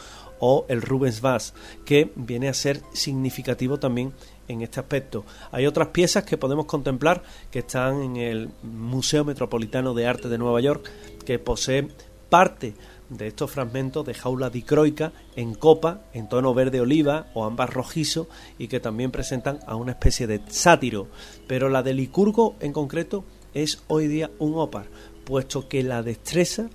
o 0.44 0.66
el 0.68 0.82
Rubens 0.82 1.20
Vase, 1.20 1.52
que 1.84 2.10
viene 2.16 2.48
a 2.48 2.54
ser 2.54 2.80
significativo 2.92 3.78
también 3.78 4.12
en 4.48 4.62
este 4.62 4.80
aspecto. 4.80 5.24
Hay 5.52 5.66
otras 5.66 5.88
piezas 5.88 6.24
que 6.24 6.36
podemos 6.36 6.66
contemplar 6.66 7.22
que 7.50 7.60
están 7.60 8.02
en 8.02 8.16
el 8.16 8.50
Museo 8.62 9.24
Metropolitano 9.24 9.94
de 9.94 10.06
Arte 10.06 10.28
de 10.28 10.38
Nueva 10.38 10.60
York, 10.60 10.90
que 11.22 11.38
posee 11.38 11.88
parte 12.28 12.74
de 13.08 13.26
estos 13.26 13.50
fragmentos 13.50 14.06
de 14.06 14.14
jaula 14.14 14.48
dicroica 14.48 15.12
en 15.36 15.54
copa, 15.54 16.00
en 16.14 16.28
tono 16.28 16.54
verde 16.54 16.80
oliva 16.80 17.26
o 17.34 17.44
ambas 17.44 17.70
rojizo 17.70 18.28
y 18.58 18.68
que 18.68 18.80
también 18.80 19.10
presentan 19.10 19.60
a 19.66 19.76
una 19.76 19.92
especie 19.92 20.26
de 20.26 20.40
sátiro. 20.48 21.08
Pero 21.46 21.68
la 21.68 21.82
de 21.82 21.94
Licurgo 21.94 22.56
en 22.60 22.72
concreto 22.72 23.24
es 23.54 23.82
hoy 23.88 24.08
día 24.08 24.30
un 24.38 24.54
ópar, 24.54 24.86
puesto 25.24 25.68
que 25.68 25.82
la 25.82 26.02
destreza, 26.02 26.70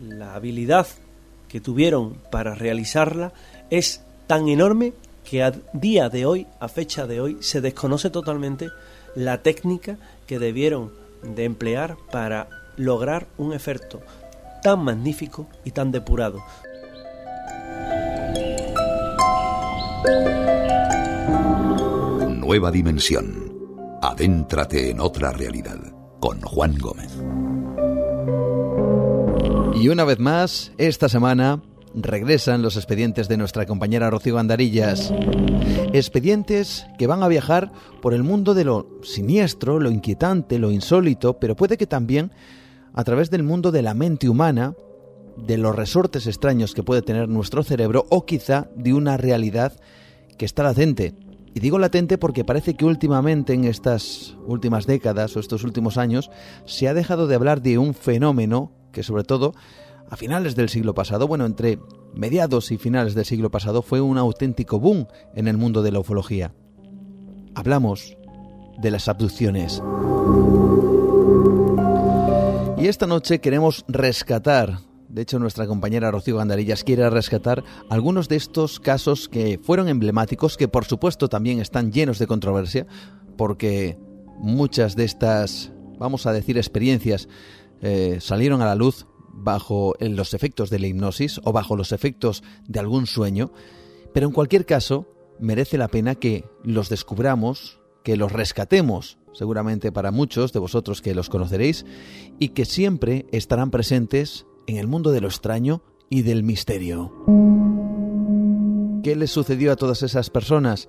la 0.00 0.34
habilidad 0.34 0.86
que 1.48 1.60
tuvieron 1.60 2.14
para 2.30 2.54
realizarla 2.54 3.32
es 3.70 4.02
tan 4.28 4.48
enorme 4.48 4.92
que 5.24 5.42
a 5.42 5.52
día 5.72 6.08
de 6.08 6.24
hoy, 6.24 6.46
a 6.60 6.68
fecha 6.68 7.06
de 7.06 7.20
hoy, 7.20 7.38
se 7.40 7.60
desconoce 7.60 8.10
totalmente 8.10 8.68
la 9.16 9.42
técnica 9.42 9.98
que 10.26 10.38
debieron 10.38 10.92
de 11.22 11.44
emplear 11.44 11.96
para 12.12 12.59
lograr 12.80 13.28
un 13.36 13.52
efecto 13.52 14.00
tan 14.62 14.82
magnífico 14.82 15.46
y 15.64 15.70
tan 15.70 15.92
depurado. 15.92 16.42
Nueva 22.28 22.70
dimensión. 22.70 23.50
Adéntrate 24.02 24.90
en 24.90 25.00
otra 25.00 25.30
realidad 25.30 25.78
con 26.20 26.40
Juan 26.40 26.78
Gómez. 26.78 27.12
Y 29.74 29.88
una 29.88 30.04
vez 30.04 30.18
más, 30.18 30.72
esta 30.78 31.10
semana 31.10 31.62
regresan 31.94 32.62
los 32.62 32.76
expedientes 32.76 33.28
de 33.28 33.36
nuestra 33.36 33.66
compañera 33.66 34.10
Rocío 34.10 34.38
Andarillas. 34.38 35.12
Expedientes 35.92 36.86
que 36.98 37.06
van 37.06 37.22
a 37.22 37.28
viajar 37.28 37.72
por 38.00 38.14
el 38.14 38.22
mundo 38.22 38.54
de 38.54 38.64
lo 38.64 38.88
siniestro, 39.02 39.80
lo 39.80 39.90
inquietante, 39.90 40.58
lo 40.58 40.70
insólito, 40.70 41.34
pero 41.38 41.56
puede 41.56 41.76
que 41.76 41.86
también 41.86 42.32
a 42.94 43.04
través 43.04 43.30
del 43.30 43.42
mundo 43.42 43.70
de 43.72 43.82
la 43.82 43.94
mente 43.94 44.28
humana, 44.28 44.74
de 45.36 45.58
los 45.58 45.74
resortes 45.74 46.26
extraños 46.26 46.74
que 46.74 46.82
puede 46.82 47.02
tener 47.02 47.28
nuestro 47.28 47.62
cerebro 47.62 48.06
o 48.10 48.26
quizá 48.26 48.68
de 48.76 48.92
una 48.94 49.16
realidad 49.16 49.72
que 50.36 50.44
está 50.44 50.62
latente. 50.62 51.14
Y 51.54 51.60
digo 51.60 51.78
latente 51.78 52.18
porque 52.18 52.44
parece 52.44 52.74
que 52.74 52.84
últimamente 52.84 53.54
en 53.54 53.64
estas 53.64 54.36
últimas 54.46 54.86
décadas 54.86 55.36
o 55.36 55.40
estos 55.40 55.64
últimos 55.64 55.98
años 55.98 56.30
se 56.64 56.88
ha 56.88 56.94
dejado 56.94 57.26
de 57.26 57.34
hablar 57.34 57.60
de 57.60 57.78
un 57.78 57.94
fenómeno 57.94 58.72
que 58.92 59.02
sobre 59.02 59.24
todo 59.24 59.54
a 60.08 60.16
finales 60.16 60.56
del 60.56 60.68
siglo 60.68 60.94
pasado, 60.94 61.28
bueno, 61.28 61.46
entre 61.46 61.78
mediados 62.14 62.72
y 62.72 62.78
finales 62.78 63.14
del 63.14 63.24
siglo 63.24 63.50
pasado, 63.50 63.82
fue 63.82 64.00
un 64.00 64.18
auténtico 64.18 64.80
boom 64.80 65.06
en 65.34 65.46
el 65.46 65.56
mundo 65.56 65.82
de 65.82 65.92
la 65.92 66.00
ufología. 66.00 66.52
Hablamos 67.54 68.16
de 68.78 68.90
las 68.90 69.08
abducciones. 69.08 69.80
Y 72.80 72.88
esta 72.88 73.06
noche 73.06 73.40
queremos 73.40 73.84
rescatar, 73.88 74.78
de 75.10 75.20
hecho 75.20 75.38
nuestra 75.38 75.66
compañera 75.66 76.10
Rocío 76.10 76.38
Gandarillas 76.38 76.82
quiere 76.82 77.10
rescatar 77.10 77.62
algunos 77.90 78.26
de 78.26 78.36
estos 78.36 78.80
casos 78.80 79.28
que 79.28 79.60
fueron 79.62 79.86
emblemáticos, 79.88 80.56
que 80.56 80.66
por 80.66 80.86
supuesto 80.86 81.28
también 81.28 81.60
están 81.60 81.92
llenos 81.92 82.18
de 82.18 82.26
controversia, 82.26 82.86
porque 83.36 83.98
muchas 84.38 84.96
de 84.96 85.04
estas, 85.04 85.72
vamos 85.98 86.24
a 86.24 86.32
decir, 86.32 86.56
experiencias 86.56 87.28
eh, 87.82 88.16
salieron 88.18 88.62
a 88.62 88.66
la 88.66 88.76
luz 88.76 89.06
bajo 89.28 89.94
los 90.00 90.32
efectos 90.32 90.70
de 90.70 90.78
la 90.78 90.86
hipnosis 90.86 91.38
o 91.44 91.52
bajo 91.52 91.76
los 91.76 91.92
efectos 91.92 92.42
de 92.66 92.80
algún 92.80 93.06
sueño, 93.06 93.52
pero 94.14 94.26
en 94.26 94.32
cualquier 94.32 94.64
caso 94.64 95.06
merece 95.38 95.76
la 95.76 95.88
pena 95.88 96.14
que 96.14 96.46
los 96.64 96.88
descubramos, 96.88 97.78
que 98.04 98.16
los 98.16 98.32
rescatemos, 98.32 99.18
seguramente 99.32 99.92
para 99.92 100.10
muchos 100.10 100.52
de 100.52 100.58
vosotros 100.58 101.02
que 101.02 101.14
los 101.14 101.28
conoceréis, 101.28 101.84
y 102.38 102.50
que 102.50 102.64
siempre 102.64 103.26
estarán 103.32 103.70
presentes 103.70 104.46
en 104.66 104.76
el 104.76 104.86
mundo 104.86 105.10
de 105.12 105.20
lo 105.20 105.28
extraño 105.28 105.82
y 106.08 106.22
del 106.22 106.42
misterio. 106.42 107.12
¿Qué 109.02 109.16
les 109.16 109.30
sucedió 109.30 109.72
a 109.72 109.76
todas 109.76 110.02
esas 110.02 110.30
personas? 110.30 110.88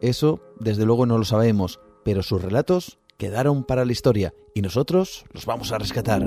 Eso, 0.00 0.40
desde 0.60 0.86
luego, 0.86 1.06
no 1.06 1.18
lo 1.18 1.24
sabemos, 1.24 1.80
pero 2.04 2.22
sus 2.22 2.40
relatos 2.40 2.98
quedaron 3.18 3.64
para 3.64 3.84
la 3.84 3.92
historia 3.92 4.32
y 4.54 4.62
nosotros 4.62 5.24
los 5.32 5.44
vamos 5.44 5.72
a 5.72 5.78
rescatar. 5.78 6.22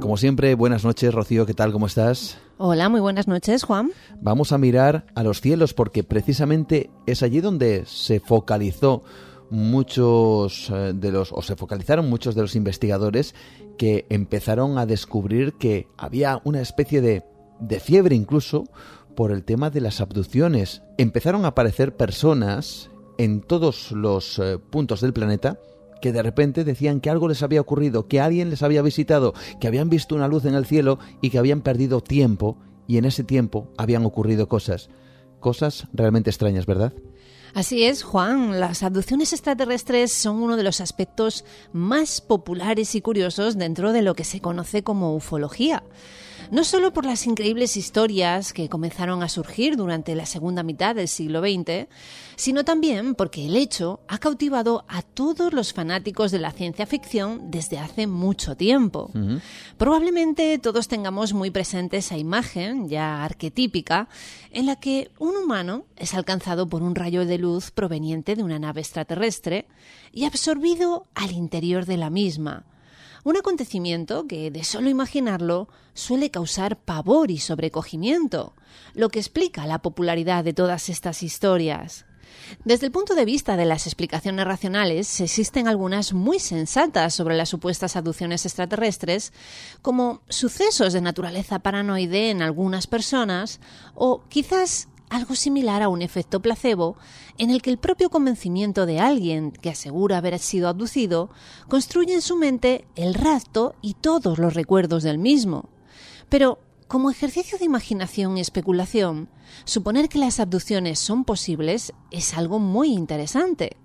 Como 0.00 0.16
siempre, 0.16 0.54
buenas 0.54 0.84
noches, 0.84 1.14
Rocío, 1.14 1.46
¿qué 1.46 1.54
tal? 1.54 1.72
¿Cómo 1.72 1.86
estás? 1.86 2.38
Hola, 2.58 2.88
muy 2.88 3.00
buenas 3.00 3.28
noches, 3.28 3.64
Juan. 3.64 3.92
Vamos 4.20 4.52
a 4.52 4.58
mirar 4.58 5.06
a 5.14 5.22
los 5.22 5.40
cielos 5.40 5.74
porque 5.74 6.04
precisamente 6.04 6.90
es 7.06 7.22
allí 7.22 7.40
donde 7.40 7.84
se 7.86 8.20
focalizó 8.20 9.02
muchos 9.52 10.70
eh, 10.70 10.92
de 10.94 11.12
los, 11.12 11.30
o 11.30 11.42
se 11.42 11.56
focalizaron 11.56 12.08
muchos 12.08 12.34
de 12.34 12.40
los 12.40 12.56
investigadores 12.56 13.34
que 13.76 14.06
empezaron 14.08 14.78
a 14.78 14.86
descubrir 14.86 15.52
que 15.54 15.86
había 15.98 16.40
una 16.44 16.60
especie 16.60 17.02
de, 17.02 17.22
de 17.60 17.78
fiebre 17.78 18.16
incluso 18.16 18.64
por 19.14 19.30
el 19.30 19.44
tema 19.44 19.68
de 19.68 19.82
las 19.82 20.00
abducciones. 20.00 20.82
Empezaron 20.96 21.44
a 21.44 21.48
aparecer 21.48 21.96
personas 21.96 22.90
en 23.18 23.42
todos 23.42 23.92
los 23.92 24.38
eh, 24.38 24.58
puntos 24.58 25.02
del 25.02 25.12
planeta 25.12 25.60
que 26.00 26.12
de 26.12 26.22
repente 26.22 26.64
decían 26.64 27.00
que 27.00 27.10
algo 27.10 27.28
les 27.28 27.42
había 27.42 27.60
ocurrido, 27.60 28.08
que 28.08 28.20
alguien 28.20 28.48
les 28.50 28.62
había 28.62 28.82
visitado, 28.82 29.34
que 29.60 29.68
habían 29.68 29.90
visto 29.90 30.14
una 30.14 30.28
luz 30.28 30.46
en 30.46 30.54
el 30.54 30.66
cielo 30.66 30.98
y 31.20 31.28
que 31.30 31.38
habían 31.38 31.60
perdido 31.60 32.00
tiempo 32.00 32.58
y 32.88 32.96
en 32.96 33.04
ese 33.04 33.22
tiempo 33.22 33.68
habían 33.76 34.04
ocurrido 34.06 34.48
cosas. 34.48 34.88
Cosas 35.40 35.86
realmente 35.92 36.30
extrañas, 36.30 36.66
¿verdad? 36.66 36.94
Así 37.54 37.84
es, 37.84 38.02
Juan. 38.02 38.60
Las 38.60 38.82
abducciones 38.82 39.32
extraterrestres 39.32 40.10
son 40.12 40.36
uno 40.36 40.56
de 40.56 40.62
los 40.62 40.80
aspectos 40.80 41.44
más 41.72 42.22
populares 42.22 42.94
y 42.94 43.02
curiosos 43.02 43.58
dentro 43.58 43.92
de 43.92 44.00
lo 44.00 44.14
que 44.14 44.24
se 44.24 44.40
conoce 44.40 44.82
como 44.82 45.14
ufología 45.14 45.82
no 46.52 46.64
solo 46.64 46.92
por 46.92 47.06
las 47.06 47.26
increíbles 47.26 47.78
historias 47.78 48.52
que 48.52 48.68
comenzaron 48.68 49.22
a 49.22 49.30
surgir 49.30 49.74
durante 49.74 50.14
la 50.14 50.26
segunda 50.26 50.62
mitad 50.62 50.94
del 50.94 51.08
siglo 51.08 51.40
XX, 51.40 51.88
sino 52.36 52.62
también 52.62 53.14
porque 53.14 53.46
el 53.46 53.56
hecho 53.56 54.00
ha 54.06 54.18
cautivado 54.18 54.84
a 54.86 55.00
todos 55.00 55.54
los 55.54 55.72
fanáticos 55.72 56.30
de 56.30 56.40
la 56.40 56.52
ciencia 56.52 56.84
ficción 56.84 57.50
desde 57.50 57.78
hace 57.78 58.06
mucho 58.06 58.54
tiempo. 58.54 59.10
Probablemente 59.78 60.58
todos 60.58 60.88
tengamos 60.88 61.32
muy 61.32 61.50
presente 61.50 61.96
esa 61.96 62.18
imagen, 62.18 62.86
ya 62.86 63.24
arquetípica, 63.24 64.10
en 64.50 64.66
la 64.66 64.76
que 64.76 65.10
un 65.18 65.34
humano 65.36 65.86
es 65.96 66.12
alcanzado 66.12 66.68
por 66.68 66.82
un 66.82 66.94
rayo 66.94 67.24
de 67.24 67.38
luz 67.38 67.70
proveniente 67.70 68.36
de 68.36 68.42
una 68.42 68.58
nave 68.58 68.82
extraterrestre 68.82 69.64
y 70.12 70.26
absorbido 70.26 71.06
al 71.14 71.32
interior 71.32 71.86
de 71.86 71.96
la 71.96 72.10
misma 72.10 72.66
un 73.24 73.36
acontecimiento 73.36 74.26
que, 74.26 74.50
de 74.50 74.64
solo 74.64 74.90
imaginarlo, 74.90 75.68
suele 75.94 76.30
causar 76.30 76.76
pavor 76.76 77.30
y 77.30 77.38
sobrecogimiento, 77.38 78.54
lo 78.94 79.08
que 79.08 79.20
explica 79.20 79.66
la 79.66 79.80
popularidad 79.80 80.44
de 80.44 80.52
todas 80.52 80.88
estas 80.88 81.22
historias. 81.22 82.06
Desde 82.64 82.86
el 82.86 82.92
punto 82.92 83.14
de 83.14 83.24
vista 83.24 83.56
de 83.56 83.64
las 83.64 83.86
explicaciones 83.86 84.46
racionales, 84.46 85.20
existen 85.20 85.68
algunas 85.68 86.12
muy 86.12 86.38
sensatas 86.38 87.14
sobre 87.14 87.36
las 87.36 87.48
supuestas 87.48 87.96
abducciones 87.96 88.46
extraterrestres, 88.46 89.32
como 89.82 90.22
sucesos 90.28 90.92
de 90.92 91.00
naturaleza 91.00 91.60
paranoide 91.60 92.30
en 92.30 92.42
algunas 92.42 92.86
personas, 92.86 93.60
o 93.94 94.22
quizás 94.28 94.88
algo 95.12 95.34
similar 95.34 95.82
a 95.82 95.88
un 95.88 96.00
efecto 96.00 96.40
placebo 96.40 96.96
en 97.36 97.50
el 97.50 97.60
que 97.60 97.70
el 97.70 97.78
propio 97.78 98.08
convencimiento 98.08 98.86
de 98.86 98.98
alguien 98.98 99.52
que 99.52 99.68
asegura 99.68 100.16
haber 100.16 100.38
sido 100.38 100.68
abducido 100.68 101.28
construye 101.68 102.14
en 102.14 102.22
su 102.22 102.36
mente 102.36 102.86
el 102.96 103.12
rapto 103.12 103.74
y 103.82 103.94
todos 103.94 104.38
los 104.38 104.54
recuerdos 104.54 105.02
del 105.02 105.18
mismo. 105.18 105.68
Pero, 106.30 106.60
como 106.88 107.10
ejercicio 107.10 107.58
de 107.58 107.66
imaginación 107.66 108.38
y 108.38 108.40
especulación, 108.40 109.28
suponer 109.64 110.08
que 110.08 110.18
las 110.18 110.40
abducciones 110.40 110.98
son 110.98 111.24
posibles 111.24 111.92
es 112.10 112.32
algo 112.34 112.58
muy 112.58 112.88
interesante. 112.92 113.76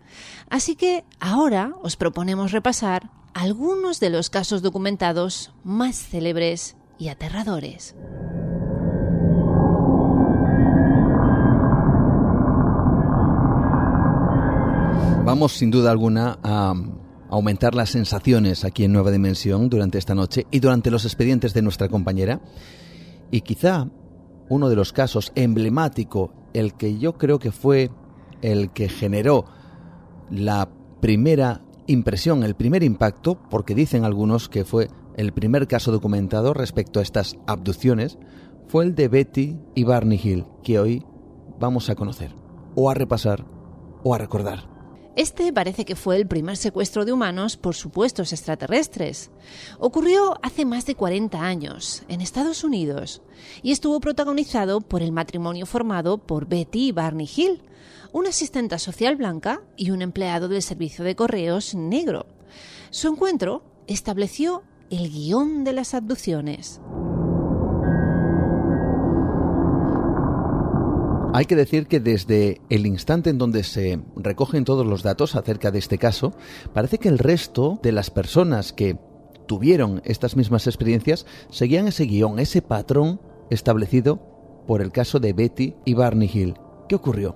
Así 0.49 0.75
que 0.75 1.03
ahora 1.19 1.73
os 1.83 1.97
proponemos 1.97 2.53
repasar 2.53 3.11
algunos 3.33 3.99
de 3.99 4.09
los 4.09 4.29
casos 4.29 4.61
documentados 4.61 5.51
más 5.65 5.97
célebres 5.97 6.77
y 6.97 7.09
aterradores. 7.09 7.95
Vamos 15.27 15.57
sin 15.57 15.71
duda 15.71 15.91
alguna 15.91 16.39
a 16.41 16.73
aumentar 17.29 17.75
las 17.75 17.89
sensaciones 17.89 18.63
aquí 18.63 18.85
en 18.85 18.93
Nueva 18.93 19.11
Dimensión 19.11 19.67
durante 19.67 19.97
esta 19.97 20.15
noche 20.15 20.47
y 20.51 20.61
durante 20.61 20.89
los 20.89 21.03
expedientes 21.03 21.53
de 21.53 21.61
nuestra 21.61 21.89
compañera. 21.89 22.39
Y 23.29 23.41
quizá 23.41 23.89
uno 24.47 24.69
de 24.69 24.77
los 24.77 24.93
casos 24.93 25.33
emblemático, 25.35 26.31
el 26.53 26.75
que 26.75 26.97
yo 26.97 27.17
creo 27.17 27.39
que 27.39 27.51
fue 27.51 27.91
el 28.41 28.71
que 28.71 28.87
generó 28.87 29.43
la 30.31 30.69
primera 31.01 31.61
impresión, 31.87 32.43
el 32.43 32.55
primer 32.55 32.81
impacto, 32.83 33.37
porque 33.49 33.75
dicen 33.75 34.05
algunos 34.05 34.47
que 34.47 34.63
fue 34.63 34.87
el 35.17 35.33
primer 35.33 35.67
caso 35.67 35.91
documentado 35.91 36.53
respecto 36.53 37.01
a 37.01 37.03
estas 37.03 37.35
abducciones, 37.47 38.17
fue 38.69 38.85
el 38.85 38.95
de 38.95 39.09
Betty 39.09 39.59
y 39.75 39.83
Barney 39.83 40.21
Hill, 40.23 40.45
que 40.63 40.79
hoy 40.79 41.05
vamos 41.59 41.89
a 41.89 41.95
conocer, 41.95 42.33
o 42.75 42.89
a 42.89 42.93
repasar, 42.93 43.45
o 44.05 44.15
a 44.15 44.17
recordar. 44.17 44.76
Este 45.18 45.52
parece 45.52 45.84
que 45.84 45.95
fue 45.95 46.15
el 46.15 46.27
primer 46.27 46.57
secuestro 46.57 47.03
de 47.03 47.11
humanos 47.11 47.57
por 47.57 47.73
supuestos 47.73 48.34
extraterrestres. 48.34 49.31
Ocurrió 49.80 50.38
hace 50.44 50.64
más 50.64 50.85
de 50.85 50.94
40 50.94 51.41
años, 51.41 52.03
en 52.07 52.22
Estados 52.22 52.64
Unidos, 52.64 53.23
y 53.64 53.72
estuvo 53.72 53.99
protagonizado 53.99 54.80
por 54.80 55.02
el 55.02 55.11
matrimonio 55.11 55.65
formado 55.65 56.19
por 56.19 56.48
Betty 56.48 56.89
y 56.89 56.91
Barney 56.91 57.27
Hill, 57.35 57.64
una 58.11 58.30
asistenta 58.30 58.77
social 58.77 59.15
blanca 59.15 59.64
y 59.76 59.89
un 59.89 60.03
empleado 60.03 60.49
del 60.49 60.61
servicio 60.61 61.03
de 61.03 61.15
correos 61.15 61.73
negro. 61.73 62.27
Su 62.91 63.07
encuentro 63.07 63.64
estableció 63.88 64.61
el 64.91 65.10
guion 65.10 65.64
de 65.64 65.73
las 65.73 65.95
abducciones. 65.95 66.80
Hay 71.38 71.45
que 71.45 71.55
decir 71.55 71.85
que 71.85 71.99
desde 71.99 72.61
el 72.72 72.88
instante 72.88 73.30
en 73.30 73.38
donde 73.38 73.64
se 73.64 73.99
recogen 74.15 74.65
todos 74.65 74.88
los 74.88 75.03
datos 75.03 75.35
acerca 75.35 75.69
de 75.69 75.77
este 75.77 75.99
caso, 75.99 76.34
parece 76.73 76.97
que 76.97 77.09
el 77.09 77.19
resto 77.19 77.80
de 77.84 77.91
las 77.91 78.09
personas 78.09 78.73
que 78.73 78.97
tuvieron 79.45 80.01
estas 80.03 80.35
mismas 80.35 80.65
experiencias 80.65 81.27
seguían 81.51 81.88
ese 81.88 82.05
guion, 82.05 82.39
ese 82.39 82.64
patrón 82.64 83.22
establecido 83.51 84.64
por 84.65 84.81
el 84.81 84.91
caso 84.91 85.19
de 85.19 85.34
Betty 85.34 85.76
y 85.85 85.93
Barney 85.93 86.27
Hill. 86.34 86.55
¿Qué 86.89 86.95
ocurrió? 86.95 87.35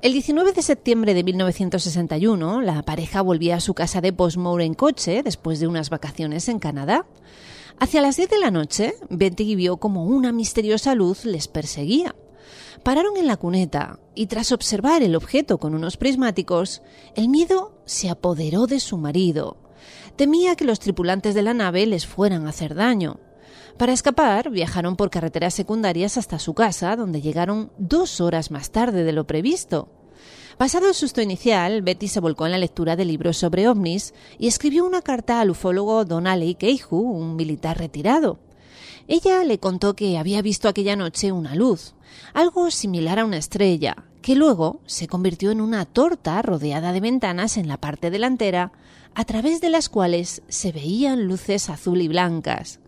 El 0.00 0.12
19 0.12 0.52
de 0.52 0.62
septiembre 0.62 1.12
de 1.12 1.24
1961, 1.24 2.62
la 2.62 2.84
pareja 2.84 3.20
volvía 3.20 3.56
a 3.56 3.60
su 3.60 3.74
casa 3.74 4.00
de 4.00 4.12
Postmore 4.12 4.64
en 4.64 4.74
coche 4.74 5.24
después 5.24 5.58
de 5.58 5.66
unas 5.66 5.90
vacaciones 5.90 6.48
en 6.48 6.60
Canadá. 6.60 7.04
Hacia 7.80 8.00
las 8.00 8.16
10 8.16 8.30
de 8.30 8.38
la 8.38 8.52
noche, 8.52 8.94
Betty 9.10 9.56
vio 9.56 9.78
como 9.78 10.04
una 10.04 10.30
misteriosa 10.30 10.94
luz 10.94 11.24
les 11.24 11.48
perseguía. 11.48 12.14
Pararon 12.82 13.16
en 13.16 13.26
la 13.26 13.36
cuneta 13.36 13.98
y 14.14 14.26
tras 14.26 14.52
observar 14.52 15.02
el 15.02 15.16
objeto 15.16 15.58
con 15.58 15.74
unos 15.74 15.96
prismáticos, 15.96 16.82
el 17.14 17.28
miedo 17.28 17.72
se 17.84 18.10
apoderó 18.10 18.66
de 18.66 18.80
su 18.80 18.98
marido. 18.98 19.56
Temía 20.16 20.56
que 20.56 20.64
los 20.64 20.80
tripulantes 20.80 21.34
de 21.34 21.42
la 21.42 21.54
nave 21.54 21.86
les 21.86 22.06
fueran 22.06 22.46
a 22.46 22.50
hacer 22.50 22.74
daño. 22.74 23.20
Para 23.76 23.92
escapar, 23.92 24.50
viajaron 24.50 24.96
por 24.96 25.10
carreteras 25.10 25.54
secundarias 25.54 26.16
hasta 26.16 26.38
su 26.38 26.54
casa, 26.54 26.96
donde 26.96 27.20
llegaron 27.20 27.70
dos 27.78 28.20
horas 28.20 28.50
más 28.50 28.70
tarde 28.70 29.04
de 29.04 29.12
lo 29.12 29.26
previsto. 29.26 29.88
Pasado 30.56 30.88
el 30.88 30.94
susto 30.94 31.22
inicial, 31.22 31.82
Betty 31.82 32.08
se 32.08 32.18
volcó 32.18 32.46
en 32.46 32.52
la 32.52 32.58
lectura 32.58 32.96
de 32.96 33.04
libros 33.04 33.36
sobre 33.36 33.68
ovnis 33.68 34.12
y 34.38 34.48
escribió 34.48 34.84
una 34.84 35.02
carta 35.02 35.40
al 35.40 35.50
ufólogo 35.50 36.04
Donally 36.04 36.56
Keihu, 36.56 36.98
un 36.98 37.36
militar 37.36 37.78
retirado. 37.78 38.40
Ella 39.08 39.42
le 39.42 39.58
contó 39.58 39.96
que 39.96 40.18
había 40.18 40.42
visto 40.42 40.68
aquella 40.68 40.94
noche 40.94 41.32
una 41.32 41.56
luz, 41.56 41.94
algo 42.34 42.70
similar 42.70 43.18
a 43.18 43.24
una 43.24 43.38
estrella, 43.38 44.04
que 44.22 44.36
luego 44.36 44.80
se 44.86 45.08
convirtió 45.08 45.50
en 45.50 45.60
una 45.60 45.84
torta 45.84 46.40
rodeada 46.42 46.92
de 46.92 47.00
ventanas 47.00 47.56
en 47.56 47.66
la 47.66 47.78
parte 47.78 48.10
delantera, 48.10 48.70
a 49.14 49.24
través 49.24 49.60
de 49.60 49.70
las 49.70 49.88
cuales 49.88 50.42
se 50.48 50.70
veían 50.70 51.24
luces 51.24 51.70
azul 51.70 52.00
y 52.00 52.06
blancas. 52.08 52.78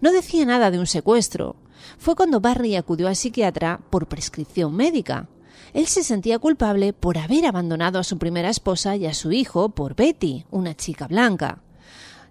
No 0.00 0.12
decía 0.12 0.44
nada 0.44 0.70
de 0.70 0.78
un 0.78 0.86
secuestro. 0.86 1.56
Fue 1.98 2.14
cuando 2.14 2.40
Barry 2.40 2.76
acudió 2.76 3.08
al 3.08 3.16
psiquiatra 3.16 3.80
por 3.90 4.06
prescripción 4.06 4.76
médica 4.76 5.28
él 5.72 5.86
se 5.86 6.04
sentía 6.04 6.38
culpable 6.38 6.92
por 6.92 7.16
haber 7.16 7.46
abandonado 7.46 7.98
a 7.98 8.04
su 8.04 8.18
primera 8.18 8.50
esposa 8.50 8.96
y 8.96 9.06
a 9.06 9.14
su 9.14 9.32
hijo 9.32 9.70
por 9.70 9.94
Betty, 9.94 10.44
una 10.50 10.76
chica 10.76 11.06
blanca. 11.06 11.62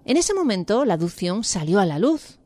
En 0.05 0.17
ese 0.17 0.33
momento 0.33 0.85
la 0.85 0.95
aducción 0.95 1.43
salió 1.43 1.79
a 1.79 1.85
la 1.85 1.97
luz. 1.97 2.39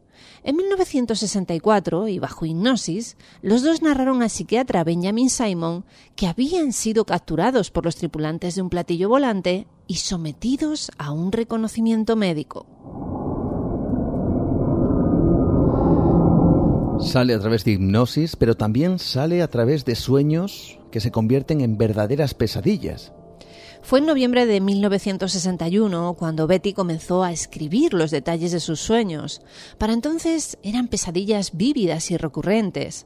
En 0.47 0.57
1964, 0.57 2.07
y 2.07 2.19
bajo 2.19 2.45
hipnosis, 2.45 3.17
los 3.41 3.63
dos 3.63 3.81
narraron 3.81 4.21
al 4.21 4.29
psiquiatra 4.29 4.83
Benjamin 4.83 5.31
Simon 5.31 5.85
que 6.15 6.27
habían 6.27 6.71
sido 6.71 7.03
capturados 7.03 7.71
por 7.71 7.83
los 7.83 7.95
tripulantes 7.95 8.53
de 8.53 8.61
un 8.61 8.69
platillo 8.69 9.09
volante 9.09 9.65
y 9.87 9.95
sometidos 9.95 10.91
a 10.99 11.11
un 11.11 11.31
reconocimiento 11.31 12.15
médico. 12.15 12.67
Sale 16.99 17.33
a 17.33 17.39
través 17.39 17.65
de 17.65 17.71
hipnosis, 17.71 18.35
pero 18.35 18.55
también 18.55 18.99
sale 18.99 19.41
a 19.41 19.49
través 19.49 19.83
de 19.83 19.95
sueños 19.95 20.79
que 20.91 20.99
se 20.99 21.09
convierten 21.09 21.61
en 21.61 21.79
verdaderas 21.79 22.35
pesadillas. 22.35 23.13
Fue 23.85 23.99
en 23.99 24.07
noviembre 24.07 24.47
de 24.47 24.61
1961 24.61 26.15
cuando 26.17 26.47
Betty 26.47 26.73
comenzó 26.73 27.21
a 27.21 27.31
escribir 27.31 27.93
los 27.93 28.09
detalles 28.09 28.51
de 28.51 28.59
sus 28.59 28.79
sueños. 28.79 29.43
Para 29.77 29.93
entonces 29.93 30.57
eran 30.63 30.87
pesadillas 30.87 31.55
vívidas 31.55 32.09
y 32.09 32.17
recurrentes. 32.17 33.05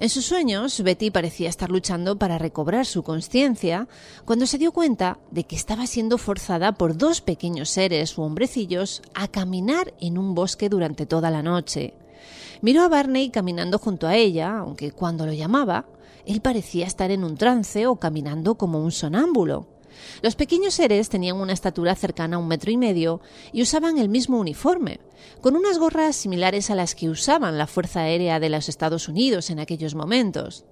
En 0.00 0.08
sus 0.08 0.24
sueños, 0.24 0.82
Betty 0.82 1.12
parecía 1.12 1.48
estar 1.48 1.70
luchando 1.70 2.18
para 2.18 2.36
recobrar 2.36 2.84
su 2.84 3.04
conciencia 3.04 3.86
cuando 4.24 4.46
se 4.46 4.58
dio 4.58 4.72
cuenta 4.72 5.20
de 5.30 5.44
que 5.44 5.54
estaba 5.54 5.86
siendo 5.86 6.18
forzada 6.18 6.72
por 6.72 6.96
dos 6.96 7.20
pequeños 7.20 7.68
seres 7.68 8.18
u 8.18 8.22
hombrecillos 8.22 9.02
a 9.14 9.28
caminar 9.28 9.94
en 10.00 10.18
un 10.18 10.34
bosque 10.34 10.68
durante 10.68 11.06
toda 11.06 11.30
la 11.30 11.44
noche. 11.44 11.94
Miró 12.60 12.82
a 12.82 12.88
Barney 12.88 13.30
caminando 13.30 13.78
junto 13.78 14.08
a 14.08 14.16
ella, 14.16 14.58
aunque 14.58 14.90
cuando 14.90 15.26
lo 15.26 15.32
llamaba, 15.32 15.86
él 16.26 16.40
parecía 16.40 16.88
estar 16.88 17.12
en 17.12 17.22
un 17.22 17.36
trance 17.36 17.86
o 17.86 17.94
caminando 18.00 18.56
como 18.56 18.82
un 18.82 18.90
sonámbulo. 18.90 19.77
Los 20.22 20.36
pequeños 20.36 20.74
seres 20.74 21.08
tenían 21.08 21.36
una 21.36 21.52
estatura 21.52 21.94
cercana 21.94 22.36
a 22.36 22.38
un 22.38 22.48
metro 22.48 22.70
y 22.70 22.76
medio 22.76 23.20
y 23.52 23.62
usaban 23.62 23.98
el 23.98 24.08
mismo 24.08 24.38
uniforme, 24.38 25.00
con 25.40 25.56
unas 25.56 25.78
gorras 25.78 26.16
similares 26.16 26.70
a 26.70 26.74
las 26.74 26.94
que 26.94 27.08
usaban 27.08 27.58
la 27.58 27.66
Fuerza 27.66 28.00
Aérea 28.00 28.40
de 28.40 28.48
los 28.48 28.68
Estados 28.68 29.08
Unidos 29.08 29.50
en 29.50 29.60
aquellos 29.60 29.94
momentos. 29.94 30.64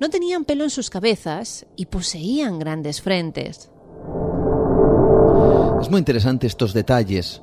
No 0.00 0.10
tenían 0.10 0.44
pelo 0.44 0.64
en 0.64 0.70
sus 0.70 0.90
cabezas 0.90 1.66
y 1.76 1.86
poseían 1.86 2.58
grandes 2.58 3.00
frentes. 3.00 3.70
Es 5.80 5.90
muy 5.90 5.98
interesante 5.98 6.46
estos 6.46 6.72
detalles, 6.72 7.42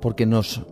porque 0.00 0.26
nos 0.26 0.62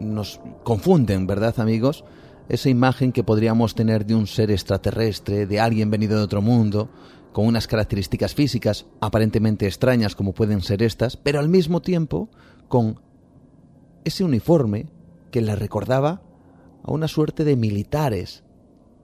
nos 0.00 0.40
confunden, 0.64 1.26
¿verdad 1.26 1.58
amigos? 1.58 2.04
Esa 2.48 2.68
imagen 2.68 3.12
que 3.12 3.24
podríamos 3.24 3.74
tener 3.74 4.06
de 4.06 4.14
un 4.14 4.26
ser 4.26 4.50
extraterrestre, 4.50 5.46
de 5.46 5.60
alguien 5.60 5.90
venido 5.90 6.16
de 6.16 6.24
otro 6.24 6.40
mundo, 6.40 6.88
con 7.38 7.46
unas 7.46 7.68
características 7.68 8.34
físicas 8.34 8.86
aparentemente 9.00 9.68
extrañas 9.68 10.16
como 10.16 10.32
pueden 10.32 10.60
ser 10.60 10.82
estas, 10.82 11.16
pero 11.16 11.38
al 11.38 11.48
mismo 11.48 11.80
tiempo 11.80 12.28
con 12.66 13.00
ese 14.02 14.24
uniforme 14.24 14.88
que 15.30 15.40
le 15.40 15.54
recordaba 15.54 16.20
a 16.82 16.90
una 16.90 17.06
suerte 17.06 17.44
de 17.44 17.54
militares. 17.54 18.42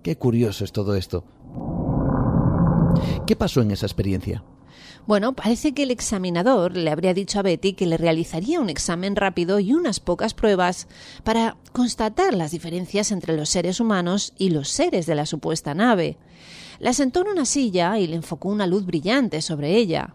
Qué 0.02 0.19
curioso 0.19 0.65
es 0.65 0.73
todo 0.73 0.97
esto. 0.97 1.23
¿Qué 3.24 3.36
pasó 3.36 3.61
en 3.61 3.70
esa 3.70 3.86
experiencia? 3.86 4.43
Bueno, 5.06 5.35
parece 5.35 5.73
que 5.73 5.85
el 5.85 5.93
examinador 5.93 6.77
le 6.77 6.90
habría 6.90 7.15
dicho 7.15 7.39
a 7.39 7.43
Betty 7.43 7.74
que 7.74 7.86
le 7.86 7.98
realizaría 7.98 8.59
un 8.59 8.69
examen 8.69 9.15
rápido 9.15 9.61
y 9.61 9.74
unas 9.74 10.01
pocas 10.01 10.35
pruebas 10.35 10.89
para 11.23 11.56
constatar 11.70 12.35
las 12.35 12.51
diferencias 12.51 13.12
entre 13.12 13.36
los 13.36 13.48
seres 13.48 13.78
humanos 13.78 14.32
y 14.36 14.51
los 14.51 14.70
seres 14.70 15.06
de 15.06 15.15
la 15.15 15.24
supuesta 15.24 15.73
nave. 15.73 16.19
La 16.78 16.92
sentó 16.92 17.22
en 17.22 17.28
una 17.28 17.44
silla 17.44 17.98
y 17.98 18.06
le 18.06 18.16
enfocó 18.16 18.48
una 18.48 18.66
luz 18.66 18.84
brillante 18.86 19.42
sobre 19.42 19.76
ella. 19.76 20.14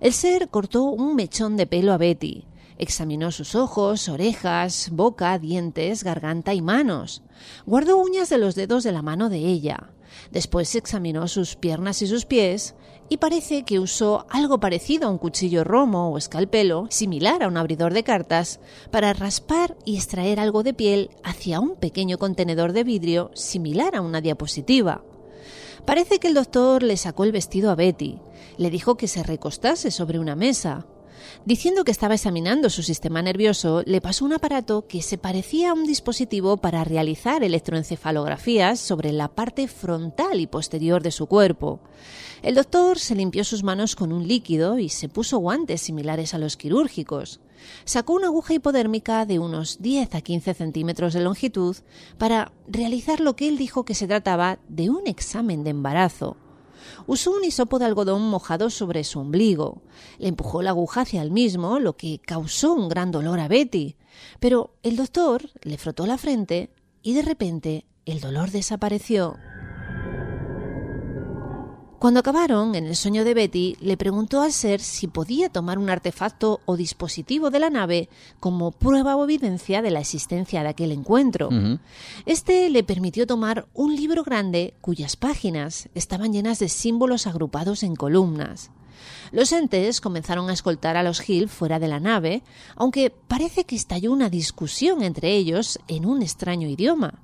El 0.00 0.12
ser 0.12 0.48
cortó 0.48 0.84
un 0.84 1.14
mechón 1.14 1.56
de 1.56 1.66
pelo 1.66 1.92
a 1.92 1.98
Betty. 1.98 2.46
Examinó 2.78 3.30
sus 3.30 3.54
ojos, 3.54 4.08
orejas, 4.08 4.88
boca, 4.90 5.38
dientes, 5.38 6.02
garganta 6.02 6.54
y 6.54 6.62
manos. 6.62 7.22
Guardó 7.66 7.98
uñas 7.98 8.30
de 8.30 8.38
los 8.38 8.54
dedos 8.54 8.84
de 8.84 8.92
la 8.92 9.02
mano 9.02 9.28
de 9.28 9.38
ella. 9.38 9.90
Después 10.30 10.74
examinó 10.74 11.28
sus 11.28 11.56
piernas 11.56 12.02
y 12.02 12.06
sus 12.06 12.24
pies 12.24 12.74
y 13.08 13.18
parece 13.18 13.64
que 13.64 13.78
usó 13.78 14.26
algo 14.30 14.60
parecido 14.60 15.08
a 15.08 15.10
un 15.10 15.18
cuchillo 15.18 15.64
romo 15.64 16.10
o 16.10 16.18
escalpelo, 16.18 16.86
similar 16.90 17.42
a 17.42 17.48
un 17.48 17.56
abridor 17.56 17.92
de 17.92 18.04
cartas, 18.04 18.60
para 18.90 19.12
raspar 19.12 19.76
y 19.84 19.96
extraer 19.96 20.40
algo 20.40 20.62
de 20.62 20.74
piel 20.74 21.10
hacia 21.22 21.60
un 21.60 21.76
pequeño 21.76 22.18
contenedor 22.18 22.72
de 22.72 22.84
vidrio 22.84 23.30
similar 23.34 23.94
a 23.96 24.00
una 24.00 24.20
diapositiva. 24.20 25.02
Parece 25.84 26.18
que 26.18 26.28
el 26.28 26.34
doctor 26.34 26.82
le 26.82 26.96
sacó 26.96 27.24
el 27.24 27.32
vestido 27.32 27.70
a 27.70 27.74
Betty, 27.74 28.18
le 28.56 28.70
dijo 28.70 28.96
que 28.96 29.08
se 29.08 29.22
recostase 29.22 29.90
sobre 29.90 30.18
una 30.18 30.36
mesa, 30.36 30.86
Diciendo 31.44 31.84
que 31.84 31.90
estaba 31.90 32.14
examinando 32.14 32.70
su 32.70 32.82
sistema 32.82 33.22
nervioso, 33.22 33.82
le 33.86 34.00
pasó 34.00 34.24
un 34.24 34.32
aparato 34.32 34.86
que 34.86 35.02
se 35.02 35.18
parecía 35.18 35.70
a 35.70 35.74
un 35.74 35.84
dispositivo 35.84 36.58
para 36.58 36.84
realizar 36.84 37.42
electroencefalografías 37.42 38.78
sobre 38.78 39.12
la 39.12 39.28
parte 39.28 39.68
frontal 39.68 40.40
y 40.40 40.46
posterior 40.46 41.02
de 41.02 41.10
su 41.10 41.26
cuerpo. 41.26 41.80
El 42.42 42.54
doctor 42.54 42.98
se 42.98 43.14
limpió 43.14 43.44
sus 43.44 43.62
manos 43.62 43.96
con 43.96 44.12
un 44.12 44.26
líquido 44.26 44.78
y 44.78 44.88
se 44.88 45.08
puso 45.08 45.38
guantes 45.38 45.82
similares 45.82 46.34
a 46.34 46.38
los 46.38 46.56
quirúrgicos. 46.56 47.40
Sacó 47.84 48.14
una 48.14 48.28
aguja 48.28 48.54
hipodérmica 48.54 49.26
de 49.26 49.38
unos 49.38 49.80
10 49.80 50.14
a 50.14 50.20
15 50.20 50.54
centímetros 50.54 51.12
de 51.12 51.20
longitud 51.20 51.76
para 52.18 52.52
realizar 52.68 53.20
lo 53.20 53.36
que 53.36 53.48
él 53.48 53.58
dijo 53.58 53.84
que 53.84 53.94
se 53.94 54.06
trataba 54.06 54.58
de 54.68 54.90
un 54.90 55.06
examen 55.06 55.64
de 55.64 55.70
embarazo. 55.70 56.36
Usó 57.06 57.32
un 57.32 57.44
hisopo 57.44 57.78
de 57.78 57.86
algodón 57.86 58.22
mojado 58.22 58.70
sobre 58.70 59.04
su 59.04 59.20
ombligo. 59.20 59.82
Le 60.18 60.28
empujó 60.28 60.62
la 60.62 60.70
aguja 60.70 61.02
hacia 61.02 61.22
el 61.22 61.30
mismo, 61.30 61.78
lo 61.78 61.96
que 61.96 62.18
causó 62.18 62.72
un 62.72 62.88
gran 62.88 63.10
dolor 63.10 63.40
a 63.40 63.48
Betty. 63.48 63.96
Pero 64.38 64.74
el 64.82 64.96
doctor 64.96 65.50
le 65.62 65.78
frotó 65.78 66.06
la 66.06 66.18
frente 66.18 66.70
y 67.02 67.14
de 67.14 67.22
repente 67.22 67.86
el 68.06 68.20
dolor 68.20 68.50
desapareció. 68.50 69.36
Cuando 72.00 72.20
acabaron, 72.20 72.76
en 72.76 72.86
el 72.86 72.96
sueño 72.96 73.26
de 73.26 73.34
Betty, 73.34 73.76
le 73.78 73.98
preguntó 73.98 74.40
al 74.40 74.54
ser 74.54 74.80
si 74.80 75.06
podía 75.06 75.50
tomar 75.50 75.78
un 75.78 75.90
artefacto 75.90 76.60
o 76.64 76.78
dispositivo 76.78 77.50
de 77.50 77.58
la 77.58 77.68
nave 77.68 78.08
como 78.40 78.72
prueba 78.72 79.16
o 79.16 79.24
evidencia 79.24 79.82
de 79.82 79.90
la 79.90 80.00
existencia 80.00 80.62
de 80.62 80.70
aquel 80.70 80.92
encuentro. 80.92 81.50
Este 82.24 82.70
le 82.70 82.84
permitió 82.84 83.26
tomar 83.26 83.68
un 83.74 83.96
libro 83.96 84.24
grande 84.24 84.72
cuyas 84.80 85.16
páginas 85.16 85.90
estaban 85.94 86.32
llenas 86.32 86.58
de 86.58 86.70
símbolos 86.70 87.26
agrupados 87.26 87.82
en 87.82 87.94
columnas. 87.96 88.70
Los 89.30 89.52
entes 89.52 90.00
comenzaron 90.00 90.48
a 90.48 90.54
escoltar 90.54 90.96
a 90.96 91.02
los 91.02 91.28
Hill 91.28 91.50
fuera 91.50 91.78
de 91.78 91.88
la 91.88 92.00
nave, 92.00 92.42
aunque 92.76 93.10
parece 93.10 93.64
que 93.64 93.76
estalló 93.76 94.10
una 94.10 94.30
discusión 94.30 95.02
entre 95.02 95.36
ellos 95.36 95.78
en 95.86 96.06
un 96.06 96.22
extraño 96.22 96.66
idioma. 96.66 97.20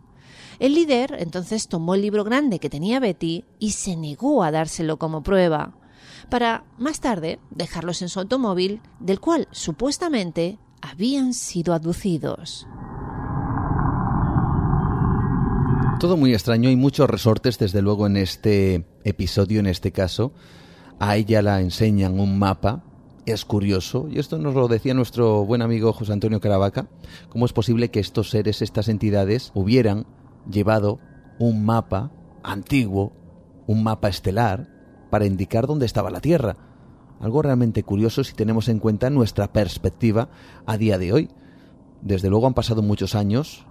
El 0.59 0.75
líder 0.75 1.17
entonces 1.19 1.69
tomó 1.69 1.95
el 1.95 2.03
libro 2.03 2.25
grande 2.25 2.59
que 2.59 2.71
tenía 2.71 3.01
Betty 3.01 3.45
y 3.59 3.73
se 3.73 3.97
negó 3.97 4.43
a 4.43 4.51
dárselo 4.51 4.99
como 4.99 5.23
prueba, 5.23 5.75
para 6.31 6.65
más 6.79 7.01
tarde 7.01 7.39
dejarlos 7.51 8.03
en 8.03 8.09
su 8.09 8.21
automóvil, 8.21 8.81
del 9.01 9.21
cual 9.21 9.49
supuestamente 9.51 10.59
habían 10.81 11.35
sido 11.35 11.75
aducidos. 11.75 12.67
Todo 16.01 16.17
muy 16.17 16.35
extraño 16.35 16.71
y 16.71 16.77
muchos 16.77 17.09
resortes, 17.09 17.59
desde 17.59 17.81
luego, 17.81 18.07
en 18.07 18.17
este 18.17 18.87
episodio, 19.05 19.61
en 19.61 19.67
este 19.67 19.93
caso. 19.93 20.33
A 20.99 21.17
ella 21.17 21.43
la 21.43 21.61
enseñan 21.61 22.21
un 22.21 22.39
mapa 22.39 22.85
es 23.27 23.45
curioso, 23.45 24.07
y 24.09 24.21
esto 24.21 24.39
nos 24.39 24.55
lo 24.55 24.69
decía 24.69 24.95
nuestro 24.95 25.45
buen 25.45 25.61
amigo 25.61 25.93
José 25.93 26.13
Antonio 26.13 26.41
Caravaca, 26.41 26.87
cómo 27.29 27.45
es 27.45 27.53
posible 27.53 27.91
que 27.91 27.99
estos 27.99 28.31
seres, 28.31 28.63
estas 28.63 28.89
entidades, 28.89 29.51
hubieran 29.53 30.07
llevado 30.51 30.99
un 31.39 31.65
mapa 31.65 32.11
antiguo, 32.43 33.13
un 33.67 33.83
mapa 33.83 34.09
estelar, 34.09 34.69
para 35.11 35.27
indicar 35.27 35.67
dónde 35.67 35.87
estaba 35.87 36.11
la 36.11 36.21
Tierra. 36.21 36.57
Algo 37.21 37.43
realmente 37.43 37.83
curioso 37.83 38.25
si 38.25 38.35
tenemos 38.35 38.69
en 38.69 38.79
cuenta 38.79 39.11
nuestra 39.11 39.53
perspectiva 39.53 40.29
a 40.67 40.77
día 40.77 40.99
de 40.99 41.13
hoy. 41.13 41.31
Desde 42.03 42.29
luego 42.29 42.47
han 42.47 42.55
pasado 42.55 42.83
muchos 42.83 43.15
años 43.15 43.67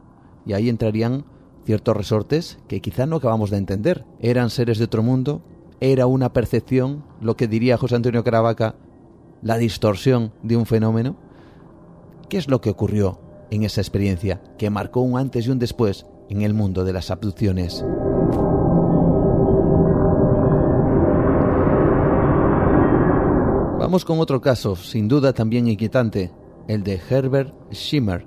y 0.45 0.53
ahí 0.53 0.69
entrarían 0.69 1.25
ciertos 1.65 1.95
resortes 1.95 2.59
que 2.67 2.81
quizá 2.81 3.05
no 3.05 3.17
acabamos 3.17 3.49
de 3.49 3.57
entender. 3.57 4.05
¿Eran 4.19 4.49
seres 4.49 4.77
de 4.77 4.85
otro 4.85 5.03
mundo? 5.03 5.43
¿Era 5.79 6.07
una 6.07 6.33
percepción, 6.33 7.03
lo 7.21 7.35
que 7.35 7.47
diría 7.47 7.77
José 7.77 7.95
Antonio 7.95 8.23
Caravaca, 8.23 8.75
la 9.41 9.57
distorsión 9.57 10.31
de 10.41 10.57
un 10.57 10.65
fenómeno? 10.65 11.15
¿Qué 12.29 12.37
es 12.37 12.47
lo 12.47 12.61
que 12.61 12.71
ocurrió 12.71 13.19
en 13.51 13.63
esa 13.63 13.81
experiencia 13.81 14.41
que 14.57 14.69
marcó 14.69 15.01
un 15.01 15.19
antes 15.19 15.45
y 15.45 15.51
un 15.51 15.59
después 15.59 16.05
en 16.29 16.41
el 16.41 16.53
mundo 16.53 16.83
de 16.83 16.93
las 16.93 17.11
abducciones? 17.11 17.83
Vamos 23.79 24.03
con 24.05 24.19
otro 24.19 24.41
caso, 24.41 24.75
sin 24.75 25.07
duda 25.07 25.33
también 25.33 25.67
inquietante, 25.67 26.31
el 26.67 26.83
de 26.83 26.99
Herbert 27.09 27.53
Schimmer, 27.71 28.25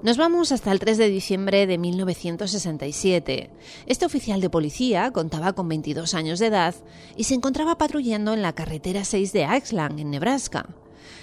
nos 0.00 0.16
vamos 0.16 0.52
hasta 0.52 0.70
el 0.70 0.78
3 0.78 0.96
de 0.96 1.08
diciembre 1.08 1.66
de 1.66 1.76
1967. 1.76 3.50
Este 3.86 4.06
oficial 4.06 4.40
de 4.40 4.48
policía 4.48 5.10
contaba 5.10 5.54
con 5.54 5.68
22 5.68 6.14
años 6.14 6.38
de 6.38 6.46
edad 6.46 6.76
y 7.16 7.24
se 7.24 7.34
encontraba 7.34 7.78
patrullando 7.78 8.32
en 8.32 8.42
la 8.42 8.52
carretera 8.52 9.04
6 9.04 9.32
de 9.32 9.44
Axland, 9.44 9.98
en 9.98 10.10
Nebraska. 10.10 10.68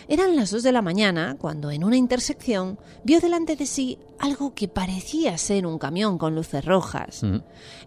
Eran 0.07 0.35
las 0.35 0.51
2 0.51 0.63
de 0.63 0.71
la 0.71 0.81
mañana 0.81 1.35
cuando 1.39 1.71
en 1.71 1.83
una 1.83 1.97
intersección 1.97 2.77
vio 3.03 3.19
delante 3.19 3.55
de 3.55 3.65
sí 3.65 3.97
algo 4.19 4.53
que 4.53 4.67
parecía 4.67 5.37
ser 5.37 5.65
un 5.65 5.77
camión 5.77 6.17
con 6.17 6.35
luces 6.35 6.63
rojas. 6.63 7.23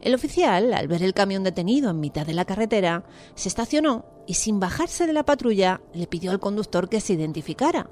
El 0.01 0.15
oficial, 0.15 0.75
al 0.75 0.89
ver 0.89 1.03
el 1.03 1.15
camión 1.15 1.45
detenido 1.45 1.91
en 1.91 2.01
mitad 2.01 2.27
de 2.27 2.35
la 2.35 2.45
carretera, 2.45 3.05
se 3.35 3.49
estacionó 3.49 4.05
y 4.27 4.35
sin 4.35 4.61
bajarse 4.61 5.07
de 5.07 5.13
la 5.13 5.25
patrulla 5.25 5.81
le 5.95 6.07
pidió 6.07 6.31
al 6.31 6.41
conductor 6.41 6.89
que 6.89 7.01
se 7.01 7.15
identificara. 7.15 7.89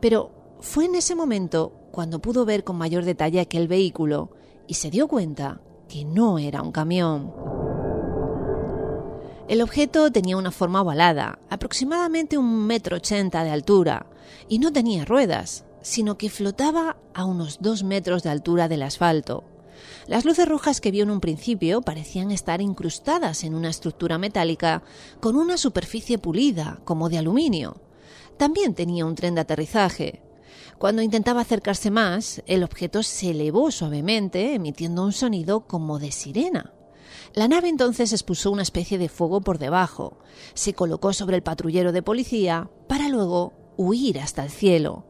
Pero 0.00 0.30
fue 0.60 0.86
en 0.86 0.94
ese 0.94 1.14
momento 1.14 1.72
cuando 1.90 2.20
pudo 2.20 2.44
ver 2.44 2.64
con 2.64 2.76
mayor 2.76 3.04
detalle 3.04 3.40
aquel 3.40 3.68
vehículo 3.68 4.30
y 4.66 4.74
se 4.74 4.90
dio 4.90 5.08
cuenta 5.08 5.60
que 5.88 6.04
no 6.04 6.38
era 6.38 6.62
un 6.62 6.72
camión. 6.72 7.32
El 9.46 9.60
objeto 9.60 10.10
tenía 10.10 10.38
una 10.38 10.50
forma 10.50 10.80
ovalada, 10.80 11.38
aproximadamente 11.50 12.38
un 12.38 12.66
metro 12.66 12.96
ochenta 12.96 13.44
de 13.44 13.50
altura, 13.50 14.06
y 14.48 14.58
no 14.58 14.72
tenía 14.72 15.04
ruedas, 15.04 15.66
sino 15.82 16.16
que 16.16 16.30
flotaba 16.30 16.96
a 17.12 17.26
unos 17.26 17.58
dos 17.60 17.82
metros 17.82 18.22
de 18.22 18.30
altura 18.30 18.68
del 18.68 18.82
asfalto. 18.82 19.44
Las 20.06 20.24
luces 20.24 20.48
rojas 20.48 20.80
que 20.80 20.90
vio 20.90 21.02
en 21.02 21.10
un 21.10 21.20
principio 21.20 21.82
parecían 21.82 22.30
estar 22.30 22.62
incrustadas 22.62 23.44
en 23.44 23.54
una 23.54 23.68
estructura 23.68 24.16
metálica 24.16 24.82
con 25.20 25.36
una 25.36 25.58
superficie 25.58 26.16
pulida, 26.16 26.80
como 26.84 27.10
de 27.10 27.18
aluminio. 27.18 27.82
También 28.38 28.74
tenía 28.74 29.04
un 29.04 29.14
tren 29.14 29.34
de 29.34 29.42
aterrizaje, 29.42 30.22
cuando 30.78 31.02
intentaba 31.02 31.40
acercarse 31.40 31.90
más, 31.90 32.42
el 32.46 32.62
objeto 32.64 33.02
se 33.02 33.30
elevó 33.30 33.70
suavemente, 33.70 34.54
emitiendo 34.54 35.04
un 35.04 35.12
sonido 35.12 35.66
como 35.66 35.98
de 35.98 36.12
sirena. 36.12 36.72
La 37.34 37.48
nave 37.48 37.68
entonces 37.68 38.12
expuso 38.12 38.52
una 38.52 38.62
especie 38.62 38.96
de 38.96 39.08
fuego 39.08 39.40
por 39.40 39.58
debajo, 39.58 40.18
se 40.54 40.72
colocó 40.72 41.12
sobre 41.12 41.34
el 41.34 41.42
patrullero 41.42 41.90
de 41.90 42.00
policía 42.00 42.70
para 42.88 43.08
luego 43.08 43.52
huir 43.76 44.20
hasta 44.20 44.44
el 44.44 44.50
cielo. 44.50 45.04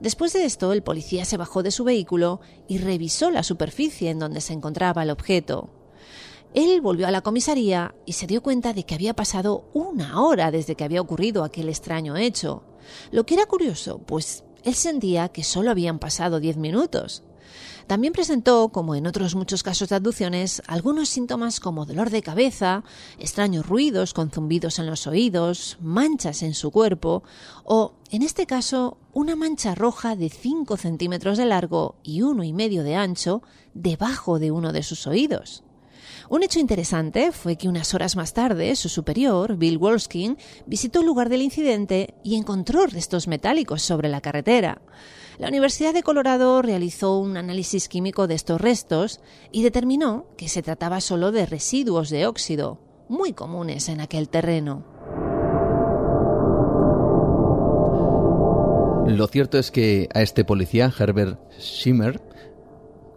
Después 0.00 0.32
de 0.32 0.46
esto, 0.46 0.72
el 0.72 0.82
policía 0.82 1.26
se 1.26 1.36
bajó 1.36 1.62
de 1.62 1.70
su 1.70 1.84
vehículo 1.84 2.40
y 2.68 2.78
revisó 2.78 3.30
la 3.30 3.42
superficie 3.42 4.08
en 4.08 4.18
donde 4.18 4.40
se 4.40 4.54
encontraba 4.54 5.02
el 5.02 5.10
objeto. 5.10 5.68
Él 6.54 6.80
volvió 6.80 7.06
a 7.06 7.10
la 7.10 7.20
comisaría 7.20 7.94
y 8.06 8.14
se 8.14 8.26
dio 8.26 8.42
cuenta 8.42 8.72
de 8.72 8.84
que 8.84 8.94
había 8.94 9.12
pasado 9.12 9.68
una 9.74 10.22
hora 10.22 10.50
desde 10.50 10.74
que 10.74 10.84
había 10.84 11.02
ocurrido 11.02 11.44
aquel 11.44 11.68
extraño 11.68 12.16
hecho. 12.16 12.64
Lo 13.10 13.26
que 13.26 13.34
era 13.34 13.44
curioso, 13.44 13.98
pues 13.98 14.44
él 14.64 14.74
sentía 14.74 15.28
que 15.28 15.44
solo 15.44 15.70
habían 15.70 15.98
pasado 15.98 16.40
diez 16.40 16.56
minutos. 16.56 17.24
También 17.88 18.12
presentó, 18.12 18.68
como 18.68 18.94
en 18.94 19.06
otros 19.06 19.34
muchos 19.34 19.62
casos 19.62 19.88
de 19.88 19.96
abducciones, 19.96 20.62
algunos 20.66 21.08
síntomas 21.08 21.58
como 21.58 21.86
dolor 21.86 22.10
de 22.10 22.20
cabeza, 22.20 22.84
extraños 23.18 23.66
ruidos 23.66 24.12
con 24.12 24.30
zumbidos 24.30 24.78
en 24.78 24.84
los 24.84 25.06
oídos, 25.06 25.78
manchas 25.80 26.42
en 26.42 26.52
su 26.52 26.70
cuerpo 26.70 27.22
o, 27.64 27.94
en 28.10 28.20
este 28.20 28.44
caso, 28.44 28.98
una 29.14 29.36
mancha 29.36 29.74
roja 29.74 30.16
de 30.16 30.28
5 30.28 30.76
centímetros 30.76 31.38
de 31.38 31.46
largo 31.46 31.94
y 32.02 32.20
uno 32.20 32.44
y 32.44 32.52
medio 32.52 32.82
de 32.82 32.94
ancho 32.94 33.40
debajo 33.72 34.38
de 34.38 34.50
uno 34.50 34.74
de 34.74 34.82
sus 34.82 35.06
oídos. 35.06 35.64
Un 36.28 36.42
hecho 36.42 36.58
interesante 36.58 37.32
fue 37.32 37.56
que 37.56 37.68
unas 37.68 37.94
horas 37.94 38.16
más 38.16 38.32
tarde, 38.32 38.74
su 38.76 38.88
superior, 38.88 39.56
Bill 39.56 39.78
Wolskin, 39.78 40.36
visitó 40.66 41.00
el 41.00 41.06
lugar 41.06 41.28
del 41.28 41.42
incidente 41.42 42.14
y 42.22 42.36
encontró 42.36 42.86
restos 42.86 43.28
metálicos 43.28 43.82
sobre 43.82 44.08
la 44.08 44.20
carretera. 44.20 44.80
La 45.38 45.48
Universidad 45.48 45.94
de 45.94 46.02
Colorado 46.02 46.62
realizó 46.62 47.18
un 47.18 47.36
análisis 47.36 47.88
químico 47.88 48.26
de 48.26 48.34
estos 48.34 48.60
restos 48.60 49.20
y 49.52 49.62
determinó 49.62 50.26
que 50.36 50.48
se 50.48 50.62
trataba 50.62 51.00
solo 51.00 51.30
de 51.30 51.46
residuos 51.46 52.10
de 52.10 52.26
óxido, 52.26 52.80
muy 53.08 53.32
comunes 53.32 53.88
en 53.88 54.00
aquel 54.00 54.28
terreno. 54.28 54.84
Lo 59.06 59.26
cierto 59.28 59.58
es 59.58 59.70
que 59.70 60.08
a 60.12 60.22
este 60.22 60.44
policía, 60.44 60.92
Herbert 60.96 61.38
Schimmer, 61.58 62.20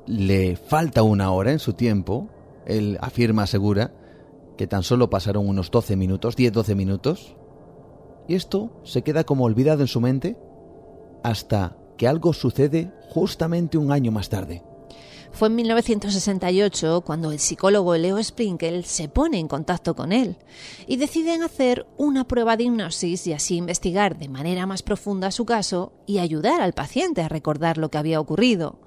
le 0.07 0.55
falta 0.55 1.03
una 1.03 1.31
hora 1.31 1.51
en 1.51 1.59
su 1.59 1.73
tiempo 1.73 2.29
él 2.77 2.97
afirma, 3.01 3.43
asegura, 3.43 3.93
que 4.57 4.67
tan 4.67 4.83
solo 4.83 5.09
pasaron 5.09 5.47
unos 5.47 5.71
12 5.71 5.95
minutos, 5.95 6.37
10-12 6.37 6.75
minutos, 6.75 7.35
y 8.27 8.35
esto 8.35 8.81
se 8.83 9.01
queda 9.01 9.23
como 9.23 9.45
olvidado 9.45 9.81
en 9.81 9.87
su 9.87 10.01
mente 10.01 10.37
hasta 11.23 11.77
que 11.97 12.07
algo 12.07 12.33
sucede 12.33 12.91
justamente 13.09 13.77
un 13.77 13.91
año 13.91 14.11
más 14.11 14.29
tarde. 14.29 14.63
Fue 15.31 15.47
en 15.47 15.55
1968 15.55 17.01
cuando 17.05 17.31
el 17.31 17.39
psicólogo 17.39 17.95
Leo 17.95 18.21
Sprinkle 18.21 18.83
se 18.83 19.07
pone 19.07 19.39
en 19.39 19.47
contacto 19.47 19.95
con 19.95 20.11
él 20.11 20.37
y 20.87 20.97
deciden 20.97 21.41
hacer 21.41 21.87
una 21.97 22.27
prueba 22.27 22.57
de 22.57 22.65
hipnosis 22.65 23.27
y 23.27 23.33
así 23.33 23.55
investigar 23.55 24.17
de 24.17 24.27
manera 24.27 24.65
más 24.65 24.83
profunda 24.83 25.31
su 25.31 25.45
caso 25.45 25.93
y 26.05 26.17
ayudar 26.17 26.61
al 26.61 26.73
paciente 26.73 27.21
a 27.21 27.29
recordar 27.29 27.77
lo 27.77 27.89
que 27.89 27.97
había 27.97 28.19
ocurrido. 28.19 28.79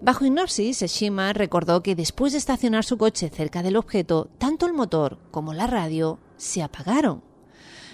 Bajo 0.00 0.26
hipnosis, 0.26 0.82
Shima 0.82 1.32
recordó 1.32 1.82
que 1.82 1.94
después 1.94 2.32
de 2.32 2.38
estacionar 2.38 2.84
su 2.84 2.98
coche 2.98 3.30
cerca 3.30 3.62
del 3.62 3.76
objeto, 3.76 4.28
tanto 4.36 4.66
el 4.66 4.74
motor 4.74 5.18
como 5.30 5.54
la 5.54 5.66
radio 5.66 6.18
se 6.36 6.62
apagaron. 6.62 7.22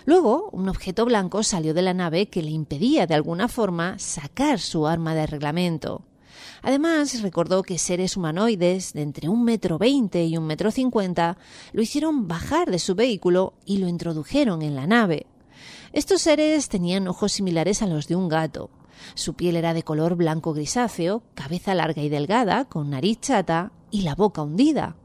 Luego, 0.04 0.50
un 0.50 0.68
objeto 0.68 1.04
blanco 1.04 1.44
salió 1.44 1.74
de 1.74 1.82
la 1.82 1.94
nave 1.94 2.26
que 2.26 2.42
le 2.42 2.50
impedía 2.50 3.06
de 3.06 3.14
alguna 3.14 3.46
forma 3.46 4.00
sacar 4.00 4.58
su 4.58 4.88
arma 4.88 5.14
de 5.14 5.28
reglamento. 5.28 6.02
Además, 6.62 7.22
recordó 7.22 7.62
que 7.62 7.78
seres 7.78 8.16
humanoides 8.16 8.94
de 8.94 9.02
entre 9.02 9.28
un 9.28 9.44
metro 9.44 9.78
veinte 9.78 10.24
y 10.24 10.36
un 10.36 10.44
metro 10.44 10.72
cincuenta 10.72 11.38
lo 11.72 11.82
hicieron 11.82 12.26
bajar 12.26 12.68
de 12.70 12.80
su 12.80 12.96
vehículo 12.96 13.54
y 13.64 13.78
lo 13.78 13.86
introdujeron 13.86 14.62
en 14.62 14.74
la 14.74 14.88
nave. 14.88 15.26
Estos 15.92 16.22
seres 16.22 16.68
tenían 16.68 17.06
ojos 17.06 17.30
similares 17.30 17.80
a 17.80 17.86
los 17.86 18.08
de 18.08 18.16
un 18.16 18.28
gato, 18.28 18.70
su 19.14 19.34
piel 19.34 19.56
era 19.56 19.74
de 19.74 19.82
color 19.82 20.16
blanco 20.16 20.52
grisáceo, 20.52 21.22
cabeza 21.34 21.74
larga 21.74 22.02
y 22.02 22.08
delgada, 22.08 22.64
con 22.66 22.90
nariz 22.90 23.20
chata 23.20 23.72
y 23.90 24.02
la 24.02 24.14
boca 24.14 24.42
hundida. 24.42 24.96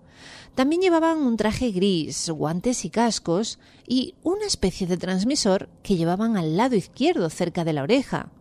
También 0.55 0.81
llevaban 0.81 1.19
un 1.19 1.37
traje 1.37 1.71
gris, 1.71 2.29
guantes 2.29 2.83
y 2.83 2.89
cascos 2.89 3.59
y 3.87 4.15
una 4.23 4.47
especie 4.47 4.87
de 4.87 4.97
transmisor 4.97 5.69
que 5.83 5.97
llevaban 5.97 6.35
al 6.35 6.57
lado 6.57 6.75
izquierdo 6.75 7.29
cerca 7.29 7.63
de 7.63 7.73
la 7.73 7.83
oreja. 7.83 8.31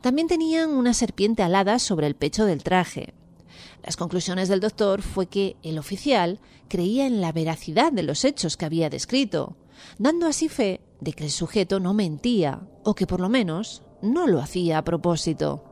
También 0.00 0.26
tenían 0.26 0.70
una 0.70 0.92
serpiente 0.92 1.44
alada 1.44 1.78
sobre 1.78 2.08
el 2.08 2.16
pecho 2.16 2.46
del 2.46 2.64
traje. 2.64 3.14
Las 3.84 3.96
conclusiones 3.96 4.48
del 4.48 4.58
doctor 4.58 5.02
fue 5.02 5.26
que 5.26 5.56
el 5.62 5.78
oficial 5.78 6.40
creía 6.68 7.06
en 7.06 7.20
la 7.20 7.30
veracidad 7.30 7.92
de 7.92 8.02
los 8.02 8.24
hechos 8.24 8.56
que 8.56 8.64
había 8.64 8.90
descrito, 8.90 9.56
dando 9.98 10.26
así 10.26 10.48
fe 10.48 10.80
de 11.00 11.12
que 11.12 11.24
el 11.24 11.30
sujeto 11.30 11.78
no 11.78 11.94
mentía, 11.94 12.62
o 12.82 12.94
que 12.94 13.06
por 13.06 13.20
lo 13.20 13.28
menos 13.28 13.82
no 14.02 14.26
lo 14.26 14.40
hacía 14.40 14.78
a 14.78 14.84
propósito. 14.84 15.64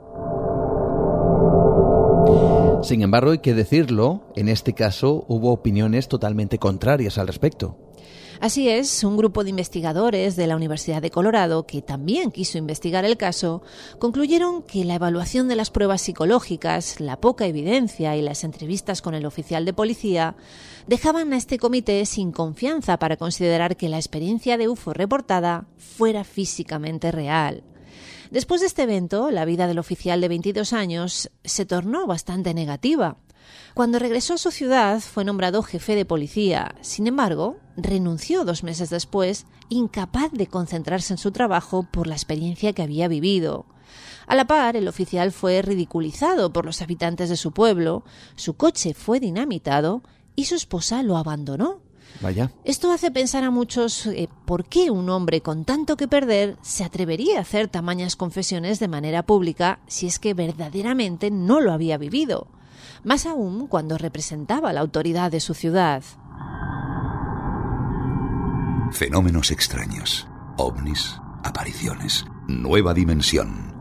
Sin 2.83 3.03
embargo, 3.03 3.33
hay 3.33 3.39
que 3.39 3.55
decirlo, 3.55 4.23
en 4.37 4.49
este 4.49 4.73
caso 4.73 5.25
hubo 5.29 5.53
opiniones 5.53 6.09
totalmente 6.09 6.59
contrarias 6.59 7.19
al 7.19 7.27
respecto. 7.27 7.77
Así 8.41 8.71
es, 8.71 9.05
un 9.05 9.19
grupo 9.19 9.45
de 9.45 9.51
investigadores 9.51 10.35
de 10.35 10.47
la 10.47 10.57
Universidad 10.57 11.03
de 11.03 11.11
Colorado, 11.11 11.67
que 11.67 11.83
también 11.83 12.31
quiso 12.31 12.57
investigar 12.57 13.05
el 13.05 13.19
caso, 13.19 13.63
concluyeron 13.99 14.63
que 14.63 14.87
la 14.87 14.95
evaluación 14.95 15.47
de 15.47 15.57
las 15.57 15.71
pruebas 15.71 16.01
psicológicas, 16.01 17.01
la 17.01 17.21
poca 17.21 17.45
evidencia 17.45 18.17
y 18.17 18.23
las 18.23 18.43
entrevistas 18.43 19.03
con 19.03 19.15
el 19.15 19.27
oficial 19.27 19.67
de 19.67 19.75
policía 19.75 20.37
dejaban 20.87 21.35
a 21.35 21.37
este 21.37 21.59
comité 21.59 22.07
sin 22.07 22.33
confianza 22.33 22.99
para 22.99 23.19
considerar 23.19 23.77
que 23.77 23.91
la 23.91 23.99
experiencia 23.99 24.57
de 24.57 24.69
UFO 24.69 24.95
reportada 24.95 25.67
fuera 25.77 26.25
físicamente 26.25 27.13
real. 27.13 27.63
Después 28.31 28.61
de 28.61 28.69
este 28.69 28.83
evento, 28.83 29.33
la 29.33 29.45
vida 29.45 29.67
del 29.67 29.81
oficial 29.81 30.21
de 30.21 30.29
22 30.29 30.73
años 30.73 31.31
se 31.45 31.67
tornó 31.67 32.07
bastante 32.07 32.55
negativa. 32.55 33.17
Cuando 33.75 33.99
regresó 33.99 34.35
a 34.35 34.39
su 34.39 34.53
ciudad 34.53 35.01
fue 35.01 35.25
nombrado 35.25 35.65
jefe 35.65 35.97
de 35.97 36.05
policía. 36.05 36.77
Sin 36.81 37.09
embargo, 37.09 37.57
renunció 37.77 38.45
dos 38.45 38.63
meses 38.63 38.89
después, 38.89 39.47
incapaz 39.69 40.31
de 40.33 40.47
concentrarse 40.47 41.15
en 41.15 41.19
su 41.19 41.33
trabajo 41.33 41.89
por 41.91 42.07
la 42.07 42.15
experiencia 42.15 42.73
que 42.73 42.83
había 42.83 43.09
vivido. 43.09 43.67
A 44.29 44.37
la 44.37 44.47
par, 44.47 44.77
el 44.77 44.87
oficial 44.87 45.33
fue 45.33 45.61
ridiculizado 45.63 46.53
por 46.53 46.65
los 46.65 46.83
habitantes 46.83 47.31
de 47.31 47.37
su 47.37 47.51
pueblo, 47.51 48.05
su 48.37 48.55
coche 48.55 48.95
fue 48.95 49.19
dinamitado 49.19 50.03
y 50.37 50.45
su 50.45 50.55
esposa 50.55 51.03
lo 51.03 51.17
abandonó. 51.17 51.81
Vaya. 52.21 52.53
Esto 52.65 52.93
hace 52.93 53.11
pensar 53.11 53.45
a 53.45 53.51
muchos 53.51 54.07
eh, 54.07 54.29
por 54.45 54.67
qué 54.67 54.91
un 54.91 55.09
hombre 55.09 55.41
con 55.41 55.65
tanto 55.65 55.97
que 55.97 56.07
perder 56.07 56.57
se 56.61 56.85
atrevería 56.85 57.39
a 57.39 57.43
hacer 57.43 57.69
tamañas 57.69 58.15
confesiones 58.15 58.79
de 58.79 58.89
manera 58.89 59.23
pública 59.23 59.81
si 59.87 60.07
es 60.07 60.19
que 60.19 60.35
verdaderamente 60.35 61.31
no 61.31 61.61
lo 61.61 61.73
había 61.73 61.97
vivido, 61.97 62.49
más 63.05 63.25
aún 63.25 63.67
cuando 63.69 63.97
representaba 63.97 64.73
la 64.73 64.81
autoridad 64.81 65.31
de 65.31 65.41
su 65.41 65.55
ciudad. 65.55 66.03
Fenómenos 68.93 69.51
extraños, 69.51 70.29
ovnis, 70.59 71.19
apariciones, 71.43 72.27
nueva 72.49 72.93
dimensión, 72.93 73.75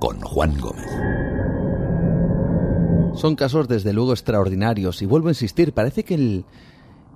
con 0.00 0.20
Juan 0.20 0.58
Gómez. 0.58 0.90
Son 3.14 3.36
casos 3.36 3.68
desde 3.68 3.92
luego 3.92 4.12
extraordinarios 4.12 5.02
y 5.02 5.06
vuelvo 5.06 5.28
a 5.28 5.32
insistir, 5.32 5.72
parece 5.72 6.04
que 6.04 6.14
el, 6.14 6.44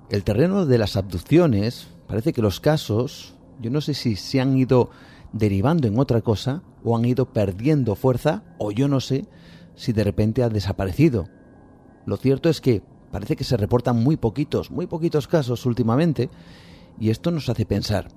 el 0.09 0.23
terreno 0.23 0.65
de 0.65 0.77
las 0.77 0.95
abducciones, 0.95 1.87
parece 2.07 2.33
que 2.33 2.41
los 2.41 2.59
casos, 2.59 3.35
yo 3.61 3.69
no 3.69 3.81
sé 3.81 3.93
si 3.93 4.15
se 4.15 4.41
han 4.41 4.57
ido 4.57 4.89
derivando 5.31 5.87
en 5.87 5.97
otra 5.97 6.21
cosa 6.21 6.61
o 6.83 6.95
han 6.95 7.05
ido 7.05 7.33
perdiendo 7.33 7.95
fuerza 7.95 8.43
o 8.59 8.71
yo 8.71 8.87
no 8.87 8.99
sé 8.99 9.25
si 9.75 9.93
de 9.93 10.03
repente 10.03 10.43
ha 10.43 10.49
desaparecido. 10.49 11.27
Lo 12.05 12.17
cierto 12.17 12.49
es 12.49 12.61
que 12.61 12.83
parece 13.11 13.35
que 13.35 13.43
se 13.43 13.57
reportan 13.57 14.03
muy 14.03 14.17
poquitos, 14.17 14.71
muy 14.71 14.87
poquitos 14.87 15.27
casos 15.27 15.65
últimamente 15.65 16.29
y 16.99 17.09
esto 17.09 17.31
nos 17.31 17.49
hace 17.49 17.65
pensar, 17.65 18.09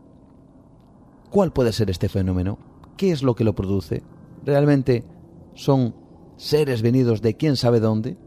¿cuál 1.31 1.53
puede 1.53 1.73
ser 1.73 1.91
este 1.91 2.09
fenómeno? 2.09 2.59
¿Qué 2.97 3.13
es 3.13 3.23
lo 3.23 3.35
que 3.35 3.45
lo 3.45 3.55
produce? 3.55 4.03
¿Realmente 4.45 5.05
son 5.55 5.95
seres 6.37 6.83
venidos 6.83 7.23
de 7.23 7.37
quién 7.37 7.57
sabe 7.57 7.81
dónde? 7.81 8.19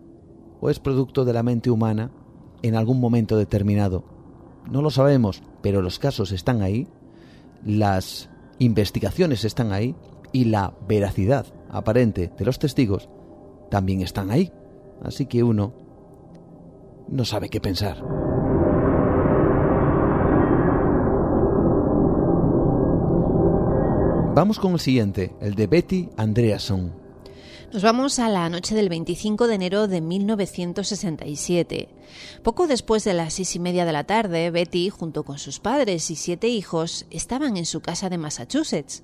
¿O 0.61 0.69
es 0.69 0.80
producto 0.80 1.26
de 1.26 1.34
la 1.34 1.44
mente 1.44 1.69
humana 1.69 2.11
en 2.61 2.76
algún 2.76 2.99
momento 2.99 3.38
determinado. 3.38 4.03
No 4.69 4.81
lo 4.81 4.90
sabemos, 4.90 5.41
pero 5.61 5.81
los 5.81 5.99
casos 5.99 6.31
están 6.31 6.61
ahí, 6.61 6.88
las 7.65 8.30
investigaciones 8.60 9.45
están 9.45 9.72
ahí 9.72 9.95
y 10.31 10.45
la 10.45 10.73
veracidad 10.88 11.45
aparente 11.69 12.31
de 12.38 12.45
los 12.45 12.60
testigos 12.60 13.10
también 13.69 14.02
están 14.02 14.31
ahí. 14.31 14.52
Así 15.03 15.26
que 15.26 15.44
uno 15.44 15.73
no 17.07 17.26
sabe 17.26 17.49
qué 17.49 17.61
pensar. 17.61 18.03
Vamos 24.36 24.60
con 24.60 24.73
el 24.73 24.80
siguiente, 24.80 25.36
el 25.41 25.56
de 25.56 25.68
Betty 25.68 26.10
Andreasson. 26.15 26.94
Nos 27.72 27.84
vamos 27.84 28.18
a 28.18 28.30
la 28.30 28.50
noche 28.50 28.74
del 28.74 28.90
25 28.90 29.46
de 29.46 29.54
enero 29.54 29.88
de 29.88 30.02
1967. 30.02 31.90
Poco 32.41 32.66
después 32.66 33.04
de 33.04 33.14
las 33.14 33.36
seis 33.36 33.56
y 33.56 33.60
media 33.60 33.86
de 33.86 33.91
la 33.94 34.06
tarde, 34.06 34.50
Betty, 34.50 34.90
junto 34.90 35.24
con 35.24 35.38
sus 35.38 35.60
padres 35.60 36.10
y 36.10 36.16
siete 36.16 36.48
hijos, 36.48 37.06
estaban 37.12 37.58
en 37.58 37.68
su 37.68 37.82
casa 37.82 38.10
de 38.10 38.18
Massachusetts. 38.18 39.04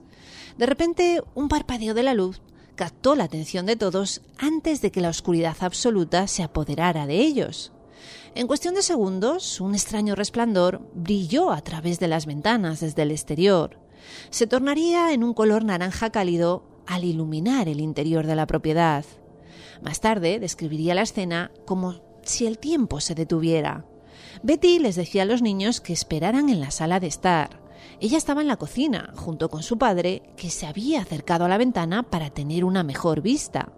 De 0.58 0.66
repente, 0.66 1.22
un 1.36 1.48
parpadeo 1.48 1.94
de 1.94 2.02
la 2.02 2.16
luz 2.16 2.42
captó 2.74 3.16
la 3.16 3.26
atención 3.26 3.68
de 3.68 3.76
todos 3.76 4.24
antes 4.40 4.82
de 4.82 4.92
que 4.92 5.02
la 5.02 5.10
oscuridad 5.10 5.58
absoluta 5.60 6.28
se 6.28 6.42
apoderara 6.42 7.06
de 7.06 7.20
ellos. 7.20 7.72
En 8.34 8.48
cuestión 8.48 8.74
de 8.74 8.82
segundos, 8.82 9.62
un 9.62 9.76
extraño 9.76 10.16
resplandor 10.16 10.82
brilló 10.96 11.52
a 11.52 11.62
través 11.62 12.00
de 12.00 12.08
las 12.08 12.26
ventanas 12.26 12.80
desde 12.80 13.04
el 13.04 13.12
exterior. 13.12 13.80
Se 14.32 14.48
tornaría 14.48 15.14
en 15.14 15.24
un 15.24 15.36
color 15.36 15.64
naranja 15.64 16.10
cálido 16.10 16.75
al 16.88 17.04
iluminar 17.04 17.68
el 17.68 17.80
interior 17.80 18.26
de 18.26 18.36
la 18.36 18.48
propiedad. 18.48 19.06
Más 19.82 20.00
tarde 20.00 20.40
describiría 20.40 20.96
la 20.96 21.02
escena 21.02 21.52
como 21.66 22.02
si 22.24 22.46
el 22.46 22.58
tiempo 22.58 23.00
se 23.00 23.16
detuviera. 23.16 23.86
Betty 24.44 24.80
les 24.80 24.96
decía 24.96 25.24
a 25.24 25.26
los 25.26 25.42
niños 25.42 25.82
que 25.82 25.94
esperaran 25.94 26.50
en 26.50 26.60
la 26.60 26.72
sala 26.72 27.00
de 27.00 27.08
estar. 27.08 27.62
Ella 28.00 28.18
estaba 28.18 28.42
en 28.42 28.48
la 28.48 28.58
cocina, 28.58 29.14
junto 29.16 29.50
con 29.50 29.64
su 29.64 29.78
padre, 29.78 30.24
que 30.38 30.50
se 30.50 30.66
había 30.66 31.02
acercado 31.02 31.46
a 31.46 31.48
la 31.48 31.58
ventana 31.58 32.04
para 32.04 32.30
tener 32.30 32.66
una 32.66 32.84
mejor 32.84 33.22
vista. 33.22 33.72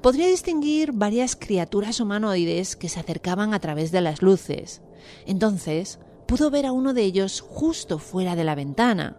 Podría 0.00 0.28
distinguir 0.28 0.92
varias 0.92 1.34
criaturas 1.34 2.00
humanoides 2.00 2.76
que 2.76 2.88
se 2.88 3.00
acercaban 3.00 3.54
a 3.54 3.60
través 3.60 3.90
de 3.90 4.00
las 4.00 4.22
luces. 4.22 4.82
Entonces 5.26 5.98
pudo 6.26 6.50
ver 6.50 6.66
a 6.66 6.72
uno 6.72 6.94
de 6.94 7.02
ellos 7.02 7.40
justo 7.40 7.98
fuera 7.98 8.36
de 8.36 8.44
la 8.44 8.54
ventana. 8.54 9.16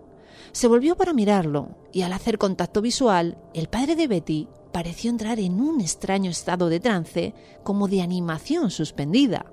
Se 0.52 0.68
volvió 0.68 0.96
para 0.96 1.14
mirarlo 1.14 1.70
y 1.92 2.02
al 2.02 2.14
hacer 2.14 2.38
contacto 2.38 2.82
visual, 2.82 3.38
el 3.54 3.68
padre 3.68 3.96
de 3.96 4.08
Betty 4.08 4.48
pareció 4.72 5.10
entrar 5.10 5.40
en 5.40 5.60
un 5.60 5.82
extraño 5.82 6.32
estado 6.32 6.70
de 6.70 6.80
trance 6.80 7.34
como 7.64 7.88
de 7.88 8.02
animación 8.02 8.72
suspendida. 8.72 9.46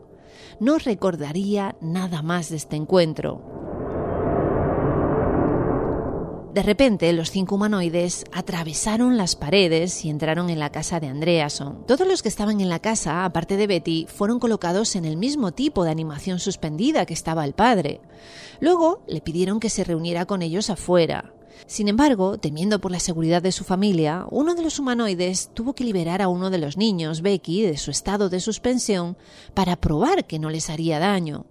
No 0.60 0.78
recordaría 0.78 1.76
nada 1.80 2.22
más 2.22 2.50
de 2.50 2.56
este 2.56 2.76
encuentro. 2.76 3.56
De 6.56 6.62
repente, 6.62 7.12
los 7.12 7.30
cinco 7.30 7.56
humanoides 7.56 8.24
atravesaron 8.32 9.18
las 9.18 9.36
paredes 9.36 10.02
y 10.06 10.08
entraron 10.08 10.48
en 10.48 10.58
la 10.58 10.72
casa 10.72 11.00
de 11.00 11.06
Andreason. 11.06 11.84
Todos 11.86 12.08
los 12.08 12.22
que 12.22 12.30
estaban 12.30 12.62
en 12.62 12.70
la 12.70 12.78
casa, 12.78 13.26
aparte 13.26 13.58
de 13.58 13.66
Betty, 13.66 14.06
fueron 14.08 14.38
colocados 14.38 14.96
en 14.96 15.04
el 15.04 15.18
mismo 15.18 15.52
tipo 15.52 15.84
de 15.84 15.90
animación 15.90 16.38
suspendida 16.38 17.04
que 17.04 17.12
estaba 17.12 17.44
el 17.44 17.52
padre. 17.52 18.00
Luego 18.60 19.02
le 19.06 19.20
pidieron 19.20 19.60
que 19.60 19.70
se 19.70 19.84
reuniera 19.84 20.26
con 20.26 20.42
ellos 20.42 20.70
afuera. 20.70 21.32
Sin 21.66 21.88
embargo, 21.88 22.38
temiendo 22.38 22.80
por 22.80 22.92
la 22.92 23.00
seguridad 23.00 23.42
de 23.42 23.52
su 23.52 23.64
familia, 23.64 24.26
uno 24.30 24.54
de 24.54 24.62
los 24.62 24.78
humanoides 24.78 25.50
tuvo 25.54 25.74
que 25.74 25.84
liberar 25.84 26.22
a 26.22 26.28
uno 26.28 26.50
de 26.50 26.58
los 26.58 26.76
niños, 26.76 27.22
Becky, 27.22 27.62
de 27.62 27.76
su 27.76 27.90
estado 27.90 28.28
de 28.28 28.40
suspensión 28.40 29.16
para 29.54 29.76
probar 29.76 30.26
que 30.26 30.38
no 30.38 30.50
les 30.50 30.70
haría 30.70 30.98
daño. 30.98 31.46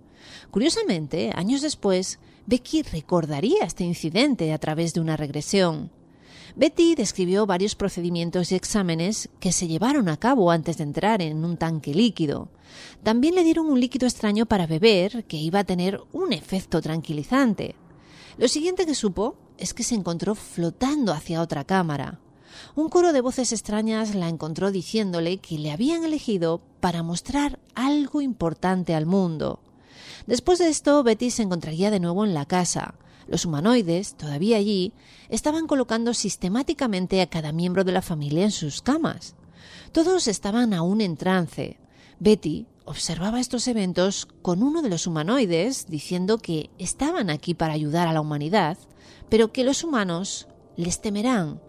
Curiosamente, 0.51 1.31
años 1.35 1.61
después, 1.61 2.19
Becky 2.45 2.83
recordaría 2.83 3.63
este 3.65 3.83
incidente 3.83 4.53
a 4.53 4.57
través 4.57 4.93
de 4.93 5.01
una 5.01 5.17
regresión. 5.17 5.91
Betty 6.57 6.95
describió 6.95 7.45
varios 7.45 7.75
procedimientos 7.75 8.51
y 8.51 8.55
exámenes 8.55 9.27
que 9.41 9.51
se 9.51 9.67
llevaron 9.67 10.07
a 10.07 10.15
cabo 10.15 10.51
antes 10.51 10.77
de 10.77 10.85
entrar 10.85 11.21
en 11.21 11.43
un 11.43 11.57
tanque 11.57 11.93
líquido. 11.93 12.47
También 13.03 13.35
le 13.35 13.43
dieron 13.43 13.65
un 13.65 13.79
líquido 13.79 14.07
extraño 14.07 14.45
para 14.45 14.65
beber 14.65 15.25
que 15.25 15.35
iba 15.35 15.59
a 15.59 15.63
tener 15.65 15.99
un 16.13 16.31
efecto 16.31 16.81
tranquilizante. 16.81 17.75
Lo 18.37 18.47
siguiente 18.47 18.85
que 18.85 18.95
supo 18.95 19.35
es 19.57 19.73
que 19.73 19.83
se 19.83 19.95
encontró 19.95 20.33
flotando 20.33 21.11
hacia 21.11 21.41
otra 21.41 21.65
cámara. 21.65 22.19
Un 22.73 22.87
coro 22.87 23.11
de 23.11 23.19
voces 23.19 23.51
extrañas 23.51 24.15
la 24.15 24.29
encontró 24.29 24.71
diciéndole 24.71 25.39
que 25.39 25.59
le 25.59 25.71
habían 25.71 26.05
elegido 26.05 26.61
para 26.79 27.03
mostrar 27.03 27.59
algo 27.73 28.21
importante 28.21 28.95
al 28.95 29.05
mundo. 29.05 29.59
Después 30.25 30.59
de 30.59 30.69
esto, 30.69 31.03
Betty 31.03 31.31
se 31.31 31.43
encontraría 31.43 31.91
de 31.91 31.99
nuevo 31.99 32.23
en 32.23 32.33
la 32.33 32.45
casa. 32.45 32.95
Los 33.27 33.45
humanoides, 33.45 34.15
todavía 34.15 34.57
allí, 34.57 34.93
estaban 35.29 35.67
colocando 35.67 36.13
sistemáticamente 36.13 37.21
a 37.21 37.29
cada 37.29 37.51
miembro 37.51 37.83
de 37.83 37.91
la 37.91 38.01
familia 38.01 38.43
en 38.43 38.51
sus 38.51 38.81
camas. 38.81 39.35
Todos 39.91 40.27
estaban 40.27 40.73
aún 40.73 41.01
en 41.01 41.17
trance. 41.17 41.79
Betty 42.19 42.67
observaba 42.85 43.39
estos 43.39 43.67
eventos 43.67 44.27
con 44.41 44.61
uno 44.61 44.81
de 44.81 44.89
los 44.89 45.07
humanoides 45.07 45.87
diciendo 45.87 46.37
que 46.37 46.69
estaban 46.77 47.29
aquí 47.29 47.53
para 47.55 47.73
ayudar 47.73 48.07
a 48.07 48.13
la 48.13 48.21
humanidad, 48.21 48.77
pero 49.29 49.51
que 49.51 49.63
los 49.63 49.83
humanos 49.83 50.47
les 50.75 51.01
temerán. 51.01 51.61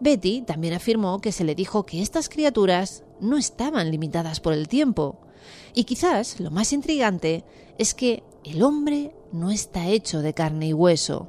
Betty 0.00 0.42
también 0.42 0.74
afirmó 0.74 1.20
que 1.20 1.32
se 1.32 1.44
le 1.44 1.54
dijo 1.54 1.86
que 1.86 2.02
estas 2.02 2.28
criaturas 2.28 3.04
no 3.20 3.36
estaban 3.36 3.90
limitadas 3.90 4.40
por 4.40 4.52
el 4.52 4.68
tiempo, 4.68 5.20
y 5.74 5.84
quizás 5.84 6.40
lo 6.40 6.50
más 6.50 6.72
intrigante 6.72 7.44
es 7.78 7.94
que 7.94 8.22
el 8.44 8.62
hombre 8.62 9.14
no 9.32 9.50
está 9.50 9.88
hecho 9.88 10.22
de 10.22 10.34
carne 10.34 10.68
y 10.68 10.72
hueso. 10.72 11.28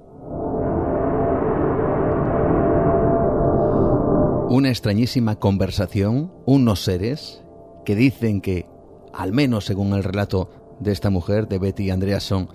Una 4.50 4.70
extrañísima 4.70 5.36
conversación, 5.38 6.32
unos 6.46 6.84
seres 6.84 7.44
que 7.86 7.96
dicen 7.96 8.42
que, 8.42 8.68
al 9.14 9.32
menos 9.32 9.66
según 9.66 9.94
el 9.94 10.04
relato 10.04 10.50
de 10.80 10.92
esta 10.92 11.10
mujer, 11.10 11.48
de 11.48 11.60
Betty 11.60 11.92
Andreasson, 11.92 12.50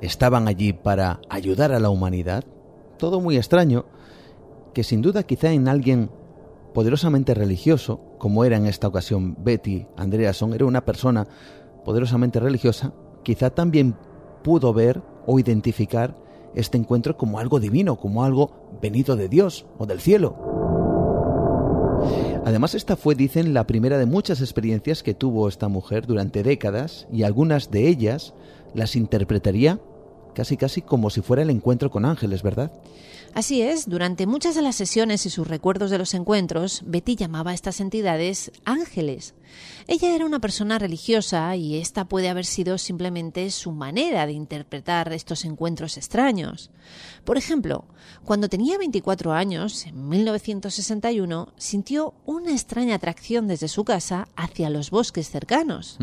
estaban 0.00 0.48
allí 0.48 0.72
para 0.72 1.20
ayudar 1.28 1.72
a 1.72 1.80
la 1.80 1.90
humanidad. 1.90 2.44
Todo 2.96 3.20
muy 3.20 3.36
extraño, 3.36 3.86
que 4.72 4.84
sin 4.84 5.02
duda 5.02 5.24
quizá 5.24 5.52
en 5.52 5.68
alguien 5.68 6.10
poderosamente 6.72 7.34
religioso, 7.34 8.00
como 8.18 8.44
era 8.44 8.56
en 8.56 8.66
esta 8.66 8.88
ocasión 8.88 9.36
Betty 9.42 9.86
Andreason, 9.96 10.54
era 10.54 10.64
una 10.64 10.84
persona 10.84 11.26
poderosamente 11.84 12.40
religiosa, 12.40 12.92
quizá 13.22 13.50
también 13.50 13.96
pudo 14.46 14.72
ver 14.72 15.02
o 15.26 15.40
identificar 15.40 16.14
este 16.54 16.78
encuentro 16.78 17.16
como 17.16 17.40
algo 17.40 17.58
divino, 17.58 17.96
como 17.96 18.22
algo 18.22 18.52
venido 18.80 19.16
de 19.16 19.28
Dios 19.28 19.66
o 19.76 19.86
del 19.86 20.00
cielo. 20.00 20.36
Además, 22.44 22.76
esta 22.76 22.94
fue, 22.94 23.16
dicen, 23.16 23.54
la 23.54 23.66
primera 23.66 23.98
de 23.98 24.06
muchas 24.06 24.40
experiencias 24.40 25.02
que 25.02 25.14
tuvo 25.14 25.48
esta 25.48 25.66
mujer 25.66 26.06
durante 26.06 26.44
décadas 26.44 27.08
y 27.12 27.24
algunas 27.24 27.72
de 27.72 27.88
ellas 27.88 28.34
las 28.72 28.94
interpretaría 28.94 29.80
casi 30.32 30.56
casi 30.56 30.80
como 30.80 31.10
si 31.10 31.22
fuera 31.22 31.42
el 31.42 31.50
encuentro 31.50 31.90
con 31.90 32.04
ángeles, 32.04 32.44
¿verdad? 32.44 32.70
Así 33.34 33.62
es, 33.62 33.88
durante 33.88 34.28
muchas 34.28 34.54
de 34.54 34.62
las 34.62 34.76
sesiones 34.76 35.26
y 35.26 35.30
sus 35.30 35.48
recuerdos 35.48 35.90
de 35.90 35.98
los 35.98 36.14
encuentros, 36.14 36.82
Betty 36.86 37.16
llamaba 37.16 37.50
a 37.50 37.54
estas 37.54 37.80
entidades 37.80 38.52
ángeles. 38.64 39.34
Ella 39.86 40.14
era 40.14 40.26
una 40.26 40.40
persona 40.40 40.78
religiosa 40.78 41.54
y 41.56 41.76
esta 41.76 42.06
puede 42.06 42.28
haber 42.28 42.44
sido 42.44 42.78
simplemente 42.78 43.50
su 43.50 43.72
manera 43.72 44.26
de 44.26 44.32
interpretar 44.32 45.12
estos 45.12 45.44
encuentros 45.44 45.96
extraños. 45.96 46.70
Por 47.24 47.38
ejemplo, 47.38 47.84
cuando 48.24 48.48
tenía 48.48 48.78
24 48.78 49.32
años, 49.32 49.86
en 49.86 50.08
1961, 50.08 51.52
sintió 51.56 52.14
una 52.24 52.52
extraña 52.52 52.96
atracción 52.96 53.46
desde 53.48 53.68
su 53.68 53.84
casa 53.84 54.28
hacia 54.36 54.70
los 54.70 54.90
bosques 54.90 55.30
cercanos. 55.30 55.98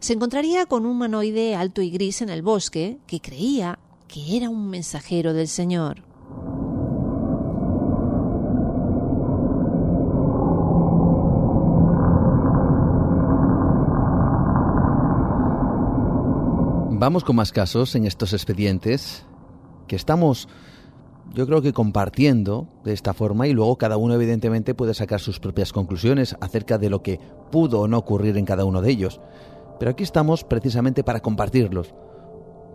Se 0.00 0.12
encontraría 0.12 0.66
con 0.66 0.84
un 0.84 0.92
humanoide 0.92 1.54
alto 1.54 1.82
y 1.82 1.90
gris 1.90 2.22
en 2.22 2.30
el 2.30 2.42
bosque 2.42 2.98
que 3.06 3.20
creía 3.20 3.78
que 4.08 4.36
era 4.36 4.50
un 4.50 4.68
mensajero 4.68 5.32
del 5.32 5.48
Señor. 5.48 6.02
Vamos 17.00 17.24
con 17.24 17.34
más 17.36 17.50
casos 17.50 17.94
en 17.94 18.04
estos 18.04 18.34
expedientes 18.34 19.24
que 19.88 19.96
estamos, 19.96 20.48
yo 21.32 21.46
creo 21.46 21.62
que 21.62 21.72
compartiendo 21.72 22.68
de 22.84 22.92
esta 22.92 23.14
forma 23.14 23.48
y 23.48 23.54
luego 23.54 23.78
cada 23.78 23.96
uno 23.96 24.12
evidentemente 24.12 24.74
puede 24.74 24.92
sacar 24.92 25.18
sus 25.18 25.40
propias 25.40 25.72
conclusiones 25.72 26.36
acerca 26.42 26.76
de 26.76 26.90
lo 26.90 27.02
que 27.02 27.18
pudo 27.50 27.80
o 27.80 27.88
no 27.88 27.96
ocurrir 27.96 28.36
en 28.36 28.44
cada 28.44 28.66
uno 28.66 28.82
de 28.82 28.90
ellos. 28.90 29.18
Pero 29.78 29.92
aquí 29.92 30.02
estamos 30.02 30.44
precisamente 30.44 31.02
para 31.02 31.20
compartirlos, 31.20 31.94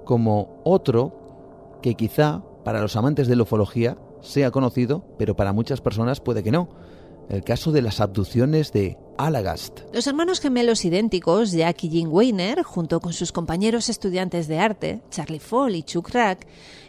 como 0.05 0.59
otro 0.63 1.77
que 1.83 1.93
quizá 1.93 2.41
para 2.63 2.81
los 2.81 2.95
amantes 2.95 3.27
de 3.27 3.35
la 3.35 3.43
ufología 3.43 3.95
sea 4.21 4.49
conocido, 4.49 5.05
pero 5.19 5.35
para 5.35 5.53
muchas 5.53 5.81
personas 5.81 6.19
puede 6.19 6.41
que 6.41 6.49
no 6.49 6.69
el 7.29 7.43
caso 7.43 7.71
de 7.71 7.83
las 7.83 7.99
abducciones 8.01 8.71
de 8.73 8.97
Alagast. 9.17 9.81
Los 9.93 10.07
hermanos 10.07 10.39
gemelos 10.39 10.83
idénticos, 10.85 11.51
Jack 11.51 11.83
y 11.85 11.89
Jim 11.89 12.09
Weiner, 12.11 12.63
junto 12.63 12.99
con 12.99 13.13
sus 13.13 13.31
compañeros 13.31 13.89
estudiantes 13.89 14.47
de 14.47 14.59
arte, 14.59 15.01
Charlie 15.09 15.39
Fall 15.39 15.75
y 15.75 15.83
Chuck 15.83 16.09
Rack, 16.09 16.47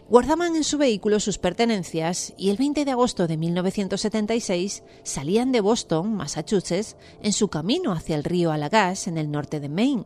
guardaban 0.09 0.57
en 0.57 0.65
su 0.65 0.79
vehículo 0.79 1.21
sus 1.21 1.39
pertenencias 1.39 2.35
y 2.37 2.51
el 2.51 2.57
20 2.57 2.85
de 2.85 2.91
agosto 2.91 3.27
de 3.27 3.37
1976 3.37 4.83
salían 5.03 5.53
de 5.53 5.61
Boston, 5.61 6.15
Massachusetts, 6.15 6.97
en 7.23 7.33
su 7.33 7.49
camino 7.49 7.93
hacia 7.93 8.17
el 8.17 8.25
río 8.25 8.53
Alagast, 8.53 9.07
en 9.07 9.19
el 9.19 9.31
norte 9.31 9.61
de 9.61 9.69
Maine. 9.69 10.05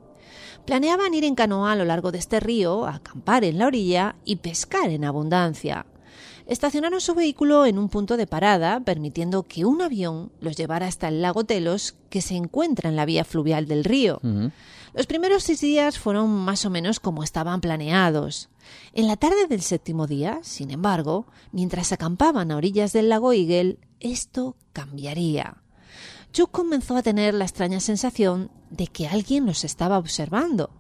Planeaban 0.67 1.15
ir 1.15 1.25
en 1.25 1.35
canoa 1.35 1.73
a 1.73 1.77
lo 1.77 1.85
largo 1.85 2.13
de 2.13 2.19
este 2.19 2.41
río, 2.41 2.87
acampar 2.87 3.45
en 3.45 3.59
la 3.59 3.67
orilla 3.67 4.17
y 4.25 4.37
pescar 4.37 4.91
en 4.91 5.05
abundancia. 5.05 5.87
Estacionaron 6.51 7.01
su 7.01 7.15
vehículo 7.15 7.65
en 7.65 7.79
un 7.79 7.89
punto 7.89 8.17
de 8.17 8.27
parada, 8.27 8.81
permitiendo 8.81 9.45
que 9.45 9.65
un 9.65 9.83
avión 9.83 10.33
los 10.41 10.57
llevara 10.57 10.89
hasta 10.89 11.07
el 11.07 11.23
lago 11.23 11.45
Telos, 11.45 11.95
que 12.09 12.21
se 12.23 12.35
encuentra 12.35 12.91
en 12.91 12.97
la 12.97 13.05
vía 13.05 13.25
fluvial 13.25 13.67
del 13.67 13.85
río. 13.85 14.21
Los 14.93 15.07
primeros 15.07 15.45
seis 15.45 15.61
días 15.61 16.01
fueron 16.01 16.29
más 16.29 16.65
o 16.65 16.71
menos 16.71 16.99
como 16.99 17.23
estaban 17.23 17.61
planeados. 17.61 18.49
En 18.95 19.07
la 19.07 19.17
tarde 19.17 19.47
del 19.49 19.63
séptimo 19.63 20.09
día, 20.09 20.41
sin 20.43 20.73
embargo, 20.73 21.29
mientras 21.53 21.93
acampaban 21.93 22.51
a 22.51 22.57
orillas 22.57 22.93
del 22.93 23.11
lago 23.11 23.33
Eagle, 23.33 23.79
esto 24.01 24.57
cambiaría. 24.73 25.63
Chuck 26.33 26.51
comenzó 26.51 26.97
a 26.97 27.05
tener 27.05 27.33
la 27.33 27.45
extraña 27.45 27.79
sensación 27.79 28.51
de 28.71 28.89
que 28.89 29.07
alguien 29.07 29.47
los 29.47 29.63
estaba 29.63 29.99
observando. 29.99 30.71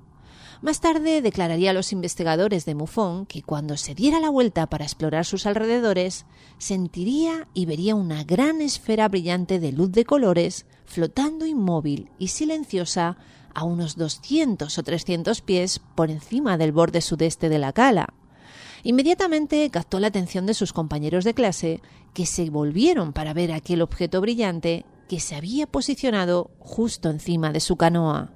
Más 0.63 0.81
tarde 0.81 1.23
declararía 1.23 1.71
a 1.71 1.73
los 1.73 1.91
investigadores 1.91 2.67
de 2.67 2.75
MUFON 2.75 3.25
que 3.25 3.43
cuando 3.43 3.79
se 3.79 3.95
diera 3.95 4.21
la 4.21 4.29
vuelta 4.29 4.67
para 4.67 4.85
explorar 4.85 5.25
sus 5.25 5.47
alrededores, 5.47 6.27
sentiría 6.59 7.49
y 7.55 7.65
vería 7.65 7.95
una 7.95 8.25
gran 8.25 8.61
esfera 8.61 9.09
brillante 9.09 9.59
de 9.59 9.73
luz 9.73 9.91
de 9.91 10.05
colores 10.05 10.67
flotando 10.85 11.47
inmóvil 11.47 12.11
y 12.19 12.29
silenciosa 12.29 13.17
a 13.55 13.65
unos 13.65 13.97
200 13.97 14.77
o 14.77 14.83
300 14.83 15.41
pies 15.41 15.81
por 15.95 16.11
encima 16.11 16.59
del 16.59 16.73
borde 16.73 17.01
sudeste 17.01 17.49
de 17.49 17.59
la 17.59 17.73
cala. 17.73 18.13
Inmediatamente 18.83 19.69
captó 19.71 19.99
la 19.99 20.09
atención 20.09 20.45
de 20.45 20.55
sus 20.55 20.75
compañeros 20.75 21.25
de 21.25 21.33
clase, 21.33 21.81
que 22.13 22.27
se 22.27 22.51
volvieron 22.51 23.15
para 23.15 23.33
ver 23.33 23.53
aquel 23.53 23.81
objeto 23.81 24.21
brillante 24.21 24.85
que 25.09 25.21
se 25.21 25.37
había 25.37 25.67
posicionado 25.67 26.51
justo 26.59 27.09
encima 27.09 27.51
de 27.51 27.61
su 27.61 27.77
canoa. 27.77 28.33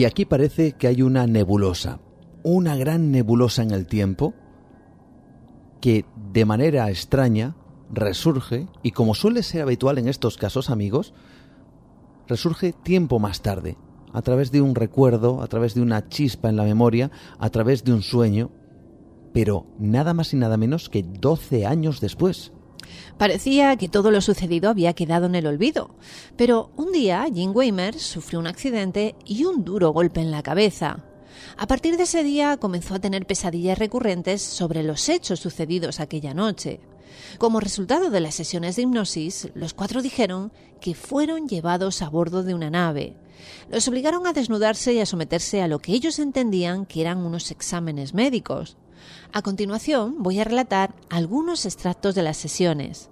Y 0.00 0.06
aquí 0.06 0.24
parece 0.24 0.72
que 0.72 0.86
hay 0.86 1.02
una 1.02 1.26
nebulosa, 1.26 2.00
una 2.42 2.74
gran 2.74 3.10
nebulosa 3.10 3.62
en 3.62 3.70
el 3.70 3.86
tiempo 3.86 4.32
que 5.82 6.06
de 6.32 6.46
manera 6.46 6.88
extraña 6.88 7.54
resurge 7.92 8.66
y 8.82 8.92
como 8.92 9.14
suele 9.14 9.42
ser 9.42 9.60
habitual 9.60 9.98
en 9.98 10.08
estos 10.08 10.38
casos 10.38 10.70
amigos, 10.70 11.12
resurge 12.28 12.72
tiempo 12.72 13.18
más 13.18 13.42
tarde, 13.42 13.76
a 14.14 14.22
través 14.22 14.50
de 14.50 14.62
un 14.62 14.74
recuerdo, 14.74 15.42
a 15.42 15.48
través 15.48 15.74
de 15.74 15.82
una 15.82 16.08
chispa 16.08 16.48
en 16.48 16.56
la 16.56 16.64
memoria, 16.64 17.10
a 17.38 17.50
través 17.50 17.84
de 17.84 17.92
un 17.92 18.00
sueño, 18.00 18.50
pero 19.34 19.66
nada 19.78 20.14
más 20.14 20.32
y 20.32 20.38
nada 20.38 20.56
menos 20.56 20.88
que 20.88 21.02
12 21.02 21.66
años 21.66 22.00
después. 22.00 22.54
Parecía 23.18 23.76
que 23.76 23.88
todo 23.88 24.10
lo 24.10 24.20
sucedido 24.20 24.70
había 24.70 24.94
quedado 24.94 25.26
en 25.26 25.34
el 25.34 25.46
olvido, 25.46 25.94
pero 26.36 26.70
un 26.76 26.92
día 26.92 27.26
Jim 27.32 27.52
Weimer 27.54 27.98
sufrió 27.98 28.38
un 28.38 28.46
accidente 28.46 29.14
y 29.24 29.44
un 29.44 29.64
duro 29.64 29.90
golpe 29.90 30.20
en 30.20 30.30
la 30.30 30.42
cabeza. 30.42 31.04
A 31.56 31.66
partir 31.66 31.96
de 31.96 32.04
ese 32.04 32.22
día 32.22 32.56
comenzó 32.56 32.94
a 32.94 32.98
tener 32.98 33.26
pesadillas 33.26 33.78
recurrentes 33.78 34.42
sobre 34.42 34.82
los 34.82 35.08
hechos 35.08 35.40
sucedidos 35.40 36.00
aquella 36.00 36.34
noche. 36.34 36.80
Como 37.38 37.60
resultado 37.60 38.10
de 38.10 38.20
las 38.20 38.34
sesiones 38.34 38.76
de 38.76 38.82
hipnosis, 38.82 39.48
los 39.54 39.74
cuatro 39.74 40.02
dijeron 40.02 40.52
que 40.80 40.94
fueron 40.94 41.48
llevados 41.48 42.02
a 42.02 42.08
bordo 42.08 42.42
de 42.42 42.54
una 42.54 42.70
nave. 42.70 43.16
Los 43.70 43.88
obligaron 43.88 44.26
a 44.26 44.32
desnudarse 44.32 44.92
y 44.92 45.00
a 45.00 45.06
someterse 45.06 45.62
a 45.62 45.68
lo 45.68 45.78
que 45.78 45.92
ellos 45.92 46.18
entendían 46.18 46.86
que 46.86 47.00
eran 47.00 47.18
unos 47.18 47.50
exámenes 47.50 48.14
médicos. 48.14 48.76
A 49.32 49.42
continuación 49.42 50.22
voy 50.22 50.40
a 50.40 50.44
relatar 50.44 50.94
algunos 51.08 51.66
extractos 51.66 52.14
de 52.14 52.22
las 52.22 52.36
sesiones. 52.36 53.10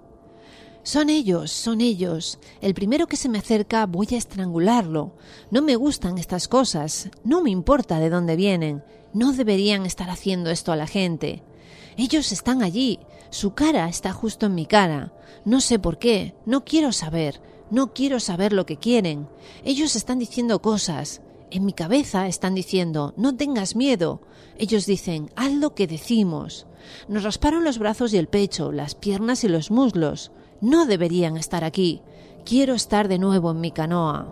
Son 0.83 1.09
ellos, 1.09 1.51
son 1.51 1.81
ellos. 1.81 2.39
El 2.61 2.73
primero 2.73 3.07
que 3.07 3.17
se 3.17 3.29
me 3.29 3.37
acerca 3.37 3.85
voy 3.85 4.07
a 4.11 4.17
estrangularlo. 4.17 5.13
No 5.51 5.61
me 5.61 5.75
gustan 5.75 6.17
estas 6.17 6.47
cosas. 6.47 7.09
No 7.23 7.41
me 7.41 7.49
importa 7.49 7.99
de 7.99 8.09
dónde 8.09 8.35
vienen. 8.35 8.83
No 9.13 9.33
deberían 9.33 9.85
estar 9.85 10.09
haciendo 10.09 10.49
esto 10.49 10.71
a 10.71 10.75
la 10.75 10.87
gente. 10.87 11.43
Ellos 11.97 12.31
están 12.31 12.63
allí. 12.63 12.99
Su 13.29 13.53
cara 13.53 13.89
está 13.89 14.13
justo 14.13 14.45
en 14.45 14.55
mi 14.55 14.65
cara. 14.65 15.13
No 15.45 15.61
sé 15.61 15.79
por 15.79 15.99
qué. 15.99 16.33
No 16.45 16.63
quiero 16.63 16.91
saber. 16.91 17.41
No 17.69 17.93
quiero 17.93 18.19
saber 18.19 18.53
lo 18.53 18.65
que 18.65 18.77
quieren. 18.77 19.27
Ellos 19.63 19.95
están 19.95 20.17
diciendo 20.17 20.61
cosas. 20.61 21.21
En 21.51 21.65
mi 21.65 21.73
cabeza 21.73 22.27
están 22.27 22.55
diciendo, 22.55 23.13
no 23.17 23.35
tengas 23.35 23.75
miedo. 23.75 24.21
Ellos 24.59 24.85
dicen, 24.85 25.31
haz 25.37 25.53
lo 25.53 25.73
que 25.73 25.87
decimos. 25.87 26.67
Nos 27.07 27.23
rasparon 27.23 27.63
los 27.63 27.79
brazos 27.79 28.13
y 28.13 28.17
el 28.17 28.27
pecho, 28.27 28.73
las 28.73 28.93
piernas 28.93 29.45
y 29.45 29.47
los 29.47 29.71
muslos. 29.71 30.33
No 30.59 30.85
deberían 30.85 31.37
estar 31.37 31.63
aquí. 31.63 32.01
Quiero 32.43 32.73
estar 32.73 33.07
de 33.07 33.19
nuevo 33.19 33.51
en 33.51 33.61
mi 33.61 33.71
canoa. 33.71 34.27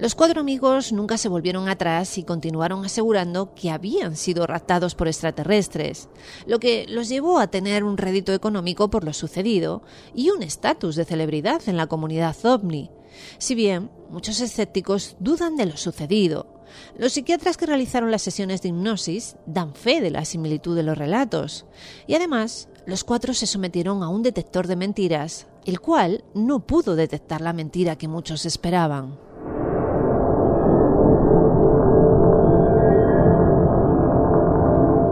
Los 0.00 0.14
cuatro 0.14 0.40
amigos 0.40 0.92
nunca 0.92 1.18
se 1.18 1.28
volvieron 1.28 1.68
atrás 1.68 2.16
y 2.16 2.24
continuaron 2.24 2.84
asegurando 2.84 3.54
que 3.54 3.70
habían 3.70 4.16
sido 4.16 4.46
raptados 4.46 4.94
por 4.94 5.08
extraterrestres, 5.08 6.08
lo 6.46 6.58
que 6.58 6.86
los 6.88 7.08
llevó 7.08 7.38
a 7.38 7.46
tener 7.46 7.84
un 7.84 7.96
rédito 7.96 8.32
económico 8.32 8.88
por 8.88 9.04
lo 9.04 9.12
sucedido 9.12 9.82
y 10.14 10.30
un 10.30 10.42
estatus 10.42 10.96
de 10.96 11.04
celebridad 11.04 11.62
en 11.66 11.76
la 11.76 11.86
comunidad 11.86 12.36
ovni. 12.44 12.90
Si 13.38 13.54
bien 13.54 13.90
muchos 14.14 14.40
escépticos 14.40 15.16
dudan 15.18 15.56
de 15.56 15.66
lo 15.66 15.76
sucedido, 15.76 16.46
Los 16.96 17.12
psiquiatras 17.12 17.56
que 17.56 17.66
realizaron 17.66 18.10
las 18.10 18.22
sesiones 18.22 18.62
de 18.62 18.68
hipnosis 18.68 19.36
dan 19.46 19.74
fe 19.74 20.00
de 20.00 20.10
la 20.10 20.24
similitud 20.24 20.74
de 20.74 20.82
los 20.82 20.96
relatos. 20.96 21.66
Y 22.06 22.14
además, 22.14 22.68
los 22.86 23.04
cuatro 23.04 23.34
se 23.34 23.46
sometieron 23.46 24.02
a 24.02 24.08
un 24.08 24.22
detector 24.22 24.66
de 24.66 24.76
mentiras, 24.76 25.46
el 25.66 25.80
cual 25.80 26.24
no 26.34 26.66
pudo 26.66 26.96
detectar 26.96 27.40
la 27.40 27.52
mentira 27.52 27.96
que 27.96 28.08
muchos 28.08 28.44
esperaban. 28.46 29.18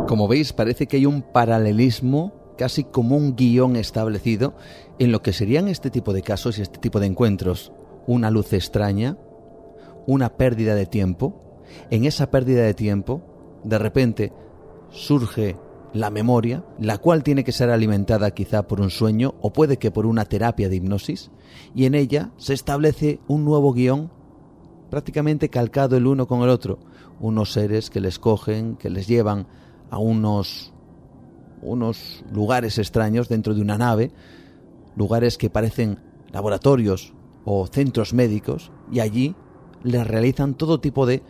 Como 0.08 0.28
veis, 0.28 0.52
parece 0.52 0.86
que 0.86 0.96
hay 0.96 1.06
un 1.06 1.22
paralelismo, 1.22 2.32
casi 2.56 2.84
como 2.84 3.16
un 3.16 3.34
guion 3.36 3.76
establecido, 3.76 4.54
en 4.98 5.12
lo 5.12 5.22
que 5.22 5.32
serían 5.32 5.68
este 5.68 5.90
tipo 5.90 6.12
de 6.12 6.22
casos 6.22 6.58
y 6.58 6.62
este 6.62 6.78
tipo 6.78 7.00
de 7.00 7.06
encuentros. 7.06 7.72
Una 8.06 8.30
luz 8.30 8.52
extraña, 8.52 9.16
una 10.06 10.30
pérdida 10.30 10.74
de 10.74 10.86
tiempo. 10.86 11.60
En 11.90 12.04
esa 12.04 12.30
pérdida 12.30 12.62
de 12.62 12.74
tiempo, 12.74 13.22
de 13.64 13.78
repente, 13.78 14.32
surge 14.90 15.56
la 15.92 16.10
memoria, 16.10 16.64
la 16.78 16.98
cual 16.98 17.22
tiene 17.22 17.44
que 17.44 17.52
ser 17.52 17.70
alimentada 17.70 18.30
quizá 18.32 18.66
por 18.66 18.80
un 18.80 18.90
sueño 18.90 19.34
o 19.40 19.52
puede 19.52 19.78
que 19.78 19.90
por 19.90 20.06
una 20.06 20.24
terapia 20.24 20.68
de 20.68 20.76
hipnosis, 20.76 21.30
y 21.74 21.84
en 21.84 21.94
ella 21.94 22.30
se 22.36 22.54
establece 22.54 23.20
un 23.28 23.44
nuevo 23.44 23.72
guion 23.72 24.10
prácticamente 24.90 25.48
calcado 25.48 25.96
el 25.96 26.06
uno 26.06 26.26
con 26.26 26.42
el 26.42 26.48
otro, 26.48 26.78
unos 27.20 27.52
seres 27.52 27.90
que 27.90 28.00
les 28.00 28.18
cogen, 28.18 28.76
que 28.76 28.90
les 28.90 29.06
llevan 29.06 29.46
a 29.90 29.98
unos 29.98 30.72
unos 31.62 32.24
lugares 32.32 32.76
extraños 32.78 33.28
dentro 33.28 33.54
de 33.54 33.62
una 33.62 33.78
nave, 33.78 34.10
lugares 34.96 35.38
que 35.38 35.48
parecen 35.48 35.98
laboratorios 36.32 37.14
o 37.44 37.66
centros 37.66 38.14
médicos, 38.14 38.70
y 38.90 39.00
allí 39.00 39.34
les 39.82 40.06
realizan 40.06 40.54
todo 40.54 40.80
tipo 40.80 41.06
de 41.06 41.22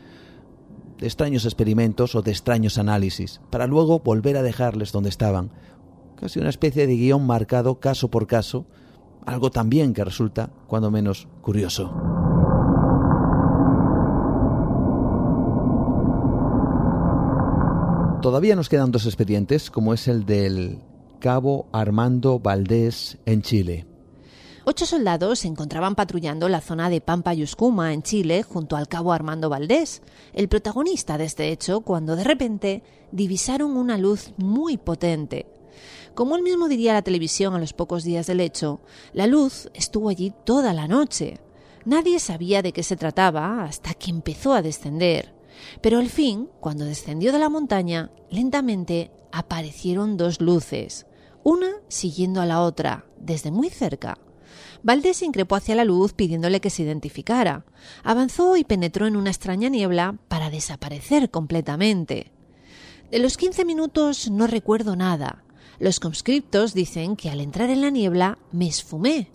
extraños 1.00 1.44
experimentos 1.44 2.14
o 2.14 2.22
de 2.22 2.30
extraños 2.30 2.78
análisis, 2.78 3.40
para 3.50 3.66
luego 3.66 4.00
volver 4.00 4.36
a 4.36 4.42
dejarles 4.42 4.92
donde 4.92 5.10
estaban. 5.10 5.50
Casi 6.16 6.38
una 6.38 6.50
especie 6.50 6.86
de 6.86 6.96
guion 6.96 7.26
marcado 7.26 7.80
caso 7.80 8.08
por 8.08 8.26
caso, 8.26 8.66
algo 9.26 9.50
también 9.50 9.94
que 9.94 10.04
resulta, 10.04 10.50
cuando 10.66 10.90
menos, 10.90 11.28
curioso. 11.40 11.92
Todavía 18.22 18.54
nos 18.54 18.68
quedan 18.68 18.92
dos 18.92 19.06
expedientes, 19.06 19.68
como 19.68 19.94
es 19.94 20.06
el 20.06 20.24
del 20.24 20.78
cabo 21.18 21.66
Armando 21.72 22.38
Valdés 22.38 23.18
en 23.26 23.42
Chile. 23.42 23.91
Ocho 24.64 24.86
soldados 24.86 25.40
se 25.40 25.48
encontraban 25.48 25.96
patrullando 25.96 26.48
la 26.48 26.60
zona 26.60 26.88
de 26.88 27.00
Pampa 27.00 27.34
Yuscuma, 27.34 27.92
en 27.92 28.04
Chile, 28.04 28.44
junto 28.44 28.76
al 28.76 28.86
cabo 28.86 29.12
Armando 29.12 29.48
Valdés, 29.48 30.02
el 30.34 30.48
protagonista 30.48 31.18
de 31.18 31.24
este 31.24 31.48
hecho, 31.48 31.80
cuando 31.80 32.14
de 32.14 32.22
repente 32.22 32.84
divisaron 33.10 33.76
una 33.76 33.98
luz 33.98 34.32
muy 34.36 34.76
potente. 34.76 35.46
Como 36.14 36.36
él 36.36 36.42
mismo 36.42 36.68
diría 36.68 36.92
a 36.92 36.94
la 36.94 37.02
televisión 37.02 37.54
a 37.54 37.58
los 37.58 37.72
pocos 37.72 38.04
días 38.04 38.28
del 38.28 38.38
hecho, 38.38 38.80
la 39.12 39.26
luz 39.26 39.68
estuvo 39.74 40.10
allí 40.10 40.32
toda 40.44 40.72
la 40.72 40.86
noche. 40.86 41.40
Nadie 41.84 42.20
sabía 42.20 42.62
de 42.62 42.72
qué 42.72 42.84
se 42.84 42.96
trataba 42.96 43.64
hasta 43.64 43.94
que 43.94 44.10
empezó 44.10 44.52
a 44.52 44.62
descender. 44.62 45.34
Pero 45.80 45.98
al 45.98 46.08
fin, 46.08 46.48
cuando 46.60 46.84
descendió 46.84 47.32
de 47.32 47.40
la 47.40 47.48
montaña, 47.48 48.12
lentamente 48.30 49.10
aparecieron 49.32 50.16
dos 50.16 50.40
luces, 50.40 51.06
una 51.42 51.72
siguiendo 51.88 52.40
a 52.40 52.46
la 52.46 52.60
otra, 52.60 53.06
desde 53.18 53.50
muy 53.50 53.68
cerca. 53.68 54.18
Valdés 54.82 55.22
increpó 55.22 55.54
hacia 55.54 55.76
la 55.76 55.84
luz 55.84 56.12
pidiéndole 56.12 56.60
que 56.60 56.70
se 56.70 56.82
identificara. 56.82 57.64
Avanzó 58.02 58.56
y 58.56 58.64
penetró 58.64 59.06
en 59.06 59.16
una 59.16 59.30
extraña 59.30 59.68
niebla 59.68 60.16
para 60.28 60.50
desaparecer 60.50 61.30
completamente. 61.30 62.32
De 63.10 63.18
los 63.18 63.36
quince 63.36 63.64
minutos 63.64 64.30
no 64.30 64.46
recuerdo 64.46 64.96
nada. 64.96 65.44
Los 65.78 66.00
conscriptos 66.00 66.74
dicen 66.74 67.16
que 67.16 67.30
al 67.30 67.40
entrar 67.40 67.70
en 67.70 67.80
la 67.80 67.90
niebla 67.90 68.38
me 68.50 68.66
esfumé. 68.66 69.30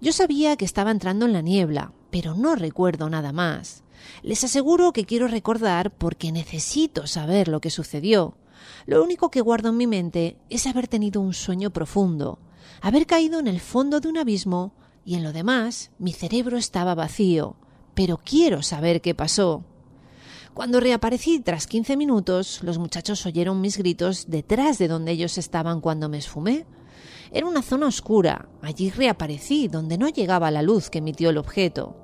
Yo 0.00 0.12
sabía 0.12 0.56
que 0.56 0.64
estaba 0.64 0.90
entrando 0.90 1.26
en 1.26 1.32
la 1.32 1.40
niebla, 1.40 1.92
pero 2.10 2.34
no 2.34 2.54
recuerdo 2.54 3.08
nada 3.08 3.32
más. 3.32 3.82
Les 4.22 4.44
aseguro 4.44 4.92
que 4.92 5.04
quiero 5.04 5.28
recordar 5.28 5.90
porque 5.92 6.32
necesito 6.32 7.06
saber 7.06 7.48
lo 7.48 7.60
que 7.60 7.70
sucedió. 7.70 8.36
Lo 8.86 9.02
único 9.02 9.30
que 9.30 9.40
guardo 9.40 9.70
en 9.70 9.76
mi 9.76 9.86
mente 9.86 10.36
es 10.50 10.66
haber 10.66 10.86
tenido 10.86 11.20
un 11.20 11.34
sueño 11.34 11.70
profundo, 11.70 12.38
haber 12.80 13.06
caído 13.06 13.40
en 13.40 13.48
el 13.48 13.60
fondo 13.60 14.00
de 14.00 14.08
un 14.08 14.18
abismo 14.18 14.72
y 15.04 15.14
en 15.14 15.22
lo 15.22 15.32
demás 15.32 15.90
mi 15.98 16.12
cerebro 16.12 16.56
estaba 16.56 16.94
vacío, 16.94 17.56
pero 17.94 18.18
quiero 18.18 18.62
saber 18.62 19.00
qué 19.00 19.14
pasó. 19.14 19.64
Cuando 20.54 20.80
reaparecí 20.80 21.40
tras 21.40 21.66
quince 21.66 21.96
minutos, 21.96 22.60
los 22.62 22.78
muchachos 22.78 23.24
oyeron 23.24 23.60
mis 23.60 23.78
gritos 23.78 24.26
detrás 24.28 24.78
de 24.78 24.86
donde 24.86 25.12
ellos 25.12 25.38
estaban 25.38 25.80
cuando 25.80 26.10
me 26.10 26.18
esfumé. 26.18 26.66
Era 27.30 27.46
una 27.46 27.62
zona 27.62 27.86
oscura. 27.86 28.50
Allí 28.60 28.90
reaparecí, 28.90 29.68
donde 29.68 29.96
no 29.96 30.10
llegaba 30.10 30.50
la 30.50 30.60
luz 30.60 30.90
que 30.90 30.98
emitió 30.98 31.30
el 31.30 31.38
objeto. 31.38 31.96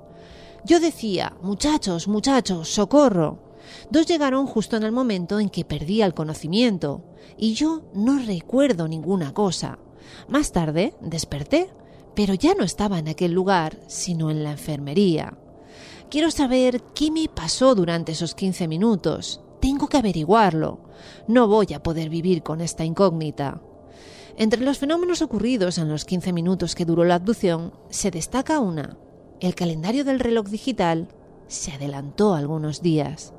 Yo 0.65 0.79
decía, 0.79 1.37
muchachos, 1.43 2.07
muchachos, 2.07 2.69
socorro. 2.69 3.39
Dos 3.91 4.07
llegaron 4.07 4.47
justo 4.47 4.77
en 4.77 4.83
el 4.83 4.91
momento 4.91 5.39
en 5.39 5.49
que 5.49 5.63
perdía 5.63 6.07
el 6.07 6.15
conocimiento, 6.15 7.03
y 7.37 7.53
yo 7.53 7.83
no 7.93 8.17
recuerdo 8.17 8.87
ninguna 8.87 9.31
cosa. 9.31 9.77
Más 10.27 10.51
tarde 10.51 10.95
desperté 11.01 11.69
pero 12.15 12.33
ya 12.33 12.53
no 12.53 12.63
estaba 12.63 12.99
en 12.99 13.07
aquel 13.07 13.31
lugar, 13.31 13.79
sino 13.87 14.29
en 14.31 14.43
la 14.43 14.51
enfermería. 14.51 15.37
Quiero 16.09 16.31
saber 16.31 16.81
qué 16.95 17.11
me 17.11 17.27
pasó 17.27 17.75
durante 17.75 18.13
esos 18.13 18.33
15 18.33 18.67
minutos. 18.67 19.41
Tengo 19.61 19.87
que 19.87 19.97
averiguarlo. 19.97 20.79
No 21.27 21.47
voy 21.47 21.73
a 21.73 21.83
poder 21.83 22.09
vivir 22.09 22.41
con 22.41 22.61
esta 22.61 22.83
incógnita. 22.83 23.61
Entre 24.35 24.61
los 24.61 24.79
fenómenos 24.79 25.21
ocurridos 25.21 25.77
en 25.77 25.89
los 25.89 26.05
15 26.05 26.33
minutos 26.33 26.73
que 26.73 26.85
duró 26.85 27.03
la 27.03 27.15
abducción, 27.15 27.73
se 27.89 28.09
destaca 28.09 28.59
una. 28.59 28.97
El 29.39 29.53
calendario 29.53 30.03
del 30.03 30.19
reloj 30.19 30.47
digital 30.47 31.09
se 31.47 31.73
adelantó 31.73 32.33
algunos 32.33 32.81
días. 32.81 33.33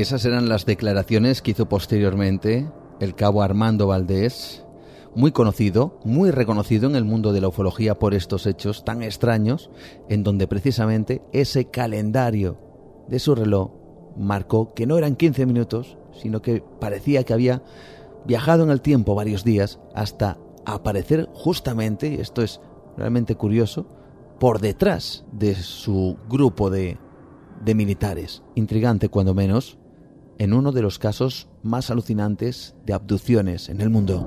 Esas 0.00 0.24
eran 0.24 0.48
las 0.48 0.64
declaraciones 0.64 1.42
que 1.42 1.50
hizo 1.50 1.68
posteriormente 1.68 2.66
el 3.00 3.14
cabo 3.14 3.42
Armando 3.42 3.86
Valdés, 3.86 4.64
muy 5.14 5.30
conocido, 5.30 6.00
muy 6.04 6.30
reconocido 6.30 6.88
en 6.88 6.96
el 6.96 7.04
mundo 7.04 7.34
de 7.34 7.42
la 7.42 7.48
ufología 7.48 7.98
por 7.98 8.14
estos 8.14 8.46
hechos 8.46 8.82
tan 8.82 9.02
extraños, 9.02 9.70
en 10.08 10.22
donde 10.22 10.48
precisamente 10.48 11.20
ese 11.34 11.66
calendario 11.66 12.56
de 13.08 13.18
su 13.18 13.34
reloj 13.34 13.72
marcó 14.16 14.72
que 14.72 14.86
no 14.86 14.96
eran 14.96 15.16
15 15.16 15.44
minutos, 15.44 15.98
sino 16.18 16.40
que 16.40 16.64
parecía 16.80 17.22
que 17.24 17.34
había 17.34 17.62
viajado 18.24 18.64
en 18.64 18.70
el 18.70 18.80
tiempo 18.80 19.14
varios 19.14 19.44
días 19.44 19.80
hasta 19.94 20.38
aparecer 20.64 21.28
justamente, 21.34 22.08
y 22.08 22.14
esto 22.14 22.40
es 22.40 22.62
realmente 22.96 23.34
curioso, 23.34 23.86
por 24.38 24.60
detrás 24.60 25.26
de 25.30 25.54
su 25.56 26.16
grupo 26.26 26.70
de, 26.70 26.96
de 27.62 27.74
militares. 27.74 28.42
Intrigante 28.54 29.10
cuando 29.10 29.34
menos, 29.34 29.76
en 30.40 30.54
uno 30.54 30.72
de 30.72 30.80
los 30.80 30.98
casos 30.98 31.48
más 31.62 31.90
alucinantes 31.90 32.74
de 32.86 32.94
abducciones 32.94 33.68
en 33.68 33.82
el 33.82 33.90
mundo. 33.90 34.26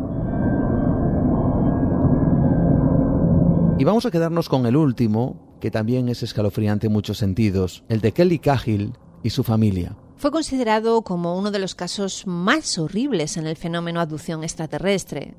Y 3.80 3.84
vamos 3.84 4.06
a 4.06 4.12
quedarnos 4.12 4.48
con 4.48 4.68
el 4.68 4.76
último, 4.76 5.58
que 5.60 5.72
también 5.72 6.10
es 6.10 6.22
escalofriante 6.22 6.86
en 6.86 6.94
muchos 6.94 7.18
sentidos, 7.18 7.84
el 7.90 8.00
de 8.00 8.12
Kelly 8.12 8.38
Cahill 8.38 8.94
y 9.24 9.32
su 9.32 9.44
familia. 9.44 9.98
Fue 10.18 10.30
considerado 10.30 11.02
como 11.02 11.36
uno 11.36 11.50
de 11.50 11.58
los 11.58 11.74
casos 11.74 12.28
más 12.28 12.78
horribles 12.78 13.36
en 13.38 13.48
el 13.48 13.58
fenómeno 13.58 14.00
abducción 14.00 14.44
extraterrestre. 14.44 15.34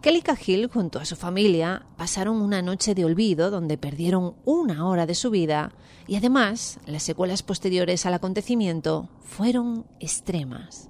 Kelly 0.00 0.22
Cahill, 0.22 0.68
junto 0.68 0.98
a 0.98 1.04
su 1.04 1.14
familia, 1.14 1.84
pasaron 1.98 2.40
una 2.40 2.62
noche 2.62 2.94
de 2.94 3.04
olvido 3.04 3.50
donde 3.50 3.76
perdieron 3.76 4.34
una 4.46 4.88
hora 4.88 5.04
de 5.04 5.14
su 5.14 5.30
vida 5.30 5.72
y 6.06 6.16
además 6.16 6.78
las 6.86 7.02
secuelas 7.02 7.42
posteriores 7.42 8.06
al 8.06 8.14
acontecimiento 8.14 9.10
fueron 9.20 9.84
extremas. 10.00 10.88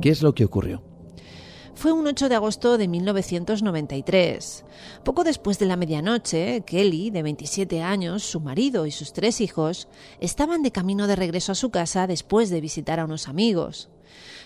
¿Qué 0.00 0.08
es 0.08 0.22
lo 0.22 0.34
que 0.34 0.46
ocurrió? 0.46 0.82
Fue 1.74 1.92
un 1.92 2.06
8 2.06 2.30
de 2.30 2.34
agosto 2.36 2.78
de 2.78 2.88
1993. 2.88 4.64
Poco 5.04 5.22
después 5.22 5.58
de 5.58 5.66
la 5.66 5.76
medianoche, 5.76 6.62
Kelly, 6.62 7.10
de 7.10 7.22
27 7.22 7.82
años, 7.82 8.22
su 8.22 8.40
marido 8.40 8.86
y 8.86 8.92
sus 8.92 9.12
tres 9.12 9.42
hijos 9.42 9.88
estaban 10.20 10.62
de 10.62 10.72
camino 10.72 11.06
de 11.06 11.16
regreso 11.16 11.52
a 11.52 11.54
su 11.54 11.70
casa 11.70 12.06
después 12.06 12.48
de 12.48 12.62
visitar 12.62 12.98
a 12.98 13.04
unos 13.04 13.28
amigos. 13.28 13.90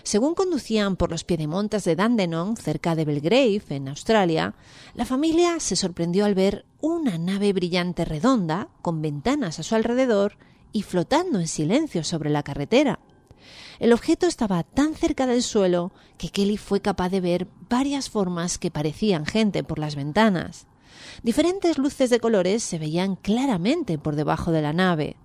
Según 0.05 0.35
conducían 0.35 0.97
por 0.97 1.09
los 1.09 1.23
piedemontes 1.23 1.83
de 1.83 1.95
Dandenong, 1.95 2.59
cerca 2.59 2.93
de 2.93 3.05
Belgrave, 3.05 3.63
en 3.69 3.87
Australia, 3.87 4.53
la 4.93 5.03
familia 5.03 5.59
se 5.59 5.75
sorprendió 5.75 6.25
al 6.25 6.35
ver 6.35 6.63
una 6.79 7.17
nave 7.17 7.51
brillante 7.53 8.05
redonda, 8.05 8.67
con 8.83 9.01
ventanas 9.01 9.57
a 9.57 9.63
su 9.63 9.73
alrededor 9.73 10.37
y 10.71 10.83
flotando 10.83 11.39
en 11.39 11.47
silencio 11.47 12.03
sobre 12.03 12.29
la 12.29 12.43
carretera. 12.43 12.99
El 13.79 13.93
objeto 13.93 14.27
estaba 14.27 14.61
tan 14.61 14.93
cerca 14.93 15.25
del 15.25 15.41
suelo 15.41 15.91
que 16.19 16.29
Kelly 16.29 16.57
fue 16.57 16.81
capaz 16.81 17.09
de 17.09 17.21
ver 17.21 17.47
varias 17.67 18.11
formas 18.11 18.59
que 18.59 18.69
parecían 18.69 19.25
gente 19.25 19.63
por 19.63 19.79
las 19.79 19.95
ventanas. 19.95 20.67
Diferentes 21.23 21.79
luces 21.79 22.11
de 22.11 22.19
colores 22.19 22.61
se 22.61 22.77
veían 22.77 23.15
claramente 23.15 23.97
por 23.97 24.15
debajo 24.15 24.51
de 24.51 24.61
la 24.61 24.71
nave. 24.71 25.17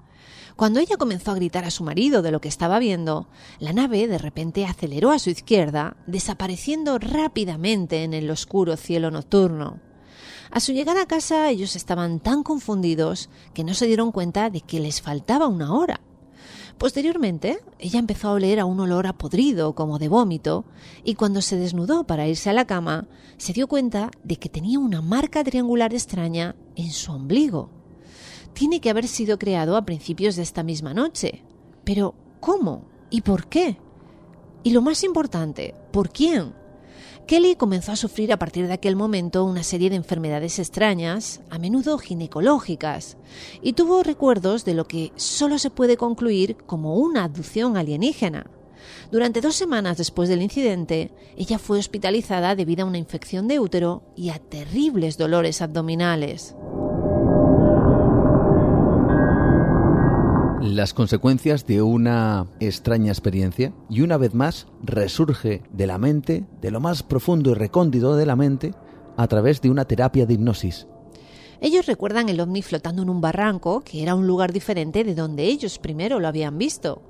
Cuando 0.56 0.80
ella 0.80 0.96
comenzó 0.96 1.30
a 1.30 1.34
gritar 1.34 1.64
a 1.64 1.70
su 1.70 1.84
marido 1.84 2.22
de 2.22 2.30
lo 2.30 2.40
que 2.40 2.48
estaba 2.48 2.78
viendo, 2.78 3.28
la 3.58 3.72
nave 3.72 4.06
de 4.08 4.18
repente 4.18 4.66
aceleró 4.66 5.10
a 5.10 5.18
su 5.18 5.30
izquierda, 5.30 5.96
desapareciendo 6.06 6.98
rápidamente 6.98 8.04
en 8.04 8.14
el 8.14 8.30
oscuro 8.30 8.76
cielo 8.76 9.10
nocturno. 9.10 9.80
A 10.50 10.60
su 10.60 10.72
llegada 10.72 11.02
a 11.02 11.06
casa 11.06 11.48
ellos 11.48 11.76
estaban 11.76 12.18
tan 12.18 12.42
confundidos 12.42 13.30
que 13.54 13.64
no 13.64 13.74
se 13.74 13.86
dieron 13.86 14.10
cuenta 14.10 14.50
de 14.50 14.60
que 14.60 14.80
les 14.80 15.00
faltaba 15.00 15.46
una 15.46 15.74
hora. 15.74 16.00
Posteriormente, 16.76 17.60
ella 17.78 17.98
empezó 17.98 18.28
a 18.28 18.32
oler 18.32 18.58
a 18.58 18.64
un 18.64 18.80
olor 18.80 19.06
a 19.06 19.12
podrido, 19.12 19.74
como 19.74 19.98
de 19.98 20.08
vómito, 20.08 20.64
y 21.04 21.14
cuando 21.14 21.42
se 21.42 21.56
desnudó 21.56 22.04
para 22.04 22.26
irse 22.26 22.48
a 22.50 22.54
la 22.54 22.66
cama, 22.66 23.06
se 23.36 23.52
dio 23.52 23.68
cuenta 23.68 24.10
de 24.24 24.36
que 24.36 24.48
tenía 24.48 24.78
una 24.78 25.02
marca 25.02 25.44
triangular 25.44 25.92
extraña 25.92 26.56
en 26.76 26.90
su 26.90 27.12
ombligo 27.12 27.79
tiene 28.52 28.80
que 28.80 28.90
haber 28.90 29.08
sido 29.08 29.38
creado 29.38 29.76
a 29.76 29.84
principios 29.84 30.36
de 30.36 30.42
esta 30.42 30.62
misma 30.62 30.94
noche. 30.94 31.44
Pero, 31.84 32.14
¿cómo? 32.40 32.84
¿Y 33.10 33.22
por 33.22 33.46
qué? 33.46 33.78
Y 34.62 34.70
lo 34.70 34.82
más 34.82 35.04
importante, 35.04 35.74
¿por 35.92 36.10
quién? 36.10 36.54
Kelly 37.26 37.54
comenzó 37.54 37.92
a 37.92 37.96
sufrir 37.96 38.32
a 38.32 38.38
partir 38.38 38.66
de 38.66 38.72
aquel 38.72 38.96
momento 38.96 39.44
una 39.44 39.62
serie 39.62 39.88
de 39.88 39.96
enfermedades 39.96 40.58
extrañas, 40.58 41.40
a 41.48 41.58
menudo 41.58 41.96
ginecológicas, 41.96 43.16
y 43.62 43.74
tuvo 43.74 44.02
recuerdos 44.02 44.64
de 44.64 44.74
lo 44.74 44.86
que 44.86 45.12
solo 45.14 45.58
se 45.58 45.70
puede 45.70 45.96
concluir 45.96 46.56
como 46.66 46.96
una 46.96 47.24
abducción 47.24 47.76
alienígena. 47.76 48.50
Durante 49.12 49.40
dos 49.40 49.54
semanas 49.54 49.96
después 49.96 50.28
del 50.28 50.42
incidente, 50.42 51.12
ella 51.36 51.58
fue 51.58 51.78
hospitalizada 51.78 52.54
debido 52.56 52.84
a 52.84 52.88
una 52.88 52.98
infección 52.98 53.46
de 53.46 53.60
útero 53.60 54.02
y 54.16 54.30
a 54.30 54.38
terribles 54.38 55.16
dolores 55.16 55.62
abdominales. 55.62 56.56
Las 60.70 60.94
consecuencias 60.94 61.66
de 61.66 61.82
una 61.82 62.46
extraña 62.60 63.10
experiencia 63.10 63.72
y 63.88 64.02
una 64.02 64.16
vez 64.16 64.34
más 64.34 64.66
resurge 64.82 65.62
de 65.72 65.86
la 65.86 65.98
mente, 65.98 66.44
de 66.60 66.70
lo 66.70 66.80
más 66.80 67.02
profundo 67.02 67.50
y 67.50 67.54
recóndito 67.54 68.16
de 68.16 68.26
la 68.26 68.36
mente, 68.36 68.74
a 69.16 69.26
través 69.26 69.60
de 69.60 69.70
una 69.70 69.84
terapia 69.84 70.26
de 70.26 70.34
hipnosis. 70.34 70.86
Ellos 71.62 71.84
recuerdan 71.84 72.30
el 72.30 72.40
ovni 72.40 72.62
flotando 72.62 73.02
en 73.02 73.10
un 73.10 73.20
barranco, 73.20 73.82
que 73.82 74.02
era 74.02 74.14
un 74.14 74.26
lugar 74.26 74.50
diferente 74.50 75.04
de 75.04 75.14
donde 75.14 75.44
ellos 75.44 75.78
primero 75.78 76.18
lo 76.18 76.26
habían 76.26 76.56
visto. 76.56 77.02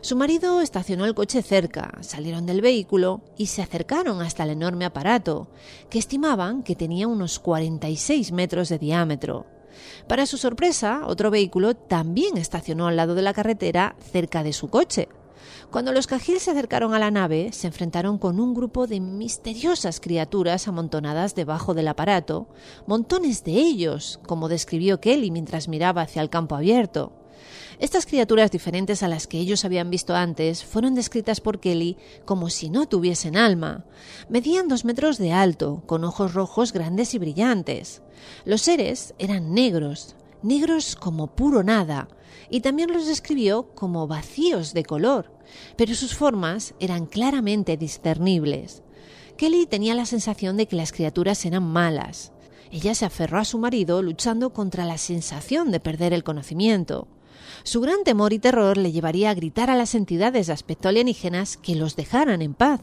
Su 0.00 0.14
marido 0.14 0.60
estacionó 0.60 1.06
el 1.06 1.14
coche 1.14 1.42
cerca, 1.42 1.92
salieron 2.02 2.46
del 2.46 2.60
vehículo 2.60 3.22
y 3.36 3.46
se 3.46 3.62
acercaron 3.62 4.20
hasta 4.20 4.44
el 4.44 4.50
enorme 4.50 4.84
aparato, 4.84 5.48
que 5.90 5.98
estimaban 5.98 6.62
que 6.62 6.76
tenía 6.76 7.08
unos 7.08 7.40
46 7.40 8.30
metros 8.30 8.68
de 8.68 8.78
diámetro. 8.78 9.55
Para 10.08 10.26
su 10.26 10.36
sorpresa, 10.36 11.02
otro 11.06 11.30
vehículo 11.30 11.74
también 11.74 12.36
estacionó 12.36 12.86
al 12.86 12.96
lado 12.96 13.14
de 13.14 13.22
la 13.22 13.34
carretera 13.34 13.96
cerca 14.12 14.42
de 14.42 14.52
su 14.52 14.68
coche. 14.68 15.08
Cuando 15.70 15.92
los 15.92 16.06
Cajil 16.06 16.40
se 16.40 16.52
acercaron 16.52 16.94
a 16.94 16.98
la 16.98 17.10
nave, 17.10 17.52
se 17.52 17.66
enfrentaron 17.66 18.18
con 18.18 18.40
un 18.40 18.54
grupo 18.54 18.86
de 18.86 19.00
misteriosas 19.00 20.00
criaturas 20.00 20.68
amontonadas 20.68 21.34
debajo 21.34 21.74
del 21.74 21.88
aparato, 21.88 22.48
montones 22.86 23.44
de 23.44 23.52
ellos, 23.52 24.20
como 24.26 24.48
describió 24.48 25.00
Kelly 25.00 25.30
mientras 25.30 25.68
miraba 25.68 26.02
hacia 26.02 26.22
el 26.22 26.30
campo 26.30 26.54
abierto. 26.54 27.12
Estas 27.78 28.06
criaturas 28.06 28.50
diferentes 28.50 29.02
a 29.02 29.08
las 29.08 29.26
que 29.26 29.38
ellos 29.38 29.64
habían 29.64 29.90
visto 29.90 30.14
antes 30.14 30.64
fueron 30.64 30.94
descritas 30.94 31.40
por 31.40 31.60
Kelly 31.60 31.98
como 32.24 32.48
si 32.48 32.70
no 32.70 32.86
tuviesen 32.88 33.36
alma. 33.36 33.84
Medían 34.28 34.68
dos 34.68 34.84
metros 34.84 35.18
de 35.18 35.32
alto, 35.32 35.82
con 35.86 36.04
ojos 36.04 36.32
rojos 36.32 36.72
grandes 36.72 37.12
y 37.14 37.18
brillantes. 37.18 38.02
Los 38.44 38.62
seres 38.62 39.14
eran 39.18 39.54
negros, 39.54 40.16
negros 40.42 40.96
como 40.96 41.28
puro 41.28 41.62
nada, 41.62 42.08
y 42.50 42.60
también 42.60 42.92
los 42.92 43.06
describió 43.06 43.74
como 43.74 44.06
vacíos 44.06 44.72
de 44.72 44.84
color, 44.84 45.32
pero 45.76 45.94
sus 45.94 46.14
formas 46.14 46.74
eran 46.80 47.06
claramente 47.06 47.76
discernibles. 47.76 48.82
Kelly 49.36 49.66
tenía 49.66 49.94
la 49.94 50.06
sensación 50.06 50.56
de 50.56 50.66
que 50.66 50.76
las 50.76 50.92
criaturas 50.92 51.44
eran 51.44 51.64
malas. 51.64 52.32
Ella 52.70 52.94
se 52.94 53.04
aferró 53.04 53.38
a 53.38 53.44
su 53.44 53.58
marido 53.58 54.02
luchando 54.02 54.52
contra 54.52 54.84
la 54.84 54.98
sensación 54.98 55.70
de 55.70 55.80
perder 55.80 56.12
el 56.12 56.24
conocimiento. 56.24 57.08
Su 57.62 57.80
gran 57.80 58.02
temor 58.04 58.32
y 58.32 58.38
terror 58.38 58.76
le 58.76 58.92
llevaría 58.92 59.30
a 59.30 59.34
gritar 59.34 59.70
a 59.70 59.76
las 59.76 59.94
entidades 59.94 60.46
de 60.46 60.52
aspecto 60.52 60.88
alienígenas 60.88 61.56
que 61.56 61.76
los 61.76 61.96
dejaran 61.96 62.42
en 62.42 62.54
paz. 62.54 62.80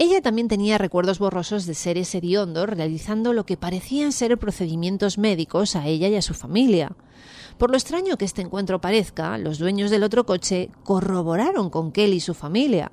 Ella 0.00 0.22
también 0.22 0.46
tenía 0.46 0.78
recuerdos 0.78 1.18
borrosos 1.18 1.66
de 1.66 1.74
seres 1.74 2.14
hediondos 2.14 2.68
realizando 2.68 3.32
lo 3.32 3.44
que 3.44 3.56
parecían 3.56 4.12
ser 4.12 4.38
procedimientos 4.38 5.18
médicos 5.18 5.74
a 5.74 5.88
ella 5.88 6.06
y 6.06 6.14
a 6.14 6.22
su 6.22 6.34
familia. 6.34 6.92
Por 7.58 7.70
lo 7.72 7.76
extraño 7.76 8.16
que 8.16 8.24
este 8.24 8.42
encuentro 8.42 8.80
parezca, 8.80 9.36
los 9.38 9.58
dueños 9.58 9.90
del 9.90 10.04
otro 10.04 10.24
coche 10.24 10.70
corroboraron 10.84 11.68
con 11.68 11.90
Kelly 11.90 12.18
y 12.18 12.20
su 12.20 12.34
familia. 12.34 12.92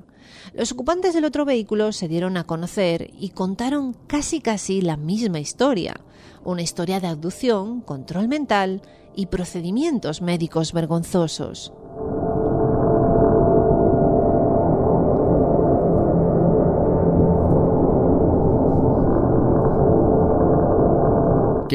Los 0.55 0.71
ocupantes 0.71 1.13
del 1.13 1.25
otro 1.25 1.45
vehículo 1.45 1.91
se 1.91 2.07
dieron 2.07 2.37
a 2.37 2.45
conocer 2.45 3.11
y 3.19 3.29
contaron 3.29 3.93
casi 4.07 4.41
casi 4.41 4.81
la 4.81 4.97
misma 4.97 5.39
historia, 5.39 6.01
una 6.43 6.63
historia 6.63 6.99
de 6.99 7.07
abducción, 7.07 7.81
control 7.81 8.27
mental 8.27 8.81
y 9.15 9.27
procedimientos 9.27 10.23
médicos 10.23 10.73
vergonzosos. 10.73 11.71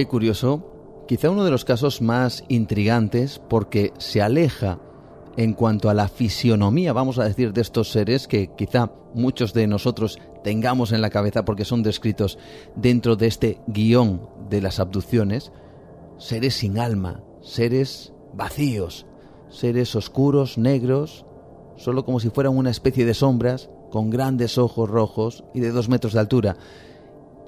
Qué 0.01 0.07
curioso, 0.07 1.05
quizá 1.07 1.29
uno 1.29 1.45
de 1.45 1.51
los 1.51 1.67
casos 1.67 2.01
más 2.01 2.43
intrigantes 2.49 3.39
porque 3.51 3.93
se 3.99 4.23
aleja 4.23 4.79
en 5.37 5.53
cuanto 5.53 5.91
a 5.91 5.95
la 5.95 6.09
fisionomía, 6.09 6.95
vamos 6.95 7.19
a 7.19 7.25
decir, 7.25 7.53
de 7.53 7.61
estos 7.61 7.91
seres 7.93 8.27
que 8.27 8.49
quizá 8.57 8.91
muchos 9.13 9.53
de 9.53 9.67
nosotros 9.67 10.19
tengamos 10.43 10.93
en 10.93 11.03
la 11.03 11.11
cabeza 11.11 11.45
porque 11.45 11.67
son 11.67 11.83
descritos 11.83 12.39
dentro 12.77 13.15
de 13.15 13.27
este 13.27 13.61
guion 13.67 14.27
de 14.49 14.63
las 14.63 14.81
abducciones, 14.81 15.53
seres 16.17 16.55
sin 16.55 16.79
alma, 16.79 17.23
seres 17.43 18.15
vacíos, 18.33 19.05
seres 19.51 19.95
oscuros, 19.95 20.57
negros, 20.57 21.27
solo 21.77 22.07
como 22.07 22.21
si 22.21 22.31
fueran 22.31 22.57
una 22.57 22.71
especie 22.71 23.05
de 23.05 23.13
sombras, 23.13 23.69
con 23.91 24.09
grandes 24.09 24.57
ojos 24.57 24.89
rojos 24.89 25.45
y 25.53 25.61
de 25.61 25.73
dos 25.73 25.91
metros 25.91 26.15
de 26.15 26.21
altura, 26.21 26.57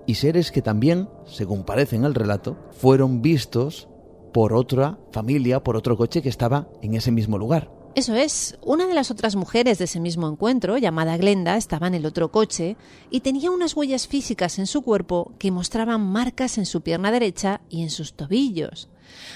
y 0.06 0.14
seres 0.16 0.50
que 0.50 0.62
también, 0.62 1.08
según 1.24 1.64
parece 1.64 1.96
en 1.96 2.04
el 2.04 2.14
relato, 2.14 2.56
fueron 2.72 3.22
vistos 3.22 3.88
por 4.32 4.52
otra 4.54 4.98
familia, 5.12 5.62
por 5.62 5.76
otro 5.76 5.96
coche 5.96 6.22
que 6.22 6.28
estaba 6.28 6.68
en 6.80 6.94
ese 6.94 7.10
mismo 7.10 7.38
lugar. 7.38 7.70
Eso 7.94 8.14
es, 8.14 8.58
una 8.62 8.86
de 8.86 8.94
las 8.94 9.10
otras 9.10 9.36
mujeres 9.36 9.76
de 9.76 9.84
ese 9.84 10.00
mismo 10.00 10.26
encuentro, 10.26 10.78
llamada 10.78 11.18
Glenda, 11.18 11.58
estaba 11.58 11.88
en 11.88 11.94
el 11.94 12.06
otro 12.06 12.32
coche 12.32 12.78
y 13.10 13.20
tenía 13.20 13.50
unas 13.50 13.76
huellas 13.76 14.08
físicas 14.08 14.58
en 14.58 14.66
su 14.66 14.80
cuerpo 14.80 15.32
que 15.38 15.50
mostraban 15.50 16.00
marcas 16.00 16.56
en 16.56 16.64
su 16.64 16.80
pierna 16.80 17.10
derecha 17.10 17.60
y 17.68 17.82
en 17.82 17.90
sus 17.90 18.14
tobillos. 18.14 18.88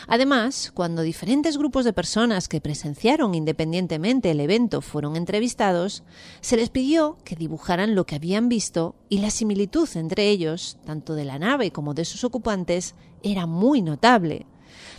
Además, 0.09 0.71
cuando 0.75 1.03
diferentes 1.03 1.59
grupos 1.59 1.85
de 1.85 1.93
personas 1.93 2.49
que 2.49 2.61
presenciaron 2.61 3.35
independientemente 3.35 4.31
el 4.31 4.41
evento 4.41 4.81
fueron 4.81 5.17
entrevistados, 5.17 6.03
se 6.41 6.57
les 6.57 6.71
pidió 6.71 7.19
que 7.25 7.37
dibujaran 7.37 7.95
lo 7.95 8.07
que 8.07 8.15
habían 8.15 8.49
visto 8.49 8.95
y 9.09 9.19
la 9.19 9.31
similitud 9.31 9.89
entre 9.95 10.29
ellos, 10.29 10.79
tanto 10.85 11.15
de 11.15 11.25
la 11.25 11.39
nave 11.39 11.71
como 11.71 11.95
de 11.95 12.05
sus 12.05 12.25
ocupantes, 12.25 12.95
era 13.23 13.47
muy 13.47 13.83
notable. 13.83 14.47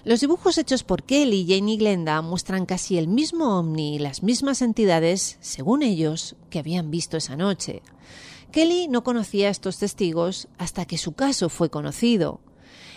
Los 0.04 0.22
dibujos 0.22 0.58
hechos 0.58 0.84
por 0.84 1.04
Kelly, 1.04 1.46
Jane 1.48 1.74
y 1.74 1.78
Glenda 1.78 2.22
muestran 2.22 2.66
casi 2.66 2.98
el 2.98 3.08
mismo 3.08 3.60
ovni 3.60 3.96
y 3.96 4.00
las 4.00 4.24
mismas 4.24 4.62
entidades, 4.62 5.38
según 5.42 5.84
ellos, 5.84 6.36
que 6.50 6.60
habían 6.60 6.92
visto 6.92 7.18
esa 7.18 7.36
noche. 7.36 7.82
Kelly 8.52 8.88
no 8.88 9.04
conocía 9.04 9.48
a 9.48 9.52
estos 9.52 9.78
testigos 9.78 10.48
hasta 10.58 10.86
que 10.86 10.98
su 10.98 11.14
caso 11.14 11.50
fue 11.50 11.70
conocido. 11.70 12.40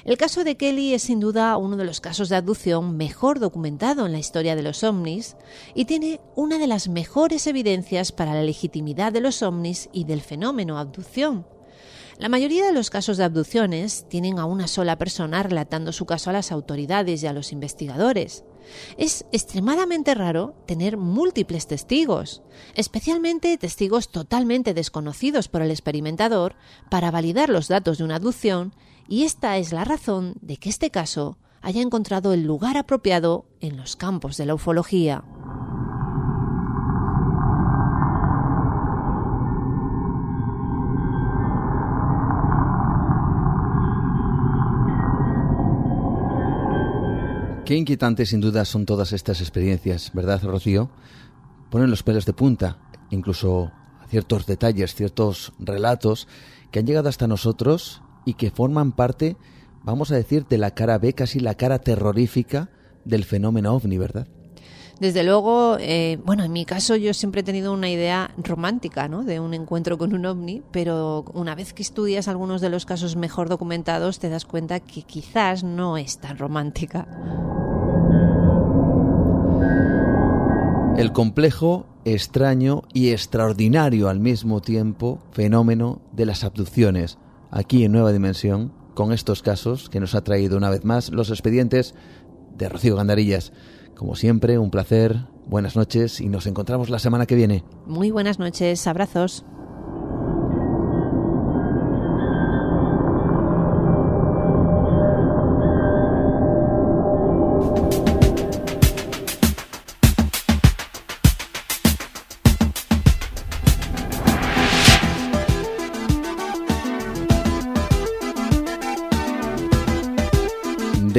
El 0.05 0.17
caso 0.17 0.45
de 0.45 0.57
Kelly 0.57 0.95
es 0.95 1.03
sin 1.03 1.21
duda 1.21 1.57
uno 1.59 1.77
de 1.77 1.85
los 1.85 2.01
casos 2.01 2.31
de 2.31 2.37
abducción 2.37 2.97
mejor 2.97 3.39
documentado 3.39 4.07
en 4.07 4.13
la 4.13 4.19
historia 4.19 4.57
de 4.57 4.63
los 4.63 4.83
ovnis 4.83 5.37
y 5.75 5.85
tiene 5.85 6.21
una 6.35 6.59
de 6.59 6.67
las 6.67 6.89
mejores 6.89 7.47
evidencias 7.47 8.11
para 8.11 8.33
la 8.33 8.43
legitimidad 8.43 9.13
de 9.13 9.21
los 9.21 9.43
ovnis 9.43 9.91
y 9.93 10.05
del 10.05 10.23
fenómeno 10.23 10.79
abducción. 10.79 11.47
La 12.19 12.29
mayoría 12.29 12.67
de 12.67 12.73
los 12.73 12.91
casos 12.91 13.17
de 13.17 13.25
abducciones 13.25 14.07
tienen 14.09 14.39
a 14.39 14.45
una 14.45 14.69
sola 14.69 14.97
persona 14.97 15.43
relatando 15.43 15.93
su 15.93 16.05
caso 16.05 16.31
a 16.31 16.35
las 16.35 16.53
autoridades 16.53 17.23
y 17.23 17.27
a 17.27 17.33
los 17.33 17.53
investigadores. 17.53 18.45
Es 18.99 19.25
extremadamente 19.33 20.15
raro 20.15 20.55
tener 20.67 20.99
múltiples 20.99 21.67
testigos, 21.67 22.43
especialmente 22.75 23.57
testigos 23.57 24.11
totalmente 24.11 24.75
desconocidos 24.75 25.49
por 25.49 25.63
el 25.63 25.71
experimentador, 25.71 26.57
para 26.91 27.11
validar 27.11 27.49
los 27.49 27.69
datos 27.69 27.99
de 27.99 28.05
una 28.05 28.17
abducción, 28.17 28.75
y 29.11 29.25
esta 29.25 29.59
es 29.59 29.73
la 29.73 29.85
razón 29.85 30.35
de 30.41 30.57
que 30.57 30.71
este 30.71 30.91
caso 30.91 31.37
haya 31.63 31.83
encontrado 31.83 32.33
el 32.33 32.45
lugar 32.45 32.77
apropiado 32.77 33.45
en 33.61 33.77
los 33.77 33.97
campos 33.97 34.37
de 34.37 34.47
la 34.47 34.55
ufología. 34.55 35.25
Qué 47.67 47.75
inquietantes 47.75 48.29
sin 48.29 48.41
duda 48.41 48.65
son 48.65 48.87
todas 48.87 49.13
estas 49.13 49.41
experiencias, 49.41 50.13
¿verdad, 50.15 50.41
Rocío? 50.45 50.89
Ponen 51.69 51.91
los 51.91 52.05
pelos 52.05 52.27
de 52.27 52.33
punta, 52.33 52.79
incluso 53.11 53.73
ciertos 54.09 54.47
detalles, 54.47 54.95
ciertos 54.95 55.53
relatos 55.59 56.29
que 56.71 56.79
han 56.79 56.87
llegado 56.87 57.09
hasta 57.09 57.27
nosotros 57.27 58.03
y 58.25 58.35
que 58.35 58.51
forman 58.51 58.93
parte, 58.93 59.37
vamos 59.83 60.11
a 60.13 60.17
decir, 60.17 60.47
de 60.47 60.59
la 60.59 60.73
cara 60.73 60.99
B, 60.99 61.13
casi 61.13 61.41
la 61.41 61.55
cara 61.55 61.79
terrorífica 61.79 62.71
del 63.05 63.25
fenómeno 63.25 63.75
ovni, 63.75 63.99
¿verdad? 63.99 64.27
Desde 65.01 65.25
luego, 65.25 65.79
eh, 65.81 66.19
bueno, 66.27 66.45
en 66.45 66.53
mi 66.53 66.67
caso 66.67 66.95
yo 66.95 67.15
siempre 67.15 67.41
he 67.41 67.45
tenido 67.45 67.73
una 67.73 67.89
idea 67.89 68.35
romántica, 68.37 69.09
¿no? 69.09 69.25
De 69.25 69.41
un 69.41 69.55
encuentro 69.55 69.97
con 69.97 70.13
un 70.13 70.27
ovni, 70.27 70.63
pero 70.73 71.25
una 71.33 71.55
vez 71.55 71.73
que 71.73 71.83
estudias 71.83 72.29
algunos 72.29 72.61
de 72.61 72.69
los 72.69 72.85
casos 72.85 73.17
mejor 73.17 73.49
documentados, 73.49 74.19
te 74.19 74.29
das 74.29 74.45
cuenta 74.45 74.79
que 74.81 75.01
quizás 75.03 75.65
no 75.65 75.97
es 75.97 76.19
tan 76.19 76.37
romántica. 76.37 77.09
El 80.99 81.13
complejo, 81.13 81.87
extraño 82.05 82.83
y 82.93 83.13
extraordinario 83.13 84.11
al 84.11 84.21
mismo 84.21 84.61
tiempo 84.61 85.23
fenómeno 85.33 86.03
de 86.13 86.27
las 86.27 86.45
abducciones, 86.45 87.17
aquí 87.51 87.85
en 87.85 87.93
Nueva 87.93 88.13
Dimensión, 88.13 88.73
con 88.95 89.13
estos 89.13 89.43
casos 89.43 89.89
que 89.89 90.01
nos 90.01 90.15
ha 90.15 90.25
traído 90.25 90.57
una 90.57 90.71
vez 90.71 90.85
más 90.85 91.11
los 91.11 91.31
expedientes 91.31 91.95
de 92.57 92.69
Rocío 92.69 92.97
Gandarillas. 92.97 93.53
Como 93.95 94.17
siempre, 94.17 94.59
un 94.59 94.71
placer, 94.71 95.27
buenas 95.47 95.77
noches 95.77 96.21
y 96.21 96.29
nos 96.29 96.47
encontramos 96.47 96.91
la 96.91 96.99
semana 96.99 97.27
que 97.27 97.35
viene. 97.35 97.65
Muy 97.87 98.11
buenas 98.11 98.39
noches, 98.39 98.87
abrazos. 98.87 99.45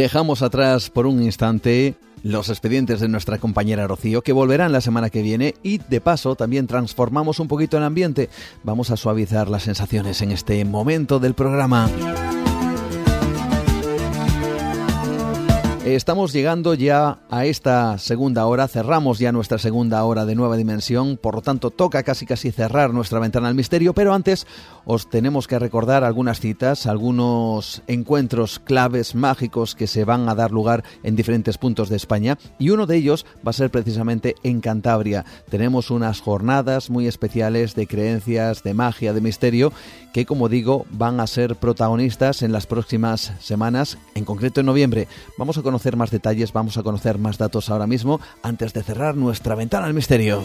Dejamos 0.01 0.41
atrás 0.41 0.89
por 0.89 1.05
un 1.05 1.21
instante 1.21 1.93
los 2.23 2.49
expedientes 2.49 2.99
de 3.01 3.07
nuestra 3.07 3.37
compañera 3.37 3.85
Rocío, 3.85 4.23
que 4.23 4.33
volverán 4.33 4.71
la 4.71 4.81
semana 4.81 5.11
que 5.11 5.21
viene 5.21 5.53
y 5.61 5.77
de 5.77 6.01
paso 6.01 6.35
también 6.35 6.65
transformamos 6.65 7.39
un 7.39 7.47
poquito 7.47 7.77
el 7.77 7.83
ambiente. 7.83 8.27
Vamos 8.63 8.89
a 8.89 8.97
suavizar 8.97 9.47
las 9.47 9.61
sensaciones 9.61 10.23
en 10.23 10.31
este 10.31 10.65
momento 10.65 11.19
del 11.19 11.35
programa. 11.35 11.87
Estamos 15.85 16.31
llegando 16.31 16.75
ya 16.75 17.17
a 17.31 17.45
esta 17.45 17.97
segunda 17.97 18.45
hora, 18.45 18.67
cerramos 18.67 19.17
ya 19.17 19.31
nuestra 19.31 19.57
segunda 19.57 20.03
hora 20.03 20.27
de 20.27 20.35
nueva 20.35 20.55
dimensión, 20.55 21.17
por 21.17 21.33
lo 21.33 21.41
tanto 21.41 21.71
toca 21.71 22.03
casi 22.03 22.27
casi 22.27 22.51
cerrar 22.51 22.93
nuestra 22.93 23.17
ventana 23.17 23.47
al 23.47 23.55
misterio, 23.55 23.95
pero 23.95 24.13
antes 24.13 24.45
os 24.85 25.09
tenemos 25.09 25.47
que 25.47 25.57
recordar 25.57 26.03
algunas 26.03 26.39
citas, 26.39 26.85
algunos 26.85 27.81
encuentros 27.87 28.59
claves 28.59 29.15
mágicos 29.15 29.73
que 29.73 29.87
se 29.87 30.05
van 30.05 30.29
a 30.29 30.35
dar 30.35 30.51
lugar 30.51 30.83
en 31.01 31.15
diferentes 31.15 31.57
puntos 31.57 31.89
de 31.89 31.95
España. 31.95 32.37
Y 32.59 32.69
uno 32.69 32.85
de 32.85 32.97
ellos 32.97 33.25
va 33.45 33.49
a 33.49 33.53
ser 33.53 33.71
precisamente 33.71 34.35
en 34.43 34.61
Cantabria. 34.61 35.25
Tenemos 35.49 35.89
unas 35.89 36.21
jornadas 36.21 36.91
muy 36.91 37.07
especiales 37.07 37.73
de 37.73 37.87
creencias, 37.87 38.61
de 38.61 38.75
magia, 38.75 39.13
de 39.13 39.21
misterio 39.21 39.73
que 40.13 40.25
como 40.25 40.49
digo 40.49 40.85
van 40.91 41.19
a 41.19 41.27
ser 41.27 41.55
protagonistas 41.55 42.41
en 42.41 42.51
las 42.51 42.67
próximas 42.67 43.33
semanas, 43.39 43.97
en 44.15 44.25
concreto 44.25 44.59
en 44.59 44.65
noviembre. 44.65 45.07
Vamos 45.37 45.57
a 45.57 45.61
conocer 45.61 45.95
más 45.95 46.11
detalles, 46.11 46.53
vamos 46.53 46.77
a 46.77 46.83
conocer 46.83 47.17
más 47.17 47.37
datos 47.37 47.69
ahora 47.69 47.87
mismo 47.87 48.19
antes 48.43 48.73
de 48.73 48.83
cerrar 48.83 49.15
nuestra 49.15 49.55
ventana 49.55 49.87
al 49.87 49.93
misterio. 49.93 50.43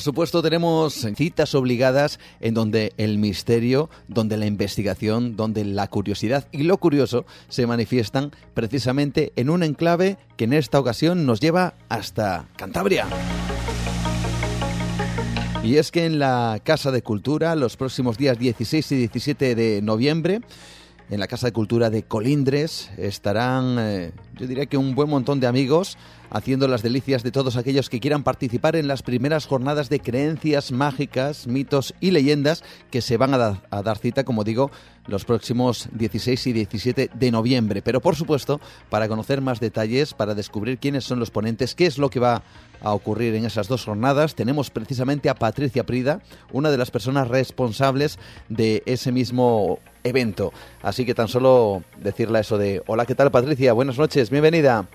Por 0.00 0.04
supuesto 0.04 0.40
tenemos 0.40 1.06
citas 1.14 1.54
obligadas 1.54 2.18
en 2.40 2.54
donde 2.54 2.94
el 2.96 3.18
misterio, 3.18 3.90
donde 4.08 4.38
la 4.38 4.46
investigación, 4.46 5.36
donde 5.36 5.62
la 5.62 5.88
curiosidad 5.88 6.48
y 6.52 6.62
lo 6.62 6.78
curioso 6.78 7.26
se 7.50 7.66
manifiestan 7.66 8.30
precisamente 8.54 9.34
en 9.36 9.50
un 9.50 9.62
enclave 9.62 10.16
que 10.38 10.44
en 10.44 10.54
esta 10.54 10.80
ocasión 10.80 11.26
nos 11.26 11.38
lleva 11.38 11.74
hasta 11.90 12.46
Cantabria. 12.56 13.08
Y 15.62 15.76
es 15.76 15.90
que 15.90 16.06
en 16.06 16.18
la 16.18 16.62
Casa 16.64 16.90
de 16.90 17.02
Cultura, 17.02 17.54
los 17.54 17.76
próximos 17.76 18.16
días 18.16 18.38
16 18.38 18.92
y 18.92 18.96
17 18.96 19.54
de 19.54 19.82
noviembre, 19.82 20.40
en 21.10 21.18
la 21.18 21.26
Casa 21.26 21.48
de 21.48 21.52
Cultura 21.52 21.90
de 21.90 22.04
Colindres 22.04 22.90
estarán, 22.96 23.76
eh, 23.80 24.12
yo 24.38 24.46
diría 24.46 24.66
que 24.66 24.76
un 24.76 24.94
buen 24.94 25.10
montón 25.10 25.40
de 25.40 25.48
amigos 25.48 25.98
haciendo 26.30 26.68
las 26.68 26.82
delicias 26.82 27.24
de 27.24 27.32
todos 27.32 27.56
aquellos 27.56 27.90
que 27.90 27.98
quieran 27.98 28.22
participar 28.22 28.76
en 28.76 28.86
las 28.86 29.02
primeras 29.02 29.46
jornadas 29.46 29.88
de 29.88 29.98
creencias 29.98 30.70
mágicas, 30.70 31.48
mitos 31.48 31.94
y 32.00 32.12
leyendas 32.12 32.62
que 32.90 33.00
se 33.00 33.16
van 33.16 33.34
a, 33.34 33.60
a, 33.70 33.82
dar 33.82 33.98
cita, 33.98 34.22
como 34.22 34.44
digo, 34.44 34.70
los 35.10 35.24
próximos 35.24 35.88
16 35.92 36.46
y 36.46 36.52
17 36.52 37.10
de 37.12 37.30
noviembre. 37.30 37.82
Pero 37.82 38.00
por 38.00 38.16
supuesto, 38.16 38.60
para 38.88 39.08
conocer 39.08 39.40
más 39.40 39.60
detalles, 39.60 40.14
para 40.14 40.34
descubrir 40.34 40.78
quiénes 40.78 41.04
son 41.04 41.18
los 41.18 41.30
ponentes, 41.30 41.74
qué 41.74 41.86
es 41.86 41.98
lo 41.98 42.10
que 42.10 42.20
va 42.20 42.42
a 42.82 42.94
ocurrir 42.94 43.34
en 43.34 43.44
esas 43.44 43.68
dos 43.68 43.84
jornadas, 43.84 44.34
tenemos 44.34 44.70
precisamente 44.70 45.28
a 45.28 45.34
Patricia 45.34 45.84
Prida, 45.84 46.20
una 46.52 46.70
de 46.70 46.78
las 46.78 46.90
personas 46.90 47.28
responsables 47.28 48.18
de 48.48 48.82
ese 48.86 49.12
mismo 49.12 49.78
evento. 50.04 50.52
Así 50.82 51.04
que 51.04 51.14
tan 51.14 51.28
solo 51.28 51.82
decirle 51.98 52.40
eso 52.40 52.56
de, 52.56 52.82
hola, 52.86 53.04
¿qué 53.04 53.14
tal 53.14 53.30
Patricia? 53.30 53.72
Buenas 53.72 53.98
noches, 53.98 54.30
bienvenida. 54.30 54.86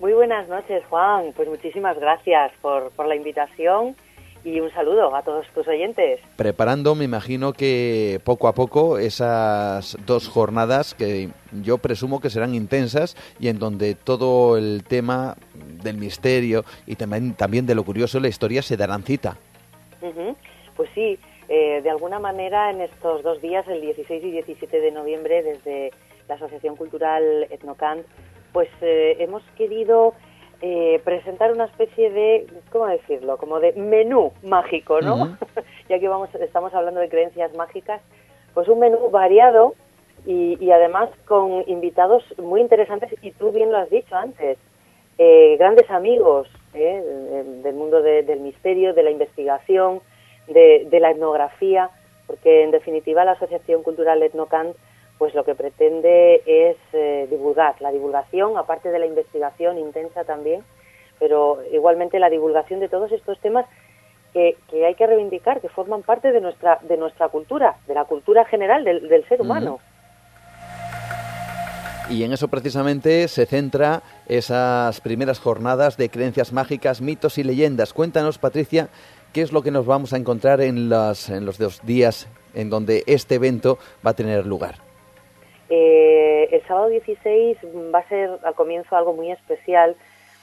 Muy 0.00 0.12
buenas 0.12 0.48
noches, 0.48 0.82
Juan. 0.88 1.32
Pues 1.34 1.48
muchísimas 1.48 1.98
gracias 1.98 2.52
por, 2.60 2.90
por 2.90 3.06
la 3.06 3.16
invitación 3.16 3.96
y 4.44 4.60
un 4.60 4.70
saludo 4.72 5.14
a 5.14 5.22
todos 5.22 5.46
tus 5.54 5.66
oyentes. 5.68 6.20
Preparando, 6.36 6.94
me 6.94 7.04
imagino 7.04 7.52
que 7.52 8.20
poco 8.24 8.48
a 8.48 8.54
poco 8.54 8.98
esas 8.98 9.96
dos 10.06 10.28
jornadas 10.28 10.94
que 10.94 11.30
yo 11.62 11.78
presumo 11.78 12.20
que 12.20 12.30
serán 12.30 12.54
intensas 12.54 13.16
y 13.38 13.48
en 13.48 13.58
donde 13.58 13.94
todo 13.94 14.56
el 14.56 14.84
tema 14.84 15.36
del 15.82 15.96
misterio 15.96 16.64
y 16.86 16.96
también, 16.96 17.34
también 17.34 17.66
de 17.66 17.74
lo 17.74 17.84
curioso 17.84 18.18
de 18.18 18.22
la 18.22 18.28
historia 18.28 18.62
se 18.62 18.76
darán 18.76 19.02
cita. 19.02 19.36
Uh 20.00 20.06
-huh. 20.06 20.36
Pues 20.76 20.90
sí, 20.94 21.18
eh, 21.48 21.80
de 21.82 21.90
alguna 21.90 22.18
manera 22.18 22.70
en 22.70 22.82
estos 22.82 23.22
dos 23.22 23.40
días, 23.40 23.66
el 23.68 23.80
16 23.80 24.22
y 24.22 24.30
17 24.30 24.80
de 24.80 24.90
noviembre, 24.90 25.42
desde 25.42 25.90
la 26.28 26.34
Asociación 26.34 26.76
Cultural 26.76 27.46
Etnocant, 27.50 28.06
pues 28.52 28.68
eh, 28.82 29.16
hemos 29.18 29.42
querido 29.56 30.14
eh, 30.60 31.00
presentar 31.04 31.52
una 31.52 31.66
especie 31.66 32.10
de, 32.10 32.46
¿cómo 32.72 32.86
decirlo? 32.86 33.36
Como 33.36 33.60
de 33.60 33.72
menú 33.74 34.32
mágico, 34.42 35.00
¿no? 35.00 35.14
Uh 35.14 35.18
-huh. 35.26 35.64
ya 35.88 35.98
que 35.98 36.08
vamos, 36.08 36.34
estamos 36.34 36.74
hablando 36.74 37.00
de 37.00 37.08
creencias 37.08 37.54
mágicas, 37.54 38.00
pues 38.54 38.68
un 38.68 38.80
menú 38.80 39.10
variado 39.10 39.74
y, 40.26 40.56
y 40.60 40.70
además 40.70 41.10
con 41.26 41.64
invitados 41.66 42.24
muy 42.38 42.60
interesantes 42.60 43.14
y 43.22 43.30
tú 43.32 43.52
bien 43.52 43.70
lo 43.70 43.78
has 43.78 43.90
dicho 43.90 44.16
antes, 44.16 44.58
eh, 45.18 45.56
grandes 45.58 45.90
amigos 45.90 46.48
¿eh? 46.74 47.02
del, 47.02 47.62
del 47.62 47.74
mundo 47.74 48.02
de, 48.02 48.22
del 48.22 48.40
misterio, 48.40 48.94
de 48.94 49.02
la 49.02 49.10
investigación, 49.10 50.00
de, 50.46 50.86
de, 50.90 51.00
la 51.00 51.10
etnografía, 51.10 51.90
porque 52.26 52.62
en 52.62 52.70
definitiva 52.70 53.24
la 53.24 53.32
Asociación 53.32 53.82
Cultural 53.82 54.22
Etnocant 54.22 54.76
pues 55.18 55.34
lo 55.34 55.44
que 55.44 55.54
pretende 55.54 56.42
es 56.46 56.76
eh, 56.92 57.26
divulgar, 57.28 57.80
la 57.80 57.90
divulgación, 57.90 58.56
aparte 58.56 58.90
de 58.90 58.98
la 58.98 59.06
investigación 59.06 59.78
intensa 59.78 60.24
también, 60.24 60.62
pero 61.18 61.58
igualmente 61.72 62.20
la 62.20 62.30
divulgación 62.30 62.80
de 62.80 62.88
todos 62.88 63.10
estos 63.10 63.38
temas 63.40 63.66
que, 64.32 64.56
que, 64.70 64.86
hay 64.86 64.94
que 64.94 65.06
reivindicar, 65.06 65.60
que 65.60 65.68
forman 65.68 66.02
parte 66.02 66.30
de 66.30 66.40
nuestra, 66.40 66.78
de 66.82 66.96
nuestra 66.96 67.28
cultura, 67.28 67.76
de 67.86 67.94
la 67.94 68.04
cultura 68.04 68.44
general 68.44 68.84
del, 68.84 69.08
del 69.08 69.26
ser 69.26 69.40
humano. 69.40 69.80
Y 72.10 72.22
en 72.22 72.32
eso 72.32 72.48
precisamente 72.48 73.28
se 73.28 73.44
centra 73.44 74.02
esas 74.28 75.00
primeras 75.00 75.40
jornadas 75.40 75.98
de 75.98 76.08
creencias 76.08 76.52
mágicas, 76.52 77.02
mitos 77.02 77.36
y 77.36 77.44
leyendas. 77.44 77.92
Cuéntanos, 77.92 78.38
Patricia, 78.38 78.88
qué 79.34 79.42
es 79.42 79.52
lo 79.52 79.62
que 79.62 79.70
nos 79.70 79.84
vamos 79.84 80.14
a 80.14 80.16
encontrar 80.16 80.62
en, 80.62 80.88
las, 80.88 81.28
en 81.28 81.44
los 81.44 81.58
dos 81.58 81.84
días 81.84 82.28
en 82.54 82.70
donde 82.70 83.04
este 83.06 83.34
evento 83.34 83.78
va 84.06 84.12
a 84.12 84.14
tener 84.14 84.46
lugar. 84.46 84.87
Eh, 85.70 86.48
el 86.50 86.66
sábado 86.66 86.88
16 86.88 87.58
va 87.94 88.00
a 88.00 88.08
ser 88.08 88.38
al 88.42 88.54
comienzo 88.54 88.96
algo 88.96 89.12
muy 89.12 89.30
especial 89.30 89.96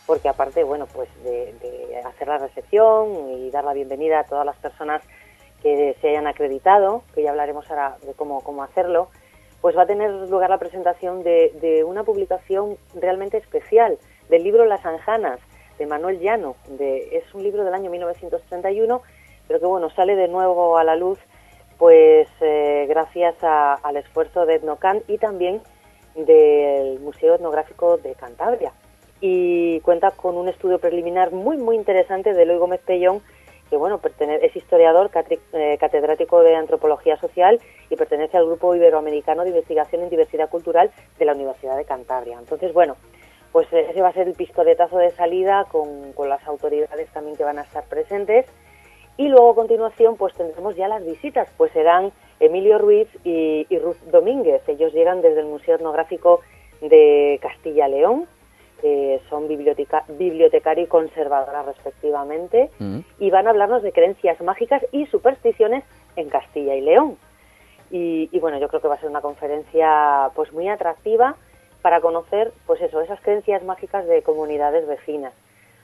porque 0.05 0.29
aparte, 0.29 0.63
bueno, 0.63 0.85
pues 0.85 1.09
de, 1.23 1.53
de, 1.53 1.97
hacer 2.05 2.27
la 2.27 2.37
recepción 2.37 3.31
y 3.31 3.49
dar 3.49 3.63
la 3.63 3.73
bienvenida 3.73 4.19
a 4.19 4.23
todas 4.23 4.45
las 4.45 4.55
personas 4.57 5.01
que 5.63 5.95
se 5.99 6.09
hayan 6.09 6.27
acreditado, 6.27 7.01
que 7.15 7.23
ya 7.23 7.31
hablaremos 7.31 7.69
ahora 7.71 7.97
de 8.05 8.13
cómo, 8.13 8.43
cómo 8.43 8.61
hacerlo, 8.61 9.09
pues 9.61 9.75
va 9.75 9.81
a 9.81 9.87
tener 9.87 10.11
lugar 10.11 10.51
la 10.51 10.59
presentación 10.59 11.23
de, 11.23 11.51
de 11.59 11.83
una 11.83 12.03
publicación 12.03 12.77
realmente 12.93 13.37
especial 13.37 13.97
del 14.29 14.43
libro 14.43 14.65
Las 14.65 14.85
Anjanas, 14.85 15.39
de 15.79 15.87
Manuel 15.87 16.19
Llano. 16.19 16.55
De, 16.67 17.17
es 17.17 17.33
un 17.33 17.43
libro 17.43 17.63
del 17.63 17.73
año 17.73 17.89
1931, 17.89 19.01
pero 19.47 19.59
que 19.59 19.65
bueno, 19.65 19.89
sale 19.89 20.15
de 20.15 20.27
nuevo 20.27 20.77
a 20.77 20.83
la 20.83 20.95
luz 20.95 21.19
pues 21.77 22.27
eh, 22.41 22.85
gracias 22.87 23.35
al 23.41 23.97
esfuerzo 23.97 24.45
de 24.45 24.55
Etnocant 24.55 25.07
y 25.09 25.17
también 25.17 25.61
del 26.15 26.99
Museo 26.99 27.35
Etnográfico 27.35 27.97
de 27.97 28.15
Cantabria. 28.15 28.71
Y 29.21 29.79
cuenta 29.81 30.11
con 30.11 30.37
un 30.37 30.47
estudio 30.47 30.79
preliminar 30.79 31.31
muy, 31.31 31.57
muy 31.57 31.75
interesante 31.75 32.33
de 32.33 32.43
Eloy 32.43 32.57
Gómez 32.57 32.81
Pellón, 32.85 33.21
que 33.69 33.77
bueno, 33.77 33.99
es 34.41 34.55
historiador, 34.55 35.09
eh, 35.53 35.77
catedrático 35.79 36.41
de 36.41 36.55
Antropología 36.55 37.17
Social 37.17 37.59
y 37.89 37.95
pertenece 37.95 38.37
al 38.37 38.45
Grupo 38.45 38.75
Iberoamericano 38.75 39.43
de 39.43 39.49
Investigación 39.49 40.03
en 40.03 40.09
Diversidad 40.09 40.49
Cultural 40.49 40.91
de 41.17 41.25
la 41.25 41.33
Universidad 41.33 41.75
de 41.75 41.85
Cantabria. 41.85 42.37
Entonces, 42.37 42.73
bueno, 42.73 42.95
pues 43.51 43.71
ese 43.71 44.01
va 44.01 44.09
a 44.09 44.13
ser 44.13 44.27
el 44.27 44.35
pistoletazo 44.35 44.97
de 44.97 45.11
salida 45.11 45.65
con, 45.71 46.13
con 46.13 46.29
las 46.29 46.45
autoridades 46.45 47.09
también 47.11 47.35
que 47.37 47.43
van 47.43 47.57
a 47.57 47.63
estar 47.63 47.85
presentes. 47.85 48.45
Y 49.17 49.29
luego 49.29 49.51
a 49.51 49.55
continuación 49.55 50.17
pues 50.17 50.33
tendremos 50.33 50.75
ya 50.75 50.87
las 50.87 51.05
visitas, 51.05 51.47
pues 51.57 51.71
serán 51.71 52.11
Emilio 52.39 52.77
Ruiz 52.77 53.07
y, 53.23 53.65
Ruth 53.79 53.97
Domínguez. 54.11 54.67
Ellos 54.67 54.93
llegan 54.93 55.21
desde 55.21 55.39
el 55.39 55.45
Museo 55.45 55.75
Etnográfico 55.75 56.41
de 56.81 57.39
Castilla-León, 57.41 58.27
son 59.29 59.47
biblioteca, 59.47 60.03
bibliotecaria 60.07 60.83
y 60.83 60.87
conservadora 60.87 61.63
respectivamente, 61.63 62.69
mm. 62.77 62.99
y 63.19 63.31
van 63.31 63.47
a 63.47 63.49
hablarnos 63.49 63.81
de 63.81 63.91
creencias 63.91 64.39
mágicas 64.41 64.85
y 64.91 65.07
supersticiones 65.07 65.83
en 66.15 66.29
Castilla 66.29 66.75
y 66.75 66.81
León. 66.81 67.17
Y, 67.89 68.29
y, 68.31 68.39
bueno, 68.39 68.59
yo 68.59 68.67
creo 68.67 68.81
que 68.81 68.87
va 68.87 68.95
a 68.95 68.99
ser 68.99 69.09
una 69.09 69.21
conferencia 69.21 70.29
pues 70.35 70.51
muy 70.53 70.67
atractiva 70.67 71.35
para 71.81 72.01
conocer 72.01 72.51
pues 72.65 72.81
eso, 72.81 73.01
esas 73.01 73.21
creencias 73.21 73.63
mágicas 73.63 74.05
de 74.07 74.21
comunidades 74.21 74.87
vecinas. 74.87 75.33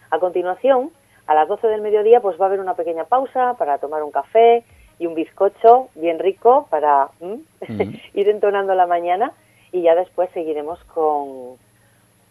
A 0.09 0.19
continuación, 0.19 0.91
a 1.31 1.33
las 1.33 1.47
12 1.47 1.67
del 1.67 1.81
mediodía 1.81 2.19
pues 2.19 2.39
va 2.39 2.45
a 2.45 2.47
haber 2.47 2.59
una 2.59 2.73
pequeña 2.73 3.05
pausa 3.05 3.55
para 3.57 3.77
tomar 3.77 4.03
un 4.03 4.11
café 4.11 4.63
y 4.99 5.07
un 5.07 5.15
bizcocho 5.15 5.87
bien 5.95 6.19
rico 6.19 6.67
para 6.69 7.07
ir 8.13 8.29
entonando 8.29 8.75
la 8.75 8.85
mañana 8.85 9.31
y 9.71 9.81
ya 9.81 9.95
después 9.95 10.29
seguiremos 10.33 10.83
con, 10.93 11.55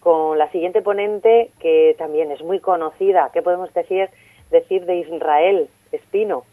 con 0.01 0.39
la 0.39 0.51
siguiente 0.51 0.82
ponente 0.82 1.51
que 1.60 1.97
también 1.98 2.31
es 2.31 2.43
muy 2.43 2.60
conocida, 2.60 3.31
¿qué 3.32 3.40
podemos 3.40 3.72
decir, 3.72 4.10
decir 4.51 4.85
de 4.85 4.97
Israel 4.97 5.68
Espino? 5.93 6.44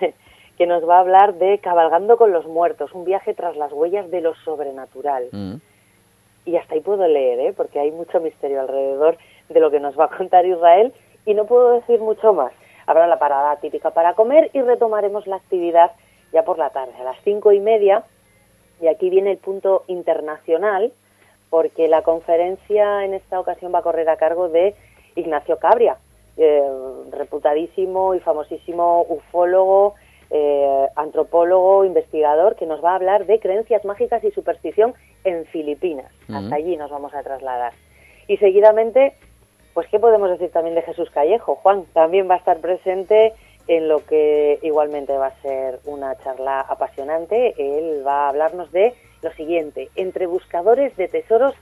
que 0.58 0.66
nos 0.66 0.86
va 0.86 0.96
a 0.96 1.00
hablar 1.00 1.34
de 1.34 1.58
Cabalgando 1.58 2.18
con 2.18 2.32
los 2.32 2.46
Muertos, 2.46 2.92
un 2.92 3.06
viaje 3.06 3.32
tras 3.32 3.56
las 3.56 3.72
huellas 3.72 4.10
de 4.10 4.20
lo 4.20 4.34
sobrenatural. 4.34 5.28
Y 6.44 6.56
hasta 6.56 6.74
ahí 6.74 6.80
puedo 6.80 7.06
leer, 7.06 7.40
¿eh? 7.40 7.54
porque 7.56 7.78
hay 7.78 7.92
mucho 7.92 8.20
misterio 8.20 8.60
alrededor 8.60 9.16
de 9.48 9.60
lo 9.60 9.70
que 9.70 9.80
nos 9.80 9.98
va 9.98 10.06
a 10.06 10.16
contar 10.16 10.44
Israel 10.44 10.92
y 11.28 11.34
no 11.34 11.44
puedo 11.44 11.72
decir 11.72 12.00
mucho 12.00 12.32
más. 12.32 12.52
Habrá 12.86 13.06
la 13.06 13.18
parada 13.18 13.56
típica 13.56 13.90
para 13.90 14.14
comer 14.14 14.50
y 14.54 14.62
retomaremos 14.62 15.26
la 15.26 15.36
actividad 15.36 15.92
ya 16.32 16.42
por 16.42 16.56
la 16.56 16.70
tarde, 16.70 16.94
a 16.98 17.04
las 17.04 17.18
cinco 17.22 17.52
y 17.52 17.60
media. 17.60 18.02
Y 18.80 18.86
aquí 18.86 19.10
viene 19.10 19.32
el 19.32 19.36
punto 19.36 19.84
internacional, 19.88 20.90
porque 21.50 21.86
la 21.86 22.00
conferencia 22.00 23.04
en 23.04 23.12
esta 23.12 23.38
ocasión 23.38 23.74
va 23.74 23.80
a 23.80 23.82
correr 23.82 24.08
a 24.08 24.16
cargo 24.16 24.48
de 24.48 24.74
Ignacio 25.16 25.58
Cabria, 25.58 25.98
eh, 26.38 26.62
reputadísimo 27.10 28.14
y 28.14 28.20
famosísimo 28.20 29.04
ufólogo, 29.06 29.96
eh, 30.30 30.86
antropólogo, 30.96 31.84
investigador, 31.84 32.56
que 32.56 32.64
nos 32.64 32.82
va 32.82 32.92
a 32.92 32.94
hablar 32.94 33.26
de 33.26 33.38
creencias 33.38 33.84
mágicas 33.84 34.24
y 34.24 34.30
superstición 34.30 34.94
en 35.24 35.44
Filipinas. 35.44 36.10
Hasta 36.32 36.54
allí 36.54 36.78
nos 36.78 36.90
vamos 36.90 37.12
a 37.12 37.22
trasladar. 37.22 37.74
Y 38.28 38.38
seguidamente 38.38 39.14
pues, 39.78 39.90
¿qué 39.90 40.00
podemos 40.00 40.28
decir 40.28 40.50
también 40.50 40.74
de 40.74 40.82
Jesús 40.82 41.08
Callejo? 41.08 41.54
Juan 41.54 41.84
también 41.92 42.28
va 42.28 42.34
a 42.34 42.38
estar 42.38 42.58
presente 42.58 43.32
en 43.68 43.86
lo 43.86 44.04
que 44.04 44.58
igualmente 44.62 45.16
va 45.16 45.26
a 45.28 45.40
ser 45.40 45.78
una 45.84 46.16
charla 46.16 46.62
apasionante. 46.62 47.54
Él 47.56 48.04
va 48.04 48.24
a 48.24 48.28
hablarnos 48.30 48.72
de 48.72 48.92
lo 49.22 49.32
siguiente, 49.34 49.88
entre 49.94 50.26
buscadores 50.26 50.96
de 50.96 51.06
tesoros 51.06 51.54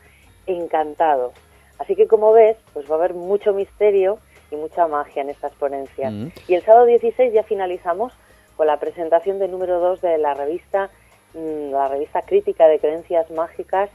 encantados. 0.46 1.34
Así 1.78 1.94
que 1.94 2.06
como 2.06 2.32
ves, 2.32 2.56
pues 2.72 2.90
va 2.90 2.94
a 2.94 2.98
haber 3.00 3.12
mucho 3.12 3.52
misterio 3.52 4.18
y 4.50 4.56
mucha 4.56 4.86
magia 4.86 5.20
en 5.20 5.28
estas 5.28 5.52
ponencias. 5.52 6.10
Mm. 6.10 6.28
Y 6.48 6.54
el 6.54 6.62
sábado 6.62 6.86
16 6.86 7.34
ya 7.34 7.42
finalizamos 7.42 8.14
con 8.56 8.66
la 8.66 8.78
presentación 8.78 9.38
del 9.38 9.50
número 9.50 9.78
2 9.78 10.00
de 10.00 10.16
la 10.16 10.32
revista, 10.32 10.88
mm, 11.34 11.70
la 11.70 11.88
revista 11.88 12.22
crítica 12.22 12.66
de 12.66 12.78
creencias 12.78 13.30
mágicas 13.30 13.90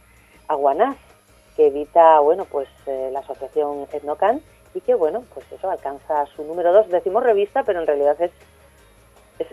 Aguanás, 0.47 0.97
que 1.55 1.67
edita, 1.67 2.19
bueno, 2.19 2.45
pues 2.45 2.67
eh, 2.85 3.09
la 3.11 3.19
asociación 3.19 3.87
Etnocan 3.91 4.41
y 4.73 4.81
que, 4.81 4.95
bueno, 4.95 5.23
pues 5.33 5.45
eso 5.51 5.69
alcanza 5.69 6.25
su 6.27 6.43
número 6.43 6.71
dos. 6.73 6.89
Decimos 6.89 7.23
revista, 7.23 7.63
pero 7.63 7.81
en 7.81 7.87
realidad 7.87 8.19
es, 8.21 8.31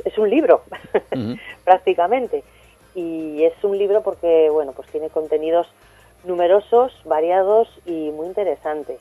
es, 0.05 0.19
un 0.19 0.31
libro, 0.31 0.63
prácticamente. 1.65 2.45
Y 2.95 3.45
es 3.45 3.53
un 3.63 3.77
libro 3.79 4.03
porque, 4.03 4.49
bueno, 4.51 4.73
pues 4.73 4.89
tiene 4.89 5.11
contenidos 5.11 5.67
numerosos, 6.25 6.93
variados 7.05 7.69
y 7.85 8.11
muy 8.11 8.27
interesantes. 8.27 9.01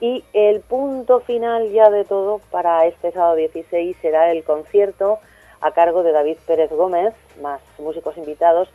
Y 0.00 0.24
el 0.32 0.60
punto 0.60 1.20
final 1.20 1.70
ya 1.72 1.90
de 1.90 2.04
todo 2.04 2.40
para 2.50 2.86
este 2.86 3.12
sábado 3.12 3.36
16 3.36 3.96
será 4.00 4.30
el 4.32 4.44
concierto 4.44 5.18
a 5.60 5.72
cargo 5.72 6.02
de 6.02 6.12
David 6.12 6.38
Pérez 6.46 6.70
Gómez, 6.70 7.14
más 7.42 7.60
músicos 7.78 8.16
invitados, 8.16 8.70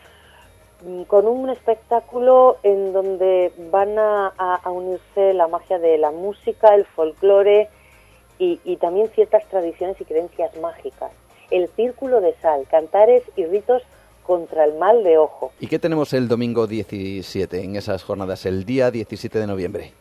con 1.08 1.28
un 1.28 1.50
espectáculo 1.50 2.58
en 2.64 2.94
donde 2.94 3.52
van 3.72 3.98
a, 3.98 4.62
unirse 4.66 5.34
la 5.34 5.48
magia 5.48 5.80
de 5.80 5.98
la 5.98 6.12
música, 6.12 6.76
el 6.76 6.86
folclore 6.86 7.70
y, 8.38 8.76
también 8.78 9.10
ciertas 9.10 9.46
tradiciones 9.46 10.00
y 10.00 10.06
creencias 10.06 10.56
mágicas. 10.58 11.12
El 11.52 11.70
círculo 11.70 12.22
de 12.22 12.34
sal, 12.42 12.66
cantares 12.70 13.24
y 13.36 13.46
ritos 13.46 13.84
contra 14.24 14.66
el 14.66 14.76
mal 14.76 15.04
de 15.04 15.18
ojo. 15.18 15.52
¿Y 15.60 15.68
qué 15.68 15.80
tenemos 15.80 16.14
el 16.14 16.28
domingo 16.28 16.68
17 16.68 17.64
en 17.64 17.76
esas 17.76 18.04
jornadas, 18.04 18.46
el 18.46 18.66
día 18.66 18.92
17 18.92 19.40
de 19.40 19.48
noviembre? 19.48 19.92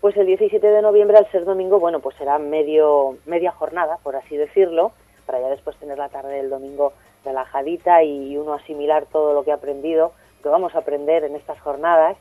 Pues 0.00 0.16
el 0.16 0.26
17 0.26 0.66
de 0.66 0.82
noviembre, 0.82 1.18
al 1.18 1.30
ser 1.30 1.44
domingo, 1.44 1.80
bueno, 1.80 2.00
pues 2.00 2.16
será 2.16 2.38
medio, 2.38 3.16
media 3.26 3.50
jornada, 3.52 3.98
por 4.02 4.16
así 4.16 4.36
decirlo, 4.36 4.92
para 5.26 5.40
ya 5.40 5.48
después 5.48 5.76
tener 5.76 5.98
la 5.98 6.08
tarde 6.08 6.36
del 6.36 6.50
domingo 6.50 6.92
relajadita 7.24 8.02
y 8.02 8.36
uno 8.36 8.54
asimilar 8.54 9.06
todo 9.06 9.34
lo 9.34 9.44
que 9.44 9.52
ha 9.52 9.56
aprendido 9.56 10.12
que 10.44 10.50
vamos 10.50 10.74
a 10.74 10.78
aprender 10.78 11.24
en 11.24 11.34
estas 11.36 11.58
jornadas. 11.60 12.16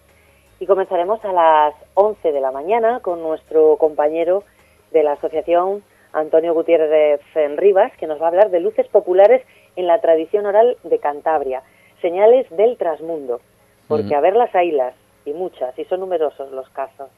Y 0.59 0.65
comenzaremos 0.65 1.23
a 1.25 1.33
las 1.33 1.75
11 1.93 2.31
de 2.31 2.39
la 2.39 2.51
mañana 2.51 3.01
con 3.01 3.21
nuestro 3.21 3.75
compañero 3.77 4.43
de 4.91 5.03
la 5.03 5.13
asociación, 5.13 5.83
Antonio 6.13 6.53
Gutiérrez 6.53 7.21
Rivas, 7.57 7.91
que 7.97 8.07
nos 8.07 8.21
va 8.21 8.25
a 8.25 8.29
hablar 8.29 8.49
de 8.49 8.61
luces 8.61 8.87
populares 8.87 9.43
en 9.75 9.87
la 9.87 9.99
tradición 9.99 10.45
oral 10.45 10.77
de 10.83 10.99
Cantabria, 10.99 11.63
señales 12.01 12.49
del 12.51 12.77
trasmundo, 12.77 13.41
porque 13.87 14.15
a 14.15 14.21
ver 14.21 14.35
las 14.35 14.55
haylas, 14.55 14.93
y 15.25 15.33
muchas, 15.33 15.77
y 15.77 15.85
son 15.85 15.99
numerosos 15.99 16.51
los 16.51 16.69
casos. 16.69 17.09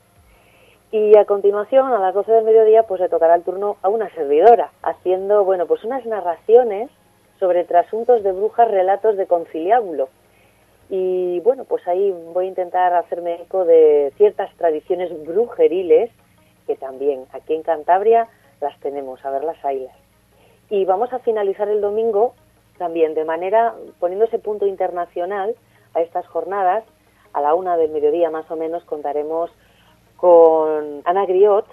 Y 0.92 1.18
a 1.18 1.26
continuación, 1.26 1.92
a 1.92 2.00
las 2.00 2.14
12 2.14 2.32
del 2.32 2.46
mediodía, 2.46 2.84
pues 2.84 3.02
le 3.02 3.10
tocará 3.10 3.36
el 3.36 3.44
turno 3.44 3.78
a 3.82 3.90
una 3.90 4.10
servidora, 4.12 4.72
haciendo, 4.82 5.44
bueno, 5.44 5.66
pues 5.66 5.84
unas 5.84 6.06
narraciones 6.06 6.90
sobre 7.40 7.64
trasuntos 7.64 8.24
de 8.24 8.32
brujas, 8.32 8.70
relatos 8.70 9.18
de 9.18 9.28
conciliábulo, 9.28 10.10
y 10.90 11.40
bueno, 11.40 11.64
pues 11.66 11.88
ahí 11.88 12.14
voy 12.34 12.46
a 12.46 12.50
intentar 12.50 12.94
hacerme 12.94 13.42
eco 13.42 13.66
de 13.66 14.14
ciertas 14.18 14.54
tradiciones 14.56 15.12
brujeriles 15.26 16.12
que 16.68 16.76
también 16.76 17.26
aquí 17.32 17.54
en 17.54 17.64
Cantabria 17.64 18.28
las 18.62 18.80
tenemos, 18.80 19.24
a 19.26 19.32
ver 19.32 19.44
las 19.44 19.64
ailas. 19.66 19.96
Y 20.70 20.86
vamos 20.86 21.12
a 21.14 21.20
finalizar 21.20 21.68
el 21.70 21.82
domingo 21.82 22.34
también 22.78 23.14
de 23.14 23.26
manera, 23.26 23.74
poniendo 24.00 24.26
ese 24.26 24.40
punto 24.40 24.68
internacional 24.68 25.56
a 25.94 26.02
estas 26.02 26.28
jornadas, 26.28 26.84
a 27.34 27.42
la 27.42 27.54
una 27.54 27.78
del 27.78 27.92
mediodía 27.92 28.30
más 28.30 28.50
o 28.52 28.56
menos 28.56 28.84
contaremos 28.84 29.52
con 30.18 31.02
Ana 31.06 31.26
Griot, 31.26 31.66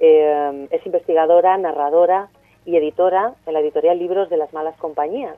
eh, 0.00 0.68
es 0.70 0.84
investigadora, 0.86 1.56
narradora 1.58 2.28
y 2.64 2.76
editora 2.76 3.34
en 3.46 3.52
la 3.52 3.60
editorial 3.60 3.98
Libros 3.98 4.30
de 4.30 4.36
las 4.36 4.52
Malas 4.52 4.76
Compañías 4.76 5.36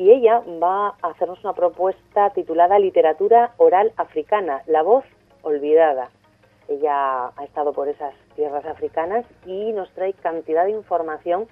y 0.00 0.10
ella 0.10 0.42
va 0.62 0.94
a 1.02 1.08
hacernos 1.08 1.44
una 1.44 1.52
propuesta 1.52 2.30
titulada 2.30 2.78
Literatura 2.78 3.52
Oral 3.58 3.92
Africana, 3.96 4.62
la 4.66 4.82
voz 4.82 5.04
olvidada. 5.42 6.08
Ella 6.68 7.26
ha 7.36 7.44
estado 7.44 7.74
por 7.74 7.86
esas 7.86 8.14
tierras 8.34 8.64
africanas 8.64 9.26
y 9.44 9.72
nos 9.72 9.90
trae 9.90 10.14
cantidad 10.14 10.64
de 10.64 10.70
información 10.70 11.48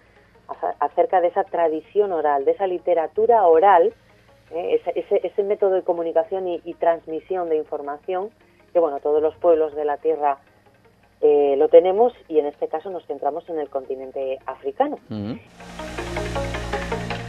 acerca 0.80 1.20
de 1.20 1.28
esa 1.28 1.44
tradición 1.44 2.10
oral, 2.12 2.46
de 2.46 2.52
esa 2.52 2.66
literatura 2.66 3.46
oral, 3.46 3.92
eh, 4.50 4.80
ese, 4.94 5.42
método 5.42 5.72
de 5.72 5.82
comunicación 5.82 6.48
y, 6.48 6.74
transmisión 6.74 7.50
de 7.50 7.56
información 7.56 8.30
que, 8.72 8.78
bueno, 8.78 8.98
todos 9.00 9.20
los 9.20 9.36
pueblos 9.36 9.74
de 9.74 9.84
la 9.84 9.98
tierra 9.98 10.38
eh, 11.20 11.54
lo 11.56 11.68
tenemos 11.68 12.12
y 12.28 12.38
en 12.38 12.46
este 12.46 12.68
caso 12.68 12.90
nos 12.90 13.04
centramos 13.06 13.48
en 13.48 13.58
el 13.58 13.68
continente 13.68 14.38
africano. 14.46 14.98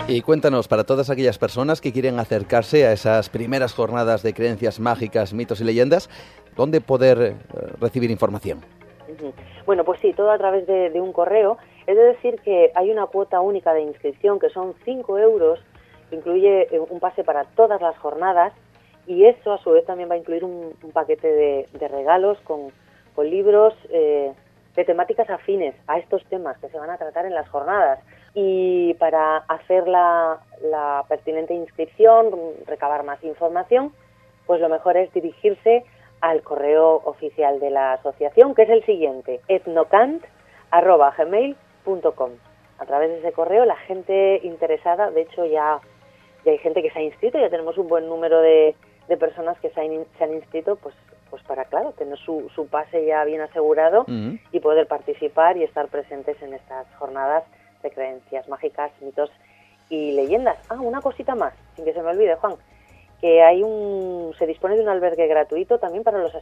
Y 0.07 0.21
cuéntanos, 0.21 0.67
para 0.67 0.85
todas 0.85 1.11
aquellas 1.11 1.37
personas 1.37 1.81
que 1.81 1.93
quieren 1.93 2.17
acercarse 2.17 2.87
a 2.87 2.93
esas 2.93 3.29
primeras 3.29 3.75
jornadas 3.75 4.23
de 4.23 4.33
creencias 4.33 4.79
mágicas, 4.79 5.33
mitos 5.35 5.61
y 5.61 5.65
leyendas, 5.65 6.09
¿dónde 6.55 6.81
poder 6.81 7.21
eh, 7.21 7.35
recibir 7.79 8.09
información? 8.09 8.61
Bueno, 9.67 9.83
pues 9.83 9.99
sí, 9.99 10.13
todo 10.13 10.31
a 10.31 10.37
través 10.39 10.65
de, 10.65 10.99
un 10.99 11.13
correo. 11.13 11.57
Es 11.85 11.95
decir 11.95 12.39
que 12.41 12.71
hay 12.73 12.89
una 12.89 13.05
cuota 13.05 13.39
única 13.39 13.73
de 13.73 13.81
inscripción 13.81 14.39
que 14.39 14.49
son 14.49 14.73
5 14.83 15.19
euros, 15.19 15.59
incluye 16.11 16.75
eh, 16.75 16.79
un 16.79 16.99
pase 16.99 17.23
para 17.23 17.43
todas 17.43 17.79
las 17.79 17.95
jornadas 17.99 18.53
y 19.05 19.25
eso 19.25 19.53
a 19.53 19.59
su 19.59 19.71
vez 19.71 19.85
también 19.85 20.09
va 20.09 20.15
a 20.15 20.17
incluir 20.17 20.43
un, 20.43 20.73
paquete 20.91 21.27
de, 21.27 21.87
regalos 21.87 22.39
con, 22.41 22.71
libros 23.23 23.73
eh, 23.89 24.33
de 24.75 24.85
temáticas 24.85 25.29
afines 25.29 25.75
a 25.87 25.99
estos 25.99 26.25
temas 26.25 26.57
que 26.59 26.69
se 26.69 26.79
van 26.79 26.89
a 26.89 26.97
tratar 26.97 27.25
en 27.25 27.33
las 27.33 27.47
jornadas. 27.49 27.99
Y 28.33 28.93
para 28.95 29.37
hacer 29.37 29.87
la, 29.87 30.39
pertinente 31.07 31.53
inscripción, 31.53 32.31
recabar 32.67 33.03
más 33.03 33.23
información, 33.23 33.93
pues 34.45 34.59
lo 34.61 34.67
mejor 34.69 34.97
es 34.97 35.11
dirigirse 35.13 35.83
al 36.21 36.43
correo 36.43 37.01
oficial 37.05 37.59
de 37.59 37.71
la 37.71 37.93
asociación, 37.93 38.55
que 38.55 38.63
es 38.63 38.69
el 38.69 38.85
siguiente, 38.85 39.41
etnocant.gmail.com. 39.47 42.31
A 42.77 42.85
través 42.85 43.09
de 43.09 43.19
ese 43.19 43.31
correo, 43.33 43.65
la 43.65 43.75
gente 43.77 44.39
interesada, 44.43 45.11
de 45.11 45.21
hecho 45.21 45.45
ya, 45.45 45.79
ya 46.45 46.51
hay 46.51 46.57
gente 46.59 46.81
que 46.81 46.91
se 46.91 46.99
ha 46.99 47.03
inscrito, 47.03 47.39
ya 47.39 47.49
tenemos 47.49 47.77
un 47.77 47.87
buen 47.87 48.07
número 48.07 48.41
de, 48.41 48.75
personas 49.19 49.59
que 49.59 49.71
se 49.71 49.81
han 49.81 50.33
inscrito, 50.33 50.75
pues 50.75 50.93
pues 51.30 51.43
para, 51.43 51.65
claro, 51.65 51.91
tener 51.93 52.18
su, 52.18 52.49
su 52.53 52.68
pase 52.68 53.06
ya 53.06 53.23
bien 53.23 53.41
asegurado 53.41 54.06
y 54.51 54.60
poder 54.60 54.88
participar 54.88 55.57
y 55.57 55.64
estar 55.64 55.88
presentes 55.88 56.41
en 56.41 56.53
estas 56.53 56.88
jornadas 56.95 57.43
de 57.84 57.91
creencias 57.91 58.47
mágicas, 58.49 58.91
mitos 59.01 59.31
y 59.89 60.11
leyendas. 60.11 60.57
Ah, 60.69 60.80
una 60.81 61.01
cosita 61.01 61.35
más, 61.35 61.53
sin 61.76 61.85
que 61.85 61.93
se 61.93 62.01
me 62.01 62.10
olvide, 62.10 62.35
Juan 62.35 62.56
que 63.22 63.43
hay 63.43 63.64
un, 63.64 64.34
se 64.38 64.47
dispone 64.47 64.76
de 64.76 64.81
un 64.81 64.89
albergue 64.89 65.27
gratuito 65.27 65.77
también 65.77 66.03
para 66.03 66.19
los, 66.19 66.34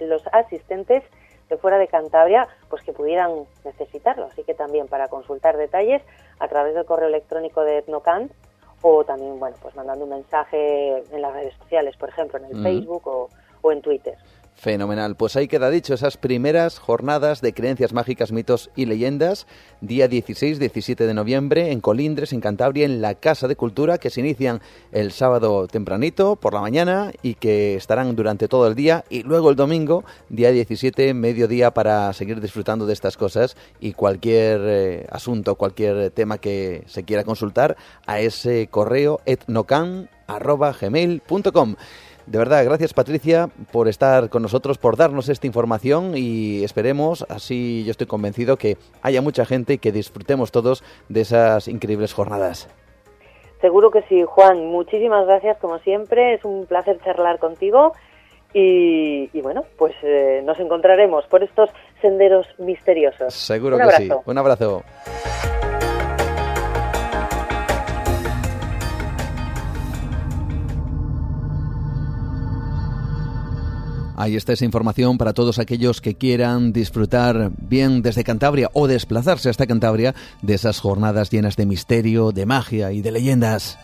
los 0.00 0.26
asistentes 0.32 1.02
de 1.48 1.56
fuera 1.56 1.78
de 1.78 1.88
Cantabria, 1.88 2.48
pues 2.68 2.82
que 2.82 2.92
pudieran 2.92 3.44
necesitarlo. 3.64 4.26
Así 4.26 4.42
que 4.42 4.54
también 4.54 4.88
para 4.88 5.08
consultar 5.08 5.56
detalles 5.56 6.02
a 6.38 6.48
través 6.48 6.74
del 6.74 6.84
correo 6.84 7.08
electrónico 7.08 7.62
de 7.62 7.78
Etnocant 7.78 8.32
o 8.82 9.04
también, 9.04 9.38
bueno, 9.38 9.56
pues 9.62 9.74
mandando 9.74 10.04
un 10.04 10.10
mensaje 10.10 11.02
en 11.10 11.22
las 11.22 11.32
redes 11.32 11.54
sociales, 11.54 11.96
por 11.96 12.08
ejemplo, 12.08 12.38
en 12.38 12.44
el 12.44 12.62
Facebook 12.62 13.06
o, 13.06 13.30
en 13.72 13.82
Twitter. 13.82 14.14
Fenomenal. 14.56 15.16
Pues 15.16 15.36
ahí 15.36 15.48
queda 15.48 15.68
dicho 15.68 15.92
esas 15.92 16.16
primeras 16.16 16.78
jornadas 16.78 17.42
de 17.42 17.52
creencias 17.52 17.92
mágicas, 17.92 18.32
mitos 18.32 18.70
y 18.74 18.86
leyendas, 18.86 19.46
día 19.82 20.08
16-17 20.08 20.96
de 20.96 21.12
noviembre 21.12 21.72
en 21.72 21.82
Colindres, 21.82 22.32
en 22.32 22.40
Cantabria, 22.40 22.86
en 22.86 23.02
la 23.02 23.16
Casa 23.16 23.48
de 23.48 23.56
Cultura, 23.56 23.98
que 23.98 24.08
se 24.08 24.20
inician 24.20 24.62
el 24.92 25.12
sábado 25.12 25.66
tempranito 25.66 26.36
por 26.36 26.54
la 26.54 26.62
mañana 26.62 27.12
y 27.22 27.34
que 27.34 27.74
estarán 27.74 28.16
durante 28.16 28.48
todo 28.48 28.66
el 28.66 28.74
día 28.74 29.04
y 29.10 29.24
luego 29.24 29.50
el 29.50 29.56
domingo, 29.56 30.06
día 30.30 30.52
17, 30.52 31.12
mediodía, 31.12 31.72
para 31.72 32.10
seguir 32.14 32.40
disfrutando 32.40 32.86
de 32.86 32.94
estas 32.94 33.18
cosas 33.18 33.58
y 33.78 33.92
cualquier 33.92 34.62
eh, 34.64 35.06
asunto, 35.10 35.56
cualquier 35.56 36.12
tema 36.12 36.38
que 36.38 36.82
se 36.86 37.04
quiera 37.04 37.24
consultar 37.24 37.76
a 38.06 38.20
ese 38.20 38.68
correo 38.68 39.20
etnocan.gmail.com. 39.26 41.76
De 42.26 42.38
verdad, 42.38 42.64
gracias 42.64 42.92
Patricia 42.92 43.48
por 43.72 43.86
estar 43.86 44.28
con 44.30 44.42
nosotros, 44.42 44.78
por 44.78 44.96
darnos 44.96 45.28
esta 45.28 45.46
información 45.46 46.12
y 46.16 46.64
esperemos, 46.64 47.24
así 47.28 47.84
yo 47.84 47.92
estoy 47.92 48.08
convencido, 48.08 48.56
que 48.56 48.76
haya 49.02 49.22
mucha 49.22 49.44
gente 49.44 49.74
y 49.74 49.78
que 49.78 49.92
disfrutemos 49.92 50.50
todos 50.50 50.82
de 51.08 51.20
esas 51.20 51.68
increíbles 51.68 52.12
jornadas. 52.12 52.68
Seguro 53.60 53.90
que 53.90 54.02
sí, 54.02 54.22
Juan. 54.26 54.66
Muchísimas 54.66 55.26
gracias 55.26 55.58
como 55.58 55.78
siempre. 55.78 56.34
Es 56.34 56.44
un 56.44 56.66
placer 56.66 56.98
charlar 57.04 57.38
contigo. 57.38 57.92
Y, 58.52 59.28
bueno, 59.42 59.64
pues 59.76 59.94
eh, 60.02 60.40
nos 60.44 60.58
encontraremos 60.58 61.26
por 61.26 61.42
estos 61.42 61.68
senderos 62.00 62.46
misteriosos. 62.58 63.34
Seguro 63.34 63.76
que 63.76 63.90
sí. 63.92 64.08
Un 64.24 64.38
abrazo. 64.38 64.82
Ahí 74.18 74.34
está 74.34 74.54
esa 74.54 74.64
información 74.64 75.18
para 75.18 75.34
todos 75.34 75.58
aquellos 75.58 76.00
que 76.00 76.14
quieran 76.14 76.72
disfrutar 76.72 77.52
bien 77.58 78.00
desde 78.00 78.24
Cantabria 78.24 78.70
o 78.72 78.86
desplazarse 78.86 79.50
hasta 79.50 79.66
Cantabria 79.66 80.14
de 80.40 80.54
esas 80.54 80.80
jornadas 80.80 81.28
llenas 81.28 81.56
de 81.56 81.66
misterio, 81.66 82.32
de 82.32 82.46
magia 82.46 82.92
y 82.92 83.02
de 83.02 83.12
leyendas. 83.12 83.78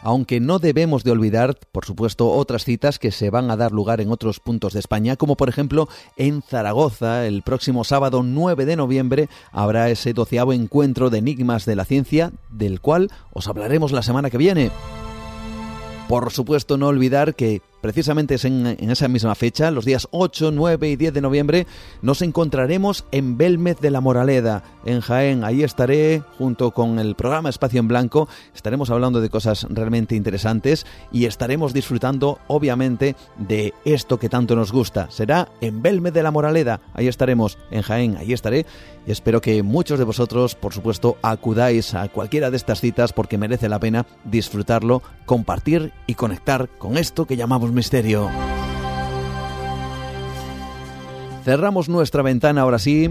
Aunque 0.00 0.38
no 0.38 0.60
debemos 0.60 1.02
de 1.02 1.10
olvidar, 1.10 1.56
por 1.72 1.84
supuesto, 1.84 2.30
otras 2.30 2.64
citas 2.64 3.00
que 3.00 3.10
se 3.10 3.30
van 3.30 3.50
a 3.50 3.56
dar 3.56 3.72
lugar 3.72 4.00
en 4.00 4.12
otros 4.12 4.38
puntos 4.38 4.74
de 4.74 4.78
España, 4.78 5.16
como 5.16 5.36
por 5.36 5.48
ejemplo 5.48 5.88
en 6.16 6.42
Zaragoza, 6.42 7.26
el 7.26 7.42
próximo 7.42 7.82
sábado 7.82 8.22
9 8.22 8.64
de 8.64 8.76
noviembre 8.76 9.28
habrá 9.50 9.90
ese 9.90 10.12
doceavo 10.12 10.52
encuentro 10.52 11.10
de 11.10 11.18
enigmas 11.18 11.66
de 11.66 11.74
la 11.74 11.84
ciencia, 11.84 12.30
del 12.48 12.80
cual 12.80 13.10
os 13.32 13.48
hablaremos 13.48 13.90
la 13.90 14.02
semana 14.02 14.30
que 14.30 14.38
viene. 14.38 14.70
Por 16.08 16.30
supuesto, 16.30 16.76
no 16.76 16.86
olvidar 16.86 17.34
que 17.34 17.60
precisamente 17.82 18.36
es 18.36 18.46
en, 18.46 18.66
esa 18.78 19.08
misma 19.08 19.34
fecha, 19.34 19.70
los 19.70 19.84
días 19.84 20.08
8, 20.12 20.52
9 20.52 20.88
y 20.88 20.96
10 20.96 21.12
de 21.12 21.20
noviembre, 21.20 21.66
nos 22.00 22.22
encontraremos 22.22 23.04
en 23.10 23.36
Belmez 23.36 23.78
de 23.80 23.90
la 23.90 24.00
Moraleda, 24.00 24.62
en 24.86 25.00
Jaén. 25.00 25.44
Ahí 25.44 25.62
estaré 25.62 26.22
junto 26.38 26.70
con 26.70 26.98
el 26.98 27.14
programa 27.16 27.50
Espacio 27.50 27.80
en 27.80 27.88
Blanco. 27.88 28.28
Estaremos 28.54 28.88
hablando 28.88 29.20
de 29.20 29.28
cosas 29.28 29.66
realmente 29.68 30.14
interesantes 30.14 30.86
y 31.10 31.26
estaremos 31.26 31.74
disfrutando, 31.74 32.38
obviamente, 32.46 33.16
de 33.36 33.74
esto 33.84 34.18
que 34.18 34.30
tanto 34.30 34.56
nos 34.56 34.72
gusta. 34.72 35.10
Será 35.10 35.48
en 35.60 35.82
Belmez 35.82 36.14
de 36.14 36.22
la 36.22 36.30
Moraleda. 36.30 36.80
Ahí 36.94 37.08
estaremos, 37.08 37.58
en 37.70 37.82
Jaén. 37.82 38.16
Ahí 38.16 38.32
estaré. 38.32 38.64
Y 39.06 39.10
espero 39.10 39.40
que 39.40 39.62
muchos 39.62 39.98
de 39.98 40.04
vosotros, 40.04 40.54
por 40.54 40.72
supuesto, 40.72 41.16
acudáis 41.22 41.94
a 41.94 42.08
cualquiera 42.08 42.50
de 42.50 42.56
estas 42.56 42.80
citas 42.80 43.12
porque 43.12 43.38
merece 43.38 43.68
la 43.68 43.80
pena 43.80 44.06
disfrutarlo, 44.24 45.02
compartir 45.26 45.92
y 46.06 46.14
conectar 46.14 46.68
con 46.78 46.96
esto 46.96 47.26
que 47.26 47.36
llamamos 47.36 47.72
misterio. 47.72 48.30
Cerramos 51.44 51.88
nuestra 51.88 52.22
ventana 52.22 52.60
ahora 52.60 52.78
sí, 52.78 53.10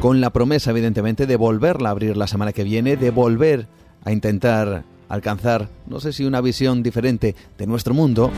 con 0.00 0.22
la 0.22 0.30
promesa 0.30 0.70
evidentemente 0.70 1.26
de 1.26 1.36
volverla 1.36 1.90
a 1.90 1.92
abrir 1.92 2.16
la 2.16 2.26
semana 2.26 2.52
que 2.52 2.64
viene, 2.64 2.96
de 2.96 3.10
volver 3.10 3.68
a 4.04 4.12
intentar 4.12 4.84
alcanzar, 5.10 5.68
no 5.86 6.00
sé 6.00 6.14
si 6.14 6.24
una 6.24 6.40
visión 6.40 6.82
diferente 6.82 7.36
de 7.58 7.66
nuestro 7.66 7.92
mundo, 7.92 8.30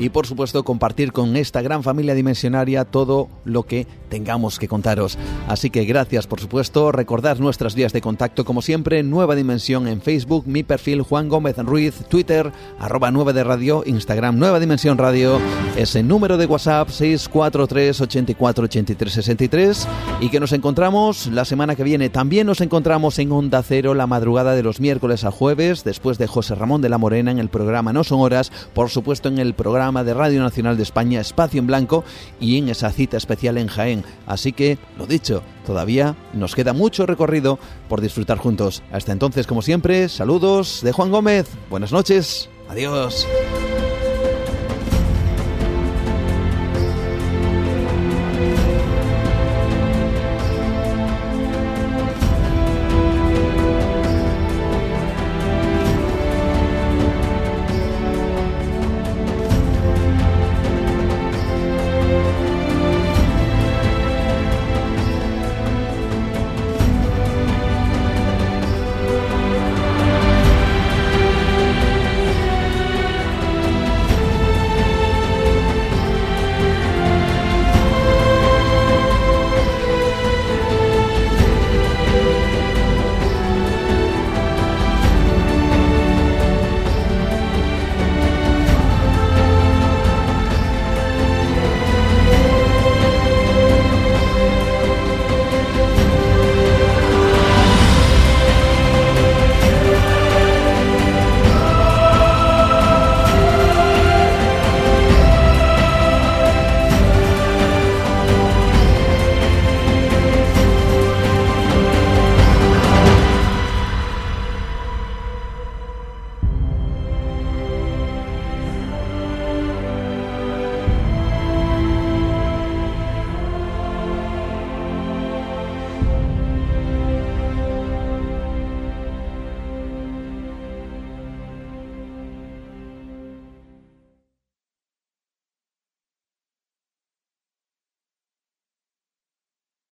y 0.00 0.08
por 0.08 0.26
supuesto 0.26 0.64
compartir 0.64 1.12
con 1.12 1.36
esta 1.36 1.62
gran 1.62 1.82
familia 1.84 2.14
dimensionaria 2.14 2.84
todo 2.84 3.28
lo 3.44 3.64
que 3.64 3.86
tengamos 4.08 4.58
que 4.58 4.66
contaros. 4.66 5.18
Así 5.46 5.70
que 5.70 5.84
gracias 5.84 6.26
por 6.26 6.40
supuesto, 6.40 6.90
recordad 6.90 7.38
nuestras 7.38 7.74
vías 7.74 7.92
de 7.92 8.00
contacto 8.00 8.44
como 8.44 8.62
siempre, 8.62 9.02
Nueva 9.02 9.36
Dimensión 9.36 9.86
en 9.86 10.00
Facebook, 10.00 10.44
mi 10.46 10.62
perfil 10.62 11.02
Juan 11.02 11.28
Gómez 11.28 11.58
Ruiz, 11.58 12.02
Twitter, 12.08 12.50
arroba 12.78 13.10
9 13.10 13.32
de 13.34 13.44
radio, 13.44 13.82
Instagram 13.86 14.38
Nueva 14.38 14.58
Dimensión 14.58 14.98
Radio, 14.98 15.38
ese 15.76 16.02
número 16.02 16.38
de 16.38 16.46
WhatsApp 16.46 16.88
643 16.88 18.00
84 18.00 18.64
83 18.64 19.12
63 19.12 19.88
y 20.20 20.30
que 20.30 20.40
nos 20.40 20.52
encontramos 20.52 21.26
la 21.26 21.44
semana 21.44 21.76
que 21.76 21.84
viene. 21.84 22.08
También 22.08 22.46
nos 22.46 22.62
encontramos 22.62 23.18
en 23.18 23.32
Onda 23.32 23.62
Cero 23.62 23.94
la 23.94 24.06
madrugada 24.06 24.54
de 24.54 24.62
los 24.62 24.80
miércoles 24.80 25.24
a 25.24 25.30
jueves, 25.30 25.84
después 25.84 26.16
de 26.16 26.26
José 26.26 26.54
Ramón 26.54 26.80
de 26.80 26.88
la 26.88 26.98
Morena 26.98 27.30
en 27.30 27.38
el 27.38 27.50
programa 27.50 27.92
No 27.92 28.02
Son 28.02 28.20
Horas, 28.20 28.50
por 28.72 28.88
supuesto 28.88 29.28
en 29.28 29.38
el 29.38 29.52
de 29.90 30.14
Radio 30.14 30.40
Nacional 30.40 30.76
de 30.76 30.84
España 30.84 31.20
Espacio 31.20 31.58
en 31.58 31.66
Blanco 31.66 32.04
y 32.38 32.58
en 32.58 32.68
esa 32.68 32.90
cita 32.90 33.16
especial 33.16 33.58
en 33.58 33.66
Jaén. 33.66 34.04
Así 34.26 34.52
que, 34.52 34.78
lo 34.96 35.06
dicho, 35.06 35.42
todavía 35.66 36.14
nos 36.32 36.54
queda 36.54 36.72
mucho 36.72 37.06
recorrido 37.06 37.58
por 37.88 38.00
disfrutar 38.00 38.38
juntos. 38.38 38.82
Hasta 38.92 39.12
entonces, 39.12 39.46
como 39.46 39.62
siempre, 39.62 40.08
saludos 40.08 40.80
de 40.82 40.92
Juan 40.92 41.10
Gómez. 41.10 41.48
Buenas 41.68 41.92
noches. 41.92 42.48
Adiós. 42.68 43.26